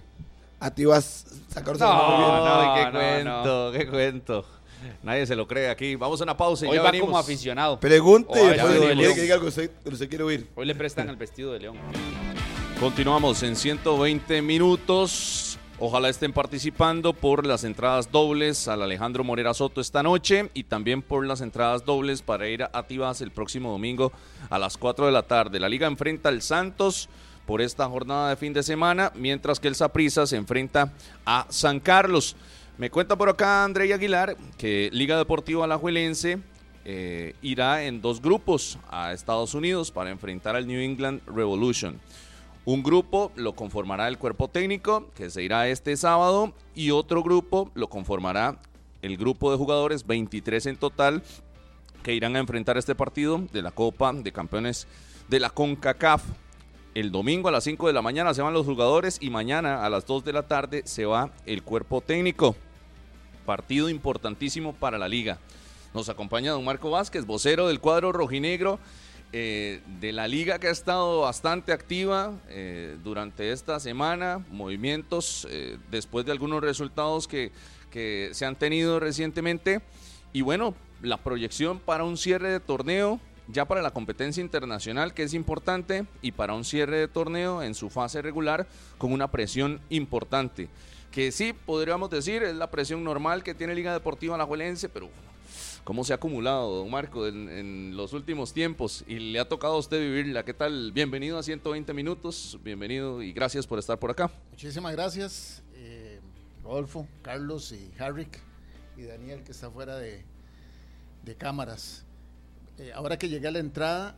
A 0.62 0.72
ti 0.72 0.86
vas 0.86 1.26
a 1.49 1.53
sacar 1.55 1.78
No, 1.78 2.45
No, 2.45 2.76
qué 2.76 2.86
no, 2.86 2.91
cuento, 2.91 3.72
qué 3.78 3.88
cuento. 3.88 4.45
Nadie 5.03 5.26
se 5.28 5.36
lo 5.36 5.47
cree 5.47 5.70
aquí. 5.70 5.95
Vamos 5.95 6.22
a 6.22 6.24
una 6.24 6.38
pausa 6.38 6.66
y 6.66 6.70
Hoy 6.70 6.76
ya 6.76 6.82
va 6.84 6.91
venimos. 6.91 7.07
como 7.07 7.18
aficionado. 7.20 7.80
Pregunte 7.80 8.30
Oh, 8.39 8.53
ya 8.55 8.66
venimos. 8.66 9.14
que 9.16 9.22
diga 9.22 9.34
algo 9.36 9.45
que 9.45 9.49
usted, 9.49 9.72
usted 9.91 10.07
quiere 10.09 10.24
oír. 10.24 10.47
Hoy 10.55 10.66
le 10.66 10.76
prestan 10.76 11.09
el 11.09 11.18
vestido 11.18 11.51
de 11.53 11.59
león. 11.59 11.78
Continuamos 12.80 13.43
en 13.43 13.55
120 13.55 14.41
minutos. 14.41 15.57
Ojalá 15.80 16.09
estén 16.09 16.32
participando 16.32 17.14
por 17.14 17.45
las 17.47 17.64
entradas 17.64 18.12
dobles 18.12 18.68
al 18.68 18.84
Alejandro 18.84 19.24
Morera 19.24 19.53
Soto 19.55 19.82
esta 19.82 20.03
noche 20.03 20.51
y 20.53 20.66
también 20.66 21.01
por 21.01 21.26
las 21.26 21.41
entradas 21.41 21.86
dobles 21.86 22.22
para 22.22 22.47
ir 22.47 22.64
a 22.72 22.84
Tibas 22.84 23.22
el 23.22 23.32
próximo 23.32 23.72
domingo 23.72 24.12
a 24.51 24.59
las 24.59 24.78
4 24.78 25.07
de 25.07 25.12
la 25.12 25.24
tarde. 25.24 25.59
La 25.59 25.70
liga 25.70 25.88
enfrenta 25.88 26.30
al 26.30 26.43
Santos 26.43 27.09
por 27.46 27.62
esta 27.62 27.88
jornada 27.88 28.30
de 28.30 28.36
fin 28.36 28.54
de 28.54 28.64
semana, 28.64 29.12
mientras 29.16 29.60
que 29.60 29.68
el 29.68 29.76
Saprissa 29.76 30.26
se 30.28 30.38
enfrenta 30.38 30.94
a 31.26 31.46
San 31.50 31.80
Carlos. 31.80 32.36
Me 32.78 32.89
cuenta 32.89 33.18
por 33.18 33.30
acá 33.30 33.64
André 33.64 33.94
Aguilar 33.94 34.36
que 34.58 34.89
Liga 34.92 35.18
Deportiva 35.18 35.66
Alajuelense 35.66 36.39
eh, 36.84 37.36
irá 37.42 37.84
en 37.84 38.02
dos 38.02 38.22
grupos 38.22 38.80
a 38.89 39.14
Estados 39.14 39.54
Unidos 39.54 39.92
para 39.92 40.10
enfrentar 40.10 40.56
al 40.56 40.68
New 40.68 40.80
England 40.80 41.22
Revolution. 41.28 42.00
Un 42.64 42.84
grupo 42.84 43.32
lo 43.36 43.54
conformará 43.54 44.08
el 44.08 44.18
cuerpo 44.18 44.48
técnico, 44.48 45.10
que 45.16 45.30
se 45.30 45.44
irá 45.44 45.68
este 45.68 45.98
sábado, 45.98 46.54
y 46.76 46.92
otro 46.92 47.24
grupo 47.24 47.72
lo 47.74 47.88
conformará 47.89 48.60
el 49.02 49.18
grupo 49.18 49.52
de 49.52 49.58
jugadores, 49.58 50.06
23 50.06 50.68
en 50.68 50.78
total, 50.78 51.24
que 52.04 52.14
irán 52.14 52.36
a 52.36 52.39
enfrentar 52.39 52.78
este 52.78 52.96
partido 52.96 53.42
de 53.52 53.62
la 53.62 53.72
Copa 53.72 54.14
de 54.14 54.32
Campeones 54.32 54.88
de 55.28 55.39
la 55.39 55.50
CONCACAF. 55.50 56.24
El 56.94 57.10
domingo 57.10 57.48
a 57.48 57.54
las 57.54 57.64
5 57.64 57.88
de 57.88 57.94
la 57.94 58.02
mañana 58.02 58.34
se 58.34 58.42
van 58.42 58.54
los 58.54 58.66
jugadores 58.66 59.18
y 59.22 59.30
mañana 59.30 59.86
a 59.86 59.89
las 59.89 60.06
2 60.06 60.26
de 60.26 60.34
la 60.34 60.44
tarde 60.44 60.82
se 60.84 61.06
va 61.06 61.32
el 61.46 61.64
cuerpo 61.64 62.02
técnico. 62.02 62.54
Partido 63.46 63.88
importantísimo 63.88 64.74
para 64.74 64.98
la 64.98 65.08
liga. 65.08 65.39
Nos 65.94 66.10
acompaña 66.10 66.52
don 66.52 66.66
Marco 66.66 66.92
Vázquez, 66.92 67.26
vocero 67.26 67.70
del 67.70 67.80
cuadro 67.80 68.12
rojinegro 68.12 68.78
eh, 69.32 69.80
de 70.02 70.12
la 70.12 70.28
liga 70.28 70.60
que 70.60 70.68
ha 70.68 70.72
estado 70.72 71.22
bastante 71.22 71.72
activa 71.72 72.34
eh, 72.50 72.98
durante 73.02 73.54
esta 73.54 73.80
semana, 73.80 74.46
movimientos 74.50 75.48
eh, 75.50 75.78
después 75.92 76.26
de 76.26 76.34
algunos 76.34 76.62
resultados 76.62 77.26
que, 77.26 77.54
que 77.89 78.32
se 78.34 78.46
han 78.46 78.58
tenido 78.58 79.00
recientemente 79.00 79.82
y 80.34 80.42
bueno, 80.42 80.76
la 81.02 81.16
proyección 81.16 81.80
para 81.80 82.04
un 82.04 82.18
cierre 82.18 82.50
de 82.50 82.60
torneo 82.60 83.22
ya 83.48 83.66
para 83.66 83.82
la 83.82 83.92
competencia 83.92 84.42
internacional 84.42 85.14
que 85.14 85.24
es 85.24 85.34
importante 85.34 86.06
y 86.22 86.32
para 86.32 86.54
un 86.54 86.64
cierre 86.64 86.98
de 86.98 87.08
torneo 87.08 87.64
en 87.64 87.76
su 87.76 87.89
fase 87.89 88.22
regular 88.22 88.68
con 88.98 89.12
una 89.12 89.30
presión 89.30 89.82
importante 89.89 90.70
que 91.12 91.32
sí 91.32 91.54
podríamos 91.54 92.10
decir 92.10 92.44
es 92.44 92.56
la 92.56 92.72
presión 92.72 93.04
normal 93.04 93.44
que 93.44 93.54
tiene 93.54 93.76
Liga 93.76 93.94
Deportiva 93.94 94.36
Alajuelense 94.36 94.89
pero 94.89 95.10
cómo 95.84 96.04
se 96.04 96.14
ha 96.14 96.18
acumulado, 96.18 96.78
don 96.78 96.89
Marco, 96.89 97.28
en, 97.28 97.96
los 97.96 98.14
últimos 98.14 98.54
tiempos 98.54 99.04
y 99.08 99.20
le 99.20 99.39
ha 99.39 99.48
tocado 99.48 99.76
a 99.76 99.78
usted 99.78 100.00
vivirla. 100.00 100.44
¿Qué 100.44 100.54
tal? 100.54 100.92
Bienvenido 100.92 101.38
a 101.38 101.44
120 101.44 101.94
minutos, 101.94 102.60
bienvenido 102.64 103.22
y 103.22 103.34
gracias 103.34 103.68
por 103.68 103.80
estar 103.80 103.98
por 103.98 104.12
acá. 104.12 104.32
Muchísimas 104.52 104.94
gracias, 104.94 105.64
eh, 105.74 106.20
Rodolfo, 106.64 107.08
Carlos 107.22 107.72
y 107.72 107.92
Harrick 108.00 108.39
y 108.98 109.04
Daniel 109.04 109.44
que 109.44 109.52
está 109.52 109.70
fuera 109.70 109.98
de, 109.98 110.24
de 111.24 111.36
cámaras. 111.36 112.06
Eh, 112.82 112.91
ahora 112.93 113.17
que 113.17 113.29
llegué 113.29 113.47
a 113.47 113.51
la 113.51 113.59
entrada, 113.59 114.15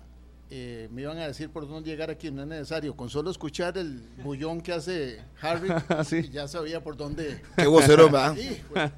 eh, 0.49 0.87
me 0.91 1.01
iban 1.01 1.17
a 1.17 1.27
decir 1.27 1.49
por 1.49 1.67
dónde 1.67 1.89
llegar 1.89 2.09
aquí, 2.09 2.31
no 2.31 2.43
es 2.43 2.47
necesario. 2.47 2.95
Con 2.95 3.09
solo 3.09 3.29
escuchar 3.29 3.77
el 3.77 3.99
bullón 4.23 4.61
que 4.61 4.71
hace 4.71 5.21
Harrick, 5.41 5.73
Sí. 6.05 6.29
ya 6.29 6.47
sabía 6.47 6.81
por 6.81 6.95
dónde. 6.95 7.41
Qué 7.57 7.67
vocero, 7.67 8.05
¿verdad? 8.05 8.37
Hijo 8.37 8.73
de- 8.75 8.91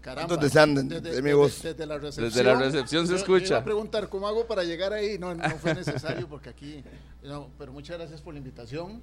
Caramba. 0.00 0.28
¿Cuántos 0.28 0.40
desean 0.40 0.88
de- 0.88 1.00
de 1.00 1.20
mi 1.20 1.32
voz? 1.32 1.62
Desde, 1.62 1.84
la 1.84 1.98
recepción. 1.98 2.26
Desde 2.28 2.44
la 2.44 2.54
recepción 2.54 3.06
se 3.08 3.12
Yo- 3.14 3.16
yo 3.18 3.22
escucha. 3.22 3.46
iba 3.54 3.58
a 3.58 3.64
preguntar 3.64 4.08
cómo 4.08 4.28
hago 4.28 4.46
para 4.46 4.62
llegar 4.62 4.92
ahí. 4.92 5.18
No, 5.18 5.34
no 5.34 5.50
fue 5.58 5.74
necesario 5.74 6.28
porque 6.28 6.48
aquí. 6.50 6.84
no, 7.24 7.50
pero 7.58 7.72
muchas 7.72 7.98
gracias 7.98 8.20
por 8.22 8.34
la 8.34 8.38
invitación. 8.38 9.02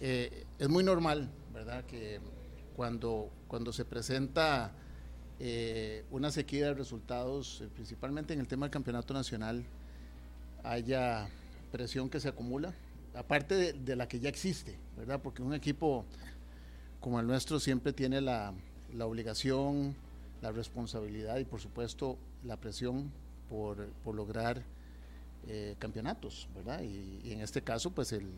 Eh, 0.00 0.44
es 0.58 0.68
muy 0.68 0.82
normal, 0.82 1.30
¿verdad? 1.54 1.84
Que 1.84 2.18
cuando, 2.74 3.30
cuando 3.46 3.72
se 3.72 3.84
presenta 3.84 4.72
eh, 5.40 6.04
una 6.10 6.30
sequía 6.30 6.66
de 6.66 6.74
resultados, 6.74 7.60
eh, 7.62 7.68
principalmente 7.74 8.34
en 8.34 8.40
el 8.40 8.46
tema 8.46 8.66
del 8.66 8.70
campeonato 8.70 9.14
nacional, 9.14 9.64
haya 10.62 11.28
presión 11.70 12.08
que 12.08 12.20
se 12.20 12.28
acumula, 12.28 12.74
aparte 13.14 13.72
de, 13.72 13.96
la 13.96 14.08
que 14.08 14.20
ya 14.20 14.28
existe, 14.28 14.76
¿verdad? 14.96 15.20
Porque 15.22 15.42
un 15.42 15.54
equipo 15.54 16.04
como 17.00 17.18
el 17.20 17.26
nuestro 17.26 17.58
siempre 17.58 17.92
tiene 17.92 18.20
la, 18.20 18.54
la 18.94 19.06
obligación, 19.06 19.94
la 20.40 20.52
responsabilidad 20.52 21.38
y 21.38 21.44
por 21.44 21.60
supuesto 21.60 22.16
la 22.44 22.56
presión 22.56 23.10
por, 23.48 23.86
por 24.04 24.14
lograr 24.14 24.62
eh, 25.48 25.74
campeonatos, 25.78 26.48
¿verdad? 26.54 26.82
Y 26.82 27.32
en 27.32 27.40
este 27.40 27.62
caso, 27.62 27.90
pues 27.90 28.12
el, 28.12 28.28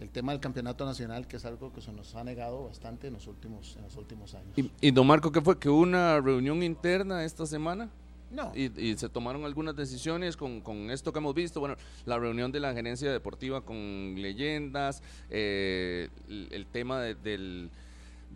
el 0.00 0.08
tema 0.10 0.32
del 0.32 0.40
campeonato 0.40 0.84
nacional, 0.84 1.28
que 1.28 1.36
es 1.36 1.44
algo 1.44 1.72
que 1.72 1.80
se 1.80 1.92
nos 1.92 2.14
ha 2.16 2.24
negado 2.24 2.64
bastante 2.64 3.06
en 3.08 3.12
los 3.12 3.26
últimos, 3.26 3.76
en 3.76 3.82
los 3.84 3.96
últimos 3.96 4.34
años. 4.34 4.48
Y, 4.56 4.70
y 4.80 4.90
don 4.90 5.06
Marco, 5.06 5.30
¿qué 5.30 5.40
fue? 5.40 5.58
¿Que 5.58 5.68
hubo 5.68 5.80
una 5.82 6.20
reunión 6.20 6.62
interna 6.62 7.22
esta 7.24 7.46
semana? 7.46 7.88
no, 8.30 8.52
Y, 8.54 8.70
y 8.80 8.96
se 8.96 9.08
tomaron 9.08 9.44
algunas 9.44 9.74
decisiones 9.76 10.36
con, 10.36 10.60
con 10.60 10.90
esto 10.90 11.12
que 11.12 11.18
hemos 11.18 11.34
visto. 11.34 11.58
Bueno, 11.60 11.76
la 12.06 12.16
reunión 12.18 12.50
de 12.52 12.60
la 12.60 12.72
gerencia 12.72 13.10
deportiva 13.12 13.60
con 13.60 13.76
leyendas, 14.16 15.02
eh, 15.30 16.08
el, 16.28 16.48
el 16.52 16.66
tema 16.66 17.00
de- 17.00 17.14
del, 17.16 17.70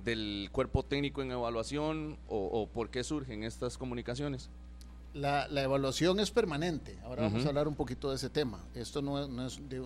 del 0.04 0.48
cuerpo 0.52 0.82
técnico 0.82 1.22
en 1.22 1.30
evaluación, 1.30 2.18
o, 2.28 2.36
o 2.46 2.66
por 2.66 2.90
qué 2.90 3.04
surgen 3.04 3.44
estas 3.44 3.78
comunicaciones. 3.78 4.50
La, 5.14 5.46
la 5.46 5.62
evaluación 5.62 6.18
es 6.18 6.32
permanente. 6.32 6.98
Ahora 7.04 7.22
vamos 7.22 7.46
a 7.46 7.48
hablar 7.50 7.68
un 7.68 7.76
poquito 7.76 8.10
de 8.10 8.16
ese 8.16 8.28
tema. 8.28 8.58
Esto 8.74 9.00
no 9.00 9.22
es, 9.22 9.28
no 9.28 9.46
es 9.46 9.60
de, 9.68 9.80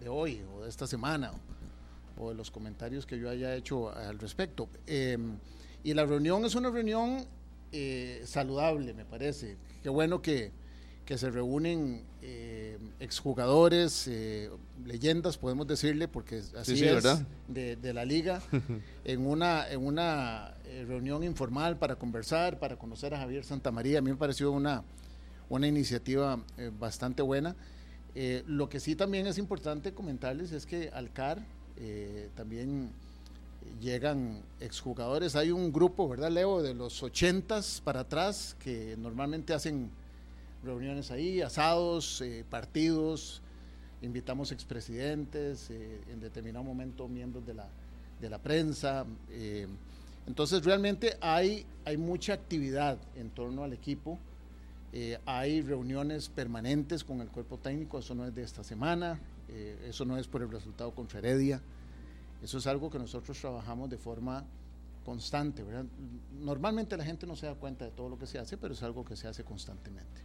de 0.00 0.08
hoy 0.08 0.42
o 0.56 0.62
de 0.62 0.68
esta 0.68 0.86
semana 0.86 1.32
o, 2.18 2.24
o 2.24 2.28
de 2.30 2.34
los 2.34 2.50
comentarios 2.50 3.06
que 3.06 3.18
yo 3.18 3.30
haya 3.30 3.54
hecho 3.54 3.90
al 3.94 4.18
respecto. 4.18 4.68
Eh, 4.86 5.18
y 5.84 5.94
la 5.94 6.04
reunión 6.04 6.44
es 6.44 6.54
una 6.54 6.70
reunión 6.70 7.24
eh, 7.72 8.22
saludable, 8.24 8.94
me 8.94 9.04
parece. 9.04 9.56
Qué 9.82 9.88
bueno 9.88 10.20
que, 10.20 10.52
que 11.04 11.16
se 11.16 11.30
reúnen 11.30 12.02
eh, 12.22 12.78
exjugadores, 12.98 14.06
eh, 14.08 14.50
leyendas, 14.84 15.38
podemos 15.38 15.66
decirle, 15.66 16.06
porque 16.08 16.42
así 16.56 16.76
sí, 16.76 16.84
es, 16.84 17.04
de 17.48 17.92
la 17.94 18.04
liga, 18.04 18.42
en 19.04 19.26
una, 19.26 19.68
en 19.70 19.86
una 19.86 20.54
eh, 20.66 20.84
reunión 20.86 21.24
informal 21.24 21.78
para 21.78 21.96
conversar, 21.96 22.60
para 22.60 22.76
conocer 22.76 23.12
a 23.14 23.18
Javier 23.18 23.44
Santamaría. 23.44 23.98
A 23.98 24.02
mí 24.02 24.10
me 24.10 24.16
pareció 24.16 24.52
una, 24.52 24.84
una 25.48 25.66
iniciativa 25.66 26.38
eh, 26.58 26.70
bastante 26.78 27.22
buena. 27.22 27.56
Eh, 28.14 28.42
lo 28.46 28.68
que 28.68 28.80
sí 28.80 28.96
también 28.96 29.26
es 29.26 29.38
importante 29.38 29.92
comentarles 29.92 30.52
es 30.52 30.66
que 30.66 30.90
al 30.92 31.12
CAR 31.12 31.40
eh, 31.76 32.28
también 32.34 32.90
llegan 33.80 34.42
exjugadores. 34.58 35.36
Hay 35.36 35.50
un 35.50 35.72
grupo, 35.72 36.08
¿verdad, 36.08 36.30
Leo? 36.30 36.62
De 36.62 36.74
los 36.74 37.02
ochentas 37.02 37.80
para 37.84 38.00
atrás 38.00 38.56
que 38.58 38.96
normalmente 38.98 39.52
hacen 39.52 39.90
reuniones 40.64 41.10
ahí, 41.10 41.40
asados, 41.40 42.20
eh, 42.20 42.44
partidos, 42.50 43.42
invitamos 44.02 44.50
expresidentes, 44.50 45.70
en 45.70 46.20
determinado 46.20 46.64
momento 46.64 47.06
miembros 47.06 47.46
de 47.46 47.54
la, 47.54 47.68
de 48.20 48.30
la 48.30 48.38
prensa. 48.38 49.04
entonces 50.26 50.64
realmente 50.64 51.16
hay, 51.20 51.66
hay 51.84 51.96
mucha 51.96 52.32
actividad 52.32 52.98
en 53.14 53.30
torno 53.30 53.62
al 53.62 53.72
equipo. 53.72 54.18
Eh, 54.92 55.18
hay 55.26 55.62
reuniones 55.62 56.28
permanentes 56.28 57.04
con 57.04 57.20
el 57.20 57.28
cuerpo 57.28 57.58
técnico, 57.58 57.98
eso 57.98 58.14
no 58.14 58.26
es 58.26 58.34
de 58.34 58.42
esta 58.42 58.64
semana, 58.64 59.20
eh, 59.48 59.86
eso 59.88 60.04
no 60.04 60.16
es 60.18 60.26
por 60.26 60.42
el 60.42 60.50
resultado 60.50 60.92
contra 60.92 61.18
Heredia, 61.20 61.60
eso 62.42 62.58
es 62.58 62.66
algo 62.66 62.90
que 62.90 62.98
nosotros 62.98 63.38
trabajamos 63.40 63.88
de 63.90 63.98
forma 63.98 64.44
constante. 65.04 65.62
¿verdad? 65.62 65.84
Normalmente 66.40 66.96
la 66.96 67.04
gente 67.04 67.26
no 67.26 67.36
se 67.36 67.46
da 67.46 67.54
cuenta 67.54 67.84
de 67.84 67.90
todo 67.90 68.08
lo 68.08 68.18
que 68.18 68.26
se 68.26 68.38
hace, 68.38 68.56
pero 68.56 68.74
es 68.74 68.82
algo 68.82 69.04
que 69.04 69.16
se 69.16 69.28
hace 69.28 69.44
constantemente. 69.44 70.22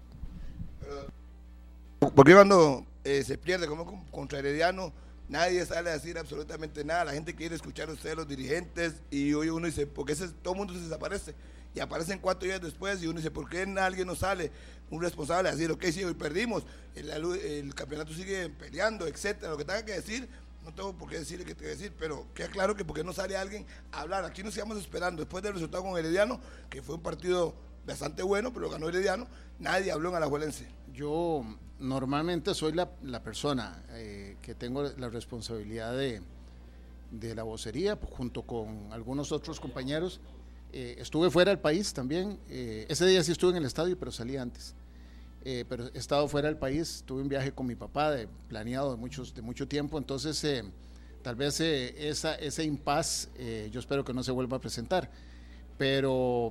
Porque 2.00 2.34
cuando 2.34 2.86
eh, 3.04 3.24
se 3.24 3.38
pierde 3.38 3.68
como 3.68 3.86
con- 3.86 4.06
contra 4.06 4.40
Herediano, 4.40 4.94
nadie 5.28 5.66
sale 5.66 5.90
a 5.90 5.94
decir 5.94 6.18
absolutamente 6.18 6.84
nada. 6.84 7.06
La 7.06 7.14
gente 7.14 7.34
quiere 7.36 7.56
escuchar 7.56 7.90
a 7.90 7.94
ustedes, 7.94 8.16
los 8.16 8.28
dirigentes, 8.28 9.02
y 9.10 9.34
hoy 9.34 9.50
uno 9.50 9.66
dice, 9.66 9.88
porque 9.88 10.14
ese, 10.14 10.30
todo 10.30 10.54
el 10.54 10.60
mundo 10.60 10.74
se 10.74 10.82
desaparece. 10.82 11.34
Y 11.76 11.82
aparecen 11.82 12.20
cuatro 12.20 12.48
días 12.48 12.62
después, 12.62 13.04
y 13.04 13.08
uno 13.08 13.18
dice, 13.18 13.30
¿por 13.30 13.50
qué 13.50 13.64
alguien 13.78 14.08
no 14.08 14.16
sale? 14.16 14.50
Un 14.90 15.02
responsable 15.02 15.50
a 15.50 15.52
decir, 15.52 15.70
ok, 15.72 15.84
sí, 15.92 16.06
hoy 16.06 16.14
perdimos, 16.14 16.64
el, 16.96 17.76
campeonato 17.76 18.14
sigue 18.14 18.50
peleando, 18.50 19.06
etcétera. 19.06 19.52
Lo 19.52 19.58
que 19.58 19.66
tenga 19.66 19.84
que 19.84 19.92
decir, 19.92 20.30
no 20.64 20.74
tengo 20.74 20.98
por 20.98 21.10
qué 21.10 21.20
decirle 21.20 21.44
qué 21.44 21.54
tengo 21.54 21.70
que 21.70 21.76
decir, 21.76 21.94
pero 22.00 22.28
queda 22.34 22.48
claro 22.48 22.76
que 22.76 22.86
porque 22.86 23.04
no 23.04 23.12
sale 23.12 23.36
alguien 23.36 23.66
a 23.92 24.02
hablar. 24.02 24.24
Aquí 24.24 24.42
nos 24.42 24.54
sigamos 24.54 24.78
esperando, 24.78 25.22
después 25.22 25.44
del 25.44 25.54
resultado 25.54 25.84
con 25.84 25.98
Herediano, 25.98 26.40
que 26.70 26.82
fue 26.82 26.96
un 26.96 27.02
partido 27.02 27.54
bastante 27.86 28.24
bueno, 28.24 28.54
pero 28.54 28.70
ganó 28.70 28.88
Herediano, 28.88 29.28
nadie 29.60 29.92
habló 29.92 30.10
en 30.10 30.16
Alajuelense. 30.16 30.68
Yo 30.94 31.44
normalmente 31.80 32.54
soy 32.54 32.72
la, 32.72 32.88
persona 33.22 33.84
eh, 33.90 34.38
que 34.42 34.56
tengo 34.56 34.84
la 34.84 35.10
responsabilidad 35.10 35.92
de, 35.92 36.22
de 37.12 37.36
la 37.36 37.44
vocería 37.44 37.98
junto 37.98 38.44
con 38.44 38.94
algunos 38.94 39.34
otros 39.34 39.60
compañeros. 39.60 40.22
Eh, 40.72 40.96
estuve 41.00 41.30
fuera 41.30 41.52
del 41.52 41.60
país 41.60 41.94
también. 41.94 42.40
eh, 42.50 42.86
ese 42.90 43.06
día 43.06 43.24
sí 43.24 43.32
estuve 43.32 43.52
en 43.52 43.58
el 43.58 43.66
estadio, 43.66 43.98
pero 43.98 44.12
salí 44.12 44.38
antes. 44.38 44.76
Eh, 45.44 45.64
pero 45.70 45.90
he 45.94 45.98
estado 45.98 46.28
fuera 46.28 46.48
del 46.48 46.58
país. 46.58 47.04
Tuve 47.06 47.22
un 47.22 47.30
viaje 47.30 47.52
con 47.52 47.68
mi 47.68 47.76
papá 47.76 48.16
planeado 48.48 48.92
de, 48.92 48.98
muchos, 48.98 49.34
de 49.34 49.42
mucho 49.42 49.68
tiempo. 49.68 49.98
Entonces, 49.98 50.46
tal 51.22 51.36
vez 51.36 51.60
esa, 51.60 52.36
ese 52.36 52.64
impas, 52.64 53.30
yo 53.72 53.80
espero 53.80 54.04
que 54.04 54.14
no 54.14 54.24
se 54.24 54.32
vuelva 54.32 54.58
a 54.58 54.60
presentar. 54.60 55.12
Pero, 55.78 56.50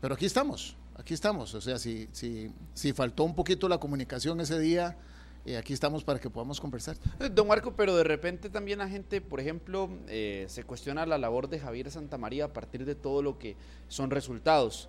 pero 0.00 0.14
aquí 0.14 0.26
estamos, 0.26 0.76
aquí 0.96 1.14
estamos. 1.14 1.54
O 1.54 1.60
sea, 1.60 1.78
si, 1.78 2.08
si, 2.12 2.52
si 2.74 2.92
faltó 2.92 3.24
un 3.24 3.34
poquito 3.34 3.68
la 3.68 3.78
comunicación 3.78 4.40
ese 4.40 4.58
día, 4.58 4.98
eh, 5.46 5.56
aquí 5.56 5.72
estamos 5.72 6.04
para 6.04 6.18
que 6.18 6.28
podamos 6.28 6.60
conversar. 6.60 6.96
Eh, 7.20 7.28
Don 7.30 7.46
Marco, 7.46 7.72
pero 7.74 7.96
de 7.96 8.04
repente 8.04 8.50
también 8.50 8.78
la 8.80 8.88
gente, 8.88 9.20
por 9.20 9.40
ejemplo, 9.40 9.88
eh, 10.08 10.44
se 10.48 10.64
cuestiona 10.64 11.06
la 11.06 11.18
labor 11.18 11.48
de 11.48 11.58
Javier 11.60 11.90
Santamaría 11.90 12.44
a 12.46 12.52
partir 12.52 12.84
de 12.84 12.94
todo 12.94 13.22
lo 13.22 13.38
que 13.38 13.56
son 13.88 14.10
resultados. 14.10 14.88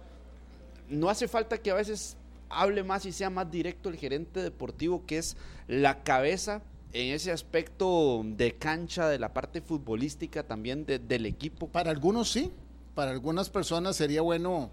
No 0.89 1.09
hace 1.09 1.27
falta 1.27 1.57
que 1.57 1.71
a 1.71 1.75
veces 1.75 2.17
hable 2.49 2.83
más 2.83 3.05
y 3.05 3.11
sea 3.11 3.29
más 3.29 3.51
directo 3.51 3.89
el 3.89 3.97
gerente 3.97 4.41
deportivo, 4.41 5.05
que 5.05 5.17
es 5.17 5.35
la 5.67 6.03
cabeza 6.03 6.61
en 6.93 7.13
ese 7.13 7.31
aspecto 7.33 8.23
de 8.25 8.55
cancha, 8.55 9.09
de 9.09 9.19
la 9.19 9.33
parte 9.33 9.59
futbolística 9.61 10.43
también 10.43 10.85
de- 10.85 10.99
del 10.99 11.25
equipo. 11.25 11.67
Para 11.67 11.91
algunos 11.91 12.31
sí, 12.31 12.51
para 12.95 13.11
algunas 13.11 13.49
personas 13.49 13.97
sería 13.97 14.21
bueno 14.21 14.71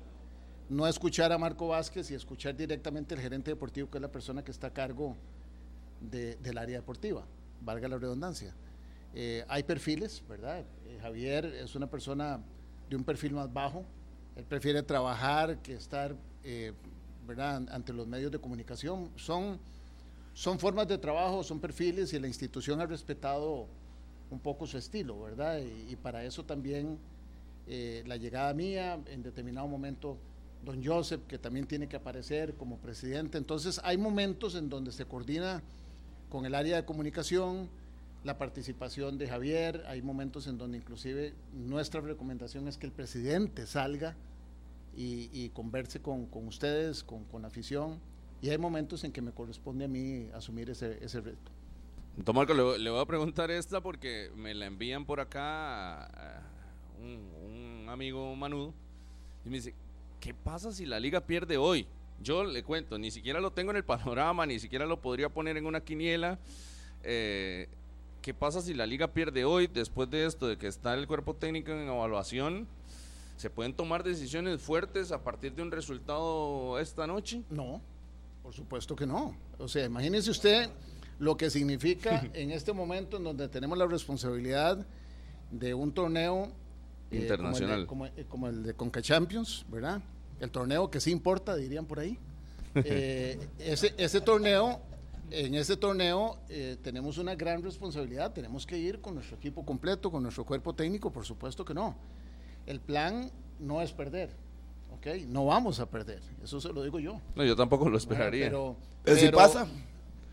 no 0.71 0.87
escuchar 0.87 1.33
a 1.33 1.37
Marco 1.37 1.69
Vázquez 1.69 2.11
y 2.11 2.15
escuchar 2.15 2.57
directamente 2.57 3.15
al 3.15 3.21
gerente 3.21 3.51
deportivo, 3.51 3.91
que 3.91 3.99
es 3.99 4.03
la 4.03 4.13
persona 4.13 4.43
que 4.45 4.53
está 4.53 4.69
a 4.69 4.73
cargo 4.73 5.17
de- 6.11 6.37
del 6.37 6.59
área 6.59 6.79
deportiva, 6.81 7.25
valga 7.61 7.89
la 7.89 7.99
redundancia. 7.99 8.55
Eh, 9.15 9.45
hay 9.49 9.63
perfiles, 9.63 10.23
¿verdad? 10.29 10.65
Eh, 10.87 10.99
Javier 11.01 11.45
es 11.47 11.75
una 11.75 11.89
persona 11.89 12.41
de 12.89 12.97
un 12.97 13.05
perfil 13.05 13.33
más 13.35 13.53
bajo, 13.53 13.85
él 14.37 14.45
prefiere 14.45 14.83
trabajar 14.83 15.59
que 15.63 15.75
estar, 15.75 16.15
eh, 16.43 16.73
¿verdad?, 17.27 17.57
An- 17.57 17.69
ante 17.71 17.93
los 17.93 18.07
medios 18.07 18.33
de 18.33 18.39
comunicación. 18.39 19.11
Son, 19.17 19.59
son 20.35 20.59
formas 20.59 20.89
de 20.89 20.99
trabajo, 20.99 21.43
son 21.45 21.61
perfiles 21.61 22.13
y 22.13 22.19
la 22.19 22.27
institución 22.27 22.81
ha 22.81 22.87
respetado 22.87 23.67
un 24.31 24.41
poco 24.41 24.67
su 24.67 24.77
estilo, 24.79 25.21
¿verdad? 25.23 25.61
Y, 25.61 25.93
y 25.93 25.97
para 25.97 26.25
eso 26.25 26.45
también 26.45 26.99
eh, 27.69 28.03
la 28.07 28.17
llegada 28.17 28.53
mía, 28.53 28.99
en 29.07 29.23
determinado 29.23 29.69
momento, 29.69 30.19
don 30.65 30.85
Joseph, 30.85 31.23
que 31.29 31.39
también 31.39 31.67
tiene 31.67 31.87
que 31.87 31.95
aparecer 31.97 32.55
como 32.55 32.79
presidente. 32.79 33.39
Entonces, 33.39 33.81
hay 33.85 33.97
momentos 33.97 34.55
en 34.57 34.69
donde 34.69 34.91
se 34.93 35.05
coordina 35.05 35.63
con 36.29 36.47
el 36.47 36.55
área 36.55 36.77
de 36.77 36.85
comunicación, 36.85 37.69
la 38.25 38.39
participación 38.39 39.19
de 39.19 39.29
Javier, 39.29 39.85
hay 39.87 40.03
momentos 40.03 40.47
en 40.47 40.57
donde 40.57 40.79
inclusive 40.79 41.35
nuestra 41.53 42.01
recomendación 42.01 42.69
es 42.69 42.79
que 42.79 42.87
el 42.87 42.93
presidente 42.93 43.67
salga 43.67 44.17
y, 44.97 45.29
y 45.33 45.51
converse 45.51 46.01
con, 46.01 46.27
con 46.27 46.47
ustedes, 46.47 47.05
con, 47.05 47.25
con 47.25 47.43
la 47.43 47.49
afición, 47.49 48.01
y 48.41 48.51
hay 48.51 48.59
momentos 48.59 49.05
en 49.05 49.13
que 49.13 49.23
me 49.23 49.33
corresponde 49.33 49.85
a 49.85 49.89
mí 49.89 50.29
asumir 50.35 50.71
ese, 50.71 51.05
ese 51.05 51.21
reto. 51.21 51.53
Don 52.17 52.35
Marco, 52.37 52.55
le, 52.55 52.79
le 52.79 52.91
voy 52.91 53.01
a 53.01 53.07
preguntar 53.07 53.51
esta 53.51 53.81
porque 53.81 54.31
me 54.37 54.55
la 54.55 54.67
envían 54.67 55.05
por 55.05 55.21
acá 55.21 56.43
un, 57.03 57.83
un 57.83 57.89
amigo 57.89 58.35
manudo 58.37 58.73
y 59.45 59.51
me 59.51 59.57
dice, 59.57 59.75
¿qué 60.21 60.33
pasa 60.33 60.73
si 60.73 60.87
la 60.87 61.01
liga 61.01 61.21
pierde 61.21 61.57
hoy? 61.57 61.87
Yo 62.21 62.45
le 62.45 62.63
cuento, 62.63 62.99
ni 62.99 63.11
siquiera 63.11 63.41
lo 63.41 63.53
tengo 63.53 63.71
en 63.71 63.77
el 63.77 63.85
panorama, 63.85 64.47
ni 64.47 64.59
siquiera 64.59 64.87
lo 64.87 65.01
podría 65.01 65.29
poner 65.29 65.57
en 65.57 65.67
una 65.67 65.81
quiniela. 65.81 66.39
Eh, 67.03 67.69
¿Qué 68.23 68.33
pasa 68.33 68.63
si 68.63 68.73
la 68.73 68.87
liga 68.87 69.09
pierde 69.09 69.45
hoy 69.45 69.67
después 69.67 70.09
de 70.09 70.25
esto, 70.25 70.47
de 70.49 70.57
que 70.57 70.67
está 70.67 70.95
el 70.95 71.07
cuerpo 71.07 71.35
técnico 71.35 71.73
en 71.73 71.87
evaluación? 71.89 72.67
¿Se 73.37 73.51
pueden 73.51 73.75
tomar 73.75 74.03
decisiones 74.05 74.61
fuertes 74.63 75.13
a 75.13 75.23
partir 75.23 75.55
de 75.55 75.63
un 75.63 75.71
resultado 75.71 76.79
esta 76.79 77.07
noche? 77.07 77.43
No, 77.51 77.83
por 78.43 78.55
supuesto 78.55 78.97
que 78.97 79.07
no. 79.07 79.37
O 79.59 79.69
sea, 79.69 79.85
imagínese 79.85 80.31
usted 80.31 80.71
lo 81.19 81.37
que 81.37 81.51
significa 81.51 82.27
en 82.33 82.51
este 82.53 82.73
momento 82.73 83.19
en 83.19 83.25
donde 83.25 83.49
tenemos 83.49 83.77
la 83.77 83.87
responsabilidad 83.87 84.87
de 85.51 85.75
un 85.75 85.93
torneo 85.93 86.51
eh, 87.11 87.19
Internacional. 87.19 87.87
como, 87.87 88.07
el 88.07 88.13
de, 88.13 88.17
como- 88.17 88.23
eh, 88.23 88.27
como 88.29 88.49
el 88.49 88.63
de 88.63 88.75
Conca 88.75 89.03
Champions, 89.03 89.67
¿verdad? 89.69 90.01
El 90.41 90.51
torneo 90.51 90.91
que 90.91 91.01
sí 91.01 91.11
importa, 91.11 91.55
dirían 91.57 91.87
por 91.87 92.01
ahí. 92.01 92.19
Eh, 92.77 93.39
ese, 93.61 93.95
ese 93.99 94.21
torneo, 94.21 94.81
en 95.31 95.55
ese 95.55 95.77
torneo 95.77 96.39
eh, 96.49 96.77
tenemos 96.83 97.19
una 97.19 97.37
gran 97.37 97.63
responsabilidad. 97.63 98.33
Tenemos 98.33 98.67
que 98.67 98.77
ir 98.77 99.01
con 99.01 99.15
nuestro 99.15 99.37
equipo 99.37 99.65
completo, 99.65 100.11
con 100.11 100.25
nuestro 100.25 100.45
cuerpo 100.45 100.75
técnico, 100.75 101.13
por 101.13 101.25
supuesto 101.25 101.65
que 101.65 101.73
no. 101.73 101.95
El 102.67 102.81
plan 102.81 103.31
no 103.61 103.81
es 103.81 103.93
perder, 103.93 104.31
¿ok? 104.93 105.07
No 105.29 105.47
vamos 105.47 105.79
a 105.79 105.87
perder, 105.89 106.21
eso 106.43 106.61
se 106.61 106.73
lo 106.73 106.83
digo 106.83 106.99
yo. 106.99 107.21
No, 107.37 107.45
yo 107.45 107.55
tampoco 107.55 107.89
lo 107.89 107.97
esperaría. 107.97 108.47
Pero, 108.47 108.75
Pero 109.05 109.17
si 109.19 109.29
pasa. 109.29 109.69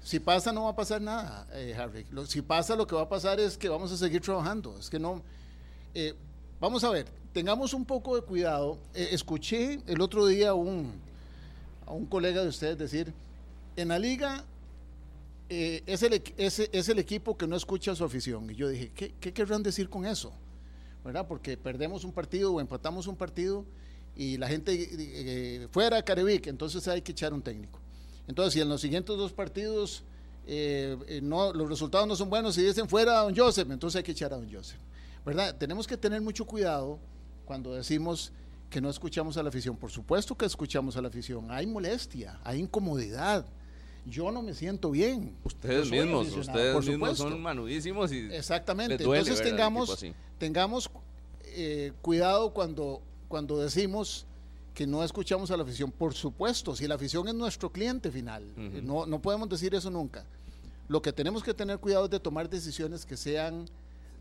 Si 0.02 0.20
pasa, 0.20 0.52
no 0.52 0.64
va 0.64 0.72
a 0.72 0.76
pasar 0.76 1.00
nada, 1.00 1.46
eh, 1.54 1.76
Harry. 1.78 2.08
Lo- 2.10 2.26
si 2.26 2.42
pasa, 2.42 2.76
lo 2.76 2.88
que 2.88 2.96
va 2.96 3.04
a 3.04 3.10
pasar 3.10 3.40
es 3.40 3.56
que 3.56 3.70
vamos 3.70 3.92
a 3.92 3.98
seguir 3.98 4.20
trabajando. 4.20 4.76
Es 4.80 4.90
que 4.90 4.98
no. 4.98 5.22
eh, 5.94 6.16
vamos 6.60 6.84
a 6.84 6.90
ver, 6.90 7.06
tengamos 7.34 7.74
un 7.74 7.86
poco 7.86 8.16
de 8.16 8.22
cuidado. 8.22 8.78
Eh, 8.94 9.10
escuché 9.12 9.80
el 9.88 10.02
otro 10.02 10.26
día 10.26 10.54
un, 10.54 10.92
a 11.86 11.92
un 11.92 12.06
colega 12.06 12.42
de 12.42 12.50
ustedes 12.50 12.78
decir: 12.78 13.14
en 13.76 13.90
la 13.90 14.00
liga 14.00 14.44
eh, 15.50 15.84
es, 15.86 16.04
el, 16.04 16.22
es, 16.38 16.90
el 16.90 17.00
equipo 17.00 17.38
que 17.38 17.48
no 17.48 17.56
escucha 17.56 17.96
su 17.96 18.04
afición. 18.04 18.50
Y 18.50 18.56
yo 18.56 18.68
dije: 18.68 18.92
¿qué, 18.96 19.14
qué 19.20 19.34
querrán 19.34 19.64
decir 19.64 19.90
con 19.90 20.06
eso? 20.06 20.32
¿Verdad? 21.04 21.28
Porque 21.28 21.58
perdemos 21.58 22.04
un 22.04 22.12
partido 22.12 22.54
o 22.54 22.62
empatamos 22.62 23.08
un 23.08 23.16
partido 23.16 23.66
y 24.16 24.38
la 24.38 24.48
gente 24.48 24.72
eh, 24.74 25.68
fuera 25.72 25.98
a 25.98 26.04
Carevic, 26.04 26.48
entonces 26.48 26.88
hay 26.88 27.02
que 27.02 27.12
echar 27.14 27.34
un 27.34 27.42
técnico. 27.42 27.80
Entonces, 28.28 28.54
si 28.54 28.62
en 28.62 28.70
los 28.70 28.82
siguientes 28.82 29.18
dos 29.18 29.32
partidos 29.32 30.04
no, 31.22 31.54
los 31.54 31.70
resultados 31.70 32.08
no 32.08 32.16
son 32.16 32.30
buenos 32.30 32.58
y 32.58 32.64
dicen 32.64 32.90
fuera 32.90 33.20
a 33.20 33.24
don 33.24 33.36
Joseph, 33.36 33.70
entonces 33.72 33.98
hay 33.98 34.04
que 34.04 34.12
echar 34.12 34.34
a 34.34 34.38
don 34.38 34.52
Joseph. 34.52 34.78
¿Verdad? 35.26 35.56
Tenemos 35.58 35.88
que 35.88 35.98
tener 35.98 36.22
mucho 36.22 36.46
cuidado 36.46 37.00
cuando 37.46 37.74
decimos 37.74 38.32
que 38.70 38.82
no 38.82 38.90
escuchamos 38.90 39.38
a 39.38 39.44
la 39.44 39.50
afición. 39.50 39.76
Por 39.76 39.92
supuesto 39.92 40.36
que 40.36 40.46
escuchamos 40.46 40.96
a 40.96 41.02
la 41.02 41.10
afición. 41.10 41.52
Hay 41.52 41.68
molestia, 41.68 42.40
hay 42.44 42.60
incomodidad. 42.60 43.46
Yo 44.06 44.32
no 44.32 44.42
me 44.42 44.54
siento 44.54 44.90
bien. 44.92 45.36
Ustedes 45.44 45.92
mismos, 45.92 46.28
ustedes 46.36 46.74
por 46.74 46.84
mismos 46.86 47.10
supuesto. 47.10 47.30
son 47.30 47.42
manudísimos 47.42 48.12
y 48.12 48.34
Exactamente. 48.34 48.98
les 48.98 49.06
duele 49.06 49.22
Entonces 49.22 49.44
ver 49.44 49.54
tengamos, 49.54 50.06
tengamos 50.40 50.90
eh, 51.44 51.92
cuidado 52.02 52.52
cuando, 52.52 53.02
cuando 53.28 53.60
decimos 53.60 54.26
que 54.74 54.88
no 54.88 55.04
escuchamos 55.04 55.52
a 55.52 55.58
la 55.58 55.64
afición. 55.64 55.92
Por 55.92 56.14
supuesto, 56.14 56.76
si 56.76 56.88
la 56.88 56.96
afición 56.96 57.28
es 57.28 57.36
nuestro 57.36 57.72
cliente 57.72 58.10
final, 58.10 58.44
eh, 58.58 58.82
no, 58.82 59.06
no 59.06 59.22
podemos 59.22 59.50
decir 59.50 59.76
eso 59.76 59.92
nunca. 59.92 60.26
Lo 60.88 61.02
que 61.02 61.14
tenemos 61.14 61.44
que 61.44 61.54
tener 61.54 61.78
cuidado 61.78 62.06
es 62.06 62.12
de 62.12 62.20
tomar 62.20 62.50
decisiones 62.50 63.06
que 63.06 63.18
sean 63.18 63.66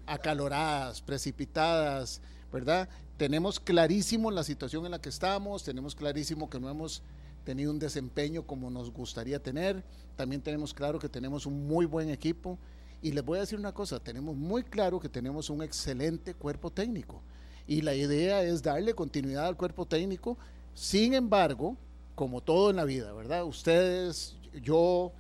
acaloradas, 0.07 1.01
precipitadas, 1.01 2.21
¿verdad? 2.53 2.89
Tenemos 3.17 3.61
clarísimo 3.61 4.31
la 4.31 4.45
situación 4.45 4.85
en 4.85 4.93
la 4.93 5.01
que 5.01 5.09
estamos, 5.09 5.63
tenemos 5.65 5.95
clarísimo 5.95 6.49
que 6.49 6.59
no 6.59 6.69
hemos 6.69 7.03
tenido 7.45 7.71
un 7.71 7.79
desempeño 7.79 8.43
como 8.47 8.71
nos 8.71 8.91
gustaría 8.93 9.43
tener, 9.43 9.83
también 10.17 10.43
tenemos 10.43 10.75
claro 10.75 10.99
que 10.99 11.09
tenemos 11.09 11.47
un 11.47 11.67
muy 11.67 11.87
buen 11.87 12.11
equipo 12.11 12.59
y 13.03 13.13
les 13.13 13.25
voy 13.25 13.39
a 13.39 13.41
decir 13.41 13.59
una 13.59 13.73
cosa, 13.73 13.99
tenemos 14.01 14.37
muy 14.37 14.63
claro 14.63 15.01
que 15.01 15.09
tenemos 15.09 15.49
un 15.49 15.63
excelente 15.63 16.35
cuerpo 16.35 16.71
técnico 16.71 17.23
y 17.67 17.83
la 17.83 17.95
idea 17.95 18.43
es 18.43 18.63
darle 18.63 18.95
continuidad 18.95 19.47
al 19.47 19.57
cuerpo 19.57 19.87
técnico, 19.87 20.37
sin 20.75 21.15
embargo, 21.15 21.77
como 22.15 22.43
todo 22.43 22.71
en 22.71 22.77
la 22.77 22.85
vida, 22.85 23.13
¿verdad? 23.13 23.45
Ustedes, 23.45 24.37
yo, 24.63 25.13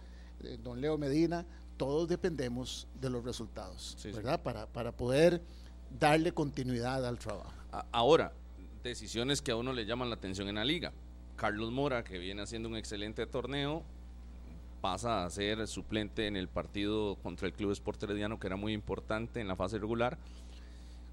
eh, 0.42 0.58
don 0.62 0.80
Leo 0.80 0.98
Medina, 0.98 1.46
todos 1.76 2.08
dependemos 2.08 2.86
de 3.00 3.08
los 3.08 3.24
resultados, 3.24 3.94
Sí, 3.98 4.10
sí. 4.10 4.16
¿verdad? 4.16 4.42
Para, 4.42 4.66
para 4.66 4.92
poder 4.92 5.40
darle 5.98 6.32
continuidad 6.32 7.04
al 7.06 7.18
trabajo. 7.18 7.52
Ahora, 7.92 8.32
decisiones 8.82 9.42
que 9.42 9.52
a 9.52 9.56
uno 9.56 9.72
le 9.72 9.86
llaman 9.86 10.08
la 10.08 10.16
atención 10.16 10.48
en 10.48 10.56
la 10.56 10.64
liga. 10.64 10.92
Carlos 11.36 11.70
Mora, 11.70 12.04
que 12.04 12.18
viene 12.18 12.42
haciendo 12.42 12.68
un 12.68 12.76
excelente 12.76 13.26
torneo, 13.26 13.82
pasa 14.80 15.24
a 15.24 15.30
ser 15.30 15.66
suplente 15.66 16.26
en 16.26 16.36
el 16.36 16.48
partido 16.48 17.16
contra 17.22 17.46
el 17.46 17.54
Club 17.54 17.72
Sport 17.72 18.02
Herediano, 18.02 18.38
que 18.38 18.46
era 18.46 18.56
muy 18.56 18.72
importante 18.72 19.40
en 19.40 19.48
la 19.48 19.56
fase 19.56 19.78
regular. 19.78 20.18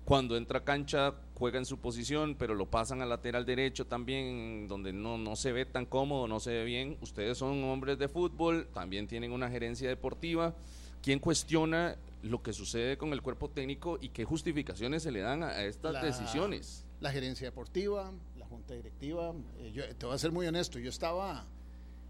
Cuando 0.06 0.38
entra 0.38 0.60
a 0.60 0.64
cancha, 0.64 1.14
juega 1.36 1.58
en 1.58 1.66
su 1.66 1.80
posición, 1.80 2.36
pero 2.40 2.56
lo 2.56 2.66
pasan 2.66 3.02
al 3.02 3.10
lateral 3.10 3.46
derecho 3.46 3.86
también, 3.86 4.68
donde 4.70 4.94
no, 4.94 5.18
no 5.18 5.36
se 5.36 5.52
ve 5.52 5.66
tan 5.66 5.86
cómodo, 5.86 6.30
no 6.30 6.40
se 6.40 6.52
ve 6.52 6.64
bien. 6.64 6.98
Ustedes 7.02 7.38
son 7.38 7.62
hombres 7.66 8.00
de 8.00 8.08
fútbol, 8.08 8.70
también 8.74 9.08
tienen 9.08 9.34
una 9.34 9.50
gerencia 9.50 9.90
deportiva. 9.90 10.54
¿Quién 11.02 11.20
cuestiona 11.20 11.98
lo 12.24 12.42
que 12.42 12.52
sucede 12.54 12.98
con 12.98 13.14
el 13.14 13.22
cuerpo 13.22 13.50
técnico 13.50 13.98
y 14.02 14.10
qué 14.10 14.26
justificaciones 14.26 15.04
se 15.04 15.12
le 15.12 15.20
dan 15.22 15.44
a, 15.44 15.50
a 15.50 15.64
estas 15.66 15.94
La- 15.94 16.04
decisiones? 16.04 16.84
La 17.00 17.12
gerencia 17.12 17.46
deportiva, 17.48 18.12
la 18.38 18.46
junta 18.48 18.74
directiva, 18.74 19.34
eh, 19.60 19.72
yo 19.74 19.84
te 19.96 20.06
voy 20.06 20.16
a 20.16 20.18
ser 20.18 20.32
muy 20.32 20.48
honesto, 20.48 20.80
yo 20.80 20.90
estaba 20.90 21.46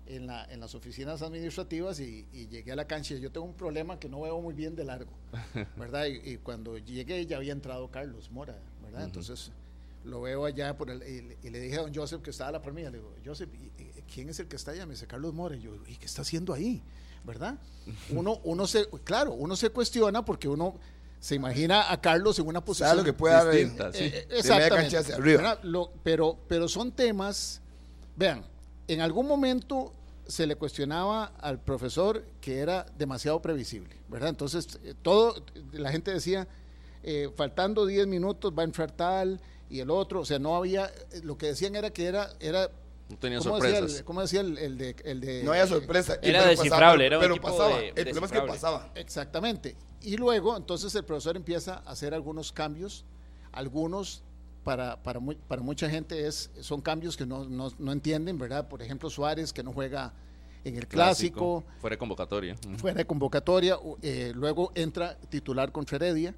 en, 0.05 0.27
la, 0.27 0.45
en 0.45 0.61
las 0.61 0.73
oficinas 0.75 1.21
administrativas 1.21 1.99
y, 1.99 2.25
y 2.31 2.47
llegué 2.47 2.71
a 2.71 2.75
la 2.77 2.85
cancha 2.87 3.13
y 3.15 3.19
yo 3.19 3.29
tengo 3.31 3.45
un 3.45 3.53
problema 3.53 3.99
que 3.99 4.07
no 4.07 4.21
veo 4.21 4.39
muy 4.39 4.53
bien 4.53 4.75
de 4.77 4.85
largo, 4.85 5.11
¿verdad? 5.75 6.05
Y, 6.05 6.31
y 6.31 6.37
cuando 6.37 6.77
llegué 6.77 7.25
ya 7.25 7.35
había 7.37 7.51
entrado 7.51 7.89
Carlos 7.91 8.31
Mora, 8.31 8.57
¿verdad? 8.81 9.03
Entonces 9.03 9.51
lo 10.05 10.21
veo 10.21 10.45
allá 10.45 10.77
por 10.77 10.89
el, 10.89 11.03
y, 11.03 11.21
le- 11.21 11.37
y 11.43 11.49
le 11.49 11.59
dije 11.59 11.75
a 11.75 11.81
don 11.81 11.93
Joseph 11.93 12.21
que 12.21 12.29
estaba 12.29 12.47
a 12.47 12.53
la 12.53 12.61
par 12.61 12.71
mía, 12.71 12.89
le 12.89 12.99
digo, 12.99 13.13
Joseph, 13.25 13.49
¿y- 13.53 13.81
y- 13.83 13.91
¿quién 14.13 14.29
es 14.29 14.39
el 14.39 14.47
que 14.47 14.55
está 14.55 14.71
allá? 14.71 14.85
Me 14.85 14.93
dice 14.93 15.05
Carlos 15.05 15.33
Mora, 15.33 15.57
y 15.57 15.59
yo, 15.59 15.75
¿y 15.85 15.97
qué 15.97 16.05
está 16.05 16.21
haciendo 16.21 16.53
ahí? 16.53 16.81
¿Verdad? 17.27 17.55
Uno, 18.09 18.39
uno 18.45 18.65
se, 18.65 18.87
claro, 19.03 19.33
uno 19.33 19.55
se 19.55 19.69
cuestiona 19.69 20.23
porque 20.25 20.47
uno 20.47 20.75
se 21.19 21.35
imagina 21.35 21.91
a 21.91 21.99
Carlos 21.99 22.39
en 22.39 22.47
una 22.47 22.63
posición 22.63 22.89
¿Sabes 22.89 23.03
lo 23.03 23.05
que 23.05 23.13
puede 23.17 23.35
haber? 23.35 23.55
distinta, 23.55 23.91
sí. 23.91 24.05
eh, 24.05 24.27
exactamente. 24.31 24.75
cancha 24.75 24.99
hacia 24.99 25.15
arriba. 25.15 25.41
¿verdad? 25.41 25.59
Lo- 25.63 25.91
pero, 26.03 26.37
pero 26.47 26.67
son 26.69 26.91
temas, 26.93 27.61
vean, 28.15 28.43
en 28.87 29.01
algún 29.01 29.27
momento 29.27 29.93
se 30.27 30.47
le 30.47 30.55
cuestionaba 30.55 31.33
al 31.41 31.59
profesor 31.59 32.23
que 32.39 32.59
era 32.59 32.85
demasiado 32.97 33.41
previsible, 33.41 33.95
¿verdad? 34.09 34.29
Entonces, 34.29 34.79
eh, 34.83 34.93
todo, 35.01 35.35
la 35.73 35.91
gente 35.91 36.11
decía, 36.13 36.47
eh, 37.03 37.29
faltando 37.35 37.85
10 37.85 38.07
minutos 38.07 38.53
va 38.57 38.61
a 38.61 38.65
entrar 38.65 38.91
tal 38.91 39.39
y 39.69 39.79
el 39.81 39.89
otro, 39.89 40.21
o 40.21 40.25
sea, 40.25 40.39
no 40.39 40.55
había, 40.55 40.89
lo 41.23 41.37
que 41.37 41.47
decían 41.47 41.75
era 41.75 41.89
que 41.89 42.05
era, 42.05 42.29
era 42.39 42.69
No 43.09 43.17
tenía 43.17 43.39
¿cómo 43.39 43.55
decía, 43.55 43.71
sorpresas. 43.77 43.99
el, 43.99 44.05
cómo 44.05 44.21
decía 44.21 44.41
el, 44.41 44.57
el 44.57 44.77
de, 44.77 44.95
el 45.05 45.21
de- 45.21 45.43
No 45.43 45.51
había 45.51 45.65
sorpresa. 45.67 46.15
Era 46.21 46.39
pero 46.39 46.49
descifrable, 46.49 46.79
pasaba, 46.79 47.03
era 47.05 47.17
un 47.17 47.21
pero 47.21 47.33
equipo 47.35 47.47
pasaba. 47.47 47.77
de- 47.79 47.87
el 47.87 47.93
problema 47.93 48.25
es 48.25 48.31
que 48.31 48.41
pasaba. 48.41 48.91
Exactamente. 48.95 49.75
Y 50.01 50.17
luego, 50.17 50.55
entonces, 50.57 50.93
el 50.95 51.05
profesor 51.05 51.35
empieza 51.37 51.75
a 51.85 51.91
hacer 51.91 52.13
algunos 52.13 52.51
cambios. 52.51 53.05
Algunos, 53.53 54.23
para, 54.63 55.01
para, 55.01 55.19
mu- 55.19 55.35
para 55.47 55.61
mucha 55.61 55.89
gente, 55.89 56.27
es, 56.27 56.51
son 56.59 56.81
cambios 56.81 57.15
que 57.17 57.25
no, 57.25 57.45
no, 57.45 57.71
no 57.79 57.91
entienden, 57.91 58.37
¿verdad? 58.37 58.67
Por 58.67 58.81
ejemplo, 58.81 59.09
Suárez, 59.09 59.53
que 59.53 59.63
no 59.63 59.71
juega 59.71 60.13
en 60.65 60.75
el 60.75 60.85
clásico, 60.87 61.63
Fuera 61.79 61.93
de 61.95 61.97
convocatoria. 61.97 62.55
Fuera 62.77 62.97
de 62.97 63.05
convocatoria. 63.05 63.77
eh, 64.01 64.33
luego 64.35 64.71
entra 64.75 65.17
titular 65.29 65.71
contra 65.71 65.95
Heredia. 65.95 66.35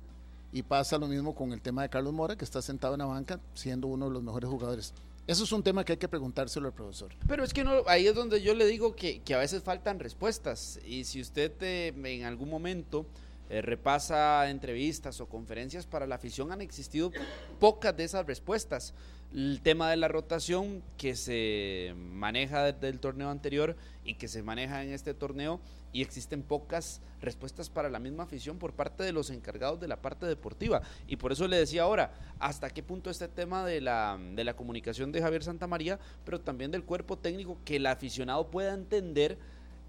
Y 0.52 0.64
pasa 0.64 0.98
lo 0.98 1.06
mismo 1.08 1.36
con 1.36 1.54
el 1.54 1.62
tema 1.62 1.84
de 1.84 1.90
Carlos 1.90 2.12
Mora, 2.12 2.36
que 2.36 2.44
está 2.44 2.60
sentado 2.62 2.96
en 2.96 3.00
la 3.00 3.06
banca, 3.06 3.40
siendo 3.54 3.86
uno 3.88 4.06
de 4.08 4.12
los 4.14 4.24
mejores 4.24 4.50
jugadores. 4.50 4.94
Eso 5.30 5.44
es 5.44 5.52
un 5.52 5.62
tema 5.62 5.86
que 5.86 5.92
hay 5.92 5.98
que 6.00 6.08
preguntárselo 6.08 6.70
al 6.70 6.74
profesor. 6.74 7.14
Pero 7.28 7.44
es 7.44 7.54
que 7.54 7.64
no, 7.64 7.84
ahí 7.86 8.08
es 8.08 8.16
donde 8.16 8.42
yo 8.42 8.56
le 8.56 8.66
digo 8.66 8.96
que, 8.96 9.22
a 9.32 9.38
veces 9.38 9.62
faltan 9.62 10.00
respuestas. 10.00 10.80
Y 10.84 11.04
si 11.04 11.22
usted 11.22 11.52
eh, 11.62 11.94
en 11.96 12.24
algún 12.24 12.50
momento 12.50 13.06
eh, 13.48 13.62
repasa 13.62 14.50
entrevistas 14.50 15.22
o 15.22 15.28
conferencias 15.28 15.86
para 15.86 16.08
la 16.08 16.16
afición, 16.16 16.52
han 16.52 16.62
existido 16.62 17.12
pocas 17.60 17.96
de 17.96 18.06
esas 18.06 18.26
respuestas. 18.26 18.96
El 19.34 19.62
tema 19.62 19.90
de 19.92 19.96
la 19.98 20.08
rotación 20.08 20.82
que 20.98 21.16
se 21.16 21.94
maneja 21.96 22.64
desde 22.64 22.88
el 22.90 23.00
torneo 23.00 23.30
anterior 23.30 23.76
y 24.04 24.16
que 24.16 24.28
se 24.28 24.42
maneja 24.42 24.84
en 24.84 24.92
este 24.92 25.14
torneo 25.14 25.60
y 25.94 26.02
existen 26.02 26.42
pocas 26.42 27.00
respuestas 27.22 27.70
para 27.70 27.90
la 27.90 28.00
misma 28.00 28.24
afición 28.24 28.58
por 28.58 28.74
parte 28.74 29.04
de 29.04 29.12
los 29.12 29.30
encargados 29.30 29.80
de 29.80 29.88
la 29.88 30.02
parte 30.02 30.26
deportiva. 30.26 30.82
Y 31.08 31.18
por 31.18 31.32
eso 31.32 31.48
le 31.48 31.58
decía 31.58 31.84
ahora, 31.84 32.12
hasta 32.40 32.72
qué 32.72 32.82
punto 32.82 33.12
este 33.12 33.28
tema 33.28 33.64
de 33.66 33.82
la, 33.82 34.20
de 34.34 34.44
la 34.44 34.56
comunicación 34.56 35.12
de 35.12 35.22
Javier 35.22 35.44
Santamaría, 35.44 36.00
pero 36.26 36.40
también 36.42 36.72
del 36.72 36.84
cuerpo 36.84 37.18
técnico, 37.18 37.58
que 37.66 37.76
el 37.76 37.86
aficionado 37.86 38.50
pueda 38.50 38.74
entender 38.74 39.38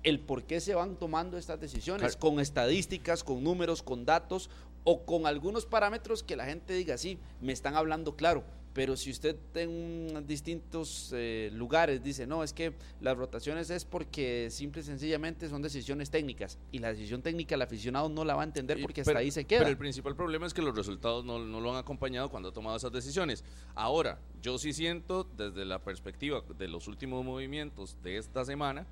el 0.02 0.20
por 0.20 0.44
qué 0.44 0.60
se 0.60 0.74
van 0.74 0.96
tomando 0.96 1.38
estas 1.38 1.60
decisiones, 1.60 2.16
Claro. 2.16 2.18
con 2.18 2.40
estadísticas, 2.40 3.24
con 3.24 3.42
números, 3.42 3.82
con 3.82 4.04
datos 4.04 4.50
o 4.84 5.04
con 5.04 5.26
algunos 5.26 5.66
parámetros 5.66 6.22
que 6.22 6.36
la 6.36 6.46
gente 6.46 6.74
diga, 6.74 6.98
sí, 6.98 7.18
me 7.40 7.52
están 7.52 7.74
hablando 7.74 8.16
claro. 8.16 8.44
Pero 8.72 8.96
si 8.96 9.10
usted 9.10 9.36
en 9.54 10.24
distintos 10.28 11.10
eh, 11.12 11.50
lugares 11.52 12.04
dice, 12.04 12.24
no, 12.26 12.44
es 12.44 12.52
que 12.52 12.72
las 13.00 13.16
rotaciones 13.16 13.68
es 13.68 13.84
porque 13.84 14.48
simple 14.50 14.82
y 14.82 14.84
sencillamente 14.84 15.48
son 15.48 15.60
decisiones 15.60 16.08
técnicas 16.10 16.56
y 16.70 16.78
la 16.78 16.88
decisión 16.92 17.20
técnica 17.20 17.56
el 17.56 17.62
aficionado 17.62 18.08
no 18.08 18.24
la 18.24 18.36
va 18.36 18.42
a 18.42 18.44
entender 18.44 18.80
porque 18.80 19.00
hasta 19.00 19.10
pero- 19.10 19.18
ahí 19.20 19.32
se 19.32 19.44
queda. 19.44 19.60
Pero 19.60 19.70
el 19.70 19.76
principal 19.76 20.14
problema 20.14 20.46
es 20.46 20.54
que 20.54 20.62
los 20.62 20.76
resultados 20.76 21.24
no, 21.24 21.40
no 21.40 21.60
lo 21.60 21.72
han 21.72 21.78
acompañado 21.78 22.30
cuando 22.30 22.50
ha 22.50 22.52
tomado 22.52 22.76
esas 22.76 22.92
decisiones. 22.92 23.42
Ahora, 23.74 24.20
yo 24.40 24.56
sí 24.56 24.72
siento, 24.72 25.24
desde 25.36 25.64
la 25.64 25.80
perspectiva 25.80 26.42
de 26.56 26.68
los 26.68 26.86
últimos 26.86 27.24
movimientos 27.24 27.96
de 28.04 28.18
esta 28.18 28.44
semana, 28.44 28.86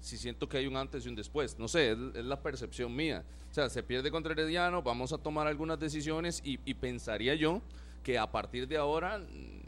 sí 0.00 0.16
siento 0.18 0.48
que 0.48 0.56
hay 0.56 0.66
un 0.66 0.76
antes 0.76 1.06
y 1.06 1.08
un 1.08 1.14
después. 1.14 1.56
No 1.56 1.68
sé, 1.68 1.92
es, 1.92 1.98
es 2.16 2.24
la 2.24 2.40
percepción 2.42 2.96
mía. 2.96 3.22
O 3.48 3.54
sea, 3.54 3.68
se 3.70 3.84
pierde 3.84 4.10
contra 4.10 4.32
Herediano, 4.32 4.82
vamos 4.82 5.12
a 5.12 5.18
tomar 5.18 5.46
algunas 5.46 5.78
decisiones 5.78 6.40
y, 6.44 6.58
y 6.64 6.74
pensaría 6.74 7.36
yo 7.36 7.62
que 8.02 8.18
a 8.18 8.30
partir 8.30 8.66
de 8.68 8.76
ahora 8.76 9.20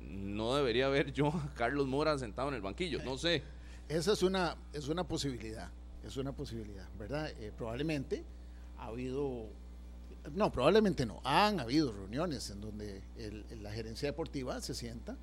no 0.09 0.55
debería 0.55 0.87
haber 0.87 1.13
yo 1.13 1.29
a 1.29 1.53
Carlos 1.55 1.87
Mora 1.87 2.19
sentado 2.19 2.49
en 2.49 2.55
el 2.55 2.61
banquillo. 2.63 3.03
No 3.05 3.17
sé. 3.19 3.43
Esa 3.89 4.13
es 4.13 4.23
una, 4.23 4.57
es 4.73 4.89
una 4.89 5.05
posibilidad, 5.05 5.71
es 6.05 6.17
una 6.17 6.33
posibilidad, 6.33 6.89
¿verdad? 6.99 7.31
Eh, 7.41 7.53
probablemente 7.57 8.25
ha 8.79 8.87
habido, 8.87 9.47
no, 10.35 10.51
probablemente 10.51 11.05
no, 11.05 11.21
han 11.25 11.61
habido 11.61 11.93
reuniones 11.93 12.49
en 12.51 12.61
donde 12.61 13.03
el- 13.19 13.45
la 13.63 13.71
gerencia 13.73 14.09
deportiva 14.09 14.61
se 14.61 14.75
sienta 14.75 15.17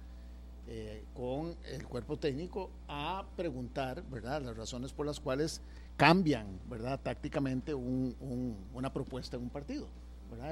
eh, 0.72 1.04
con 1.16 1.56
el 1.72 1.88
cuerpo 1.88 2.18
técnico 2.20 2.70
a 2.88 3.26
preguntar, 3.36 4.04
¿verdad?, 4.12 4.44
las 4.44 4.56
razones 4.56 4.94
por 4.94 5.08
las 5.08 5.20
cuales 5.20 5.62
cambian, 5.98 6.60
¿verdad?, 6.70 7.00
tácticamente 7.02 7.74
un- 7.74 8.16
un- 8.20 8.56
una 8.76 8.94
propuesta 8.94 9.36
en 9.36 9.44
un 9.44 9.50
partido. 9.50 9.88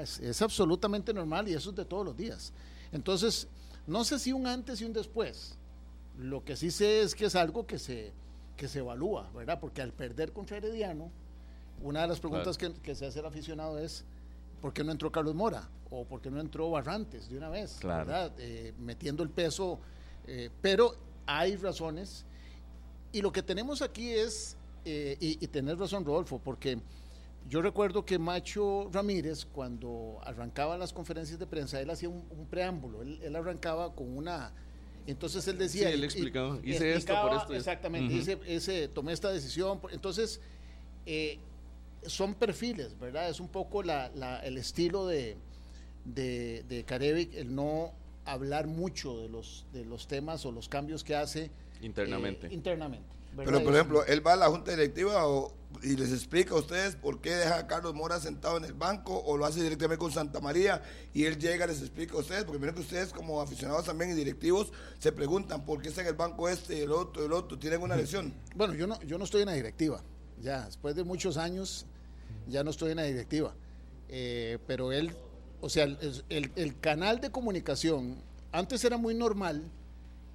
Es, 0.00 0.18
es 0.20 0.42
absolutamente 0.42 1.12
normal 1.12 1.48
y 1.48 1.54
eso 1.54 1.70
es 1.70 1.76
de 1.76 1.84
todos 1.84 2.04
los 2.04 2.16
días. 2.16 2.52
Entonces, 2.92 3.48
no 3.86 4.04
sé 4.04 4.18
si 4.18 4.32
un 4.32 4.46
antes 4.46 4.80
y 4.80 4.84
un 4.84 4.92
después. 4.92 5.56
Lo 6.18 6.44
que 6.44 6.56
sí 6.56 6.70
sé 6.70 7.02
es 7.02 7.14
que 7.14 7.26
es 7.26 7.34
algo 7.34 7.66
que 7.66 7.78
se, 7.78 8.12
que 8.56 8.68
se 8.68 8.80
evalúa, 8.80 9.30
¿verdad? 9.34 9.58
Porque 9.60 9.82
al 9.82 9.92
perder 9.92 10.32
contra 10.32 10.56
Herediano, 10.56 11.10
una 11.82 12.02
de 12.02 12.08
las 12.08 12.20
preguntas 12.20 12.58
que, 12.58 12.72
que 12.74 12.94
se 12.94 13.06
hace 13.06 13.20
el 13.20 13.26
aficionado 13.26 13.78
es, 13.78 14.04
¿por 14.60 14.72
qué 14.72 14.82
no 14.82 14.92
entró 14.92 15.12
Carlos 15.12 15.34
Mora? 15.34 15.68
¿O 15.90 16.04
por 16.04 16.20
qué 16.20 16.30
no 16.30 16.40
entró 16.40 16.70
Barrantes 16.70 17.28
de 17.28 17.38
una 17.38 17.48
vez? 17.48 17.76
Claro. 17.80 18.06
¿verdad? 18.06 18.32
Eh, 18.38 18.74
metiendo 18.78 19.22
el 19.22 19.30
peso. 19.30 19.78
eh, 20.26 20.50
pero 20.60 20.94
hay 21.26 21.56
razones. 21.56 22.24
Y 23.12 23.22
lo 23.22 23.32
que 23.32 23.42
tenemos 23.42 23.80
aquí 23.80 24.10
es, 24.10 24.56
eh, 24.84 25.16
y, 25.20 25.42
y 25.42 25.48
tenés 25.48 25.78
razón, 25.78 26.04
Rodolfo, 26.04 26.38
porque 26.38 26.78
yo 27.48 27.62
recuerdo 27.62 28.04
que 28.04 28.18
Macho 28.18 28.88
Ramírez, 28.92 29.46
cuando 29.46 30.18
arrancaba 30.24 30.76
las 30.76 30.92
conferencias 30.92 31.38
de 31.38 31.46
prensa, 31.46 31.80
él 31.80 31.88
hacía 31.90 32.08
un, 32.08 32.24
un 32.30 32.46
preámbulo, 32.46 33.02
él, 33.02 33.18
él 33.22 33.34
arrancaba 33.36 33.94
con 33.94 34.16
una... 34.16 34.52
Entonces 35.06 35.48
él 35.48 35.56
decía... 35.56 35.88
Sí, 35.88 35.94
él 35.94 36.04
explicaba, 36.04 36.58
y 36.62 36.72
hice 36.72 36.94
esto 36.94 37.14
por 37.22 37.32
esto 37.32 37.54
Exactamente, 37.54 38.12
hice- 38.14 38.38
ese, 38.46 38.88
tomé 38.88 39.12
esta 39.14 39.32
decisión. 39.32 39.80
Entonces, 39.90 40.40
eh, 41.06 41.38
son 42.06 42.34
perfiles, 42.34 42.98
¿verdad? 42.98 43.30
Es 43.30 43.40
un 43.40 43.48
poco 43.48 43.82
la, 43.82 44.10
la- 44.14 44.40
el 44.40 44.58
estilo 44.58 45.06
de, 45.06 45.36
de, 46.04 46.62
de 46.68 46.84
Carevic, 46.84 47.34
el 47.34 47.54
no 47.54 47.92
hablar 48.26 48.66
mucho 48.66 49.18
de 49.18 49.30
los, 49.30 49.64
de 49.72 49.86
los 49.86 50.06
temas 50.06 50.44
o 50.44 50.52
los 50.52 50.68
cambios 50.68 51.02
que 51.02 51.14
hace 51.16 51.50
Internamente. 51.80 52.48
eh, 52.48 52.52
internamente. 52.52 53.08
Pero, 53.44 53.58
por 53.64 53.74
ejemplo, 53.74 54.04
él 54.06 54.26
va 54.26 54.32
a 54.34 54.36
la 54.36 54.48
junta 54.48 54.70
directiva 54.72 55.26
o- 55.26 55.52
y 55.82 55.96
les 55.96 56.12
explica 56.12 56.54
a 56.54 56.58
ustedes 56.58 56.96
por 56.96 57.20
qué 57.20 57.30
deja 57.36 57.58
a 57.58 57.66
Carlos 57.66 57.94
Mora 57.94 58.18
sentado 58.18 58.56
en 58.56 58.64
el 58.64 58.72
banco 58.72 59.16
o 59.20 59.36
lo 59.36 59.44
hace 59.44 59.62
directamente 59.62 59.98
con 59.98 60.10
Santa 60.10 60.40
María 60.40 60.82
y 61.14 61.24
él 61.26 61.38
llega 61.38 61.66
y 61.66 61.68
les 61.68 61.80
explica 61.80 62.14
a 62.14 62.18
ustedes, 62.18 62.44
porque 62.44 62.58
miren 62.58 62.74
que 62.74 62.80
ustedes 62.80 63.10
como 63.12 63.40
aficionados 63.40 63.84
también 63.84 64.10
y 64.10 64.14
directivos 64.14 64.72
se 64.98 65.12
preguntan 65.12 65.64
por 65.64 65.80
qué 65.82 65.88
está 65.90 66.00
en 66.00 66.08
el 66.08 66.14
banco 66.14 66.48
este, 66.48 66.82
el 66.82 66.90
otro, 66.90 67.24
el 67.24 67.32
otro, 67.32 67.58
tienen 67.58 67.80
una 67.82 67.94
lección. 67.96 68.34
Bueno, 68.56 68.74
yo 68.74 68.86
no, 68.86 69.00
yo 69.02 69.18
no 69.18 69.24
estoy 69.24 69.42
en 69.42 69.46
la 69.48 69.52
directiva. 69.54 70.02
Ya, 70.40 70.64
después 70.66 70.96
de 70.96 71.04
muchos 71.04 71.36
años, 71.36 71.86
ya 72.48 72.64
no 72.64 72.70
estoy 72.70 72.90
en 72.92 72.96
la 72.96 73.04
directiva. 73.04 73.54
Eh, 74.08 74.58
pero 74.66 74.90
él, 74.90 75.14
o 75.60 75.68
sea, 75.68 75.84
el, 75.84 76.24
el- 76.28 76.52
el 76.56 76.80
canal 76.80 77.20
de 77.20 77.30
comunicación, 77.30 78.16
antes 78.52 78.82
era 78.84 78.96
muy 78.96 79.14
normal 79.14 79.70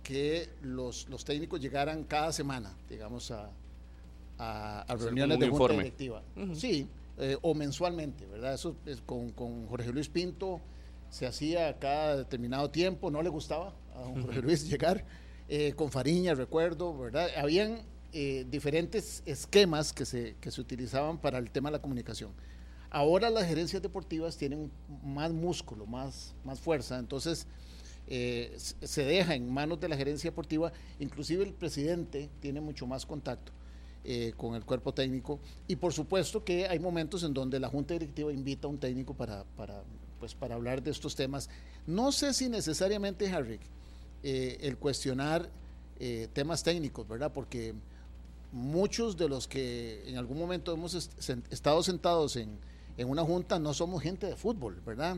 que 0.03 0.49
los, 0.61 1.07
los 1.09 1.23
técnicos 1.25 1.61
llegaran 1.61 2.03
cada 2.03 2.31
semana, 2.31 2.75
digamos, 2.89 3.31
a, 3.31 3.49
a, 4.37 4.81
a 4.81 4.95
reuniones 4.95 5.39
de 5.39 5.45
un 5.45 5.51
junta 5.51 5.73
informe. 5.73 5.83
directiva. 5.83 6.23
Sí, 6.53 6.87
eh, 7.17 7.37
o 7.41 7.53
mensualmente, 7.55 8.25
¿verdad? 8.25 8.53
Eso 8.53 8.75
es 8.85 9.01
con, 9.01 9.31
con 9.31 9.67
Jorge 9.67 9.91
Luis 9.91 10.09
Pinto 10.09 10.61
se 11.13 11.27
hacía 11.27 11.77
cada 11.77 12.17
determinado 12.17 12.71
tiempo, 12.71 13.11
no 13.11 13.21
le 13.21 13.29
gustaba 13.29 13.75
a 13.95 14.01
don 14.01 14.19
Jorge 14.23 14.41
Luis 14.41 14.67
llegar, 14.69 15.05
eh, 15.47 15.73
con 15.75 15.91
Fariña, 15.91 16.33
recuerdo, 16.33 16.97
¿verdad? 16.97 17.29
Habían 17.37 17.83
eh, 18.13 18.47
diferentes 18.49 19.21
esquemas 19.27 19.93
que 19.93 20.05
se, 20.05 20.35
que 20.41 20.49
se 20.49 20.59
utilizaban 20.59 21.19
para 21.19 21.37
el 21.37 21.51
tema 21.51 21.69
de 21.69 21.73
la 21.73 21.81
comunicación. 21.83 22.31
Ahora 22.89 23.29
las 23.29 23.45
gerencias 23.45 23.83
deportivas 23.83 24.37
tienen 24.37 24.71
más 25.03 25.31
músculo, 25.31 25.85
más, 25.85 26.33
más 26.43 26.59
fuerza, 26.59 26.97
entonces 26.97 27.45
eh, 28.15 28.55
se 28.57 29.05
deja 29.05 29.33
en 29.33 29.51
manos 29.51 29.79
de 29.79 29.89
la 29.89 29.97
gerencia 29.97 30.29
deportiva, 30.29 30.71
inclusive 30.99 31.43
el 31.43 31.53
presidente 31.55 32.29
tiene 32.41 32.61
mucho 32.61 32.85
más 32.85 33.07
contacto 33.07 33.51
eh, 34.03 34.33
con 34.37 34.53
el 34.53 34.63
cuerpo 34.63 34.93
técnico 34.93 35.39
y 35.67 35.77
por 35.77 35.93
supuesto 35.93 36.43
que 36.43 36.67
hay 36.67 36.77
momentos 36.77 37.23
en 37.23 37.33
donde 37.33 37.59
la 37.59 37.69
junta 37.69 37.95
directiva 37.95 38.31
invita 38.31 38.67
a 38.67 38.69
un 38.69 38.77
técnico 38.77 39.15
para, 39.15 39.45
para, 39.57 39.81
pues, 40.19 40.35
para 40.35 40.53
hablar 40.53 40.83
de 40.83 40.91
estos 40.91 41.15
temas. 41.15 41.49
No 41.87 42.11
sé 42.11 42.35
si 42.35 42.49
necesariamente, 42.49 43.27
Harry, 43.31 43.59
eh, 44.21 44.59
el 44.61 44.77
cuestionar 44.77 45.49
temas 46.33 46.63
técnicos, 46.63 47.07
¿verdad? 47.07 47.31
Porque 47.31 47.73
muchos 48.51 49.17
de 49.17 49.27
los 49.29 49.47
que 49.47 50.03
en 50.05 50.17
algún 50.17 50.37
momento 50.37 50.71
hemos 50.71 50.93
estado 51.49 51.81
sentados 51.81 52.35
en, 52.35 52.59
en 52.97 53.09
una 53.09 53.23
junta 53.23 53.57
no 53.57 53.73
somos 53.73 54.03
gente 54.03 54.27
de 54.27 54.35
fútbol, 54.35 54.81
¿verdad? 54.85 55.17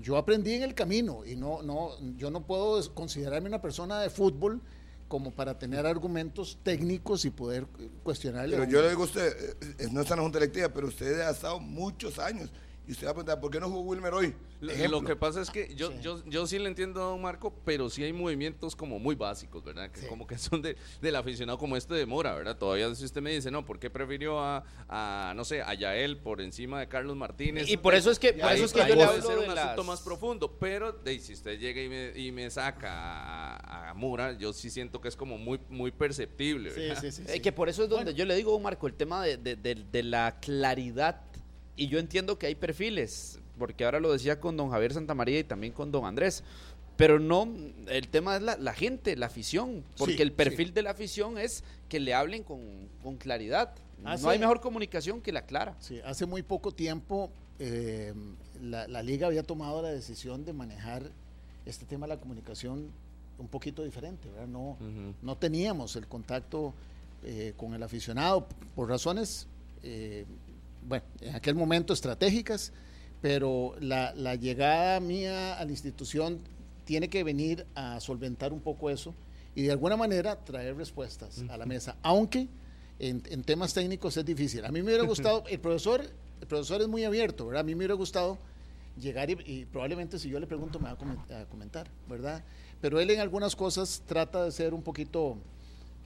Yo 0.00 0.16
aprendí 0.16 0.54
en 0.54 0.62
el 0.62 0.74
camino 0.74 1.24
y 1.24 1.36
no, 1.36 1.62
no, 1.62 1.92
yo 2.16 2.30
no 2.30 2.46
puedo 2.46 2.94
considerarme 2.94 3.48
una 3.48 3.62
persona 3.62 4.00
de 4.00 4.10
fútbol 4.10 4.60
como 5.08 5.30
para 5.30 5.58
tener 5.58 5.86
argumentos 5.86 6.58
técnicos 6.62 7.24
y 7.24 7.30
poder 7.30 7.66
eh, 7.78 7.88
cuestionarle. 8.02 8.56
Pero 8.56 8.70
yo 8.70 8.82
le 8.82 8.90
digo 8.90 9.02
a 9.02 9.06
usted, 9.06 9.56
eh, 9.78 9.88
no 9.92 10.00
está 10.00 10.14
en 10.14 10.18
la 10.18 10.22
junta 10.24 10.38
directiva, 10.38 10.68
pero 10.68 10.88
usted 10.88 11.20
ha 11.20 11.30
estado 11.30 11.60
muchos 11.60 12.18
años 12.18 12.50
y 12.86 12.92
usted 12.92 13.06
va 13.06 13.10
a 13.10 13.14
preguntar, 13.14 13.40
¿por 13.40 13.50
qué 13.50 13.58
no 13.60 13.68
jugó 13.68 13.80
Wilmer 13.82 14.14
hoy? 14.14 14.34
Lo, 14.60 14.70
Ejemplo. 14.72 15.00
lo 15.00 15.06
que 15.06 15.16
pasa 15.16 15.40
es 15.42 15.50
que 15.50 15.74
yo, 15.74 15.90
Sí. 15.90 15.98
yo, 16.02 16.24
yo 16.26 16.46
sí 16.46 16.58
le 16.58 16.68
entiendo 16.68 17.00
a 17.02 17.04
don 17.10 17.20
Marco, 17.20 17.52
pero 17.64 17.90
sí 17.90 18.02
hay 18.04 18.12
movimientos 18.12 18.74
como 18.76 18.98
muy 18.98 19.14
básicos, 19.14 19.62
¿verdad? 19.64 19.90
Que 19.90 20.00
Sí. 20.00 20.06
como 20.06 20.26
que 20.26 20.38
son 20.38 20.62
de, 20.62 20.76
del 21.02 21.16
aficionado 21.16 21.58
como 21.58 21.76
este 21.76 21.94
de 21.94 22.06
Mora, 22.06 22.34
¿verdad? 22.34 22.56
Todavía 22.56 22.94
si 22.94 23.04
usted 23.04 23.20
me 23.20 23.32
dice, 23.32 23.50
no, 23.50 23.64
¿por 23.66 23.78
qué 23.78 23.90
prefirió 23.90 24.40
a, 24.40 24.64
a, 24.88 25.32
no 25.36 25.44
sé, 25.44 25.60
a 25.62 25.74
Yael 25.74 26.16
por 26.18 26.40
encima 26.40 26.80
de 26.80 26.88
Carlos 26.88 27.16
Martínez? 27.16 27.68
Y 27.68 27.76
por 27.76 27.94
eso 27.94 28.10
es 28.10 28.18
que, 28.18 28.32
por 28.32 28.44
Ahí- 28.48 28.56
eso 28.56 28.64
es 28.66 28.72
que 28.72 28.80
ahí 28.82 28.88
yo 28.90 28.94
le 28.96 29.04
puede 29.04 29.18
hablo 29.18 29.28
ser 29.28 29.38
de 29.40 29.48
un 29.48 29.54
las- 29.54 29.64
asunto 29.64 29.84
más 29.84 30.00
profundo, 30.00 30.56
pero 30.58 30.92
de, 30.92 31.18
si 31.18 31.32
usted 31.34 31.58
llega 31.58 31.82
y 31.82 31.88
me, 31.88 32.12
y 32.18 32.32
me 32.32 32.48
saca 32.50 32.88
a, 32.90 33.90
a 33.90 33.94
Mora, 33.94 34.32
yo 34.38 34.52
sí 34.52 34.70
siento 34.70 35.00
que 35.00 35.08
es 35.08 35.16
como 35.16 35.36
muy, 35.38 35.60
muy 35.68 35.90
perceptible, 35.90 36.70
Sí, 36.72 36.80
¿verdad? 36.80 37.00
sí, 37.02 37.12
sí, 37.12 37.22
Eh, 37.26 37.32
sí. 37.34 37.40
que 37.40 37.52
por 37.52 37.68
eso 37.68 37.82
es 37.84 37.88
donde 37.90 38.04
Bueno. 38.04 38.16
yo 38.18 38.24
le 38.24 38.34
digo, 38.36 38.58
Marco, 38.60 38.86
el 38.86 38.94
tema 38.94 39.22
de, 39.24 39.36
de- 39.36 39.56
de- 39.56 39.74
de 39.74 40.02
la 40.02 40.38
claridad. 40.40 41.22
Y 41.76 41.88
yo 41.88 41.98
entiendo 41.98 42.38
que 42.38 42.46
hay 42.46 42.54
perfiles, 42.54 43.38
porque 43.58 43.84
ahora 43.84 44.00
lo 44.00 44.12
decía 44.12 44.40
con 44.40 44.56
don 44.56 44.70
Javier 44.70 44.92
Santamaría 44.94 45.38
y 45.40 45.44
también 45.44 45.72
con 45.72 45.92
don 45.92 46.04
Andrés. 46.06 46.42
Pero 46.96 47.18
no, 47.18 47.46
el 47.88 48.08
tema 48.08 48.36
es 48.36 48.42
la, 48.42 48.56
la 48.56 48.72
gente, 48.72 49.16
la 49.16 49.26
afición, 49.26 49.84
porque 49.98 50.16
Sí, 50.16 50.22
el 50.22 50.32
perfil 50.32 50.72
de 50.72 50.80
la 50.82 50.90
afición 50.92 51.36
es 51.36 51.62
que 51.90 52.00
le 52.00 52.14
hablen 52.14 52.42
con, 52.42 52.60
con 53.02 53.16
claridad. 53.18 53.74
Hace- 54.04 54.22
no 54.24 54.30
hay 54.30 54.38
mejor 54.38 54.60
comunicación 54.62 55.20
que 55.20 55.30
la 55.32 55.42
clara. 55.42 55.76
Sí, 55.80 56.00
hace 56.04 56.24
muy 56.24 56.42
poco 56.42 56.72
tiempo 56.72 57.30
eh, 57.58 58.14
la, 58.62 58.88
la 58.88 59.02
liga 59.02 59.26
había 59.26 59.42
tomado 59.42 59.82
la 59.82 59.90
decisión 59.90 60.44
de 60.46 60.54
manejar 60.54 61.02
este 61.66 61.84
tema 61.84 62.06
de 62.06 62.14
la 62.14 62.20
comunicación 62.20 62.90
un 63.38 63.48
poquito 63.48 63.84
diferente, 63.84 64.30
¿verdad? 64.30 64.46
No, 64.46 64.78
no 65.20 65.36
teníamos 65.36 65.96
el 65.96 66.06
contacto 66.06 66.72
eh, 67.24 67.52
con 67.58 67.74
el 67.74 67.82
aficionado 67.82 68.46
por 68.74 68.88
razones, 68.88 69.46
eh, 69.82 70.24
bueno, 70.86 71.04
en 71.20 71.34
aquel 71.34 71.54
momento 71.54 71.92
estratégicas, 71.92 72.72
pero 73.20 73.74
la, 73.80 74.14
la 74.14 74.34
llegada 74.34 75.00
mía 75.00 75.58
a 75.58 75.64
la 75.64 75.70
institución 75.70 76.40
tiene 76.84 77.08
que 77.08 77.24
venir 77.24 77.66
a 77.74 78.00
solventar 78.00 78.52
un 78.52 78.60
poco 78.60 78.90
eso 78.90 79.14
y 79.54 79.62
de 79.62 79.72
alguna 79.72 79.96
manera 79.96 80.36
traer 80.44 80.76
respuestas 80.76 81.42
a 81.48 81.56
la 81.56 81.66
mesa, 81.66 81.96
aunque 82.02 82.48
en, 82.98 83.22
en 83.28 83.42
temas 83.42 83.74
técnicos 83.74 84.16
es 84.16 84.24
difícil. 84.24 84.64
A 84.64 84.70
mí 84.70 84.80
me 84.80 84.88
hubiera 84.88 85.04
gustado, 85.06 85.44
el 85.48 85.58
profesor, 85.58 86.02
el 86.40 86.46
profesor 86.46 86.82
es 86.82 86.88
muy 86.88 87.04
abierto, 87.04 87.46
¿verdad? 87.46 87.60
A 87.60 87.64
mí 87.64 87.74
me 87.74 87.78
hubiera 87.78 87.94
gustado 87.94 88.38
llegar 89.00 89.30
y, 89.30 89.36
y 89.44 89.64
probablemente 89.64 90.18
si 90.18 90.28
yo 90.28 90.38
le 90.38 90.46
pregunto 90.46 90.78
me 90.78 90.86
va 90.86 90.92
a 90.92 91.46
comentar, 91.46 91.90
¿verdad? 92.08 92.44
Pero 92.80 93.00
él 93.00 93.10
en 93.10 93.20
algunas 93.20 93.56
cosas 93.56 94.02
trata 94.06 94.44
de 94.44 94.52
ser 94.52 94.74
un 94.74 94.82
poquito, 94.82 95.38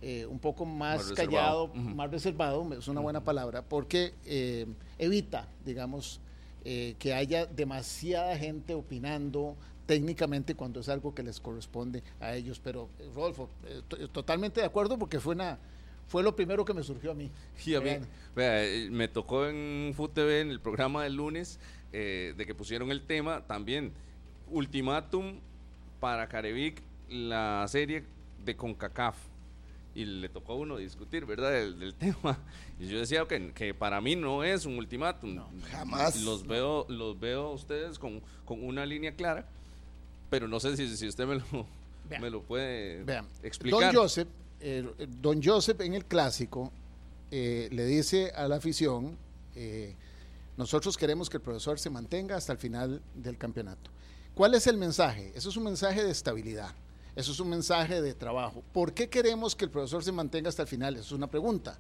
eh, 0.02 0.27
un 0.27 0.39
poco 0.39 0.64
más, 0.64 0.98
Más 0.98 1.09
reservado. 1.10 1.68
callado, 1.72 1.74
más 1.94 2.10
reservado, 2.10 2.72
es 2.74 2.89
una 2.89 3.01
buena 3.01 3.22
palabra, 3.22 3.62
porque 3.62 4.14
eh, 4.24 4.66
evita, 4.98 5.48
digamos, 5.64 6.20
eh, 6.64 6.94
que 6.98 7.14
haya 7.14 7.47
demasiada 7.47 8.36
gente 8.39 8.74
opinando 8.74 9.56
técnicamente 9.86 10.55
cuando 10.55 10.81
es 10.81 10.89
algo 10.89 11.14
que 11.14 11.22
les 11.22 11.40
corresponde 11.40 12.02
a 12.20 12.35
ellos. 12.35 12.60
Pero, 12.62 12.89
Rodolfo, 13.14 13.48
to- 13.89 14.09
totalmente 14.09 14.60
de 14.60 14.66
acuerdo 14.66 14.98
porque 14.98 15.20
fue 15.20 15.35
una 15.35 15.59
fue 16.06 16.22
lo 16.24 16.35
primero 16.35 16.64
que 16.64 16.74
me 16.74 16.82
surgió 16.82 17.12
a 17.12 17.14
mí. 17.14 17.31
Y 17.66 17.74
a 17.74 17.81
mí, 17.81 17.85
Vean, 17.86 18.06
vea, 18.35 18.90
me 18.90 19.06
tocó 19.09 19.47
en 19.47 19.93
FUTV, 19.94 20.40
en 20.40 20.51
el 20.51 20.60
programa 20.60 21.05
del 21.05 21.14
lunes, 21.14 21.59
de 21.93 22.35
que 22.47 22.55
pusieron 22.55 22.90
el 22.90 23.02
tema 23.02 23.47
también, 23.47 23.93
ultimátum 24.51 25.39
para 26.01 26.27
Carevic, 26.28 26.82
la 27.09 27.64
serie 27.68 28.05
de 28.44 28.56
CONCACAF. 28.56 29.16
Y 29.95 30.05
le 30.05 30.29
tocó 30.29 30.53
a 30.53 30.57
uno 30.57 30.77
discutir, 30.77 31.27
¿verdad?, 31.27 31.53
del, 31.53 31.79
del 31.79 31.95
tema. 31.97 32.39
Y 32.79 32.87
yo 32.87 32.99
decía 32.99 33.27
que, 33.27 33.53
que 33.53 33.75
para 33.75 34.01
mí 34.01 34.17
no 34.17 34.45
es 34.45 34.67
un 34.67 34.79
ultimátum. 34.79 35.35
No, 35.35 35.49
jamás. 35.71 36.23
Los 36.23 36.47
veo, 36.47 36.87
los 36.89 37.19
veo 37.19 37.47
a 37.49 37.53
ustedes 37.53 37.99
con, 37.99 38.23
con 38.45 38.65
una 38.65 38.87
línea 38.87 39.15
clara, 39.15 39.47
pero 40.29 40.47
no 40.47 40.61
sé 40.61 40.77
si, 40.77 40.97
si 40.97 41.09
usted 41.09 41.27
me 41.27 41.37
lo, 41.37 41.67
me 42.21 42.31
lo 42.31 42.43
puede 42.43 43.03
Vean, 43.05 43.27
explicar. 43.43 43.93
Don 43.93 44.03
Joseph, 44.03 44.29
eh, 44.61 44.89
Don 45.21 45.43
Joseph 45.43 45.81
en 45.81 45.95
el 45.95 46.05
clásico 46.05 46.73
eh, 47.31 47.69
le 47.73 47.85
dice 47.85 48.31
a 48.35 48.47
la 48.49 48.57
afición, 48.57 49.17
eh, 49.55 49.95
nosotros 50.57 50.97
queremos 50.97 51.31
que 51.31 51.39
el 51.39 51.43
profesor 51.43 51.79
se 51.79 51.91
mantenga 51.91 52.37
hasta 52.37 52.53
el 52.53 52.59
final 52.59 53.01
del 53.15 53.39
campeonato. 53.39 53.91
¿Cuál 54.35 54.55
es 54.55 54.67
el 54.67 54.77
mensaje? 54.77 55.33
Eso 55.35 55.49
es 55.49 55.57
un 55.57 55.65
mensaje 55.65 56.05
de 56.05 56.11
estabilidad. 56.11 56.75
Eso 57.20 57.32
es 57.32 57.40
un 57.40 57.48
mensaje 57.51 58.01
de 58.01 58.14
trabajo. 58.14 58.62
¿Por 58.72 58.92
qué 58.94 59.09
queremos 59.09 59.55
que 59.55 59.66
el 59.66 59.70
profesor 59.70 60.02
se 60.02 60.10
mantenga 60.12 60.48
hasta 60.48 60.62
el 60.62 60.68
final? 60.68 60.94
Esa 60.94 61.05
es 61.05 61.12
una 61.12 61.26
pregunta. 61.28 61.78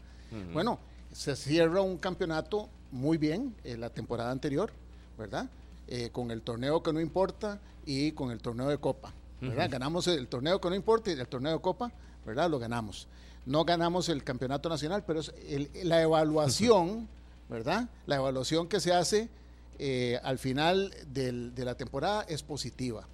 Bueno, 0.52 0.78
se 1.12 1.34
cierra 1.34 1.80
un 1.80 1.96
campeonato 1.98 2.68
muy 2.92 3.16
bien 3.18 3.54
en 3.64 3.80
la 3.80 3.90
temporada 3.90 4.30
anterior, 4.30 4.70
¿verdad? 5.18 5.48
Eh, 5.88 6.10
con 6.12 6.30
el 6.30 6.42
torneo 6.42 6.82
que 6.82 6.92
no 6.92 7.00
importa 7.00 7.58
y 7.86 8.12
con 8.12 8.30
el 8.30 8.40
torneo 8.40 8.68
de 8.68 8.78
Copa, 8.78 9.12
¿verdad? 9.40 9.68
Ganamos 9.70 10.06
el 10.06 10.28
torneo 10.28 10.60
que 10.60 10.68
no 10.68 10.74
importa 10.76 11.10
y 11.10 11.14
el 11.14 11.26
torneo 11.26 11.52
de 11.52 11.60
Copa, 11.60 11.90
¿verdad? 12.26 12.48
Lo 12.50 12.58
ganamos. 12.58 13.08
No 13.46 13.64
ganamos 13.64 14.08
el 14.10 14.22
campeonato 14.22 14.68
nacional, 14.68 15.02
pero 15.06 15.20
es 15.20 15.32
el- 15.48 15.70
la 15.84 16.00
evaluación, 16.02 17.08
¿verdad? 17.48 17.88
La 18.06 18.16
evaluación 18.16 18.68
que 18.68 18.78
se 18.80 18.92
hace 18.92 19.28
eh, 19.82 20.20
al 20.22 20.38
final 20.38 20.94
del- 21.06 21.54
de 21.54 21.64
la 21.64 21.74
temporada 21.74 22.22
es 22.28 22.42
positiva. 22.42 23.08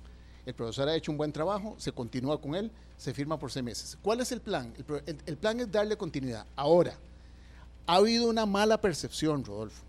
El 0.46 0.54
profesor 0.54 0.88
ha 0.88 0.94
hecho 0.94 1.10
un 1.10 1.18
buen 1.18 1.32
trabajo, 1.32 1.74
se 1.76 1.92
continúa 1.92 2.40
con 2.40 2.54
él, 2.54 2.70
se 2.96 3.12
firma 3.12 3.38
por 3.38 3.50
seis 3.52 3.64
meses. 3.64 3.98
¿Cuál 4.00 4.20
es 4.20 4.30
el 4.32 4.40
plan? 4.40 4.72
El, 4.78 4.84
pro- 4.84 5.02
el- 5.04 5.18
el 5.26 5.36
plan 5.36 5.58
es 5.60 5.70
darle 5.70 5.96
continuidad. 5.96 6.46
Ahora, 6.56 6.96
ha 7.86 7.96
habido 7.96 8.28
una 8.28 8.46
mala 8.46 8.80
percepción, 8.80 9.44
Rodolfo, 9.44 9.82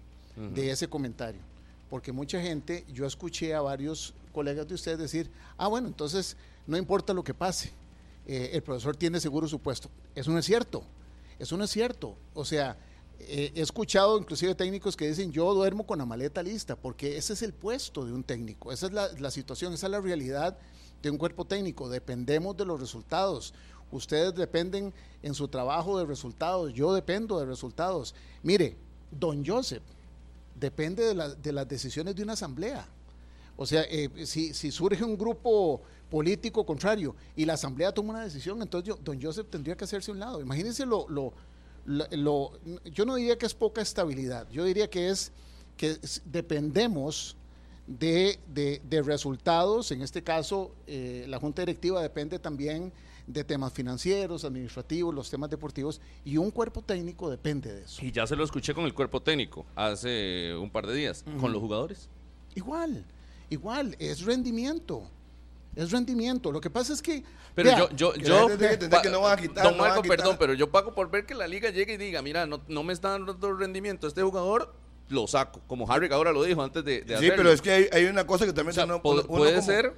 de 0.53 0.71
ese 0.71 0.87
comentario. 0.87 1.41
Porque 1.89 2.11
mucha 2.11 2.41
gente, 2.41 2.85
yo 2.93 3.05
escuché 3.05 3.53
a 3.55 3.61
varios 3.61 4.13
colegas 4.33 4.67
de 4.67 4.75
ustedes 4.75 4.97
decir, 4.99 5.29
ah, 5.57 5.67
bueno, 5.67 5.87
entonces 5.87 6.35
no 6.67 6.75
importa 6.77 7.13
lo 7.13 7.23
que 7.23 7.33
pase, 7.33 7.71
eh, 8.27 8.49
el 8.53 8.61
profesor 8.61 8.95
tiene 8.97 9.19
seguro 9.19 9.47
su 9.47 9.59
puesto. 9.59 9.89
Eso 10.15 10.31
no 10.31 10.37
es 10.39 10.45
cierto, 10.45 10.83
eso 11.39 11.55
no 11.57 11.63
es 11.63 11.69
cierto. 11.71 12.15
O 12.33 12.43
sea, 12.45 12.77
he 13.19 13.61
escuchado 13.61 14.17
inclusive 14.17 14.55
técnicos 14.55 14.95
que 14.95 15.07
dicen, 15.07 15.31
yo 15.31 15.53
duermo 15.53 15.85
con 15.85 15.99
la 15.99 16.05
maleta 16.05 16.43
lista, 16.43 16.75
porque 16.75 17.17
ese 17.17 17.33
es 17.33 17.41
el 17.41 17.53
puesto 17.53 18.05
de 18.05 18.13
un 18.13 18.23
técnico, 18.23 18.71
esa 18.71 18.87
es 18.87 18.93
la, 18.93 19.31
situación, 19.31 19.73
esa 19.73 19.87
es 19.87 19.91
la 19.91 20.01
realidad 20.01 20.57
de 21.01 21.09
un 21.09 21.17
cuerpo 21.17 21.45
técnico, 21.45 21.89
dependemos 21.89 22.55
de 22.57 22.65
los 22.65 22.79
resultados. 22.79 23.53
Ustedes 23.89 24.35
dependen 24.35 24.93
en 25.23 25.33
su 25.33 25.47
trabajo 25.47 25.97
de 25.97 26.05
resultados, 26.05 26.73
yo 26.73 26.93
dependo 26.93 27.39
de 27.39 27.45
resultados. 27.45 28.13
Mire, 28.43 28.75
don 29.11 29.45
Joseph 29.45 29.83
depende 30.59 31.13
de, 31.13 31.35
de 31.35 31.51
las 31.53 31.67
decisiones 31.67 32.15
de 32.15 32.23
una 32.23 32.33
asamblea. 32.33 32.85
O 33.55 33.65
sea, 33.65 33.83
eh, 33.89 34.09
si, 34.25 34.53
si 34.53 34.71
surge 34.71 35.03
un 35.03 35.17
grupo 35.17 35.81
político 36.09 36.65
contrario 36.65 37.15
y 37.35 37.45
la 37.45 37.53
asamblea 37.53 37.91
toma 37.91 38.11
una 38.11 38.23
decisión, 38.23 38.61
entonces 38.61 38.95
don 39.03 39.21
Joseph 39.21 39.47
tendría 39.49 39.75
que 39.75 39.85
hacerse 39.85 40.11
un 40.11 40.19
lado. 40.19 40.41
Imagínense 40.41 40.85
lo, 40.85 41.07
lo, 41.09 41.33
lo- 41.87 42.05
lo- 42.11 42.51
yo 42.85 43.05
no 43.05 43.15
diría 43.15 43.37
que 43.39 43.47
es 43.47 43.53
poca 43.55 43.81
estabilidad, 43.81 44.47
yo 44.51 44.63
diría 44.65 44.87
que 44.89 45.09
es 45.09 45.31
que 45.77 45.97
dependemos 46.25 47.35
de, 47.87 48.39
de- 48.53 48.81
de 48.87 49.01
resultados, 49.01 49.91
en 49.91 50.01
este 50.01 50.21
caso 50.23 50.75
eh, 50.87 51.25
la 51.27 51.39
Junta 51.39 51.61
Directiva 51.63 52.01
depende 52.01 52.37
también 52.39 52.91
de 53.25 53.43
temas 53.43 53.73
financieros, 53.73 54.45
administrativos, 54.45 55.13
los 55.13 55.29
temas 55.29 55.49
deportivos, 55.49 55.99
y 56.23 56.37
un 56.37 56.49
cuerpo 56.51 56.81
técnico 56.81 57.29
depende 57.29 57.73
de 57.73 57.81
eso. 57.83 58.03
Y 58.05 58.11
ya 58.11 58.25
se 58.25 58.35
lo 58.37 58.43
escuché 58.45 58.73
con 58.73 58.85
el 58.85 58.93
cuerpo 58.93 59.21
técnico 59.21 59.65
hace 59.75 60.55
un 60.55 60.69
par 60.69 60.87
de 60.87 60.93
días. 60.95 61.25
¿Con 61.39 61.51
los 61.51 61.61
jugadores? 61.61 62.09
Igual, 62.55 63.03
igual, 63.49 63.95
es 63.99 64.21
rendimiento. 64.23 65.09
Es 65.77 65.91
rendimiento. 65.91 66.51
Lo 66.51 66.59
que 66.59 66.69
pasa 66.69 66.91
es 66.93 67.01
que. 67.01 67.23
Pero 67.53 67.69
vea, 67.69 67.77
yo, 67.77 67.89
yo, 67.91 68.13
yo. 68.15 68.47
que 68.57 69.09
no 69.09 69.21
van 69.21 69.37
a 69.37 69.41
quitar, 69.41 69.63
Don 69.63 69.77
no 69.77 69.83
a 69.83 69.87
Marco, 69.89 70.01
quitar. 70.01 70.17
perdón, 70.17 70.35
pero 70.39 70.53
yo 70.53 70.71
pago 70.71 70.93
por 70.95 71.09
ver 71.11 71.25
que 71.25 71.35
la 71.35 71.47
liga 71.47 71.69
llegue 71.69 71.93
y 71.93 71.97
diga, 71.97 72.21
mira, 72.21 72.45
no, 72.45 72.61
no 72.67 72.83
me 72.83 72.93
está 72.93 73.09
dando 73.11 73.53
rendimiento 73.55 74.07
este 74.07 74.23
jugador, 74.23 74.73
lo 75.09 75.27
saco. 75.27 75.61
Como 75.67 75.89
Harry 75.91 76.09
ahora 76.11 76.31
lo 76.31 76.43
dijo 76.43 76.61
antes 76.63 76.83
de, 76.83 77.01
de 77.01 77.07
Sí, 77.07 77.13
hacerlo. 77.13 77.35
pero 77.37 77.51
es 77.51 77.61
que 77.61 77.71
hay, 77.71 77.87
hay 77.91 78.05
una 78.05 78.25
cosa 78.25 78.45
que 78.45 78.53
también 78.53 78.71
O 78.71 78.73
sea, 78.73 78.85
uno- 78.85 79.01
pu- 79.01 79.11
uno 79.13 79.23
puede 79.23 79.53
como- 79.55 79.65
ser. 79.65 79.93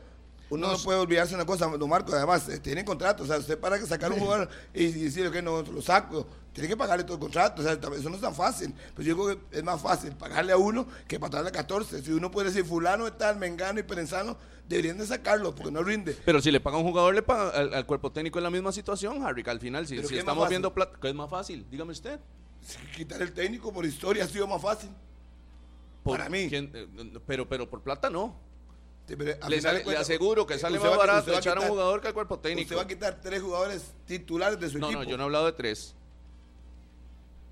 Uno 0.50 0.72
no, 0.72 0.78
puede 0.80 1.00
olvidarse 1.00 1.36
una 1.36 1.46
cosa, 1.46 1.68
don 1.68 1.90
Marco, 1.90 2.12
además, 2.14 2.50
eh, 2.50 2.60
tiene 2.60 2.84
contrato, 2.84 3.24
o 3.24 3.26
sea, 3.28 3.38
usted 3.38 3.58
para 3.60 3.78
sacar 3.86 4.12
un 4.12 4.20
jugador 4.20 4.50
y, 4.74 4.86
y 4.86 4.92
decir 5.04 5.30
que 5.30 5.42
no 5.44 5.62
lo 5.62 5.82
saco, 5.82 6.26
tiene 6.54 6.68
que 6.68 6.76
pagarle 6.76 7.04
todo 7.04 7.14
el 7.16 7.20
contrato, 7.20 7.62
o 7.62 7.64
sea, 7.64 7.74
eso 7.74 8.10
no 8.10 8.16
es 8.16 8.22
tan 8.22 8.34
fácil. 8.34 8.74
Pues 8.96 9.06
yo 9.08 9.16
creo 9.16 9.50
que 9.50 9.58
es 9.60 9.64
más 9.64 9.80
fácil 9.80 10.12
pagarle 10.14 10.52
a 10.52 10.58
uno 10.58 10.88
que 11.08 11.20
pagarle 11.20 11.50
a 11.50 11.52
14. 11.52 12.02
Si 12.02 12.12
uno 12.12 12.32
puede 12.32 12.48
decir, 12.50 12.66
fulano 12.66 13.06
está 13.06 13.34
mengano 13.36 13.80
y 13.80 13.84
perenzano, 13.84 14.36
deberían 14.68 14.98
de 14.98 15.06
sacarlo 15.06 15.54
porque 15.54 15.72
no 15.72 15.84
rinde. 15.84 16.18
Pero 16.26 16.42
si 16.42 16.52
le 16.52 16.60
paga 16.60 16.78
a 16.78 16.80
un 16.80 16.86
jugador, 16.88 17.14
le 17.14 17.22
paga 17.22 17.50
al, 17.52 17.74
al 17.74 17.86
cuerpo 17.86 18.12
técnico 18.12 18.40
en 18.40 18.44
la 18.44 18.50
misma 18.50 18.72
situación, 18.72 19.24
Harry, 19.24 19.44
que 19.44 19.52
al 19.52 19.60
final, 19.60 19.86
si, 19.88 19.96
¿Pero 19.98 20.08
es 20.08 20.14
estamos 20.14 20.50
viendo 20.50 20.74
plata, 20.74 20.98
¿qué 21.00 21.10
es 21.10 21.16
más 21.16 21.30
fácil? 21.30 21.66
Dígame 21.70 21.92
usted. 21.92 22.20
Quitar 22.96 23.22
el 23.22 23.32
técnico 23.34 23.72
por 23.72 23.86
historia 23.86 24.24
ha 24.24 24.28
sido 24.28 24.48
más 24.48 24.62
fácil. 24.62 24.90
Por- 26.04 26.18
Para 26.18 26.30
mí. 26.30 26.48
¿quién? 26.50 26.72
Eh, 26.74 26.88
pero, 27.28 27.48
pero 27.48 27.70
por 27.70 27.82
plata 27.82 28.10
no. 28.10 28.36
Pero 29.18 29.48
Le, 29.50 29.62
sale- 29.62 29.98
aseguro 29.98 30.46
que 30.46 30.56
eh, 30.56 30.60
sale 30.60 30.80
más 30.80 30.90
va 30.92 30.98
barato 30.98 31.34
echar 31.34 31.58
a 31.58 31.62
un 31.62 31.68
jugador 31.68 32.02
que 32.02 32.08
al 32.08 32.14
cuerpo 32.14 32.40
técnico. 32.40 32.64
Usted 32.66 32.78
va 32.78 32.82
a 32.84 32.88
quitar 32.88 33.20
tres 33.22 33.42
jugadores 33.42 33.94
titulares 34.06 34.60
de 34.60 34.70
su 34.70 34.78
No, 34.80 34.88
equipo. 34.88 35.04
no, 35.04 35.10
yo 35.10 35.18
no 35.18 35.24
he 35.24 35.26
hablado 35.26 35.46
de 35.48 35.52
tres. 35.54 35.96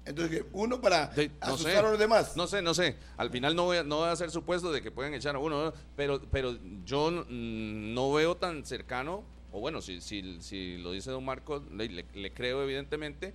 Entonces, 0.05 0.45
uno 0.53 0.79
para 0.79 1.07
De- 1.07 1.27
no 1.27 1.33
asustar 1.41 1.71
sé, 1.73 1.77
a 1.79 1.81
los 1.89 1.99
demás. 1.99 2.37
No 2.37 2.47
sé, 2.47 2.61
no 2.61 2.73
sé. 2.73 2.95
Al 3.17 3.29
final 3.29 3.55
no 3.55 3.65
voy 3.65 3.77
a, 3.77 3.83
no 3.83 3.97
voy 3.97 4.07
a 4.07 4.11
hacer 4.11 4.31
supuesto 4.31 4.71
de 4.71 4.81
que 4.81 4.89
pueden 4.89 5.13
echar 5.13 5.35
a 5.35 5.39
uno, 5.39 5.65
¿no? 5.65 5.73
pero, 5.97 6.21
pero 6.31 6.57
yo 6.85 7.11
no 7.27 8.13
veo 8.13 8.37
tan 8.37 8.65
cercano, 8.65 9.23
o 9.51 9.59
bueno, 9.59 9.81
si, 9.81 9.99
si, 9.99 10.37
si 10.41 10.77
lo 10.77 10.91
dice 10.93 11.11
don 11.11 11.25
Marco, 11.25 11.61
le, 11.73 11.89
le- 11.89 12.05
le 12.13 12.31
creo 12.33 12.63
evidentemente, 12.63 13.33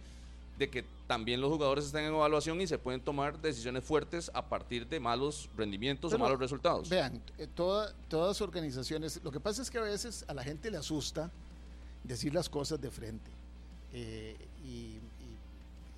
de 0.59 0.69
que 0.71 0.85
también 1.07 1.41
los 1.41 1.51
jugadores 1.51 1.87
están 1.87 2.05
en 2.05 2.15
evaluación 2.15 2.61
y 2.61 2.67
se 2.67 2.79
pueden 2.79 3.01
tomar 3.01 3.41
decisiones 3.41 3.85
fuertes 3.85 4.31
a 4.35 4.47
partir 4.49 4.87
de 4.87 5.01
malos 5.01 5.49
rendimientos 5.57 6.13
Pero, 6.13 6.23
o 6.23 6.27
malos 6.27 6.39
resultados. 6.41 6.89
Vean, 6.89 7.21
eh, 7.39 7.47
toda- 7.55 7.93
todas 8.09 8.41
organizaciones, 8.41 9.21
lo 9.25 9.31
que 9.31 9.41
pasa 9.41 9.63
es 9.63 9.71
que 9.71 9.79
a 9.79 9.83
veces 9.83 10.25
a 10.29 10.35
la 10.35 10.43
gente 10.45 10.71
le 10.71 10.77
asusta 10.77 11.31
decir 12.05 12.33
las 12.35 12.49
cosas 12.49 12.81
de 12.81 12.91
frente. 12.91 13.31
Eh, 13.93 14.37
y, 14.65 14.69
y- 14.69 15.01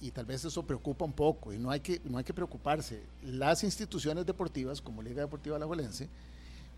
y 0.06 0.10
tal 0.10 0.26
vez 0.26 0.44
eso 0.44 0.62
preocupa 0.62 1.04
un 1.04 1.12
poco 1.12 1.52
y 1.52 1.58
no 1.58 1.70
hay, 1.70 1.80
que, 1.80 2.00
no 2.04 2.18
hay 2.18 2.24
que 2.24 2.34
preocuparse. 2.34 3.02
Las 3.24 3.62
instituciones 3.64 4.26
deportivas, 4.26 4.80
como 4.80 5.02
Liga 5.02 5.22
Deportiva 5.22 5.56
Alajuelense, 5.56 6.08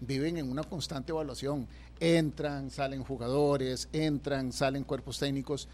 viven 0.00 0.36
en 0.36 0.50
una 0.50 0.62
constante 0.62 1.12
evaluación. 1.12 1.66
Entran, 2.00 2.70
salen 2.70 3.02
jugadores, 3.02 3.88
entran, 3.92 4.52
salen 4.52 4.84
cuerpos 4.84 5.18
técnicos. 5.18 5.68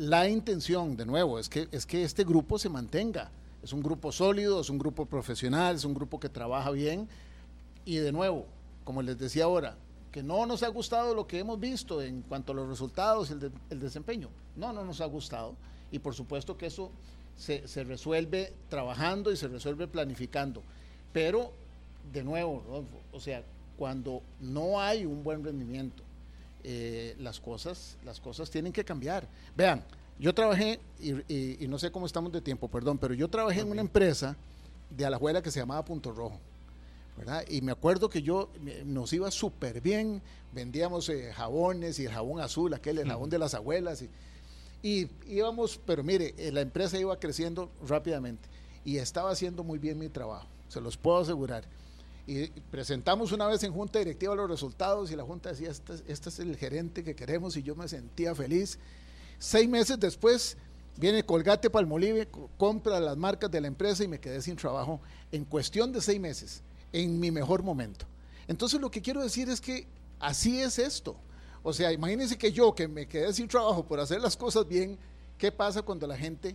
La 0.00 0.26
intención, 0.30 0.96
de 0.96 1.04
nuevo, 1.04 1.38
es 1.38 1.50
que, 1.50 1.68
es 1.72 1.84
que 1.84 2.02
este 2.04 2.24
grupo 2.24 2.58
se 2.58 2.70
mantenga. 2.70 3.30
Es 3.62 3.74
un 3.74 3.82
grupo 3.82 4.10
sólido, 4.12 4.62
es 4.62 4.70
un 4.70 4.78
grupo 4.78 5.04
profesional, 5.04 5.76
es 5.76 5.84
un 5.84 5.92
grupo 5.92 6.18
que 6.18 6.30
trabaja 6.30 6.70
bien. 6.70 7.06
Y 7.84 7.96
de 7.96 8.10
nuevo, 8.10 8.46
como 8.84 9.02
les 9.02 9.18
decía 9.18 9.44
ahora, 9.44 9.76
que 10.10 10.22
no 10.22 10.46
nos 10.46 10.62
ha 10.62 10.68
gustado 10.68 11.14
lo 11.14 11.26
que 11.26 11.38
hemos 11.38 11.60
visto 11.60 12.00
en 12.00 12.22
cuanto 12.22 12.52
a 12.52 12.54
los 12.54 12.66
resultados 12.66 13.28
y 13.28 13.34
el, 13.34 13.40
de- 13.40 13.50
el 13.68 13.78
desempeño. 13.78 14.30
No, 14.56 14.72
no 14.72 14.86
nos 14.86 15.02
ha 15.02 15.04
gustado. 15.04 15.54
Y 15.92 15.98
por 15.98 16.14
supuesto 16.14 16.56
que 16.56 16.64
eso 16.66 16.90
se, 17.36 17.68
se 17.68 17.84
resuelve 17.84 18.54
trabajando 18.70 19.30
y 19.30 19.36
se 19.36 19.48
resuelve 19.48 19.86
planificando. 19.86 20.62
Pero, 21.12 21.52
de 22.10 22.24
nuevo, 22.24 22.62
Rodolfo, 22.66 22.96
o 23.12 23.20
sea, 23.20 23.42
cuando 23.76 24.22
no 24.40 24.80
hay 24.80 25.04
un 25.04 25.22
buen 25.22 25.44
rendimiento, 25.44 26.02
eh, 26.64 27.16
las, 27.18 27.40
cosas, 27.40 27.96
las 28.04 28.20
cosas 28.20 28.50
tienen 28.50 28.72
que 28.72 28.84
cambiar. 28.84 29.26
Vean, 29.56 29.84
yo 30.18 30.34
trabajé, 30.34 30.80
y, 31.00 31.12
y- 31.32 31.56
y 31.60 31.68
no 31.68 31.78
sé 31.78 31.90
cómo 31.90 32.06
estamos 32.06 32.32
de 32.32 32.40
tiempo, 32.40 32.68
perdón, 32.68 32.98
pero 32.98 33.14
yo 33.14 33.28
trabajé 33.28 33.60
en 33.60 33.70
una 33.70 33.80
empresa 33.80 34.36
de 34.90 35.06
Alajuela 35.06 35.42
que 35.42 35.50
se 35.50 35.60
llamaba 35.60 35.84
Punto 35.84 36.12
Rojo. 36.12 36.38
¿verdad? 37.16 37.44
Y 37.50 37.60
me 37.60 37.72
acuerdo 37.72 38.08
que 38.08 38.22
yo 38.22 38.48
nos 38.86 39.12
iba 39.12 39.30
súper 39.30 39.82
bien, 39.82 40.22
vendíamos 40.54 41.06
eh, 41.10 41.32
jabones 41.34 41.98
y 41.98 42.06
el 42.06 42.12
jabón 42.12 42.40
azul, 42.40 42.72
aquel, 42.72 42.98
el 42.98 43.08
jabón 43.08 43.28
de 43.28 43.38
las 43.38 43.52
abuelas. 43.52 44.00
Y, 44.02 44.08
y 44.82 45.10
íbamos, 45.28 45.78
pero 45.84 46.02
mire, 46.02 46.34
eh, 46.38 46.50
la 46.50 46.62
empresa 46.62 46.98
iba 46.98 47.18
creciendo 47.18 47.70
rápidamente 47.86 48.48
y 48.86 48.96
estaba 48.96 49.30
haciendo 49.32 49.62
muy 49.64 49.78
bien 49.78 49.98
mi 49.98 50.08
trabajo, 50.08 50.46
se 50.68 50.80
los 50.80 50.96
puedo 50.96 51.18
asegurar. 51.18 51.64
Y 52.26 52.48
presentamos 52.70 53.32
una 53.32 53.46
vez 53.46 53.62
en 53.64 53.72
junta 53.72 53.98
directiva 53.98 54.34
los 54.34 54.48
resultados 54.48 55.10
y 55.10 55.16
la 55.16 55.24
junta 55.24 55.50
decía, 55.50 55.70
este, 55.70 55.94
este 56.06 56.28
es 56.28 56.38
el 56.38 56.56
gerente 56.56 57.02
que 57.02 57.14
queremos 57.16 57.56
y 57.56 57.62
yo 57.62 57.74
me 57.74 57.88
sentía 57.88 58.34
feliz. 58.34 58.78
Seis 59.38 59.68
meses 59.68 59.98
después 59.98 60.56
viene 60.96 61.24
Colgate 61.24 61.70
Palmolive, 61.70 62.28
co- 62.28 62.50
compra 62.56 63.00
las 63.00 63.16
marcas 63.16 63.50
de 63.50 63.60
la 63.60 63.66
empresa 63.68 64.04
y 64.04 64.08
me 64.08 64.20
quedé 64.20 64.40
sin 64.42 64.54
trabajo 64.56 65.00
en 65.32 65.44
cuestión 65.44 65.92
de 65.92 66.00
seis 66.00 66.20
meses, 66.20 66.62
en 66.92 67.18
mi 67.18 67.30
mejor 67.30 67.62
momento. 67.62 68.06
Entonces 68.46 68.80
lo 68.80 68.90
que 68.90 69.00
quiero 69.02 69.22
decir 69.22 69.48
es 69.48 69.60
que 69.60 69.86
así 70.18 70.60
es 70.60 70.78
esto. 70.78 71.16
O 71.62 71.72
sea, 71.72 71.92
imagínense 71.92 72.38
que 72.38 72.52
yo 72.52 72.74
que 72.74 72.86
me 72.86 73.06
quedé 73.06 73.32
sin 73.32 73.48
trabajo 73.48 73.84
por 73.84 73.98
hacer 73.98 74.20
las 74.20 74.36
cosas 74.36 74.68
bien, 74.68 74.98
¿qué 75.36 75.50
pasa 75.50 75.82
cuando 75.82 76.06
la 76.06 76.16
gente 76.16 76.54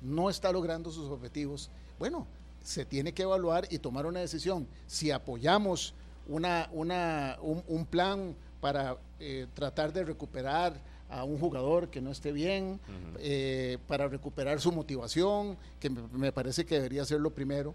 no 0.00 0.30
está 0.30 0.52
logrando 0.52 0.90
sus 0.92 1.10
objetivos? 1.10 1.70
Bueno, 1.98 2.26
se 2.66 2.84
tiene 2.84 3.14
que 3.14 3.22
evaluar 3.22 3.68
y 3.70 3.78
tomar 3.78 4.06
una 4.06 4.18
decisión. 4.18 4.66
Si 4.88 5.12
apoyamos 5.12 5.94
una, 6.26 6.68
una, 6.72 7.38
un, 7.40 7.62
un 7.68 7.86
plan 7.86 8.34
para 8.60 8.96
eh, 9.20 9.46
tratar 9.54 9.92
de 9.92 10.04
recuperar 10.04 10.82
a 11.08 11.22
un 11.22 11.38
jugador 11.38 11.88
que 11.90 12.00
no 12.00 12.10
esté 12.10 12.32
bien, 12.32 12.80
eh, 13.20 13.78
para 13.86 14.08
recuperar 14.08 14.60
su 14.60 14.72
motivación, 14.72 15.56
que 15.78 15.88
me, 15.88 16.02
me 16.08 16.32
parece 16.32 16.66
que 16.66 16.74
debería 16.74 17.04
ser 17.04 17.20
lo 17.20 17.30
primero, 17.30 17.72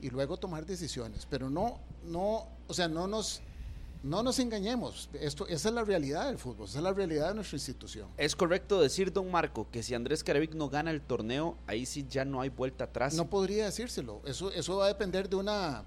y 0.00 0.10
luego 0.10 0.36
tomar 0.36 0.66
decisiones. 0.66 1.24
Pero 1.30 1.48
no, 1.48 1.78
no, 2.04 2.48
o 2.66 2.74
sea, 2.74 2.88
no 2.88 3.06
nos 3.06 3.42
No 4.02 4.24
nos 4.24 4.40
engañemos, 4.40 5.08
esto, 5.12 5.46
esa 5.46 5.68
es 5.68 5.74
la 5.74 5.84
realidad 5.84 6.26
del 6.26 6.36
fútbol, 6.36 6.66
esa 6.66 6.78
es 6.78 6.84
la 6.84 6.92
realidad 6.92 7.28
de 7.28 7.34
nuestra 7.36 7.54
institución. 7.54 8.08
Es 8.16 8.34
correcto 8.34 8.80
decir, 8.80 9.12
don 9.12 9.30
Marco, 9.30 9.68
que 9.70 9.84
si 9.84 9.94
Andrés 9.94 10.24
Carevic 10.24 10.54
no 10.54 10.68
gana 10.68 10.90
el 10.90 11.00
torneo, 11.00 11.56
ahí 11.68 11.86
sí 11.86 12.04
ya 12.10 12.24
no 12.24 12.40
hay 12.40 12.48
vuelta 12.48 12.84
atrás. 12.84 13.14
No 13.14 13.30
podría 13.30 13.66
decírselo, 13.66 14.20
eso, 14.24 14.50
eso 14.50 14.78
va 14.78 14.86
a 14.86 14.88
depender 14.88 15.28
de 15.28 15.36
una, 15.36 15.84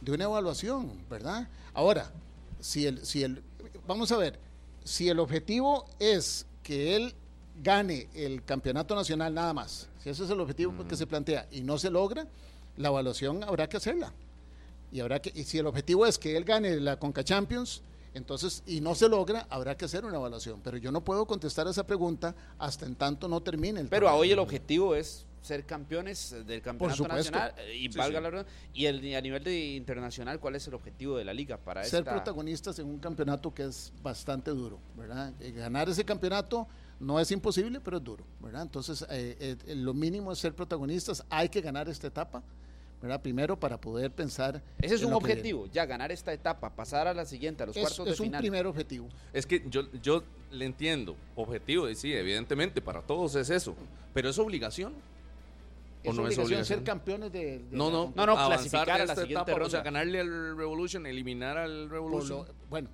de 0.00 0.10
una 0.10 0.24
evaluación, 0.24 0.90
¿verdad? 1.08 1.48
Ahora, 1.72 2.10
si 2.58 2.86
el, 2.86 3.06
si 3.06 3.22
el, 3.22 3.44
vamos 3.86 4.10
a 4.10 4.16
ver, 4.16 4.40
si 4.82 5.08
el 5.08 5.20
objetivo 5.20 5.84
es 6.00 6.46
que 6.64 6.96
él 6.96 7.14
gane 7.62 8.08
el 8.14 8.42
campeonato 8.44 8.96
nacional 8.96 9.34
nada 9.34 9.54
más, 9.54 9.88
si 10.02 10.10
ese 10.10 10.24
es 10.24 10.30
el 10.30 10.40
objetivo 10.40 10.84
que 10.88 10.96
se 10.96 11.06
plantea 11.06 11.46
y 11.52 11.60
no 11.60 11.78
se 11.78 11.90
logra, 11.90 12.26
la 12.76 12.88
evaluación 12.88 13.44
habrá 13.44 13.68
que 13.68 13.76
hacerla. 13.76 14.12
Y 14.92 15.00
habrá 15.00 15.20
que, 15.20 15.32
y 15.34 15.44
si 15.44 15.58
el 15.58 15.66
objetivo 15.66 16.06
es 16.06 16.18
que 16.18 16.36
él 16.36 16.44
gane 16.44 16.78
la 16.78 16.98
Conca 16.98 17.24
Champions, 17.24 17.82
entonces, 18.14 18.62
y 18.66 18.80
no 18.80 18.94
se 18.94 19.08
logra, 19.08 19.46
habrá 19.48 19.76
que 19.76 19.86
hacer 19.86 20.04
una 20.04 20.16
evaluación. 20.16 20.60
Pero 20.62 20.76
yo 20.76 20.92
no 20.92 21.02
puedo 21.02 21.26
contestar 21.26 21.66
esa 21.66 21.86
pregunta 21.86 22.34
hasta 22.58 22.84
en 22.84 22.94
tanto 22.94 23.26
no 23.26 23.40
termine 23.40 23.80
el 23.80 23.88
Pero 23.88 24.14
hoy 24.14 24.32
el 24.32 24.38
objetivo 24.38 24.94
es 24.94 25.26
ser 25.40 25.64
campeones 25.64 26.36
del 26.46 26.62
campeonato 26.62 27.08
nacional 27.08 27.54
eh, 27.56 27.74
y 27.74 27.88
valga 27.88 28.20
la 28.20 28.30
verdad. 28.30 28.46
Y 28.74 28.84
el, 28.84 29.04
y 29.04 29.14
a 29.14 29.20
nivel 29.20 29.42
de 29.42 29.74
internacional, 29.74 30.38
¿cuál 30.38 30.56
es 30.56 30.68
el 30.68 30.74
objetivo 30.74 31.16
de 31.16 31.24
la 31.24 31.32
liga 31.34 31.56
para 31.56 31.82
ser 31.84 32.00
esta? 32.00 32.12
protagonistas 32.12 32.78
en 32.78 32.86
un 32.86 32.98
campeonato 32.98 33.52
que 33.52 33.64
es 33.64 33.92
bastante 34.02 34.50
duro, 34.52 34.78
¿verdad? 34.96 35.32
Eh, 35.40 35.50
Ganar 35.50 35.88
ese 35.88 36.04
campeonato 36.04 36.68
no 37.00 37.18
es 37.18 37.30
imposible, 37.32 37.80
pero 37.80 37.96
es 37.96 38.04
duro, 38.04 38.24
¿verdad? 38.40 38.62
Entonces, 38.62 39.04
eh, 39.10 39.56
eh, 39.66 39.74
lo 39.74 39.92
mínimo 39.92 40.30
es 40.32 40.38
ser 40.38 40.54
protagonistas, 40.54 41.24
hay 41.28 41.48
que 41.48 41.60
ganar 41.60 41.88
esta 41.88 42.06
etapa, 42.06 42.42
¿verdad? 43.02 43.20
Primero 43.20 43.58
para 43.58 43.78
poder 43.80 44.10
pensar... 44.12 44.62
Ese 44.80 44.94
es 44.94 45.02
un 45.02 45.12
objetivo, 45.12 45.66
ya 45.72 45.84
ganar 45.84 46.12
esta 46.12 46.32
etapa, 46.32 46.70
pasar 46.70 47.08
a 47.08 47.12
la 47.14 47.26
siguiente, 47.26 47.64
a 47.64 47.66
los. 47.66 47.76
Es, 47.76 47.82
cuartos 47.82 48.08
es 48.08 48.16
de 48.16 48.22
un 48.22 48.26
final. 48.28 48.40
primer 48.40 48.66
objetivo. 48.66 49.08
Es 49.32 49.44
que 49.44 49.64
yo, 49.68 49.90
yo 50.00 50.22
le 50.52 50.64
entiendo, 50.64 51.16
objetivo, 51.34 51.88
y 51.90 51.96
sí, 51.96 52.12
evidentemente, 52.12 52.80
para 52.80 53.02
todos 53.02 53.34
es 53.34 53.50
eso, 53.50 53.74
pero 54.14 54.28
es 54.30 54.38
obligación. 54.38 54.92
¿O 56.04 56.10
Es 56.10 56.16
no 56.16 56.22
es 56.26 56.38
obligación 56.38 56.46
obligación? 56.46 56.78
ser 56.78 56.84
campeones 56.84 57.32
de... 57.32 57.58
de 57.58 57.76
No, 57.76 57.90
no, 57.90 58.12
No, 58.16 58.26
no, 58.26 58.32
avanzar 58.32 58.48
clasificar 58.48 58.86
de 58.86 58.92
a 58.92 58.96
la 58.98 59.02
esta 59.04 59.14
siguiente 59.22 59.50
etapa, 59.52 59.66
O 59.66 59.70
sea, 59.70 59.82
ganarle 59.82 60.20
al 60.20 60.56
Revolution, 60.56 61.06
eliminar 61.06 61.58
al 61.58 61.90
Revolution. 61.90 62.38
lo- 62.46 62.54
bueno, 62.70 62.88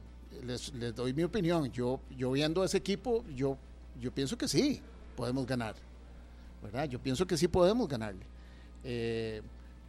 les, 0.45 0.73
les 0.75 0.95
doy 0.95 1.13
mi 1.15 1.23
opinión. 1.23 1.71
Yo, 1.73 2.01
yo 2.17 2.31
viendo 2.33 2.63
a 2.63 2.67
ese 2.67 2.77
equipo, 2.79 3.25
yo, 3.35 3.57
yo 4.01 4.11
pienso 4.13 4.37
que 4.37 4.47
sí, 4.49 4.81
podemos 5.17 5.47
ganar. 5.47 5.75
¿Verdad? 6.63 6.87
Yo 6.89 6.99
pienso 6.99 7.27
que 7.27 7.37
sí 7.39 7.47
podemos 7.49 7.89
ganarle. 7.89 8.27
Eh, 8.85 9.41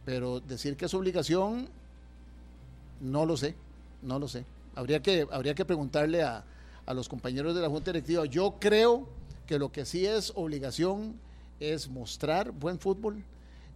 pero 0.04 0.40
decir 0.40 0.76
que 0.76 0.86
es 0.86 0.94
obligación, 0.94 1.68
no 3.00 3.26
lo 3.26 3.36
sé, 3.36 3.54
no 4.02 4.18
lo 4.18 4.28
sé. 4.28 4.44
Habría 4.74 5.02
que, 5.02 5.26
habría 5.30 5.54
que 5.54 5.64
preguntarle 5.64 6.22
a, 6.22 6.44
a 6.86 6.94
los 6.94 7.08
compañeros 7.08 7.54
de 7.54 7.60
la 7.60 7.68
Junta 7.68 7.92
Directiva. 7.92 8.24
Yo 8.26 8.56
creo 8.60 9.08
que 9.46 9.58
lo 9.58 9.72
que 9.72 9.84
sí 9.84 10.06
es 10.06 10.32
obligación 10.36 11.14
es 11.60 11.88
mostrar 11.88 12.50
buen 12.52 12.78
fútbol. 12.78 13.22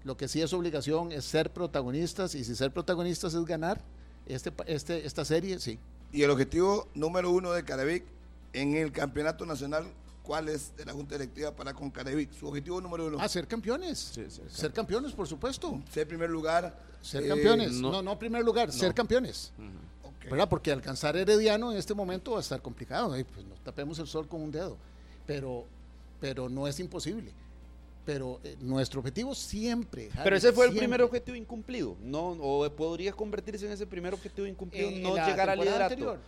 Lo 0.05 0.16
que 0.16 0.28
sí 0.28 0.42
es 0.42 0.52
obligación 0.52 1.12
es 1.12 1.24
ser 1.24 1.51
protagonistas. 1.51 2.34
Y 2.34 2.44
si 2.44 2.55
ser 2.55 2.72
protagonistas 2.72 3.34
es 3.34 3.44
ganar 3.44 3.80
este, 4.26 4.52
este, 4.66 5.06
esta 5.06 5.24
serie, 5.24 5.59
sí. 5.59 5.78
Y 6.12 6.22
el 6.22 6.30
objetivo 6.30 6.88
número 6.94 7.30
uno 7.30 7.52
de 7.52 7.64
Carevic 7.64 8.05
en 8.52 8.74
el 8.76 8.92
campeonato 8.92 9.46
nacional, 9.46 9.86
¿cuál 10.24 10.48
es 10.48 10.74
de 10.76 10.84
la 10.84 10.92
Junta 10.92 11.14
Directiva 11.16 11.55
para 11.55 11.72
con 11.72 11.90
Carevic? 11.90 12.32
Su 12.32 12.48
objetivo 12.48 12.80
número 12.80 13.06
uno. 13.06 13.18
Ah, 13.20 13.28
ser 13.28 13.46
campeones. 13.46 13.98
Sí, 14.14 14.24
ser 14.28 14.51
ser 14.51 14.72
campeones, 14.72 15.12
por 15.12 15.28
supuesto. 15.28 15.80
Ser 15.92 16.09
primer 16.09 16.30
lugar. 16.30 16.76
Ser 17.02 17.22
eh, 17.24 17.28
campeones. 17.28 17.72
no- 17.74 17.92
No, 17.92 18.02
no, 18.02 18.18
primer 18.18 18.42
lugar, 18.44 18.72
ser 18.72 18.92
campeones. 18.94 19.52
ok. 20.02 20.30
¿Verdad? 20.30 20.48
Porque 20.48 20.72
alcanzar 20.72 21.16
Herediano 21.16 21.70
en 21.70 21.76
este 21.78 21.94
momento 21.94 22.32
va 22.32 22.38
a 22.38 22.40
estar 22.40 22.60
complicado. 22.62 23.12
Ay, 23.12 23.24
Pues 23.24 23.46
no 23.46 23.55
tapemos 23.62 23.98
el 23.98 24.06
sol 24.06 24.26
con 24.26 24.40
un 24.40 24.51
dedo. 24.51 24.76
Pero, 25.26 25.64
pero 26.20 26.48
no 26.48 26.66
es 26.66 26.80
imposible. 26.80 27.30
Pero 28.06 28.38
eh, 28.44 28.56
nuestro 28.60 29.01
objetivo 29.01 29.34
siempre. 29.34 30.10
Pero 30.22 30.36
ese 30.36 30.52
fue 30.52 30.66
el 30.66 30.76
primer 30.76 31.01
objetivo 31.01 31.36
incumplido, 31.38 31.96
no 32.02 32.32
o 32.38 32.68
podría 32.70 33.12
convertirse 33.12 33.64
en 33.66 33.72
ese 33.72 33.86
primer 33.86 34.12
objetivo 34.12 34.46
incumplido, 34.46 34.88
en 34.90 35.02
no 35.02 35.14
llegar 35.16 35.48
al 35.48 35.59
liderato. 35.59 35.84
anterior. 35.84 36.18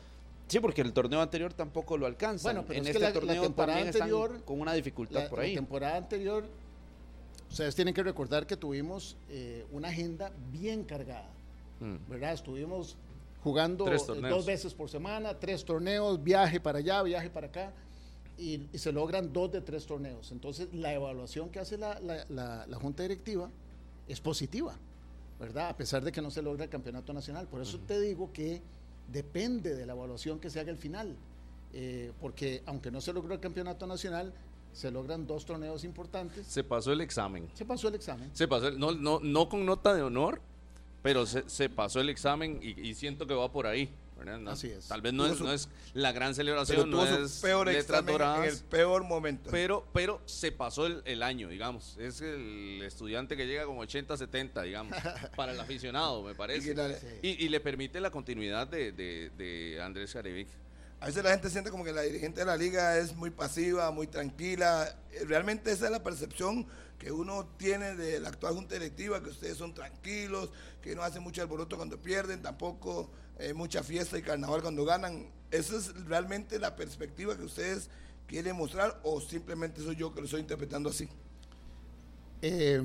Sí, 0.48 0.60
porque 0.60 0.81
el 0.82 0.93
torneo 0.93 1.20
anterior 1.20 1.52
tampoco 1.52 1.97
lo 1.98 2.06
alcanza. 2.06 2.44
Bueno, 2.48 2.64
pero 2.66 2.78
en 2.81 2.86
es 2.86 2.93
que 2.93 2.98
este 2.98 3.01
la- 3.01 3.09
la 3.09 3.14
torneo 3.14 3.43
temporada 3.43 3.78
también 3.78 3.89
están 3.94 4.02
anterior- 4.10 4.44
con 4.44 4.60
una 4.60 4.73
dificultad 4.74 5.24
La, 5.24 5.28
por 5.28 5.39
la 5.40 5.44
ahí. 5.44 5.55
temporada 5.55 5.97
anterior, 5.97 6.44
ustedes 7.51 7.74
tienen 7.74 7.94
que 7.94 8.02
recordar 8.02 8.47
que 8.47 8.56
tuvimos 8.56 9.16
eh, 9.28 9.66
una 9.73 9.89
agenda 9.89 10.32
bien 10.52 10.85
cargada. 10.85 11.31
Mm. 11.81 11.97
¿verdad? 12.09 12.32
Estuvimos 12.32 12.97
jugando 13.43 13.86
eh, 13.93 13.98
dos 14.31 14.47
veces 14.47 14.73
por 14.73 14.89
semana, 14.89 15.39
tres 15.39 15.64
torneos, 15.64 16.23
viaje 16.23 16.59
para 16.60 16.78
allá, 16.78 17.02
viaje 17.02 17.28
para 17.28 17.48
acá, 17.48 17.73
y, 18.39 18.62
y 18.73 18.78
se 18.78 18.93
logran 18.93 19.32
dos 19.32 19.52
de 19.52 19.60
tres 19.60 19.85
torneos. 19.85 20.32
Entonces, 20.32 20.68
la 20.73 20.93
evaluación 20.94 21.51
que 21.51 21.59
hace 21.59 21.77
la, 21.77 21.98
la- 22.01 22.24
la- 22.28 22.66
la 22.66 22.77
Junta 22.78 23.02
Directiva 23.02 23.51
es 24.09 24.20
positiva, 24.20 24.74
¿verdad? 25.39 25.68
A 25.68 25.77
pesar 25.77 26.02
de 26.02 26.12
que 26.12 26.23
no 26.23 26.31
se 26.31 26.40
logra 26.40 26.64
el 26.64 26.70
campeonato 26.70 27.12
nacional. 27.12 27.47
Por 27.47 27.60
eso 27.60 27.78
te 27.81 28.01
digo 28.01 28.32
que 28.32 28.62
depende 29.12 29.74
de 29.74 29.87
la 29.87 29.93
evaluación 29.93 30.39
que 30.39 30.51
se 30.51 30.61
haga 30.61 30.70
al 30.70 30.78
final, 30.78 31.16
eh, 31.73 32.12
porque 32.20 32.62
aunque 32.66 32.91
no 32.91 33.01
se 33.01 33.12
logró 33.12 33.35
el 33.35 33.41
campeonato 33.41 33.87
nacional, 33.87 34.33
se 34.73 34.91
logran 34.91 35.27
dos 35.27 35.45
torneos 35.47 35.85
importantes. 35.85 36.47
Se 36.47 36.62
pasó 36.62 36.93
el 36.93 37.01
examen. 37.01 37.49
Se 37.55 37.65
pasó 37.65 37.89
el 37.89 37.95
examen. 37.95 38.31
Se 38.35 38.47
pasó, 38.47 38.69
el- 38.69 38.78
no, 38.78 38.93
no, 38.93 39.20
no 39.20 39.49
con 39.49 39.65
nota 39.65 39.95
de 39.95 40.03
honor, 40.03 40.41
pero 41.03 41.24
se, 41.24 41.49
se 41.49 41.69
pasó 41.70 42.01
el 42.01 42.09
examen 42.11 42.59
y, 42.62 42.78
y 42.81 42.95
siento 42.95 43.27
que 43.27 43.35
va 43.35 43.51
por 43.51 43.66
ahí. 43.66 43.89
¿Verdad? 44.17 44.39
No- 44.39 44.51
Así 44.51 44.69
es. 44.69 44.87
Tal 44.89 45.03
vez 45.03 45.13
no 45.13 45.27
es, 45.27 45.39
su- 45.39 45.45
no 45.45 45.53
es 45.53 45.69
la 45.95 46.13
gran 46.13 46.35
celebración, 46.35 46.91
no 46.91 47.05
es 47.07 47.41
peor 47.41 47.67
letras 47.67 48.05
en 48.07 48.45
el 48.45 48.59
peor 48.71 49.05
momento. 49.05 49.51
pero, 49.51 49.87
pero 49.93 50.21
se 50.27 50.53
pasó 50.53 50.87
el, 50.87 51.03
el 51.05 51.23
año, 51.23 51.49
digamos. 51.49 51.97
Es 51.99 52.21
el 52.21 52.83
estudiante 52.85 53.37
que 53.37 53.47
llega 53.47 53.65
como 53.67 53.81
80, 53.81 54.17
70, 54.17 54.63
digamos, 54.63 54.97
para 55.37 55.53
el 55.53 55.61
aficionado, 55.61 56.23
me 56.23 56.35
parece. 56.35 56.75
Y, 57.23 57.45
y 57.45 57.49
le 57.49 57.61
permite 57.61 58.01
la 58.01 58.11
continuidad 58.11 58.67
de, 58.67 58.93
de, 58.93 59.31
de 59.37 59.81
Andrés 59.83 60.13
Carevic. 60.13 60.49
A 60.99 61.07
veces 61.07 61.23
la 61.23 61.31
gente 61.31 61.51
siente 61.51 61.71
como 61.71 61.85
que 61.85 61.93
la 61.93 62.01
dirigente 62.03 62.41
de 62.41 62.47
la 62.47 62.57
liga 62.57 62.97
es 62.99 63.15
muy 63.15 63.29
pasiva, 63.31 63.91
muy 63.91 64.07
tranquila. 64.07 64.97
Eh, 65.13 65.25
Realmente 65.27 65.71
esa 65.71 65.85
es 65.87 65.91
la 65.91 66.03
percepción 66.03 66.67
que 66.99 67.13
uno 67.13 67.47
tiene 67.59 67.95
de 67.95 68.19
la 68.19 68.31
actual 68.31 68.55
junta 68.55 68.75
directiva, 68.77 69.23
que 69.23 69.29
ustedes 69.29 69.59
son 69.59 69.75
tranquilos, 69.75 70.49
que 70.81 70.97
no 70.97 71.03
hacen 71.03 71.23
mucho 71.23 71.43
alboroto 71.43 71.77
cuando 71.77 71.99
pierden, 71.99 72.41
tampoco 72.41 73.11
mucha 73.55 73.83
fiesta 73.83 74.19
y 74.19 74.23
carnaval 74.23 74.63
cuando 74.63 74.85
ganan. 74.85 75.27
¿Esa 75.51 75.77
es 75.77 75.95
realmente 76.07 76.59
la 76.59 76.75
perspectiva 76.75 77.37
que 77.37 77.45
ustedes 77.45 77.89
quieren 78.27 78.57
mostrar 78.57 79.01
o 79.05 79.21
simplemente 79.21 79.81
soy 79.81 79.97
yo 79.97 80.13
que 80.13 80.21
lo 80.21 80.25
estoy 80.25 80.41
interpretando 80.41 80.91
así? 80.91 81.09
Eh, 82.43 82.83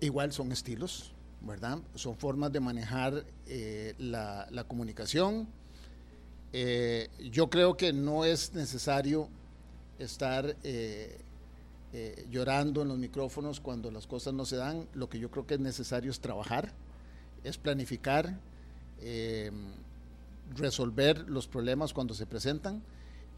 igual 0.00 0.32
son 0.32 0.52
estilos, 0.52 1.12
¿verdad? 1.40 1.78
Son 1.94 2.16
formas 2.16 2.52
de 2.52 2.60
manejar 2.60 3.24
eh, 3.46 3.94
la, 3.98 4.64
comunicación. 4.68 5.48
Eh, 6.52 7.08
yo 7.30 7.48
creo 7.48 7.76
que 7.76 7.92
no 7.92 8.24
es 8.24 8.52
necesario 8.52 9.28
estar 9.98 10.56
eh, 10.64 11.18
llorando 12.30 12.82
en 12.82 12.88
los 12.88 12.98
micrófonos 12.98 13.60
cuando 13.60 13.90
las 13.90 14.06
cosas 14.06 14.34
no 14.34 14.44
se 14.44 14.56
dan. 14.56 14.88
Lo 14.94 15.08
que 15.08 15.18
yo 15.18 15.30
creo 15.30 15.46
que 15.46 15.54
es 15.54 15.60
necesario 15.60 16.10
es 16.10 16.20
trabajar, 16.20 16.72
es 17.44 17.56
planificar, 17.58 18.38
eh, 19.02 19.50
resolver 20.56 21.28
los 21.28 21.46
problemas 21.46 21.92
cuando 21.92 22.14
se 22.14 22.26
presentan 22.26 22.82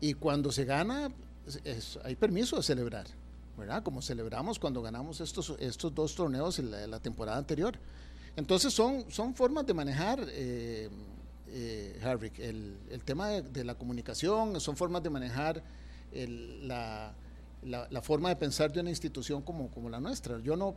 y 0.01 0.15
cuando 0.15 0.51
se 0.53 0.65
gana 0.65 1.11
es- 1.65 1.99
hay 2.05 2.16
permiso 2.16 2.57
de 2.57 2.62
celebrar, 2.62 3.07
¿verdad? 3.57 3.82
Como 3.82 4.03
celebramos 4.03 4.59
cuando 4.59 4.82
ganamos 4.82 5.20
estos, 5.20 5.55
estos 5.61 5.95
dos 5.95 6.15
torneos 6.15 6.59
en 6.59 6.70
la, 6.70 6.86
la 6.86 7.01
temporada 7.01 7.39
anterior. 7.39 7.74
Entonces 8.36 8.73
son, 8.73 9.05
son 9.11 9.35
formas 9.35 9.65
de 9.66 9.74
manejar, 9.74 10.24
eh, 10.31 10.89
eh, 11.49 12.01
Harvick, 12.03 12.39
el, 12.41 12.77
el 12.91 13.03
tema 13.05 13.28
de, 13.28 13.43
de 13.43 13.62
la 13.65 13.77
comunicación, 13.77 14.61
son 14.61 14.77
formas 14.77 15.03
de 15.03 15.11
manejar 15.11 15.62
el- 16.12 16.66
la, 16.66 17.12
la- 17.65 17.86
la 17.91 18.03
forma 18.03 18.28
de 18.31 18.36
pensar 18.36 18.73
de 18.73 18.81
una 18.81 18.91
institución 18.91 19.43
como, 19.43 19.70
como 19.70 19.89
la 19.89 20.01
nuestra. 20.01 20.41
Yo 20.41 20.57
no, 20.57 20.74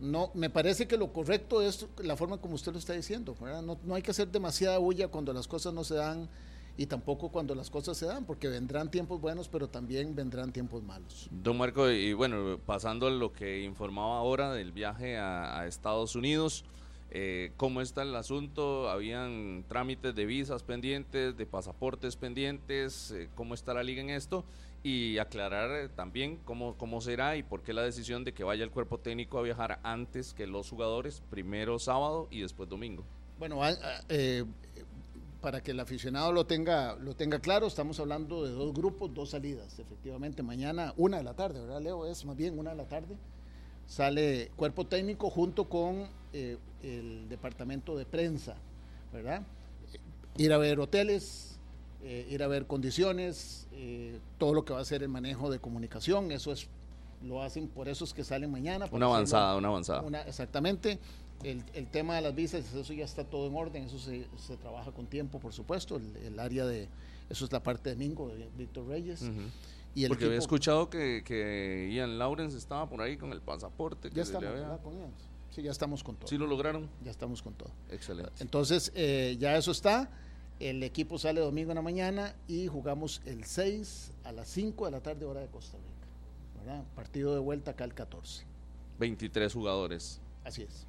no, 0.00 0.30
me 0.34 0.50
parece 0.50 0.86
que 0.86 0.96
lo 0.96 1.12
correcto 1.12 1.60
es 1.62 1.86
la 1.98 2.16
forma 2.16 2.38
como 2.38 2.54
usted 2.54 2.72
lo 2.72 2.78
está 2.78 2.92
diciendo. 2.92 3.36
No, 3.84 3.94
hay 3.94 4.02
que 4.02 4.10
hacer 4.10 4.28
demasiada 4.28 4.78
bulla 4.78 5.08
cuando 5.08 5.32
las 5.32 5.48
cosas 5.48 5.74
no 5.74 5.84
se 5.84 5.94
dan 5.94 6.28
y 6.76 6.86
tampoco 6.86 7.30
cuando 7.30 7.56
las 7.56 7.70
cosas 7.70 7.96
se 7.96 8.06
dan, 8.06 8.24
porque 8.24 8.46
vendrán 8.46 8.90
tiempos 8.90 9.20
buenos, 9.20 9.48
pero 9.48 9.68
también 9.68 10.14
vendrán 10.14 10.52
tiempos 10.52 10.82
malos. 10.84 11.28
Don 11.32 11.58
Marco, 11.58 11.90
y 11.90 12.12
bueno, 12.12 12.60
pasando 12.64 13.08
a 13.08 13.10
lo 13.10 13.32
que 13.32 13.64
informaba 13.64 14.18
ahora 14.18 14.52
del 14.52 14.70
viaje 14.70 15.18
a, 15.18 15.58
a 15.58 15.66
Estados 15.66 16.14
Unidos, 16.14 16.64
eh, 17.10 17.52
¿cómo 17.56 17.80
está 17.80 18.02
el 18.02 18.14
asunto? 18.14 18.90
¿Habían 18.90 19.64
trámites 19.66 20.14
de 20.14 20.26
visas 20.26 20.62
pendientes, 20.62 21.36
de 21.36 21.46
pasaportes 21.46 22.16
pendientes? 22.16 23.12
Eh, 23.12 23.28
¿Cómo 23.34 23.54
está 23.54 23.72
la 23.72 23.82
liga 23.82 24.02
en 24.02 24.10
esto? 24.10 24.44
Y 24.82 25.18
aclarar 25.18 25.70
eh, 25.72 25.88
también 25.88 26.38
cómo, 26.44 26.76
cómo 26.76 27.00
será 27.00 27.36
y 27.36 27.42
por 27.42 27.62
qué 27.62 27.72
la 27.72 27.82
decisión 27.82 28.24
de 28.24 28.32
que 28.32 28.44
vaya 28.44 28.62
el 28.64 28.70
cuerpo 28.70 28.98
técnico 28.98 29.38
a 29.38 29.42
viajar 29.42 29.80
antes 29.82 30.32
que 30.34 30.46
los 30.46 30.70
jugadores, 30.70 31.22
primero 31.30 31.78
sábado 31.78 32.28
y 32.30 32.40
después 32.40 32.68
domingo. 32.68 33.04
Bueno, 33.38 33.62
a- 33.62 33.68
a- 33.70 34.04
eh, 34.08 34.44
para 35.40 35.62
que 35.62 35.72
el 35.72 35.80
aficionado 35.80 36.32
lo 36.32 36.46
tenga, 36.46 36.94
lo 36.96 37.14
tenga 37.14 37.38
claro, 37.40 37.66
estamos 37.66 37.98
hablando 38.00 38.44
de 38.44 38.50
dos 38.52 38.72
grupos, 38.72 39.12
dos 39.14 39.30
salidas. 39.30 39.78
Efectivamente, 39.78 40.42
mañana, 40.42 40.94
una 40.96 41.18
de 41.18 41.22
la 41.24 41.34
tarde, 41.34 41.60
¿verdad, 41.60 41.80
Leo? 41.80 42.06
Es 42.06 42.24
más 42.24 42.36
bien 42.36 42.58
una 42.58 42.70
de 42.70 42.76
la 42.76 42.86
tarde. 42.88 43.16
Sale 43.86 44.50
cuerpo 44.56 44.86
técnico 44.86 45.30
junto 45.30 45.68
con 45.68 46.08
eh, 46.32 46.56
el 46.82 47.28
departamento 47.28 47.96
de 47.96 48.04
prensa, 48.06 48.56
¿verdad? 49.12 49.42
Ir 50.36 50.52
a 50.52 50.58
ver 50.58 50.78
hoteles, 50.78 51.57
eh, 52.02 52.26
ir 52.30 52.42
a 52.42 52.46
ver 52.46 52.66
condiciones, 52.66 53.66
eh, 53.72 54.18
todo 54.38 54.54
lo 54.54 54.64
que 54.64 54.72
va 54.72 54.80
a 54.80 54.84
ser 54.84 55.02
el 55.02 55.08
manejo 55.08 55.50
de 55.50 55.58
comunicación, 55.58 56.30
eso 56.32 56.52
es, 56.52 56.68
lo 57.22 57.42
hacen, 57.42 57.68
por 57.68 57.88
eso 57.88 58.04
es 58.04 58.12
que 58.12 58.24
salen 58.24 58.50
mañana. 58.50 58.86
Una 58.92 59.06
avanzada, 59.06 59.56
una 59.56 59.68
avanzada. 59.68 60.02
una- 60.02 60.22
exactamente. 60.22 60.98
El, 61.44 61.62
el 61.74 61.86
tema 61.86 62.16
de 62.16 62.22
las 62.22 62.34
visas, 62.34 62.72
eso 62.74 62.92
ya 62.92 63.04
está 63.04 63.22
todo 63.24 63.46
en 63.46 63.54
orden, 63.54 63.84
eso 63.84 63.98
se, 63.98 64.26
se 64.36 64.56
trabaja 64.56 64.90
con 64.90 65.06
tiempo, 65.06 65.38
por 65.38 65.52
supuesto. 65.52 65.96
El, 65.96 66.16
el 66.16 66.40
área 66.40 66.66
de, 66.66 66.88
eso 67.30 67.44
es 67.44 67.52
la 67.52 67.62
parte 67.62 67.90
de 67.90 67.96
Mingo, 67.96 68.28
de 68.28 68.48
Víctor 68.56 68.88
Reyes. 68.88 69.22
Y 69.94 70.02
el 70.04 70.08
Porque 70.08 70.24
había 70.26 70.38
escuchado 70.38 70.90
que, 70.90 71.22
que 71.24 71.90
Ian 71.94 72.18
Lawrence 72.18 72.56
estaba 72.58 72.88
por 72.88 73.00
ahí 73.02 73.16
con 73.16 73.30
el 73.32 73.40
pasaporte. 73.40 74.10
Ya 74.12 74.22
estamos. 74.22 74.50
Con 74.82 74.94
ellos. 74.96 75.10
Sí, 75.50 75.62
ya 75.62 75.70
estamos 75.70 76.02
con 76.04 76.16
todo. 76.16 76.28
¿Sí 76.28 76.36
lo 76.36 76.46
lograron? 76.46 76.88
Ya 77.04 77.10
estamos 77.12 77.40
con 77.42 77.54
todo. 77.54 77.70
Excelente. 77.90 78.32
Entonces, 78.40 78.92
eh, 78.96 79.36
ya 79.38 79.56
eso 79.56 79.70
está. 79.70 80.10
El 80.60 80.82
equipo 80.82 81.18
sale 81.18 81.40
domingo 81.40 81.70
en 81.70 81.76
la 81.76 81.82
mañana 81.82 82.34
y 82.48 82.66
jugamos 82.66 83.22
el 83.26 83.44
6 83.44 84.12
a 84.24 84.32
las 84.32 84.48
5 84.48 84.86
de 84.86 84.90
la 84.90 85.00
tarde, 85.00 85.24
hora 85.24 85.40
de 85.40 85.46
Costa 85.46 85.76
Rica. 85.78 86.08
¿verdad? 86.58 86.84
Partido 86.96 87.32
de 87.34 87.40
vuelta 87.40 87.70
acá 87.72 87.84
el 87.84 87.94
14. 87.94 88.44
23 88.98 89.52
jugadores. 89.52 90.20
Así 90.44 90.62
es. 90.62 90.86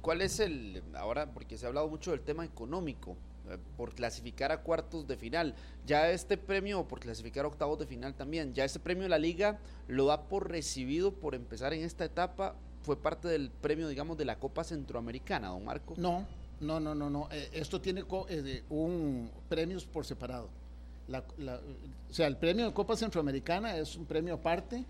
¿Cuál 0.00 0.22
es 0.22 0.40
el, 0.40 0.82
ahora, 0.94 1.32
porque 1.32 1.58
se 1.58 1.66
ha 1.66 1.68
hablado 1.68 1.88
mucho 1.88 2.12
del 2.12 2.20
tema 2.20 2.44
económico, 2.44 3.16
eh, 3.50 3.58
por 3.76 3.94
clasificar 3.94 4.52
a 4.52 4.62
cuartos 4.62 5.06
de 5.06 5.16
final, 5.16 5.54
ya 5.86 6.10
este 6.10 6.36
premio, 6.36 6.86
por 6.86 7.00
clasificar 7.00 7.44
a 7.44 7.48
octavos 7.48 7.78
de 7.78 7.86
final 7.86 8.14
también, 8.14 8.54
ya 8.54 8.64
este 8.64 8.78
premio 8.78 9.04
de 9.04 9.08
la 9.08 9.18
liga 9.18 9.58
lo 9.88 10.06
da 10.06 10.28
por 10.28 10.50
recibido 10.50 11.12
por 11.12 11.34
empezar 11.34 11.72
en 11.72 11.82
esta 11.82 12.04
etapa, 12.04 12.54
fue 12.82 12.96
parte 12.96 13.28
del 13.28 13.50
premio, 13.50 13.88
digamos, 13.88 14.16
de 14.16 14.24
la 14.24 14.38
Copa 14.38 14.64
Centroamericana, 14.64 15.48
don 15.48 15.64
Marco. 15.64 15.94
No, 15.96 16.26
no, 16.60 16.78
no, 16.80 16.94
no, 16.94 17.08
no. 17.10 17.28
Eh, 17.32 17.50
esto 17.54 17.80
tiene 17.80 18.04
co- 18.04 18.26
eh, 18.28 18.42
de 18.42 18.64
un 18.70 19.30
premios 19.48 19.84
por 19.84 20.04
separado. 20.04 20.48
La- 21.08 21.24
la- 21.38 21.60
o 22.08 22.12
sea, 22.12 22.26
el 22.26 22.36
premio 22.36 22.66
de 22.66 22.72
Copa 22.72 22.96
Centroamericana 22.96 23.76
es 23.76 23.96
un 23.96 24.06
premio 24.06 24.34
aparte. 24.34 24.84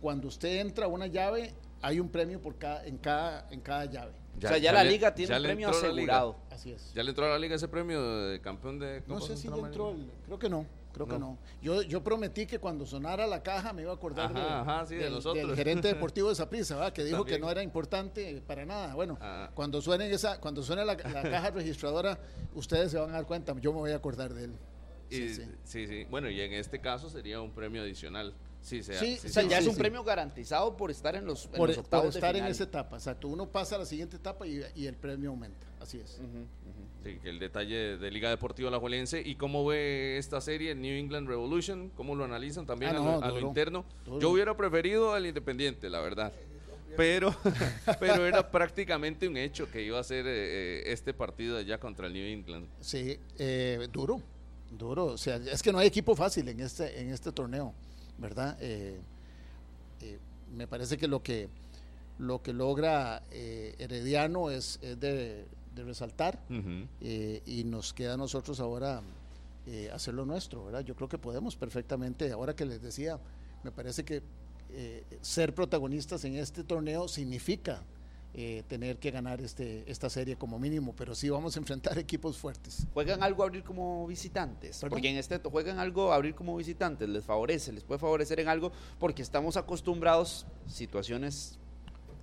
Cuando 0.00 0.28
usted 0.28 0.60
entra 0.60 0.86
a 0.86 0.88
una 0.88 1.06
llave, 1.06 1.54
hay 1.80 2.00
un 2.00 2.08
premio 2.08 2.40
por 2.40 2.56
cada, 2.58 2.84
en 2.86 2.98
cada, 2.98 3.48
en 3.50 3.60
cada 3.60 3.84
llave. 3.86 4.12
o 4.36 4.40
sea, 4.40 4.58
ya, 4.58 4.72
la 4.72 4.82
le- 4.82 4.90
liga 4.90 5.14
tiene 5.14 5.30
ya 5.30 5.36
un 5.36 5.42
premio 5.42 5.68
asegurado. 5.68 6.36
Así 6.50 6.72
es. 6.72 6.92
¿Ya 6.94 7.02
le 7.02 7.10
entró 7.10 7.26
a 7.26 7.30
la 7.30 7.38
liga 7.38 7.54
ese 7.54 7.68
premio 7.68 8.02
de 8.28 8.40
campeón 8.40 8.78
de 8.78 9.02
No 9.06 9.14
Copa 9.16 9.26
sé 9.28 9.36
si 9.36 9.48
ya 9.48 9.54
entró, 9.56 9.90
el- 9.90 10.10
creo 10.26 10.38
que 10.38 10.48
no, 10.48 10.66
creo 10.92 11.06
que 11.06 11.18
No. 11.18 11.38
Yo, 11.62 11.82
yo 11.82 12.02
prometí 12.02 12.46
que 12.46 12.58
cuando 12.58 12.86
sonara 12.86 13.26
la 13.26 13.42
caja 13.42 13.72
me 13.72 13.82
iba 13.82 13.92
a 13.92 13.94
acordar 13.94 14.26
Ajá, 14.30 14.40
de- 14.40 14.50
ajá, 14.72 14.86
sí, 14.86 14.94
de 14.96 15.04
del, 15.04 15.12
nosotros. 15.14 15.46
del 15.46 15.56
gerente 15.56 15.88
deportivo 15.88 16.28
de 16.28 16.34
Saprissa, 16.34 16.76
¿verdad? 16.76 16.92
que 16.92 17.04
dijo 17.04 17.18
También. 17.18 17.36
que 17.36 17.40
no 17.44 17.50
era 17.50 17.62
importante 17.62 18.42
para 18.46 18.64
nada. 18.64 18.94
Bueno, 18.94 19.18
Ah. 19.20 19.50
cuando 19.54 19.80
suene 19.80 20.10
esa, 20.10 20.40
cuando 20.40 20.62
suene 20.62 20.84
la, 20.84 20.94
la 20.94 21.22
caja 21.22 21.50
registradora, 21.50 22.18
ustedes 22.54 22.90
se 22.92 22.98
van 22.98 23.10
a 23.10 23.14
dar 23.14 23.26
cuenta, 23.26 23.54
yo 23.60 23.72
me 23.72 23.78
voy 23.78 23.92
a 23.92 23.96
acordar 23.96 24.32
de 24.34 24.44
él. 24.44 24.52
Y- 25.10 25.14
Sí, 25.16 25.34
sí, 25.34 25.42
sí. 25.64 25.86
sí. 25.86 26.04
Bueno, 26.10 26.30
y 26.30 26.40
en 26.40 26.52
este 26.54 26.80
caso 26.80 27.10
sería 27.10 27.40
un 27.40 27.50
premio 27.52 27.82
adicional. 27.82 28.34
Sí, 28.62 28.80
sea, 28.82 28.96
Sí, 29.00 29.16
sí, 29.20 29.26
O 29.26 29.30
sea, 29.30 29.42
Sí, 29.42 29.48
ya 29.48 29.56
sí, 29.58 29.62
es 29.64 29.68
un 29.70 29.74
sí. 29.74 29.80
premio 29.80 30.04
garantizado 30.04 30.76
por 30.76 30.90
estar 30.92 31.16
en 31.16 31.24
los, 31.26 31.46
en 31.46 31.50
Por, 31.52 31.68
los 31.68 31.76
por 31.78 31.84
octavos 31.84 32.14
de 32.14 32.18
estar 32.20 32.36
en 32.36 32.44
esa 32.46 32.62
etapa, 32.62 32.96
exacto. 32.96 33.26
Uno 33.26 33.48
pasa 33.48 33.74
a 33.74 33.78
la 33.80 33.84
siguiente 33.86 34.16
etapa 34.16 34.46
y, 34.46 34.62
y 34.76 34.86
el 34.86 34.94
premio 34.94 35.30
aumenta, 35.30 35.66
así 35.80 35.98
es. 35.98 36.18
Ujú. 36.20 36.46
Sí, 37.04 37.18
que 37.22 37.30
el 37.30 37.38
detalle 37.38 37.96
de 37.98 38.10
Liga 38.10 38.30
Deportiva 38.30 38.68
Alajuelense. 38.68 39.20
¿Y 39.24 39.34
cómo 39.36 39.64
ve 39.66 40.18
esta 40.18 40.40
serie, 40.40 40.74
New 40.74 40.96
England 40.96 41.28
Revolution? 41.28 41.90
¿Cómo 41.96 42.14
lo 42.14 42.24
analizan 42.24 42.66
también 42.66 42.94
Ah, 42.96 43.18
a, 43.22 43.28
lo, 43.30 43.36
a 43.36 43.40
interno? 43.40 43.84
duro. 44.04 44.20
Yo 44.20 44.30
hubiera 44.30 44.56
preferido 44.56 45.12
al 45.12 45.26
Independiente, 45.26 45.90
la 45.90 46.00
verdad. 46.00 46.32
Pero, 46.96 47.34
pero 48.00 48.26
era 48.26 48.50
prácticamente 48.50 49.26
un 49.26 49.36
hecho 49.36 49.70
que 49.70 49.82
iba 49.82 49.98
a 49.98 50.04
ser 50.04 50.26
eh, 50.26 50.30
eh, 50.34 50.82
este 50.92 51.14
partido 51.14 51.56
allá 51.56 51.78
contra 51.80 52.06
el 52.06 52.12
New 52.12 52.24
England. 52.26 52.66
Sí, 52.80 53.18
eh, 53.38 53.88
duro, 53.90 54.20
duro. 54.70 55.06
O 55.06 55.18
sea, 55.18 55.36
es 55.36 55.62
que 55.62 55.72
no 55.72 55.78
hay 55.78 55.88
equipo 55.88 56.14
fácil 56.14 56.48
en 56.48 56.60
este, 56.60 57.00
en 57.00 57.10
este 57.10 57.32
torneo, 57.32 57.72
¿verdad? 58.18 58.58
Eh, 58.60 59.00
me 60.54 60.66
parece 60.66 60.98
que 60.98 61.08
lo 61.08 61.22
que, 61.22 61.48
lo 62.18 62.42
que 62.42 62.52
logra 62.52 63.22
Herediano 63.30 64.50
es, 64.50 64.78
es 64.82 65.00
de, 65.00 65.46
de 65.74 65.84
resaltar 65.84 66.42
Ujú. 66.50 66.86
eh, 67.00 67.42
y 67.46 67.64
nos 67.64 67.92
queda 67.92 68.14
a 68.14 68.16
nosotros 68.16 68.60
ahora 68.60 69.02
eh, 69.66 69.90
hacer 69.92 70.14
lo 70.14 70.26
nuestro, 70.26 70.64
¿verdad? 70.64 70.80
Yo 70.80 70.94
creo 70.96 71.08
que 71.08 71.18
podemos 71.18 71.56
perfectamente, 71.56 72.32
ahora 72.32 72.54
que 72.54 72.64
les 72.64 72.82
decía, 72.82 73.18
me 73.62 73.70
parece 73.70 74.04
que 74.04 74.22
eh, 74.70 75.04
ser 75.20 75.54
protagonistas 75.54 76.24
en 76.24 76.36
este 76.36 76.64
torneo 76.64 77.06
significa 77.06 77.82
eh, 78.34 78.62
tener 78.66 78.98
que 78.98 79.10
ganar 79.10 79.42
este, 79.42 79.84
esta 79.86 80.08
serie 80.08 80.36
como 80.36 80.58
mínimo, 80.58 80.94
pero 80.96 81.14
sí 81.14 81.28
vamos 81.28 81.54
a 81.54 81.58
enfrentar 81.58 81.98
equipos 81.98 82.38
fuertes. 82.38 82.86
¿Juegan 82.94 83.22
algo 83.22 83.42
a 83.42 83.46
abrir 83.46 83.62
como 83.62 84.06
visitantes? 84.06 84.78
¿Perdón? 84.80 84.96
Porque 84.96 85.10
en 85.10 85.18
este 85.18 85.38
juegan 85.38 85.78
algo 85.78 86.12
a 86.12 86.14
abrir 86.14 86.34
como 86.34 86.56
visitantes, 86.56 87.08
les 87.08 87.24
favorece, 87.24 87.72
les 87.72 87.84
puede 87.84 87.98
favorecer 87.98 88.40
en 88.40 88.48
algo, 88.48 88.72
porque 88.98 89.20
estamos 89.20 89.58
acostumbrados, 89.58 90.46
situaciones 90.66 91.58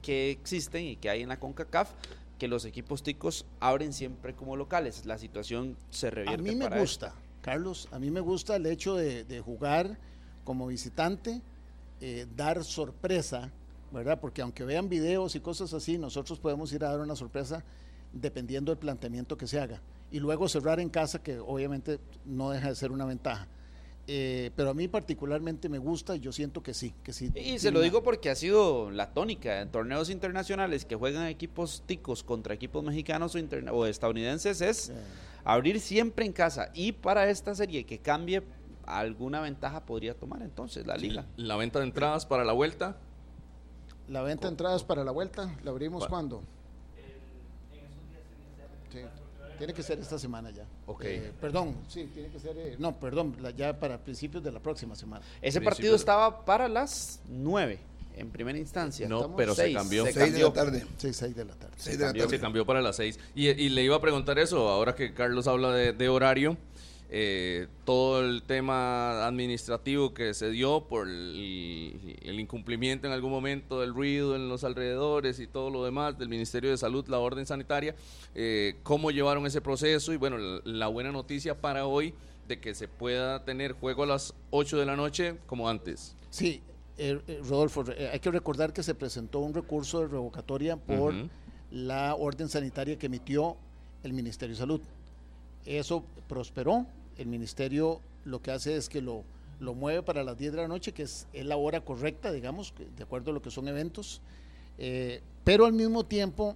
que 0.02 0.32
existen 0.32 0.84
y 0.84 0.96
que 0.96 1.12
hay 1.12 1.22
en 1.22 1.30
la 1.30 1.40
CONCACAF, 1.40 1.92
que 2.40 2.48
los 2.48 2.66
equipos 2.66 3.04
ticos 3.04 3.46
abren 3.60 3.94
siempre 3.94 4.34
como 4.34 4.56
locales. 4.56 5.06
La 5.06 5.20
situación 5.20 5.78
se 5.92 6.08
A 6.08 6.12
revierte 6.12 6.42
mí 6.42 6.56
me 6.56 6.66
para 6.66 6.80
gusta, 6.80 7.14
Carlos, 7.42 7.88
a 7.92 8.00
mí 8.00 8.10
me 8.10 8.22
gusta 8.22 8.56
el 8.56 8.66
hecho 8.66 8.96
de, 8.96 9.26
de 9.26 9.42
jugar 9.42 10.00
como 10.44 10.66
visitante, 10.66 11.42
eh, 12.02 12.26
dar 12.36 12.64
sorpresa, 12.64 13.52
¿verdad? 13.92 14.20
Porque 14.20 14.42
aunque 14.42 14.64
vean 14.64 14.90
videos 14.90 15.36
y 15.36 15.42
cosas 15.42 15.74
así, 15.74 15.98
nosotros 15.98 16.40
podemos 16.40 16.74
ir 16.74 16.84
a 16.84 16.90
dar 16.90 17.02
una 17.02 17.16
sorpresa 17.16 17.64
dependiendo 18.14 18.72
del 18.72 18.80
planteamiento 18.80 19.38
que 19.38 19.46
se 19.46 19.60
haga. 19.60 19.82
Y 20.10 20.20
luego 20.20 20.48
cerrar 20.48 20.80
en 20.80 20.90
casa, 20.90 21.22
que 21.22 21.38
obviamente 21.38 22.00
no 22.26 22.50
deja 22.50 22.70
de 22.70 22.76
ser 22.76 22.92
una 22.92 23.06
ventaja. 23.06 23.48
Eh, 24.12 24.50
pero 24.56 24.72
a 24.72 24.74
mí 24.74 24.88
particularmente 24.88 25.70
me 25.70 25.78
gusta 25.78 26.16
y 26.16 26.20
yo 26.20 26.32
siento 26.32 26.64
que 26.64 26.74
sí, 26.74 26.96
que 27.04 27.14
sí. 27.14 27.32
Y 27.36 27.60
se 27.60 27.70
lo 27.70 27.80
digo 27.80 28.02
porque 28.02 28.32
ha 28.32 28.36
sido 28.36 28.90
la 28.90 29.14
tónica 29.14 29.62
en 29.62 29.70
torneos 29.70 30.10
internacionales 30.10 30.84
que 30.84 30.96
juegan 30.96 31.28
equipos 31.28 31.84
ticos 31.86 32.24
contra 32.24 32.56
equipos 32.56 32.84
mexicanos 32.84 33.36
o, 33.36 33.38
interna- 33.38 33.72
o 33.72 33.86
estadounidenses 33.86 34.62
es 34.62 34.90
Eh, 34.90 34.96
abrir 35.44 35.80
siempre 35.80 36.26
en 36.26 36.34
casa. 36.34 36.72
Y 36.74 36.92
para 36.94 37.30
esta 37.30 37.54
serie 37.54 37.86
que 37.86 38.00
cambie, 38.00 38.42
alguna 38.88 39.42
ventaja 39.42 39.86
podría 39.86 40.16
tomar 40.16 40.42
entonces 40.42 40.88
la 40.88 40.98
liga. 40.98 41.28
La 41.38 41.56
venta 41.56 41.78
de 41.78 41.86
entradas 41.86 42.26
para 42.26 42.44
la 42.44 42.54
vuelta. 42.54 42.98
La 44.08 44.24
venta 44.24 44.48
de 44.48 44.54
entradas 44.54 44.84
para 44.84 45.04
la 45.04 45.12
vuelta, 45.12 45.56
¿la 45.64 45.70
abrimos 45.70 46.08
cuándo? 46.08 46.42
Sí, 48.92 49.00
tiene 49.60 49.74
que 49.74 49.84
ser 49.84 50.00
esta 50.00 50.18
semana 50.18 50.50
ya. 50.50 50.64
Ok. 50.88 51.04
Eh, 51.06 51.32
perdón, 51.40 51.76
sí, 51.88 52.10
tiene 52.14 52.30
que 52.30 52.40
ser, 52.40 52.58
eh, 52.58 52.76
no, 52.80 53.00
perdón, 53.00 53.36
la- 53.42 53.52
ya 53.52 53.80
para 53.80 54.00
principios 54.00 54.44
de 54.44 54.52
la 54.52 54.60
próxima 54.60 54.96
semana. 54.96 55.24
Ese 55.36 55.60
Principio 55.60 55.66
partido 55.70 55.92
de- 55.94 55.98
estaba 55.98 56.44
para 56.46 56.68
las 56.68 57.20
9 57.30 57.80
en 58.16 58.32
primera 58.32 58.58
instancia. 58.58 59.08
No, 59.08 59.18
Estamos 59.18 59.38
pero 59.38 59.54
se 59.56 59.62
seis, 59.64 59.78
cambió. 59.78 60.06
se 60.06 60.14
Seis 60.14 60.34
de 60.34 60.42
cambió. 60.42 60.48
la 60.48 60.54
tarde. 60.54 60.86
Sí, 60.98 61.14
seis 61.14 61.36
de 61.36 61.46
la 61.46 61.54
tarde. 61.54 61.74
Seis 61.78 61.98
de 61.98 62.04
la 62.04 62.08
Cambió, 62.10 62.24
tarde. 62.24 62.38
se 62.38 62.42
cambió 62.42 62.66
para 62.66 62.82
las 62.82 62.96
6. 62.96 63.20
Y, 63.36 63.48
y 63.50 63.70
le 63.70 63.84
iba 63.84 63.96
a 63.96 64.02
preguntar 64.02 64.40
eso, 64.40 64.68
ahora 64.70 64.96
que 64.96 65.14
Carlos 65.14 65.48
habla 65.48 65.72
de, 65.72 65.94
de 65.94 66.10
horario, 66.10 66.58
eh, 67.10 67.68
todo 67.86 68.22
el 68.22 68.44
tema 68.44 69.26
administrativo 69.26 70.14
que 70.14 70.34
se 70.34 70.52
dio 70.52 70.82
por 70.82 71.08
el, 71.08 72.18
el 72.22 72.40
incumplimiento 72.40 73.08
en 73.08 73.14
algún 73.14 73.32
momento 73.32 73.82
del 73.82 73.94
ruido 73.94 74.36
en 74.36 74.48
los 74.48 74.64
alrededores 74.64 75.40
y 75.40 75.48
todo 75.48 75.70
lo 75.70 75.84
demás 75.84 76.18
del 76.18 76.30
Ministerio 76.30 76.70
de 76.70 76.78
Salud, 76.78 77.08
la 77.08 77.20
orden 77.20 77.46
sanitaria, 77.46 77.96
eh, 78.36 78.76
cómo 78.84 79.12
llevaron 79.12 79.46
ese 79.46 79.62
proceso 79.62 80.14
y 80.14 80.18
bueno, 80.18 80.38
la, 80.38 80.62
la 80.66 80.88
buena 80.88 81.12
noticia 81.12 81.60
para 81.60 81.86
hoy 81.88 82.14
de 82.48 82.60
que 82.60 82.74
se 82.76 82.88
pueda 82.88 83.44
tener 83.46 83.74
juego 83.74 84.04
a 84.04 84.08
las 84.08 84.34
8 84.52 84.78
de 84.78 84.86
la 84.86 84.96
noche 84.96 85.38
como 85.46 85.70
antes. 85.70 86.16
Sí, 86.32 86.62
eh, 86.98 87.20
eh, 87.28 87.40
Rodolfo, 87.48 87.86
eh, 87.92 88.10
hay 88.12 88.20
que 88.20 88.30
recordar 88.30 88.74
que 88.74 88.84
se 88.84 88.94
presentó 88.94 89.40
un 89.40 89.54
recurso 89.54 90.02
de 90.02 90.08
revocatoria 90.08 90.76
por 90.76 91.14
Ujú. 91.14 91.30
la 91.72 92.14
orden 92.16 92.50
sanitaria 92.50 92.98
que 93.00 93.06
emitió 93.06 93.56
el 94.04 94.14
Ministerio 94.14 94.54
de 94.54 94.60
Salud. 94.60 94.82
Eso 95.66 96.04
prosperó. 96.28 96.86
El 97.20 97.28
Ministerio 97.28 98.00
lo 98.24 98.42
que 98.42 98.52
hace 98.52 98.78
es 98.78 98.88
que 98.88 99.02
lo, 99.02 99.26
lo 99.60 99.74
mueve 99.74 100.02
para 100.02 100.24
las 100.24 100.38
10 100.38 100.54
de 100.54 100.58
la 100.58 100.68
noche, 100.70 100.94
que 100.94 101.04
es, 101.04 101.28
es 101.34 101.46
la 101.46 101.58
hora 101.58 101.82
correcta, 101.82 102.32
digamos, 102.32 102.74
de 102.96 103.04
acuerdo 103.04 103.32
a 103.32 103.34
lo 103.34 103.42
que 103.42 103.52
son 103.52 103.68
eventos. 103.68 104.22
Eh, 104.78 105.22
pero 105.44 105.66
al 105.66 105.74
mismo 105.74 106.06
tiempo 106.06 106.56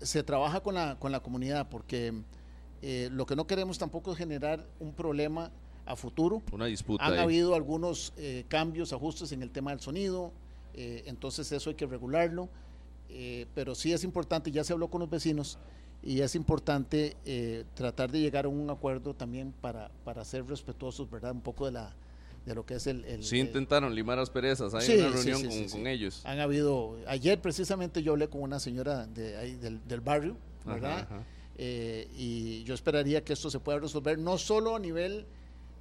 se 0.00 0.22
trabaja 0.22 0.60
con 0.60 0.74
la, 0.74 0.98
con 0.98 1.12
la 1.12 1.20
comunidad, 1.20 1.68
porque 1.68 2.14
eh, 2.80 3.10
lo 3.12 3.26
que 3.26 3.36
no 3.36 3.46
queremos 3.46 3.78
tampoco 3.78 4.12
es 4.12 4.18
generar 4.18 4.66
un 4.80 4.94
problema 4.94 5.50
a 5.84 5.94
futuro. 5.94 6.42
Una 6.52 6.66
disputa. 6.66 7.04
Han 7.04 7.12
ahí. 7.12 7.18
habido 7.18 7.54
algunos 7.54 8.14
eh, 8.16 8.44
cambios, 8.48 8.94
ajustes 8.94 9.30
en 9.32 9.42
el 9.42 9.50
tema 9.50 9.72
del 9.72 9.80
sonido, 9.80 10.32
entonces 10.74 11.52
eso 11.52 11.68
hay 11.68 11.76
que 11.76 11.84
regularlo, 11.84 12.48
pero 13.54 13.74
sí 13.74 13.92
es 13.92 14.04
importante, 14.04 14.50
ya 14.50 14.64
se 14.64 14.72
habló 14.72 14.88
con 14.88 15.00
los 15.00 15.10
vecinos, 15.10 15.58
y 16.02 16.20
es 16.20 16.34
importante 16.34 17.16
eh, 17.24 17.64
tratar 17.74 18.10
de 18.10 18.20
llegar 18.20 18.44
a 18.44 18.48
un 18.48 18.68
acuerdo 18.70 19.14
también 19.14 19.52
para, 19.60 19.90
para 20.04 20.24
ser 20.24 20.46
respetuosos, 20.46 21.10
¿verdad? 21.10 21.32
Un 21.32 21.40
poco 21.42 21.66
de 21.66 21.72
la 21.72 21.94
de 22.44 22.56
lo 22.56 22.66
que 22.66 22.74
es 22.74 22.88
el... 22.88 23.04
el 23.04 23.22
Sí 23.22 23.38
el- 23.38 23.46
intentaron 23.46 23.94
limar 23.94 24.18
asperezas, 24.18 24.74
hay 24.74 24.80
Sí, 24.84 24.96
una 24.98 25.10
reunión 25.10 25.38
sí, 25.38 25.44
con, 25.44 25.52
sí, 25.52 25.68
sí. 25.68 25.76
con 25.78 25.86
ellos. 25.86 26.22
Han 26.24 26.40
habido, 26.40 26.96
ayer 27.06 27.40
precisamente 27.40 28.02
yo 28.02 28.12
hablé 28.12 28.26
con 28.28 28.42
una 28.42 28.58
señora 28.58 29.06
de 29.06 29.36
ahí 29.36 29.54
del, 29.54 29.86
del 29.86 30.00
barrio, 30.00 30.36
¿verdad? 30.66 31.02
ajá. 31.02 31.22
Eh, 31.56 32.08
y 32.16 32.64
yo 32.64 32.74
esperaría 32.74 33.22
que 33.22 33.32
esto 33.34 33.48
se 33.48 33.60
pueda 33.60 33.78
resolver 33.78 34.18
no 34.18 34.38
solo 34.38 34.74
a 34.74 34.80
nivel 34.80 35.24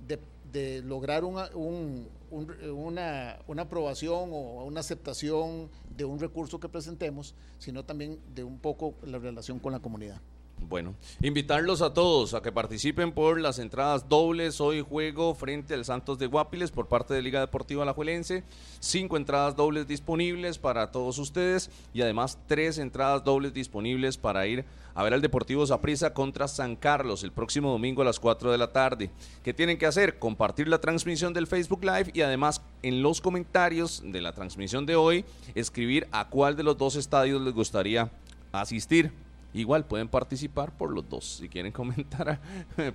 de, 0.07 0.19
de 0.51 0.83
lograr 0.83 1.23
una, 1.23 1.49
un- 1.55 2.07
un- 2.31 2.51
una, 2.71 3.37
una 3.47 3.61
aprobación 3.63 4.29
o 4.33 4.65
una 4.65 4.79
aceptación 4.79 5.69
de 5.95 6.05
un 6.05 6.19
recurso 6.19 6.59
que 6.59 6.69
presentemos, 6.69 7.35
sino 7.59 7.83
también 7.85 8.19
de 8.33 8.43
un 8.43 8.57
poco 8.57 8.95
la 9.03 9.19
relación 9.19 9.59
con 9.59 9.71
la 9.73 9.79
comunidad. 9.79 10.19
Bueno, 10.61 10.95
invitarlos 11.21 11.81
a 11.81 11.93
todos 11.93 12.35
a 12.35 12.41
que 12.41 12.51
participen 12.51 13.11
por 13.11 13.41
las 13.41 13.57
entradas 13.57 14.07
dobles. 14.07 14.61
Hoy 14.61 14.81
juego 14.81 15.33
frente 15.33 15.73
al 15.73 15.85
Santos 15.85 16.19
de 16.19 16.27
Guapiles 16.27 16.69
por 16.69 16.87
parte 16.87 17.13
de 17.15 17.21
Liga 17.21 17.39
Deportiva 17.39 17.81
Alajuelense. 17.81 18.43
Cinco 18.79 19.17
entradas 19.17 19.55
dobles 19.55 19.87
disponibles 19.87 20.59
para 20.59 20.91
todos 20.91 21.17
ustedes 21.17 21.71
y 21.93 22.01
además 22.01 22.37
tres 22.47 22.77
entradas 22.77 23.23
dobles 23.23 23.53
disponibles 23.53 24.17
para 24.17 24.45
ir 24.45 24.63
a 24.93 25.03
ver 25.03 25.13
al 25.13 25.21
Deportivo 25.21 25.65
Saprissa 25.65 26.13
contra 26.13 26.47
San 26.47 26.75
Carlos 26.75 27.23
el 27.23 27.31
próximo 27.31 27.71
domingo 27.71 28.03
a 28.03 28.05
las 28.05 28.19
4 28.19 28.51
de 28.51 28.57
la 28.57 28.71
tarde. 28.71 29.09
¿Qué 29.43 29.53
tienen 29.53 29.77
que 29.77 29.87
hacer? 29.87 30.19
Compartir 30.19 30.67
la 30.67 30.79
transmisión 30.79 31.33
del 31.33 31.47
Facebook 31.47 31.83
Live 31.83 32.11
y 32.13 32.21
además 32.21 32.61
en 32.83 33.01
los 33.01 33.19
comentarios 33.19 34.03
de 34.05 34.21
la 34.21 34.33
transmisión 34.33 34.85
de 34.85 34.95
hoy 34.95 35.25
escribir 35.55 36.07
a 36.11 36.29
cuál 36.29 36.55
de 36.55 36.63
los 36.63 36.77
dos 36.77 36.95
estadios 36.95 37.41
les 37.41 37.53
gustaría 37.53 38.11
asistir. 38.51 39.11
Igual 39.53 39.85
pueden 39.85 40.07
participar 40.07 40.75
por 40.77 40.91
los 40.91 41.07
dos. 41.09 41.25
Si 41.25 41.49
quieren 41.49 41.71
comentar 41.73 42.39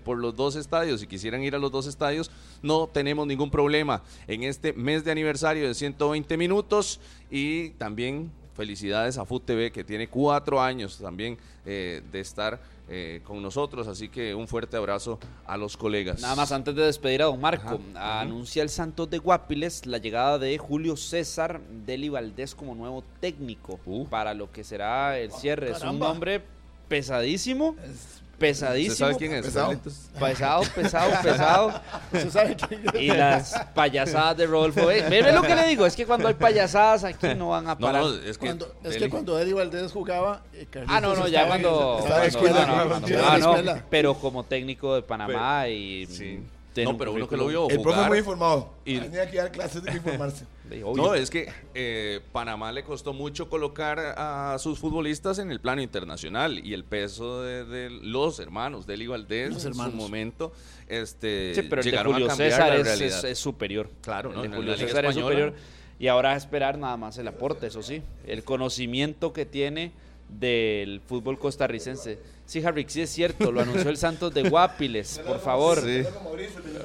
por 0.05 0.19
los 0.19 0.35
dos 0.35 0.57
estadios, 0.57 1.01
si 1.01 1.07
quisieran 1.07 1.43
ir 1.43 1.55
a 1.55 1.59
los 1.59 1.70
dos 1.70 1.87
estadios, 1.87 2.31
no 2.62 2.87
tenemos 2.87 3.27
ningún 3.27 3.51
problema. 3.51 4.03
En 4.27 4.43
este 4.43 4.73
mes 4.73 5.05
de 5.05 5.12
aniversario 5.12 5.66
de 5.66 5.74
120 5.74 6.37
minutos 6.37 7.01
y 7.31 7.70
también 7.70 8.31
felicidades 8.57 9.19
a 9.19 9.27
FUTV 9.27 9.70
que 9.70 9.85
tiene 9.85 10.09
cuatro 10.09 10.61
años 10.61 10.99
también 10.99 11.37
eh, 11.66 12.03
de 12.11 12.20
estar 12.20 12.59
eh, 12.88 13.20
con 13.24 13.42
nosotros. 13.42 13.86
Así 13.88 14.08
que 14.08 14.34
un 14.34 14.46
fuerte 14.48 14.76
abrazo 14.76 15.18
a 15.46 15.56
los 15.56 15.76
colegas. 15.76 16.20
Nada 16.20 16.36
más 16.36 16.52
antes 16.52 16.74
de 16.74 16.82
despedir 16.84 17.22
a 17.22 17.26
don 17.26 17.40
Marco, 17.40 17.80
Ajá. 17.94 18.20
anuncia 18.20 18.62
el 18.62 18.68
Santos 18.68 19.10
de 19.10 19.18
Guapiles 19.18 19.86
la 19.86 19.98
llegada 19.98 20.38
de 20.38 20.56
Julio 20.58 20.96
César 20.96 21.60
Deli 21.84 22.08
Valdés 22.08 22.54
como 22.54 22.74
nuevo 22.74 23.02
técnico 23.20 23.78
Uh. 23.86 24.06
para 24.06 24.34
lo 24.34 24.50
que 24.52 24.64
será 24.64 25.18
el 25.18 25.30
cierre. 25.32 25.70
es 25.70 25.82
un 25.82 25.98
nombre 25.98 26.42
pesadísimo, 26.88 27.70
¿Usted 27.70 27.90
pesadísimo. 28.38 28.94
sabe 28.96 29.16
quién 29.16 29.32
es? 29.34 29.46
Pesado. 29.46 29.78
Pesado, 30.18 30.62
pesado, 30.74 31.22
pesado. 31.22 31.80
¿Usted 32.12 32.30
sabe 32.30 32.56
quién 32.56 32.82
es? 32.94 33.00
Y 33.00 33.06
las 33.08 33.54
payasadas 33.74 34.36
de 34.36 34.46
Rodolfo. 34.46 34.86
Ve 34.86 35.32
lo 35.32 35.42
que 35.42 35.54
le 35.54 35.66
digo, 35.68 35.86
es 35.86 35.94
que 35.96 36.06
cuando 36.06 36.28
hay 36.28 36.34
payasadas 36.34 37.04
aquí 37.04 37.34
no 37.34 37.48
van 37.50 37.68
a 37.68 37.78
parar. 37.78 38.02
no, 38.02 38.14
es 38.14 38.38
que, 38.38 38.46
Cuando- 38.46 38.74
es 38.84 38.96
que 38.96 39.08
cuando 39.08 39.38
Eddie 39.38 39.54
Valdés 39.54 39.92
jugaba... 39.92 40.42
eh, 40.54 40.66
Ah, 40.86 41.00
no, 41.00 41.14
no, 41.14 41.28
ya 41.28 41.46
cuando. 41.46 41.98
estaba 42.00 42.20
cuando- 42.20 42.26
escuela, 42.26 42.66
no, 42.66 42.88
cuando- 42.88 43.72
ah, 43.72 43.82
pero 43.90 44.14
como 44.14 44.44
técnico 44.44 44.94
de 44.94 45.02
Panamá 45.02 45.68
y. 45.68 46.06
Sí. 46.06 46.40
Tiene 46.77 46.93
No, 46.93 46.98
pero 46.98 47.12
uno 47.12 47.27
que 47.28 47.36
lo 47.36 47.47
vio 47.48 47.69
El 47.69 47.81
profe 47.81 47.97
jugar. 47.97 48.09
muy 48.11 48.19
informado. 48.19 48.70
Y- 48.85 48.98
Tenía 49.01 49.31
que 49.31 49.39
dar 49.39 49.51
clases 49.51 49.82
de 49.82 49.93
informarse. 49.93 50.44
de-. 50.69 50.81
No, 50.81 51.15
es 51.15 51.31
que 51.31 51.48
eh, 51.74 52.20
Panamá 52.32 52.70
le 52.73 52.85
costó 52.85 53.12
mucho 53.12 53.48
colocar 53.48 53.98
a 54.16 54.57
sus 54.59 54.78
futbolistas 54.78 55.39
en 55.39 55.51
el 55.51 55.61
plano 55.61 55.81
internacional 55.82 56.59
y 56.65 56.74
el 56.74 56.85
peso 56.85 57.43
de, 57.43 57.65
de 57.65 57.90
los 57.90 58.39
hermanos 58.40 58.86
Deli 58.86 59.07
Valdés 59.07 59.53
Los 59.55 59.65
en 59.65 59.70
hermanos. 59.73 59.93
su 59.94 59.98
momento 59.98 60.53
este, 60.89 61.55
Sí, 61.55 61.62
pero 61.62 61.82
el 61.82 61.90
de 61.90 61.98
Julio 61.98 62.27
a 62.27 62.28
cambiar 62.28 62.51
César 62.53 62.69
la 62.69 62.77
es, 62.77 62.85
realidad. 62.86 63.19
es- 63.19 63.24
es 63.24 63.39
superior. 63.39 63.90
Claro, 64.03 64.32
¿no? 64.32 64.44
el 64.44 64.51
de 64.51 64.57
Julio 64.57 64.77
César 64.77 65.05
es 65.07 65.15
superior. 65.15 65.55
Y 65.98 66.09
ahora 66.09 66.32
a 66.32 66.36
esperar 66.36 66.77
nada 66.78 66.97
más 66.98 67.16
el 67.16 67.27
aporte, 67.27 67.69
eso 67.69 67.82
sí. 67.82 68.03
El 68.27 68.44
conocimiento 68.44 69.32
que 69.32 69.47
tiene 69.47 69.93
del 70.28 71.01
fútbol 71.01 71.39
costarricense. 71.39 72.19
Sí, 72.47 72.64
Harry, 72.64 72.86
sí 72.89 73.02
es 73.02 73.10
cierto, 73.10 73.51
lo 73.51 73.60
anunció 73.60 73.90
el 73.90 73.97
Santos 73.97 74.32
de 74.32 74.48
Guapiles, 74.48 75.18
por 75.27 75.40
favor. 75.40 75.81
Sí. 75.81 76.05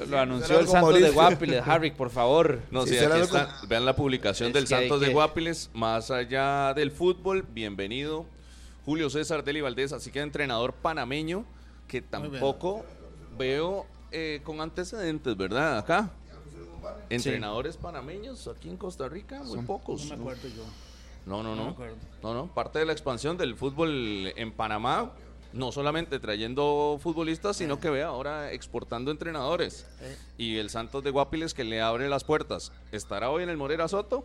Lo 0.09 0.19
anunció 0.19 0.59
el 0.59 0.67
Santos 0.67 0.99
de 0.99 1.11
Guapiles, 1.11 1.63
Harry, 1.67 1.91
por 1.91 2.09
favor. 2.09 2.59
No, 2.71 2.85
Sí, 2.87 2.97
aquí 2.97 3.19
está. 3.19 3.55
Vean 3.67 3.85
la 3.85 3.95
publicación 3.95 4.47
Es 4.49 4.53
del 4.55 4.63
que 4.63 4.69
Santos 4.69 4.99
de 5.01 5.13
Guapiles, 5.13 5.69
más 5.73 6.09
allá 6.09 6.73
del 6.73 6.91
fútbol, 6.91 7.43
bienvenido 7.43 8.25
Julio 8.85 9.09
César 9.11 9.43
Deli 9.43 9.61
Valdés, 9.61 9.93
así 9.93 10.11
que 10.11 10.19
entrenador 10.19 10.73
panameño 10.73 11.45
que 11.87 12.01
tampoco 12.01 12.83
veo 13.37 13.85
eh, 14.11 14.41
con 14.43 14.61
antecedentes, 14.61 15.37
¿verdad? 15.37 15.77
Acá. 15.77 16.09
Entrenadores 17.09 17.77
panameños 17.77 18.47
aquí 18.47 18.69
en 18.69 18.77
Costa 18.77 19.07
Rica, 19.07 19.43
muy 19.43 19.59
pocos. 19.59 20.05
No 20.05 20.15
me 20.17 20.21
acuerdo 20.21 20.47
yo. 20.47 20.63
No, 21.25 21.43
no, 21.43 21.55
No. 21.55 21.75
No, 22.23 22.33
no. 22.33 22.47
Parte 22.53 22.79
de 22.79 22.85
la 22.85 22.93
expansión 22.93 23.37
del 23.37 23.55
fútbol 23.55 24.33
en 24.35 24.51
Panamá, 24.51 25.11
no 25.53 25.71
solamente 25.71 26.19
trayendo 26.19 26.97
futbolistas, 27.01 27.57
sino 27.57 27.79
que 27.79 27.89
ve 27.89 28.03
ahora 28.03 28.51
exportando 28.51 29.11
entrenadores. 29.11 29.85
Y 30.37 30.57
el 30.57 30.69
Santos 30.69 31.03
de 31.03 31.09
Guapiles 31.11 31.53
que 31.53 31.63
le 31.63 31.81
abre 31.81 32.07
las 32.09 32.23
puertas. 32.23 32.71
¿Estará 32.91 33.29
hoy 33.29 33.43
en 33.43 33.49
el 33.49 33.57
Morera 33.57 33.87
Soto? 33.87 34.23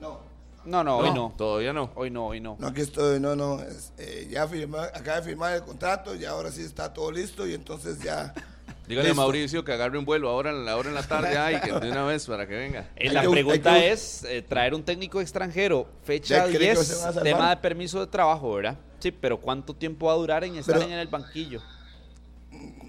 No, 0.00 0.20
No, 0.64 0.82
no, 0.82 0.98
hoy 0.98 1.10
no. 1.12 1.34
Todavía 1.36 1.72
no. 1.72 1.90
Hoy 1.94 2.10
no, 2.10 2.26
hoy 2.26 2.40
no. 2.40 2.56
no, 2.58 2.66
aquí 2.68 2.80
estoy, 2.80 3.20
no, 3.20 3.36
no. 3.36 3.60
es, 3.60 3.92
eh, 3.98 4.28
ya 4.30 4.46
firma, 4.48 4.84
acaba 4.84 5.18
de 5.18 5.22
firmar 5.22 5.54
el 5.54 5.62
contrato, 5.62 6.14
ya 6.14 6.30
ahora 6.30 6.50
sí 6.50 6.62
está 6.62 6.92
todo 6.92 7.10
listo 7.12 7.46
y 7.46 7.54
entonces 7.54 8.00
ya. 8.00 8.32
Dígale 8.88 9.10
a. 9.10 9.14
Mauricio 9.14 9.64
que 9.64 9.72
agarre 9.72 9.96
un 9.98 10.04
vuelo 10.04 10.28
ahora 10.28 10.50
en 10.50 10.64
la 10.66 10.76
hora 10.76 10.88
en 10.90 10.94
la 10.94 11.02
tarde 11.06 11.36
ay, 11.38 11.58
que 11.60 11.72
de 11.72 11.90
una 11.90 12.04
vez 12.04 12.26
para 12.26 12.46
que 12.46 12.54
venga. 12.54 12.90
Eh, 12.96 13.10
la 13.10 13.22
que- 13.22 13.28
pregunta 13.30 13.74
que- 13.74 13.92
es 13.92 14.24
eh, 14.24 14.42
traer 14.42 14.74
un 14.74 14.82
técnico 14.82 15.20
extranjero, 15.22 15.86
fecha 16.02 16.46
¿Ya 16.46 16.52
cree 16.54 16.70
que 16.74 16.76
se 16.76 16.92
10, 16.94 17.00
van 17.00 17.08
a 17.08 17.12
salvar? 17.12 17.22
tema 17.24 17.50
de 17.50 17.56
permiso 17.58 18.00
de 18.00 18.06
trabajo, 18.08 18.54
¿verdad? 18.54 18.76
Sí, 19.04 19.10
pero 19.12 19.38
¿cuánto 19.38 19.74
tiempo 19.74 20.06
va 20.06 20.12
a 20.14 20.16
durar 20.16 20.44
en 20.44 20.56
estar 20.56 20.76
Pero- 20.78 20.86
en 20.90 20.98
el 20.98 21.08
banquillo? 21.08 21.60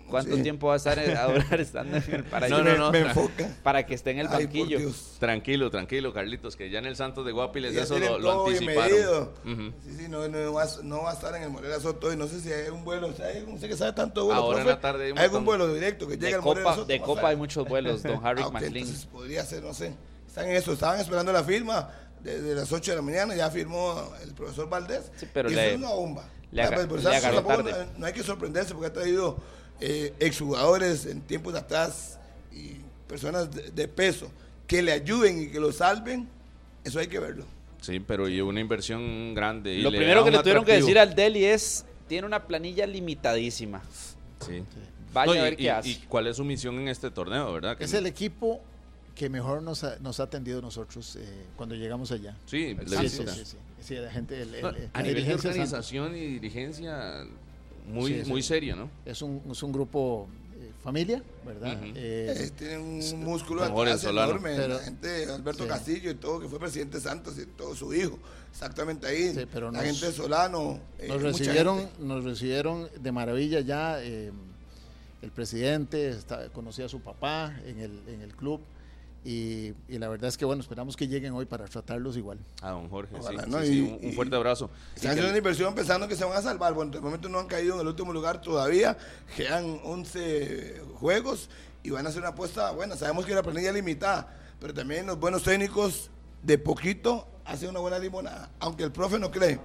¿Cuánto 0.09 0.35
Sí. 0.37 0.43
tiempo 0.43 0.67
va 0.67 0.75
a 0.75 0.77
estar 0.77 0.97
a 0.97 1.25
durar 1.33 1.59
estando 1.59 1.97
en 1.97 2.03
el 2.13 2.23
para, 2.31 2.47
No, 2.47 2.57
que- 2.57 2.63
no, 2.63 2.77
no. 2.77 2.91
Me 2.93 2.99
enfoca. 3.01 3.49
para 3.63 3.85
que 3.85 3.95
esté 3.95 4.11
en 4.11 4.19
el 4.19 4.27
Ay, 4.27 4.45
banquillo? 4.45 4.79
Tranquilo, 5.19 5.69
tranquilo, 5.69 6.13
Carlitos, 6.13 6.55
que 6.55 6.69
ya 6.69 6.79
en 6.79 6.85
el 6.85 6.95
Santos 6.95 7.25
de 7.25 7.33
Guapiles 7.33 7.73
Ya 7.73 7.81
eso 7.83 7.99
lo, 7.99 8.17
lo 8.19 8.45
anticiparon. 8.45 8.91
medido. 8.91 9.33
Ujú. 9.43 9.73
Sí, 9.83 9.95
sí, 9.97 10.05
no, 10.07 10.25
no, 10.29 10.53
va, 10.53 10.63
a- 10.63 10.83
no 10.83 11.01
va 11.03 11.11
a 11.11 11.13
estar 11.15 11.35
en 11.35 11.43
el 11.43 11.49
Morera 11.49 11.81
Soto 11.81 12.13
y 12.13 12.15
no 12.15 12.27
sé 12.27 12.39
si 12.39 12.49
hay 12.53 12.69
un 12.69 12.85
vuelo, 12.85 13.07
o 13.07 13.13
sea, 13.13 13.25
hay 13.25 13.43
un- 13.45 13.59
sé 13.59 13.67
que 13.67 13.75
sabe 13.75 13.91
tanto 13.91 14.21
de 14.21 14.27
vuelo. 14.27 14.39
Ahora 14.41 14.59
en 14.59 14.63
profe. 14.67 14.75
la 14.77 14.81
tarde 14.81 15.05
hay 15.07 15.11
un 15.11 15.17
algún 15.19 15.43
montón. 15.43 15.45
vuelo 15.67 15.73
directo 15.73 16.07
que 16.07 16.13
llegue 16.15 16.27
De 16.27 16.33
al 16.35 16.41
Morera 16.43 16.63
Copa, 16.63 16.75
Soto. 16.77 16.87
de 16.87 17.01
Copa 17.01 17.27
hay 17.27 17.35
muchos 17.35 17.67
vuelos, 17.67 18.03
don 18.03 18.19
Harry 18.25 18.41
Ah, 18.41 18.47
ok, 18.47 18.53
McLean. 18.53 18.87
podría 19.11 19.43
ser, 19.43 19.63
no 19.63 19.73
sé. 19.73 19.91
Están 20.27 20.45
en 20.45 20.55
eso, 20.55 20.71
estaban 20.73 20.99
esperando 20.99 21.33
la 21.33 21.43
firma 21.43 21.89
desde 22.25 22.55
las 22.55 22.71
8 22.71 22.91
de 22.91 22.95
la 22.97 23.01
mañana, 23.03 23.35
ya 23.35 23.49
firmó 23.51 24.11
el 24.23 24.33
profesor 24.33 24.69
Valdés. 24.69 25.11
Sí, 25.17 25.27
pero 25.33 25.49
y 25.49 25.55
le- 25.55 25.65
eso 25.67 25.71
es 25.75 25.77
una 25.79 25.89
bomba. 25.91 26.29
le 26.51 26.61
aga- 26.63 26.77
le 26.77 26.87
tampoco 26.87 27.63
tarde. 27.63 27.71
No, 27.93 27.99
no 27.99 28.05
hay 28.05 28.13
que 28.13 28.23
sorprenderse 28.23 28.73
porque 28.73 28.87
ha 28.87 28.93
traído 28.93 29.37
eh, 29.81 30.13
exjugadores 30.19 31.05
en 31.05 31.21
tiempos 31.21 31.53
de 31.53 31.59
atrás 31.59 32.17
y 32.51 32.77
personas 33.07 33.51
de, 33.53 33.71
de 33.71 33.87
peso 33.87 34.31
que 34.67 34.81
le 34.81 34.91
ayuden 34.93 35.43
y 35.43 35.47
que 35.47 35.59
lo 35.59 35.71
salven. 35.71 36.27
Eso 36.83 36.99
hay 36.99 37.07
que 37.07 37.19
verlo. 37.19 37.45
Sí, 37.81 37.99
pero 37.99 38.27
y 38.29 38.39
una 38.41 38.59
inversión 38.61 39.33
grande. 39.35 39.73
y 39.73 39.81
Lo 39.81 39.89
primero 39.91 40.23
que 40.23 40.31
le 40.31 40.39
tuvieron 40.39 40.63
que 40.65 40.71
atractivo. 40.71 40.87
decir 40.87 40.99
al 40.99 41.13
Delhi 41.15 41.45
es, 41.45 41.85
tiene 42.07 42.25
una 42.25 42.47
planilla 42.47 42.85
limitadísima. 42.87 43.81
Sí. 44.45 44.63
Vaya 45.13 45.25
No, 45.31 45.35
y- 45.35 45.39
a 45.39 45.43
ver 45.43 45.53
y- 45.53 45.57
qué 45.57 45.71
hace. 45.71 45.89
y 45.89 45.95
cuál 46.07 46.27
es 46.27 46.37
su 46.37 46.43
misión 46.43 46.79
en 46.79 46.87
este 46.87 47.11
torneo, 47.11 47.51
¿verdad? 47.53 47.77
Que 47.77 47.83
Es 47.83 47.93
el 47.93 48.05
equipo 48.05 48.61
que 49.15 49.29
mejor 49.29 49.63
nos 49.63 49.83
ha, 49.83 49.97
nos 49.99 50.19
ha 50.19 50.23
atendido 50.23 50.61
nosotros 50.61 51.15
eh, 51.15 51.25
cuando 51.55 51.73
llegamos 51.75 52.11
allá. 52.11 52.37
Sí, 52.45 52.75
Sí, 52.85 52.85
sí, 52.87 53.01
visita. 53.01 53.33
sí, 53.33 53.45
sí. 53.45 53.57
Sí, 53.81 53.95
la 53.95 54.11
gente, 54.11 54.41
el- 54.41 54.53
el- 54.55 54.61
No, 54.61 54.71
la 54.71 54.77
a 54.93 55.01
nivel 55.01 55.25
de 55.25 55.33
organización 55.35 56.15
y 56.15 56.25
dirigencia, 56.39 57.23
muy, 57.87 58.11
Sí, 58.13 58.21
sí. 58.25 58.29
muy 58.29 58.41
seria, 58.43 58.75
¿no? 58.75 58.89
es 59.05 59.21
un, 59.21 59.41
es 59.49 59.61
un 59.63 59.71
grupo 59.71 60.27
eh, 60.59 60.71
familia, 60.83 61.21
¿verdad? 61.45 61.77
Eh, 61.95 62.51
tienen 62.57 62.81
un 62.81 63.23
músculo 63.23 63.63
atrás 63.63 64.03
enorme. 64.03 64.55
Pero- 64.55 64.73
la 64.75 64.79
gente, 64.83 65.25
Alberto 65.31 65.63
sí. 65.63 65.69
Castillo 65.69 66.11
y 66.11 66.15
todo, 66.15 66.39
que 66.41 66.47
fue 66.49 66.59
presidente 66.59 66.99
Santos 66.99 67.37
y 67.39 67.45
todo 67.45 67.75
su 67.75 67.93
hijo. 67.93 68.17
Exactamente 68.51 69.05
ahí. 69.07 69.33
Sí, 69.33 69.45
pero 69.51 69.71
la 69.71 69.79
nos- 69.81 69.87
gente 69.91 70.05
de 70.07 70.11
Solano. 70.13 70.79
eh, 70.99 71.07
nos 71.07 71.21
recibieron, 71.21 71.77
gente. 71.79 71.93
nos 71.99 72.23
recibieron 72.23 72.89
de 72.99 73.11
maravilla 73.11 73.59
ya. 73.61 74.01
eh, 74.03 74.31
el 75.21 75.31
presidente 75.31 76.09
está- 76.09 76.49
conocía 76.49 76.85
a 76.85 76.89
su 76.89 76.99
papá 77.01 77.55
en 77.65 77.79
el, 77.79 78.01
en 78.07 78.21
el 78.21 78.35
club 78.35 78.61
y, 79.25 79.73
y 79.89 79.97
la 79.97 80.07
verdad 80.07 80.27
es 80.29 80.37
que 80.37 80.45
bueno, 80.45 80.61
esperamos 80.61 80.95
que 80.95 81.07
lleguen 81.07 81.33
hoy 81.33 81.45
para 81.45 81.65
tratarlos 81.65 82.15
igual. 82.15 82.37
A 82.61 82.69
don 82.71 82.87
Jorge, 82.89 83.15
Ojalá, 83.19 83.43
sí, 83.43 83.49
¿no? 83.49 83.61
sí, 83.61 83.65
Y- 83.65 83.99
sí, 83.99 84.07
un, 84.07 84.13
fuerte 84.13 84.35
abrazo. 84.35 84.69
Están 84.89 85.01
que- 85.01 85.07
haciendo 85.09 85.29
una 85.29 85.37
inversión 85.39 85.73
pensando 85.75 86.07
que 86.07 86.15
se 86.15 86.23
van 86.23 86.37
a 86.37 86.41
salvar. 86.41 86.73
Bueno, 86.73 86.91
de 86.91 87.01
momento 87.01 87.27
no 87.27 87.39
han 87.39 87.47
caído 87.47 87.73
en 87.75 87.81
el 87.81 87.87
último 87.87 88.13
lugar 88.13 88.39
todavía. 88.41 88.97
Quedan 89.35 89.79
11 89.83 90.81
juegos 90.99 91.49
y 91.83 91.89
van 91.89 92.05
a 92.05 92.09
hacer 92.09 92.21
una 92.21 92.29
apuesta 92.29 92.71
buena. 92.71 92.95
Sabemos 92.95 93.25
que 93.25 93.33
la 93.33 93.43
planilla 93.43 93.69
es 93.69 93.75
limitada, 93.75 94.31
pero 94.59 94.73
también 94.73 95.05
los 95.07 95.19
buenos 95.19 95.43
técnicos 95.43 96.09
de 96.43 96.57
poquito 96.57 97.27
hacen 97.45 97.69
una 97.69 97.79
buena 97.79 97.97
limonada. 97.99 98.49
Aunque 98.59 98.83
el 98.83 98.91
profe 98.91 99.17
no 99.19 99.31
cree. 99.31 99.59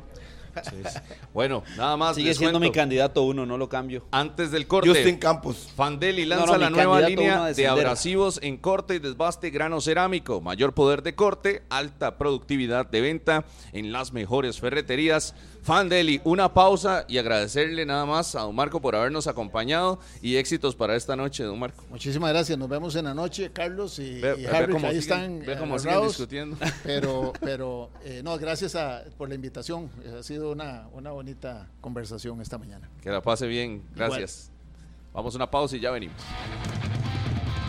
Bueno, 1.33 1.63
nada 1.77 1.97
más. 1.97 2.17
Sigue 2.17 2.35
siendo 2.35 2.61
mi 2.61 2.71
candidato 2.73 3.23
uno, 3.23 3.47
no 3.47 3.57
lo 3.57 3.69
cambio. 3.69 4.05
Antes 4.11 4.51
del 4.51 4.67
corte. 4.67 4.89
Justin 4.89 5.19
Campos. 5.19 5.69
Fandeli 5.75 6.25
lanza 6.25 6.47
no, 6.47 6.59
la 6.59 6.71
nueva 6.71 7.01
línea 7.01 7.43
de 7.43 7.49
descender. 7.49 7.71
abrasivos 7.71 8.41
en 8.43 8.57
corte 8.57 8.97
y 8.97 8.99
desbaste 8.99 9.51
grano 9.51 9.81
cerámico. 9.81 10.41
Mayor 10.41 10.75
poder 10.75 11.03
de 11.03 11.15
corte, 11.15 11.63
alta 11.71 12.19
productividad 12.19 12.87
de 12.87 13.01
venta 13.01 13.45
en 13.73 13.93
las 13.93 14.13
mejores 14.13 14.61
ferreterías. 14.61 15.35
Fandeli, 15.63 16.21
una 16.25 16.53
pausa 16.55 17.05
y 17.07 17.19
agradecerle 17.19 17.85
nada 17.85 18.07
más 18.07 18.35
a 18.35 18.41
don 18.41 18.55
Marco 18.55 18.81
por 18.81 18.97
habernos 18.97 19.27
acompañado 19.27 19.99
y 20.23 20.37
éxitos 20.37 20.75
para 20.75 20.97
esta 20.97 21.17
noche, 21.17 21.45
don 21.45 21.59
Marco. 21.59 21.85
Muchísimas 21.91 22.31
gracias. 22.31 22.59
Nos 22.59 22.69
vemos 22.69 22.95
en 22.97 23.05
la 23.05 23.15
noche, 23.15 23.51
Carlos 23.53 23.99
y, 23.99 24.21
Ve, 24.21 24.37
y 24.41 24.47
Harry, 24.47 24.75
ahí 24.75 24.81
siguen- 24.81 24.97
están 24.97 25.39
ve 25.41 25.55
siguen 25.55 25.73
agarrados. 25.73 26.09
discutiendo. 26.09 26.57
Pero, 26.83 27.33
pero 27.41 27.91
eh, 28.05 28.23
no, 28.25 28.39
gracias 28.39 28.75
a- 28.75 29.05
por 29.19 29.29
la 29.29 29.35
invitación. 29.35 29.91
Ha 30.19 30.23
sido 30.23 30.51
una, 30.53 30.89
una 30.93 31.11
bonita 31.11 31.69
conversación 31.81 32.41
esta 32.41 32.57
mañana. 32.59 32.89
Que 33.03 33.11
la 33.11 33.21
pase 33.21 33.47
bien, 33.47 33.83
gracias. 33.95 34.51
Vamos 35.13 35.35
a 35.35 35.39
una 35.39 35.51
pausa 35.51 35.77
y 35.77 35.81
ya 35.81 35.91
venimos. 35.91 36.17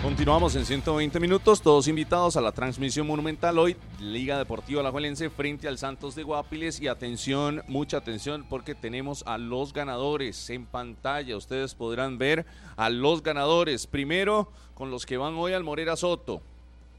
Continuamos 0.02 0.56
en 0.56 0.66
120 0.66 1.20
minutos, 1.20 1.62
todos 1.62 1.88
invitados 1.88 2.36
a 2.36 2.42
la 2.42 2.52
transmisión 2.52 3.06
monumental 3.06 3.60
hoy, 3.60 3.76
Liga 4.00 4.40
Deportiva 4.40 4.82
Alajuelense 4.82 5.30
frente 5.30 5.68
al 5.68 5.78
Santos 5.78 6.16
de 6.16 6.24
Guapiles 6.24 6.82
y 6.82 6.88
atención, 6.88 7.62
mucha 7.68 7.98
atención 7.98 8.44
porque 8.50 8.74
tenemos 8.74 9.24
a 9.28 9.38
los 9.38 9.74
ganadores 9.74 10.50
en 10.50 10.66
pantalla, 10.66 11.38
ustedes 11.38 11.76
podrán 11.76 12.18
ver 12.18 12.48
a 12.78 12.90
los 12.90 13.22
ganadores, 13.22 13.86
primero 13.86 14.52
con 14.74 14.90
los 14.90 15.06
que 15.06 15.18
van 15.18 15.36
hoy 15.36 15.54
al 15.54 15.64
Morera 15.64 15.96
Soto, 15.96 16.42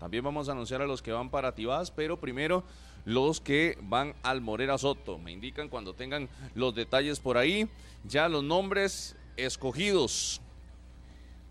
también 0.02 0.24
vamos 0.24 0.48
a 0.48 0.52
anunciar 0.52 0.82
a 0.82 0.86
los 0.86 1.00
que 1.00 1.12
van 1.12 1.30
para 1.30 1.54
Tibás, 1.54 1.92
pero 1.92 2.18
primero 2.18 2.64
los 3.04 3.40
que 3.40 3.78
van 3.82 4.14
al 4.24 4.40
Morera 4.40 4.76
Soto. 4.76 5.16
Me 5.16 5.30
indican 5.30 5.68
cuando 5.68 5.94
tengan 5.94 6.28
los 6.56 6.74
detalles 6.74 7.20
por 7.20 7.38
ahí. 7.38 7.68
Ya 8.02 8.28
los 8.28 8.42
nombres 8.42 9.14
escogidos. 9.36 10.41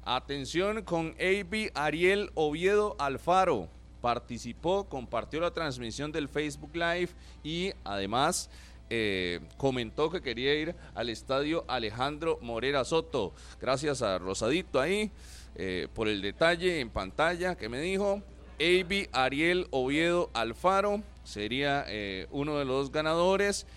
Atención 0.03 0.81
con 0.81 1.15
AB 1.19 1.69
Ariel 1.75 2.31
Oviedo 2.33 2.95
Alfaro. 2.97 3.69
Participó, 4.01 4.85
compartió 4.89 5.39
la 5.39 5.51
transmisión 5.51 6.11
del 6.11 6.27
Facebook 6.27 6.71
Live 6.73 7.09
y 7.43 7.71
además 7.83 8.49
eh, 8.89 9.41
comentó 9.57 10.09
que 10.09 10.21
quería 10.21 10.55
ir 10.55 10.75
al 10.95 11.09
estadio 11.09 11.65
Alejandro 11.67 12.39
Morera 12.41 12.83
Soto. 12.83 13.35
Gracias 13.61 14.01
a 14.01 14.17
Rosadito 14.17 14.79
ahí 14.79 15.11
eh, 15.53 15.87
por 15.93 16.07
el 16.07 16.23
detalle 16.23 16.79
en 16.79 16.89
pantalla 16.89 17.55
que 17.55 17.69
me 17.69 17.79
dijo. 17.79 18.23
AB 18.59 19.07
Ariel 19.11 19.67
Oviedo 19.69 20.31
Alfaro 20.33 21.03
sería 21.23 21.85
eh, 21.87 22.25
uno 22.31 22.57
de 22.57 22.65
los 22.65 22.91
ganadores. 22.91 23.67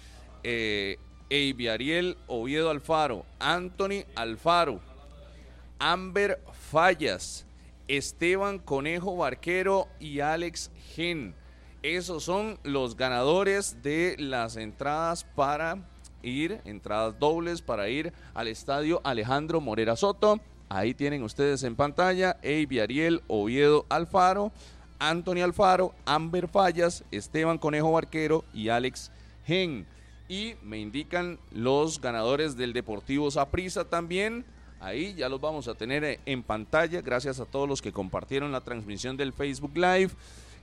AB 0.43 1.71
Ariel 1.71 2.17
Oviedo 2.29 2.71
Alfaro, 2.71 3.25
Anthony 3.39 4.05
Alfaro, 4.15 4.81
Amber 5.79 6.43
Fallas, 6.53 7.47
Esteban 7.89 8.59
Conejo 8.59 9.17
Barquero 9.17 9.89
y 10.01 10.21
Alex 10.21 10.71
Gen. 10.95 11.35
Esos 11.83 12.25
son 12.25 12.59
los 12.63 12.97
ganadores 12.97 13.83
de 13.83 14.17
las 14.19 14.57
entradas 14.57 15.25
para 15.25 15.87
ir, 16.23 16.61
entradas 16.65 17.19
dobles 17.19 17.61
para 17.61 17.89
ir 17.89 18.13
al 18.33 18.49
estadio 18.49 19.01
Alejandro 19.05 19.61
Morera 19.61 19.97
Soto. 19.97 20.41
Ahí 20.71 20.95
tienen 20.95 21.23
ustedes 21.23 21.63
en 21.63 21.77
pantalla 21.77 22.39
Eiby 22.43 22.81
Ariel 22.81 23.23
Oviedo 23.29 23.85
Alfaro, 23.91 24.51
Anthony 24.99 25.43
Alfaro, 25.43 25.95
Amber 26.07 26.49
Fallas, 26.49 27.05
Esteban 27.11 27.59
Conejo 27.59 27.93
Barquero 27.93 28.45
y 28.55 28.71
Alex 28.71 29.11
Gen. 29.45 29.87
Y 30.29 30.55
me 30.63 30.79
indican 30.79 31.39
los 31.53 32.01
ganadores 32.01 32.57
del 32.57 32.73
Deportivo 32.73 33.31
Saprissa 33.31 33.85
también. 33.85 34.47
Ahí 34.85 35.15
ya 35.15 35.29
los 35.29 35.41
vamos 35.41 35.67
a 35.69 35.75
tener 35.75 36.05
eh, 36.05 36.21
en 36.27 36.43
pantalla. 36.43 37.01
Gracias 37.01 37.41
a 37.41 37.47
todos 37.47 37.69
los 37.69 37.81
que 37.81 37.93
compartieron 37.93 38.53
la 38.53 38.61
transmisión 38.61 39.17
del 39.17 39.33
Facebook 39.33 39.77
Live 39.77 40.11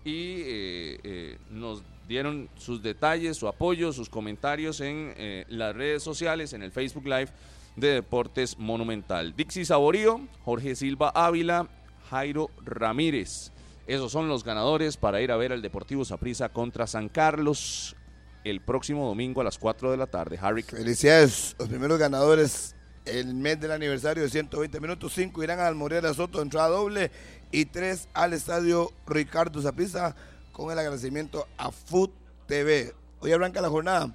y 0.04 0.42
eh, 0.42 1.00
eh, 1.04 1.38
nos 1.50 1.84
dieron 2.08 2.50
sus 2.58 2.82
detalles, 2.82 3.38
su 3.38 3.48
apoyo, 3.48 3.94
sus 3.94 4.10
comentarios 4.10 4.82
en 4.82 5.14
eh, 5.18 5.46
las 5.50 5.76
redes 5.76 6.04
sociales, 6.04 6.54
en 6.54 6.64
el 6.64 6.72
Facebook 6.72 7.06
Live 7.06 7.30
de 7.76 7.90
Deportes 7.90 8.58
Monumental. 8.58 9.36
Dixie 9.36 9.66
Saborío, 9.66 10.20
Jorge 10.44 10.76
Silva 10.76 11.12
Ávila, 11.16 11.68
Jairo 12.10 12.50
Ramírez. 12.64 13.52
Esos 13.88 14.12
son 14.12 14.28
los 14.28 14.44
ganadores 14.44 14.98
para 14.98 15.22
ir 15.22 15.32
a 15.32 15.38
ver 15.38 15.54
al 15.54 15.62
Deportivo 15.62 16.04
Saprissa 16.06 16.50
contra 16.50 16.88
San 16.88 17.10
Carlos 17.10 17.96
el 18.44 18.60
próximo 18.60 19.08
domingo 19.08 19.42
a 19.42 19.44
las 19.44 19.58
4 19.58 19.92
de 19.92 19.98
la 19.98 20.08
tarde. 20.08 20.38
Harry. 20.42 20.64
Felicidades, 20.64 21.56
los 21.60 21.70
primeros 21.70 22.00
ganadores 22.00 22.76
el 23.06 23.34
mes 23.34 23.60
del 23.60 23.72
aniversario 23.72 24.24
de 24.24 24.30
120 24.30 24.80
minutos, 24.80 25.14
5 25.14 25.44
irán 25.44 25.60
al 25.60 25.76
Morera 25.76 26.14
Soto, 26.14 26.42
entrada 26.42 26.70
doble, 26.70 27.12
y 27.52 27.66
3 27.66 28.10
al 28.14 28.34
estadio 28.34 28.92
Ricardo 29.08 29.62
Zapisa 29.62 30.16
con 30.52 30.72
el 30.72 30.80
agradecimiento 30.80 31.48
a 31.58 31.72
Food 31.72 32.12
TV. 32.48 32.94
Hoy 33.20 33.32
arranca 33.32 33.62
la 33.62 33.70
jornada, 33.70 34.14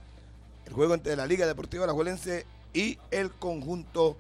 el 0.65 0.73
juego 0.73 0.95
entre 0.95 1.17
la 1.17 1.27
Liga 1.27 1.47
Deportiva 1.47 1.85
Alajuelense 1.85 2.47
y 2.73 2.99
el 3.11 3.31
conjunto 3.33 4.17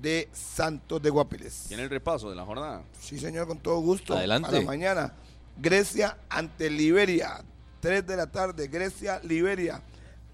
de 0.00 0.28
Santos 0.32 1.02
de 1.02 1.10
Guapiles. 1.10 1.64
Tiene 1.68 1.82
el 1.84 1.90
repaso 1.90 2.30
de 2.30 2.36
la 2.36 2.44
jornada. 2.44 2.84
Sí, 3.00 3.18
señor, 3.18 3.46
con 3.46 3.58
todo 3.58 3.80
gusto. 3.80 4.14
Adelante. 4.14 4.48
A 4.48 4.52
la 4.52 4.60
mañana. 4.62 5.14
Grecia 5.56 6.18
ante 6.28 6.70
Liberia. 6.70 7.42
3 7.80 8.06
de 8.06 8.16
la 8.16 8.26
tarde, 8.26 8.68
Grecia, 8.68 9.20
Liberia. 9.22 9.82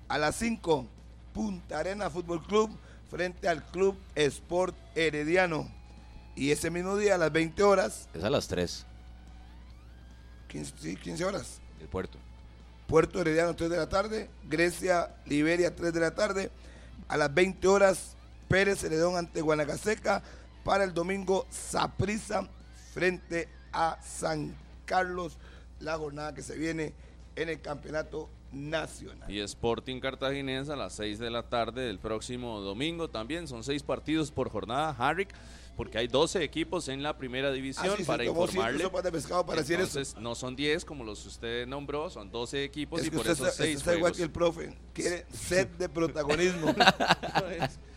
A 0.08 0.18
las 0.18 0.36
5, 0.36 0.86
Punta 1.32 1.78
Arena 1.78 2.10
Fútbol 2.10 2.42
Club 2.46 2.70
frente 3.14 3.46
al 3.46 3.62
Club 3.66 3.96
Sport 4.16 4.74
Herediano. 4.96 5.70
Y 6.34 6.50
ese 6.50 6.68
mismo 6.68 6.96
día, 6.96 7.14
a 7.14 7.18
las 7.18 7.30
20 7.30 7.62
horas, 7.62 8.08
Es 8.12 8.24
a 8.24 8.28
las 8.28 8.48
3 8.48 8.84
15, 10.48 10.74
sí, 10.80 10.96
15 10.96 11.24
horas, 11.24 11.60
del 11.78 11.86
puerto. 11.86 12.18
Puerto 12.88 13.20
Herediano 13.20 13.54
3 13.54 13.70
de 13.70 13.76
la 13.76 13.88
tarde, 13.88 14.28
Grecia, 14.48 15.14
Liberia 15.26 15.76
3 15.76 15.92
de 15.92 16.00
la 16.00 16.16
tarde. 16.16 16.50
A 17.06 17.16
las 17.16 17.32
20 17.32 17.68
horas, 17.68 18.16
Pérez 18.48 18.80
Celedón 18.80 19.16
ante 19.16 19.42
Guanacaseca. 19.42 20.20
Para 20.64 20.82
el 20.82 20.92
domingo, 20.92 21.46
Saprisa 21.50 22.48
frente 22.94 23.48
a 23.72 23.96
San 24.02 24.56
Carlos. 24.86 25.38
La 25.78 25.96
jornada 25.98 26.34
que 26.34 26.42
se 26.42 26.56
viene 26.56 26.94
en 27.36 27.48
el 27.48 27.60
campeonato 27.60 28.28
nacional. 28.54 29.30
Y 29.30 29.40
Sporting 29.40 30.00
Cartaginés 30.00 30.68
a 30.68 30.76
las 30.76 30.94
6 30.94 31.18
de 31.18 31.30
la 31.30 31.42
tarde 31.44 31.82
del 31.82 31.98
próximo 31.98 32.60
domingo 32.60 33.08
también. 33.08 33.46
Son 33.48 33.62
seis 33.64 33.82
partidos 33.82 34.30
por 34.30 34.48
jornada, 34.50 34.94
Harrick, 34.98 35.30
porque 35.76 35.98
hay 35.98 36.06
12 36.08 36.42
equipos 36.44 36.88
en 36.88 37.02
la 37.02 37.16
primera 37.18 37.50
división 37.50 37.88
Así 37.88 38.02
se 38.02 38.04
para 38.04 38.22
cinco 38.24 38.42
informarle. 38.44 38.84
de 38.84 38.90
para 38.90 39.10
decir 39.60 39.80
eso. 39.80 39.98
Entonces, 39.98 40.16
no 40.20 40.34
son 40.34 40.54
10 40.54 40.84
como 40.84 41.02
los 41.04 41.20
que 41.22 41.28
usted 41.28 41.66
nombró, 41.66 42.08
son 42.10 42.30
12 42.30 42.62
equipos 42.64 43.00
Es 43.00 43.08
y 43.08 43.10
por 43.10 43.26
eso 43.26 43.32
está, 43.46 43.50
6 43.50 43.76
está 43.78 43.94
igual 43.96 44.12
que 44.12 44.22
el 44.22 44.30
profe. 44.30 44.72
Quiere 44.92 45.26
sed 45.32 45.66
de 45.68 45.88
protagonismo. 45.88 46.74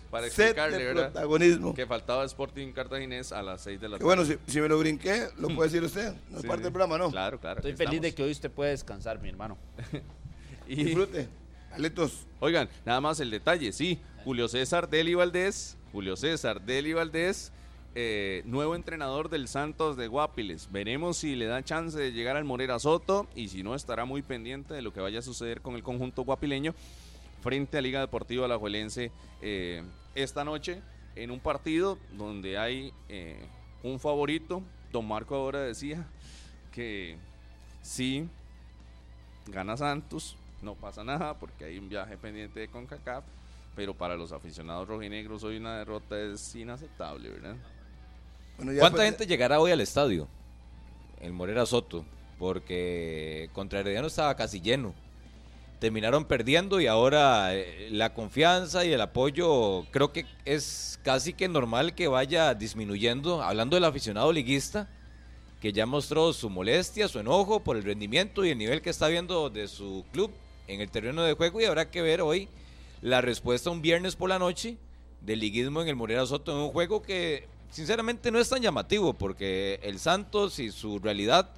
para 0.09 0.25
explicarle, 0.27 0.77
de 0.77 0.85
¿verdad? 0.85 1.11
protagonismo. 1.11 1.73
Que 1.75 1.85
faltaba 1.85 2.23
Sporting 2.25 2.71
Cartaginés 2.71 3.31
a 3.33 3.43
las 3.43 3.61
6 3.61 3.79
de 3.81 3.89
la 3.89 3.97
Que 3.97 4.05
tarde. 4.05 4.05
bueno, 4.05 4.25
si, 4.25 4.51
si 4.51 4.61
me 4.61 4.69
lo 4.69 4.79
brinqué, 4.79 5.27
lo 5.37 5.49
puede 5.49 5.69
decir 5.69 5.83
usted. 5.83 6.13
No 6.31 6.37
es 6.37 6.41
Sí, 6.43 6.47
parte 6.47 6.61
sí. 6.61 6.63
del 6.63 6.73
programa, 6.73 6.97
¿no? 6.97 7.11
Claro, 7.11 7.39
claro. 7.39 7.59
Estoy 7.59 7.73
feliz 7.75 8.01
de 8.01 8.07
estamos. 8.07 8.15
que 8.15 8.23
hoy 8.23 8.31
usted 8.31 8.49
pueda 8.49 8.71
descansar, 8.71 9.21
mi 9.21 9.29
hermano. 9.29 9.57
Y- 10.67 10.83
Disfrute. 10.83 11.27
Aletos. 11.71 12.25
Oigan, 12.39 12.69
nada 12.85 13.01
más 13.01 13.19
el 13.19 13.29
detalle, 13.31 13.71
sí. 13.71 13.99
Julio 14.23 14.47
César 14.47 14.89
Deli 14.89 15.13
Valdés, 15.15 15.77
Julio 15.91 16.15
César 16.17 16.61
Deli 16.61 16.93
Valdés, 16.93 17.51
eh, 17.95 18.41
nuevo 18.45 18.75
entrenador 18.75 19.29
del 19.29 19.47
Santos 19.47 19.95
de 19.97 20.07
Guapiles. 20.07 20.69
Veremos 20.71 21.17
si 21.17 21.35
le 21.35 21.45
da 21.45 21.63
chance 21.63 21.97
de 21.97 22.11
llegar 22.11 22.35
al 22.35 22.43
Morera 22.43 22.79
Soto 22.79 23.27
y 23.35 23.47
si 23.49 23.63
no, 23.63 23.75
estará 23.75 24.05
muy 24.05 24.21
pendiente 24.21 24.73
de 24.73 24.81
lo 24.81 24.91
que 24.93 24.99
vaya 24.99 25.19
a 25.19 25.21
suceder 25.23 25.61
con 25.61 25.75
el 25.75 25.83
conjunto 25.83 26.23
guapileño 26.23 26.75
frente 27.41 27.77
a 27.77 27.81
Liga 27.81 27.99
Deportiva 28.01 28.45
Alajuelense 28.45 29.11
eh, 29.41 29.83
esta 30.15 30.43
noche 30.43 30.81
en 31.15 31.31
un 31.31 31.39
partido 31.39 31.97
donde 32.17 32.57
hay 32.57 32.91
eh, 33.09 33.39
un 33.83 33.99
favorito. 33.99 34.61
Don 34.91 35.07
Marco 35.07 35.35
ahora 35.35 35.61
decía 35.61 36.05
que 36.71 37.17
sí, 37.81 38.27
gana 39.47 39.77
Santos, 39.77 40.35
no 40.61 40.75
pasa 40.75 41.03
nada 41.03 41.33
porque 41.35 41.65
hay 41.65 41.77
un 41.77 41.89
viaje 41.89 42.17
pendiente 42.17 42.59
de 42.59 42.67
CONCACAF, 42.67 43.23
pero 43.75 43.93
para 43.93 44.15
los 44.15 44.31
aficionados 44.31 44.87
rojinegros 44.87 45.43
hoy 45.43 45.57
una 45.57 45.77
derrota 45.77 46.19
es 46.19 46.55
inaceptable, 46.55 47.29
¿verdad? 47.29 47.55
Bueno, 48.57 48.73
ya 48.73 48.79
¿Cuánta 48.79 49.03
gente 49.03 49.27
llegará 49.27 49.59
hoy 49.59 49.71
al 49.71 49.81
estadio? 49.81 50.27
El 51.21 51.33
Morera 51.33 51.65
Soto. 51.65 52.05
Porque 52.39 53.49
contra 53.53 53.79
Herediano 53.79 54.07
estaba 54.07 54.35
casi 54.35 54.61
lleno. 54.61 54.93
Terminaron 55.79 56.25
perdiendo 56.25 56.79
y 56.79 56.87
ahora 56.87 57.53
eh, 57.55 57.89
la 57.91 58.13
confianza 58.13 58.85
y 58.85 58.93
el 58.93 59.01
apoyo 59.01 59.85
creo 59.91 60.11
que 60.11 60.25
es 60.45 60.99
casi 61.03 61.33
que 61.33 61.47
normal 61.47 61.93
que 61.93 62.07
vaya 62.07 62.53
disminuyendo. 62.53 63.41
Hablando 63.43 63.75
del 63.75 63.85
aficionado 63.85 64.31
liguista, 64.31 64.87
que 65.61 65.73
ya 65.73 65.85
mostró 65.85 66.33
su 66.33 66.49
molestia, 66.49 67.07
su 67.07 67.19
enojo 67.19 67.59
por 67.59 67.77
el 67.77 67.83
rendimiento 67.83 68.45
y 68.45 68.49
el 68.51 68.57
nivel 68.57 68.81
que 68.81 68.89
está 68.89 69.07
viendo 69.07 69.49
de 69.49 69.67
su 69.67 70.03
club 70.11 70.31
en 70.67 70.81
el 70.81 70.89
terreno 70.89 71.23
de 71.23 71.33
juego 71.33 71.61
y 71.61 71.65
habrá 71.65 71.89
que 71.89 72.01
ver 72.01 72.21
hoy 72.21 72.49
la 73.01 73.21
respuesta 73.21 73.69
un 73.69 73.81
viernes 73.81 74.15
por 74.15 74.29
la 74.29 74.39
noche 74.39 74.77
del 75.21 75.39
liguismo 75.39 75.81
en 75.81 75.87
el 75.87 75.95
Morera 75.95 76.25
Soto 76.25 76.51
en 76.51 76.57
un 76.57 76.71
juego 76.71 77.01
que 77.01 77.47
sinceramente 77.71 78.31
no 78.31 78.39
es 78.39 78.49
tan 78.49 78.61
llamativo 78.61 79.13
porque 79.13 79.79
el 79.83 79.99
Santos 79.99 80.59
y 80.59 80.71
su 80.71 80.99
realidad 80.99 81.49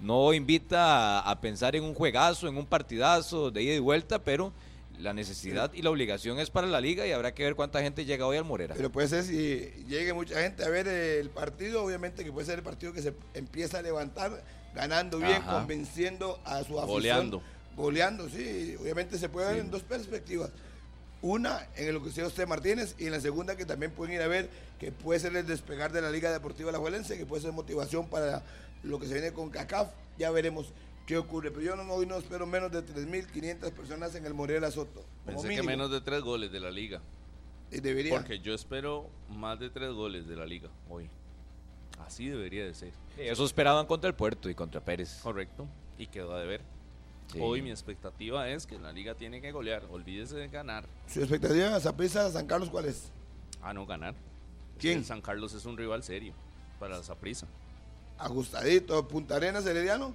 no 0.00 0.32
invita 0.32 1.20
a, 1.20 1.30
a 1.30 1.40
pensar 1.40 1.76
en 1.76 1.84
un 1.84 1.94
juegazo, 1.94 2.48
en 2.48 2.56
un 2.56 2.66
partidazo 2.66 3.50
de 3.50 3.62
ida 3.62 3.74
y 3.74 3.78
vuelta, 3.78 4.18
pero 4.18 4.52
la 4.98 5.12
necesidad 5.12 5.72
y 5.72 5.82
la 5.82 5.90
obligación 5.90 6.38
es 6.38 6.50
para 6.50 6.66
la 6.66 6.80
liga 6.80 7.06
y 7.06 7.12
habrá 7.12 7.34
que 7.34 7.44
ver 7.44 7.54
cuánta 7.54 7.80
gente 7.82 8.04
llega 8.04 8.26
hoy 8.26 8.36
al 8.36 8.44
Morera. 8.44 8.74
Pero 8.76 8.90
puede 8.90 9.08
ser 9.08 9.24
si 9.24 9.84
llegue 9.88 10.12
mucha 10.12 10.40
gente 10.40 10.64
a 10.64 10.68
ver 10.68 10.86
el 10.88 11.30
partido, 11.30 11.84
obviamente 11.84 12.24
que 12.24 12.32
puede 12.32 12.46
ser 12.46 12.58
el 12.58 12.64
partido 12.64 12.92
que 12.92 13.02
se 13.02 13.14
empieza 13.34 13.78
a 13.78 13.82
levantar, 13.82 14.44
ganando 14.74 15.18
bien, 15.18 15.32
Ajá. 15.32 15.58
convenciendo 15.58 16.40
a 16.44 16.58
su 16.58 16.78
afición. 16.78 16.86
Goleando. 16.88 17.42
Goleando, 17.76 18.28
sí. 18.28 18.76
Obviamente 18.80 19.18
se 19.18 19.28
puede 19.28 19.52
ver 19.52 19.60
en 19.60 19.70
dos 19.70 19.82
perspectivas. 19.82 20.50
Una, 21.22 21.68
en 21.76 21.94
lo 21.94 22.00
que 22.00 22.08
decía 22.08 22.26
usted 22.26 22.48
Martínez, 22.48 22.96
y 22.98 23.06
en 23.06 23.12
la 23.12 23.20
segunda 23.20 23.56
que 23.56 23.64
también 23.64 23.92
pueden 23.92 24.14
ir 24.14 24.22
a 24.22 24.26
ver 24.26 24.48
que 24.80 24.90
puede 24.90 25.20
ser 25.20 25.36
el 25.36 25.46
despegar 25.46 25.92
de 25.92 26.02
la 26.02 26.10
Liga 26.10 26.32
Deportiva 26.32 26.70
Alajuelense, 26.70 27.16
que 27.16 27.26
puede 27.26 27.42
ser 27.42 27.52
motivación 27.52 28.08
para 28.08 28.42
lo 28.82 28.98
que 28.98 29.06
se 29.06 29.14
viene 29.14 29.32
con 29.32 29.50
CACAF. 29.50 29.92
Ya 30.18 30.30
veremos 30.32 30.72
qué 31.06 31.16
ocurre. 31.16 31.50
Pero 31.52 31.62
yo 31.62 31.76
no, 31.76 31.92
hoy 31.92 32.06
no 32.06 32.16
espero 32.16 32.46
menos 32.46 32.72
de 32.72 32.84
3.500 32.84 33.70
personas 33.70 34.14
en 34.16 34.26
el 34.26 34.34
Morera 34.34 34.70
Soto. 34.70 35.04
Pensé 35.24 35.48
que 35.48 35.62
menos 35.62 35.90
de 35.90 36.00
tres 36.00 36.22
goles 36.22 36.50
de 36.50 36.58
la 36.58 36.70
liga. 36.70 37.00
Y 37.70 37.80
debería. 37.80 38.12
Porque 38.12 38.40
yo 38.40 38.54
espero 38.54 39.08
más 39.30 39.60
de 39.60 39.70
tres 39.70 39.92
goles 39.92 40.26
de 40.26 40.36
la 40.36 40.44
liga 40.44 40.68
hoy. 40.90 41.08
Así 42.04 42.28
debería 42.28 42.64
de 42.64 42.74
ser. 42.74 42.92
Eso 43.16 43.44
esperaban 43.44 43.86
contra 43.86 44.08
el 44.08 44.14
Puerto 44.14 44.50
y 44.50 44.54
contra 44.54 44.80
Pérez. 44.80 45.20
Correcto. 45.22 45.68
Y 45.98 46.08
quedó 46.08 46.34
a 46.34 46.40
deber. 46.40 46.62
Sí. 47.30 47.38
Hoy 47.40 47.62
mi 47.62 47.70
expectativa 47.70 48.48
es 48.48 48.66
que 48.66 48.78
la 48.78 48.92
liga 48.92 49.14
tiene 49.14 49.40
que 49.40 49.52
golear. 49.52 49.84
Olvídese 49.90 50.36
de 50.36 50.48
ganar. 50.48 50.84
¿Su 51.06 51.20
expectativa 51.20 51.70
de 51.70 51.80
Zaprisa 51.80 52.30
San 52.30 52.46
Carlos 52.46 52.68
cuál 52.70 52.86
es? 52.86 53.10
Ah, 53.62 53.72
no 53.72 53.86
ganar. 53.86 54.14
¿Quién? 54.78 55.04
San 55.04 55.20
Carlos 55.22 55.54
es 55.54 55.64
un 55.64 55.76
rival 55.76 56.02
serio 56.02 56.34
para 56.78 56.96
la 56.98 57.02
Saprissa. 57.02 57.46
Ajustadito, 58.18 59.06
Punta 59.08 59.36
Arenas, 59.36 59.64
Herediano. 59.66 60.14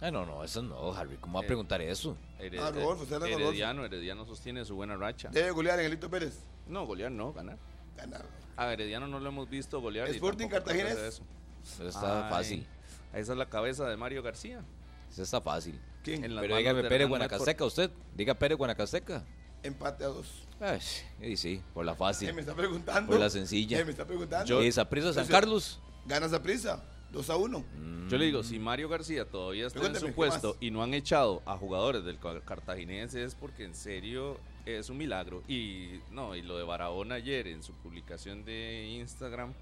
Ah, 0.00 0.10
no, 0.10 0.24
no, 0.26 0.44
eso 0.44 0.62
no, 0.62 0.92
Harry. 0.92 1.16
¿Cómo 1.16 1.38
va 1.38 1.44
a 1.44 1.46
preguntar 1.46 1.80
eso? 1.80 2.16
Hered- 2.38 2.60
Ah, 2.60 2.70
Rodolfo, 2.70 3.02
usted 3.02 3.16
Rodolfo. 3.18 3.38
Herediano, 3.48 3.84
Herediano 3.84 4.24
sostiene 4.24 4.64
su 4.64 4.76
buena 4.76 4.96
racha. 4.96 5.28
Debe 5.30 5.50
golear 5.50 5.78
en 5.80 5.86
el 5.86 5.90
Lito 5.92 6.08
Pérez. 6.08 6.38
No, 6.68 6.86
golear 6.86 7.10
no, 7.10 7.32
ganar. 7.32 7.58
Ganar. 7.96 8.24
A 8.56 8.72
Herediano 8.72 9.08
no 9.08 9.18
lo 9.18 9.28
hemos 9.28 9.48
visto 9.50 9.80
golear. 9.80 10.08
Sporting 10.08 10.48
de 10.48 11.08
eso. 11.08 11.22
Eso 11.64 11.88
está 11.88 12.26
Ay, 12.26 12.30
fácil. 12.30 12.66
Esa 13.12 13.32
es 13.32 13.38
la 13.38 13.46
cabeza 13.48 13.88
de 13.88 13.96
Mario 13.96 14.22
García. 14.22 14.62
Eso 15.10 15.22
está 15.22 15.40
fácil. 15.40 15.78
¿Quién? 16.04 16.24
En 16.24 16.36
Pero 16.36 16.56
dígame 16.56 16.84
Pérez 16.84 17.08
Guanacasteca 17.08 17.64
usted. 17.64 17.90
Diga 18.14 18.34
Pérez 18.34 18.56
Guanacasteca. 18.58 19.24
Empate 19.62 20.04
a 20.04 20.08
dos. 20.08 20.46
Ay, 20.60 20.78
y 21.20 21.36
sí, 21.36 21.60
por 21.74 21.84
la 21.84 21.92
Eh, 21.92 21.96
fácil. 21.96 22.32
me 22.34 22.40
está 22.40 22.54
preguntando. 22.54 23.10
Por 23.10 23.20
la 23.20 23.28
sencilla. 23.30 23.78
Eh, 23.80 23.84
me 23.84 23.90
está 23.90 24.06
preguntando. 24.06 24.46
Yo- 24.46 24.62
¿Y 24.62 24.70
Saprissa 24.72 25.12
San 25.12 25.26
Carlos? 25.26 25.80
Ganas 26.06 26.32
a 26.32 26.42
prisa. 26.42 26.82
2 27.10 27.30
a 27.30 27.36
1. 27.36 27.64
Yo 28.10 28.18
le 28.18 28.26
digo, 28.26 28.42
si 28.42 28.58
Mario 28.58 28.88
García 28.90 29.24
todavía 29.24 29.66
está 29.66 29.86
en 29.86 29.96
su 29.96 30.06
¿qué 30.06 30.12
puesto 30.12 30.56
y 30.60 30.70
no 30.70 30.82
han 30.82 30.92
echado 30.92 31.42
a 31.46 31.56
jugadores 31.56 32.04
del 32.04 32.18
ca- 32.18 32.40
cartaginense 32.42 33.24
es 33.24 33.34
porque 33.34 33.64
en 33.64 33.74
serio 33.74 34.38
es 34.66 34.90
un 34.90 34.98
milagro. 34.98 35.42
Y 35.48 36.00
no, 36.10 36.36
y 36.36 36.42
lo 36.42 36.58
de 36.58 36.64
Barahona 36.64 37.14
ayer 37.14 37.46
en 37.46 37.62
su 37.62 37.72
publicación 37.72 38.44
de 38.44 38.88
Instagram. 39.00 39.54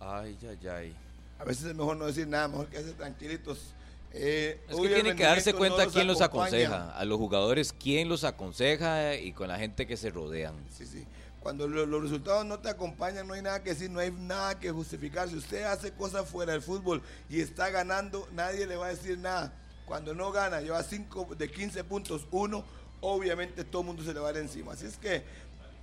Ay, 0.00 0.36
ay, 0.48 0.68
ay. 0.68 0.96
A 1.38 1.44
veces 1.44 1.64
es 1.66 1.74
mejor 1.74 1.96
no 1.96 2.06
decir 2.06 2.28
nada, 2.28 2.46
mejor 2.48 2.68
que 2.68 2.78
hacer 2.78 2.94
tranquilitos. 2.94 3.74
Eh, 4.16 4.60
Es 4.68 4.76
que 4.76 4.88
tienen 4.88 5.16
que 5.16 5.24
darse 5.24 5.52
cuenta 5.54 5.84
no 5.86 5.90
quién 5.90 6.06
los 6.06 6.20
aconseja. 6.20 6.90
A 6.96 7.04
los 7.04 7.18
jugadores 7.18 7.72
quién 7.72 8.08
los 8.08 8.22
aconseja 8.24 9.16
y 9.16 9.32
con 9.32 9.48
la 9.48 9.58
gente 9.58 9.86
que 9.86 9.96
se 9.96 10.10
rodean. 10.10 10.54
Sí, 10.70 10.86
sí. 10.86 11.04
Cuando 11.40 11.66
lo- 11.68 11.84
los 11.84 12.02
resultados 12.02 12.46
no 12.46 12.58
te 12.60 12.70
acompañan, 12.70 13.26
no 13.26 13.34
hay 13.34 13.42
nada 13.42 13.62
que 13.62 13.70
decir, 13.70 13.90
no 13.90 13.98
hay 14.00 14.10
nada 14.12 14.58
que 14.58 14.70
justificar. 14.70 15.28
Si 15.28 15.36
usted 15.36 15.64
hace 15.64 15.92
cosas 15.92 16.28
fuera 16.28 16.52
del 16.52 16.62
fútbol 16.62 17.02
y 17.28 17.40
está 17.40 17.68
ganando, 17.70 18.26
nadie 18.32 18.66
le 18.66 18.76
va 18.76 18.86
a 18.86 18.90
decir 18.90 19.18
nada. 19.18 19.52
Cuando 19.84 20.14
no 20.14 20.30
gana, 20.32 20.60
lleva 20.62 20.82
5 20.82 21.34
de 21.36 21.50
15 21.50 21.84
puntos, 21.84 22.26
uno, 22.30 22.64
obviamente 23.02 23.64
todo 23.64 23.82
el 23.82 23.86
mundo 23.88 24.02
se 24.04 24.14
le 24.14 24.20
va 24.20 24.28
a 24.30 24.32
dar 24.32 24.40
encima. 24.40 24.72
Así 24.72 24.86
es 24.86 24.96
que, 24.96 25.22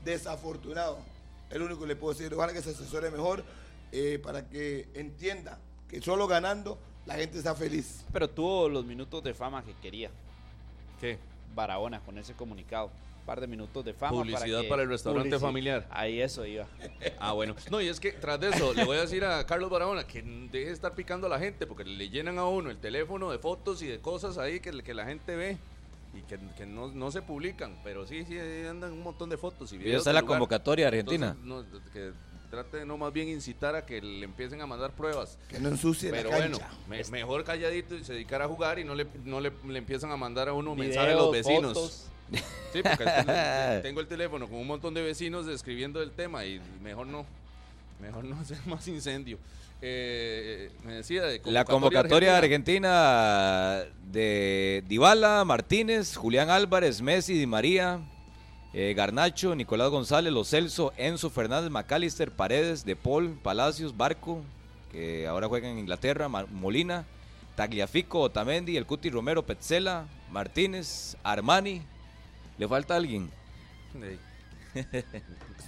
desafortunado, 0.03 0.99
es 1.49 1.57
lo 1.59 1.65
único 1.65 1.81
que 1.81 1.87
le 1.87 1.95
puedo 1.95 2.13
decir. 2.17 2.33
Ojalá 2.33 2.53
que 2.53 2.61
se 2.61 2.71
asesore 2.71 3.11
mejor 3.11 3.43
eh, 3.91 4.19
para 4.23 4.47
que 4.47 4.87
entienda 4.95 5.59
que 5.87 6.01
solo 6.01 6.27
ganando 6.27 6.79
la 7.05 7.15
gente 7.15 7.37
está 7.37 7.55
feliz. 7.55 8.05
Pero 8.13 8.29
tuvo 8.29 8.69
los 8.69 8.85
minutos 8.85 9.23
de 9.23 9.33
fama 9.33 9.63
que 9.63 9.73
quería 9.75 10.09
¿Qué? 10.99 11.17
Barahona 11.55 11.99
con 12.01 12.17
ese 12.17 12.33
comunicado. 12.33 12.91
Un 13.21 13.25
par 13.25 13.39
de 13.41 13.47
minutos 13.47 13.83
de 13.85 13.93
fama. 13.93 14.11
Publicidad 14.17 14.61
que- 14.61 14.67
para 14.67 14.81
el 14.83 14.89
restaurante 14.89 15.35
Publici- 15.35 15.39
familiar. 15.39 15.87
Ahí 15.91 16.21
eso 16.21 16.45
iba. 16.45 16.67
Ah, 17.19 17.33
bueno. 17.33 17.55
No, 17.69 17.79
y 17.81 17.87
es 17.87 17.99
que 17.99 18.11
tras 18.13 18.39
de 18.39 18.49
eso, 18.49 18.73
le 18.73 18.83
voy 18.83 18.97
a 18.97 19.01
decir 19.01 19.23
a 19.23 19.45
Carlos 19.45 19.69
Barahona 19.69 20.05
que 20.07 20.21
deje 20.23 20.65
de 20.67 20.71
estar 20.71 20.93
picando 20.95 21.27
a 21.27 21.29
la 21.29 21.37
gente 21.39 21.67
porque 21.67 21.83
le 21.85 22.09
llenan 22.09 22.37
a 22.39 22.45
uno 22.45 22.69
el 22.71 22.77
teléfono 22.77 23.31
de 23.31 23.37
fotos 23.39 23.81
y 23.83 23.87
de 23.87 23.99
cosas 23.99 24.37
ahí 24.39 24.59
que, 24.59 24.71
que 24.83 24.93
la 24.95 25.05
gente 25.05 25.35
ve 25.35 25.57
y 26.15 26.21
que, 26.21 26.39
que 26.57 26.65
no, 26.65 26.87
no 26.89 27.11
se 27.11 27.21
publican. 27.21 27.79
Pero 27.83 28.07
sí, 28.07 28.25
sí, 28.25 28.37
ahí 28.39 28.65
andan 28.65 28.91
un 28.93 29.03
montón 29.03 29.29
de 29.29 29.37
fotos 29.37 29.71
y 29.71 29.75
Y 29.75 29.79
videos. 29.79 29.99
está 29.99 30.09
del 30.09 30.15
la 30.15 30.21
lugar. 30.21 30.37
convocatoria 30.39 30.87
Argentina. 30.87 31.35
Entonces, 31.39 31.71
no, 31.73 31.91
que 31.93 32.11
trate 32.51 32.77
de 32.77 32.85
no 32.85 32.97
más 32.97 33.11
bien 33.11 33.27
incitar 33.29 33.75
a 33.75 33.85
que 33.85 34.01
le 34.01 34.25
empiecen 34.25 34.61
a 34.61 34.67
mandar 34.67 34.91
pruebas. 34.91 35.37
Que 35.49 35.59
no 35.59 35.69
ensucie 35.69 36.11
Pero 36.11 36.29
la 36.29 36.37
bueno, 36.37 36.59
cancha. 36.59 36.75
me- 36.87 37.03
mejor 37.05 37.43
calladito 37.43 37.95
y 37.95 38.03
se 38.03 38.13
dedicar 38.13 38.41
a 38.43 38.47
jugar 38.47 38.77
y 38.77 38.83
no 38.83 38.93
le, 38.93 39.07
no 39.23 39.39
le, 39.39 39.51
le 39.67 39.77
empiezan 39.79 40.11
a 40.11 40.17
mandar 40.17 40.49
a 40.49 40.53
uno 40.53 40.75
Videos, 40.75 40.87
mensajes 40.95 41.13
a 41.13 41.17
los 41.17 41.31
vecinos. 41.31 41.73
fotos. 41.73 42.07
Sí, 42.73 42.81
porque 42.83 43.05
tengo 43.81 43.99
el 44.01 44.07
teléfono 44.07 44.47
con 44.47 44.57
un 44.59 44.67
montón 44.67 44.93
de 44.93 45.01
vecinos 45.01 45.45
describiendo 45.47 46.01
el 46.01 46.11
tema 46.11 46.45
y 46.45 46.61
mejor 46.83 47.07
no, 47.07 47.25
mejor 47.99 48.23
no 48.25 48.35
hacer 48.39 48.57
más 48.67 48.87
incendio. 48.87 49.37
Eh, 49.83 50.69
me 50.85 50.93
decía 50.93 51.23
de 51.23 51.41
La 51.45 51.65
convocatoria 51.65 52.37
argentina 52.37 53.83
de 54.11 54.83
Dybala, 54.87 55.43
Martínez, 55.43 56.15
Julián 56.15 56.49
Álvarez, 56.51 57.01
Messi, 57.01 57.33
Di 57.33 57.47
María, 57.47 57.99
eh, 58.73 58.93
Garnacho, 58.95 59.55
Nicolás 59.55 59.89
González, 59.89 60.31
Los 60.31 60.49
Celso, 60.49 60.93
Enzo 60.97 61.29
Fernández, 61.29 61.69
McAllister, 61.71 62.31
Paredes, 62.31 62.85
De 62.85 62.95
Paul, 62.95 63.37
Palacios, 63.41 63.95
Barco, 63.97 64.41
que 64.91 65.27
ahora 65.27 65.47
juega 65.47 65.69
en 65.69 65.79
Inglaterra, 65.79 66.27
Molina, 66.27 67.05
Tagliafico, 67.55 68.19
Otamendi, 68.21 68.77
El 68.77 68.85
Cuti 68.85 69.09
Romero, 69.09 69.45
Petzela, 69.45 70.05
Martínez, 70.31 71.17
Armani. 71.23 71.81
¿Le 72.57 72.67
falta 72.67 72.95
alguien? 72.95 73.29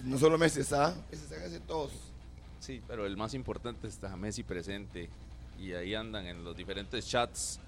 No 0.06 0.18
solo 0.18 0.38
Messi 0.38 0.62
está, 0.62 0.96
Messi 1.12 1.24
está 1.26 1.36
casi 1.38 1.60
todos. 1.60 1.92
Sí, 2.60 2.82
pero 2.88 3.06
el 3.06 3.18
más 3.18 3.34
importante 3.34 3.88
está 3.88 4.16
Messi 4.16 4.44
presente 4.44 5.10
y 5.60 5.74
ahí 5.74 5.94
andan 5.94 6.26
en 6.26 6.44
los 6.44 6.56
diferentes 6.56 7.06
chats. 7.08 7.60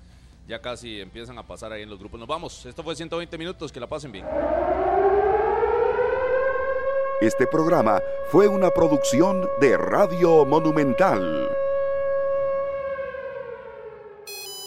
Ya 0.47 0.61
casi 0.61 1.01
empiezan 1.01 1.37
a 1.37 1.43
pasar 1.43 1.71
ahí 1.71 1.81
en 1.81 1.89
los 1.89 1.99
grupos. 1.99 2.19
Nos 2.19 2.29
vamos. 2.29 2.65
Esto 2.65 2.83
fue 2.83 2.95
120 2.95 3.37
minutos. 3.37 3.71
Que 3.71 3.79
la 3.79 3.87
pasen 3.87 4.11
bien. 4.11 4.25
Este 7.21 7.47
programa 7.47 8.01
fue 8.29 8.47
una 8.47 8.69
producción 8.69 9.49
de 9.59 9.77
Radio 9.77 10.45
Monumental. 10.45 11.49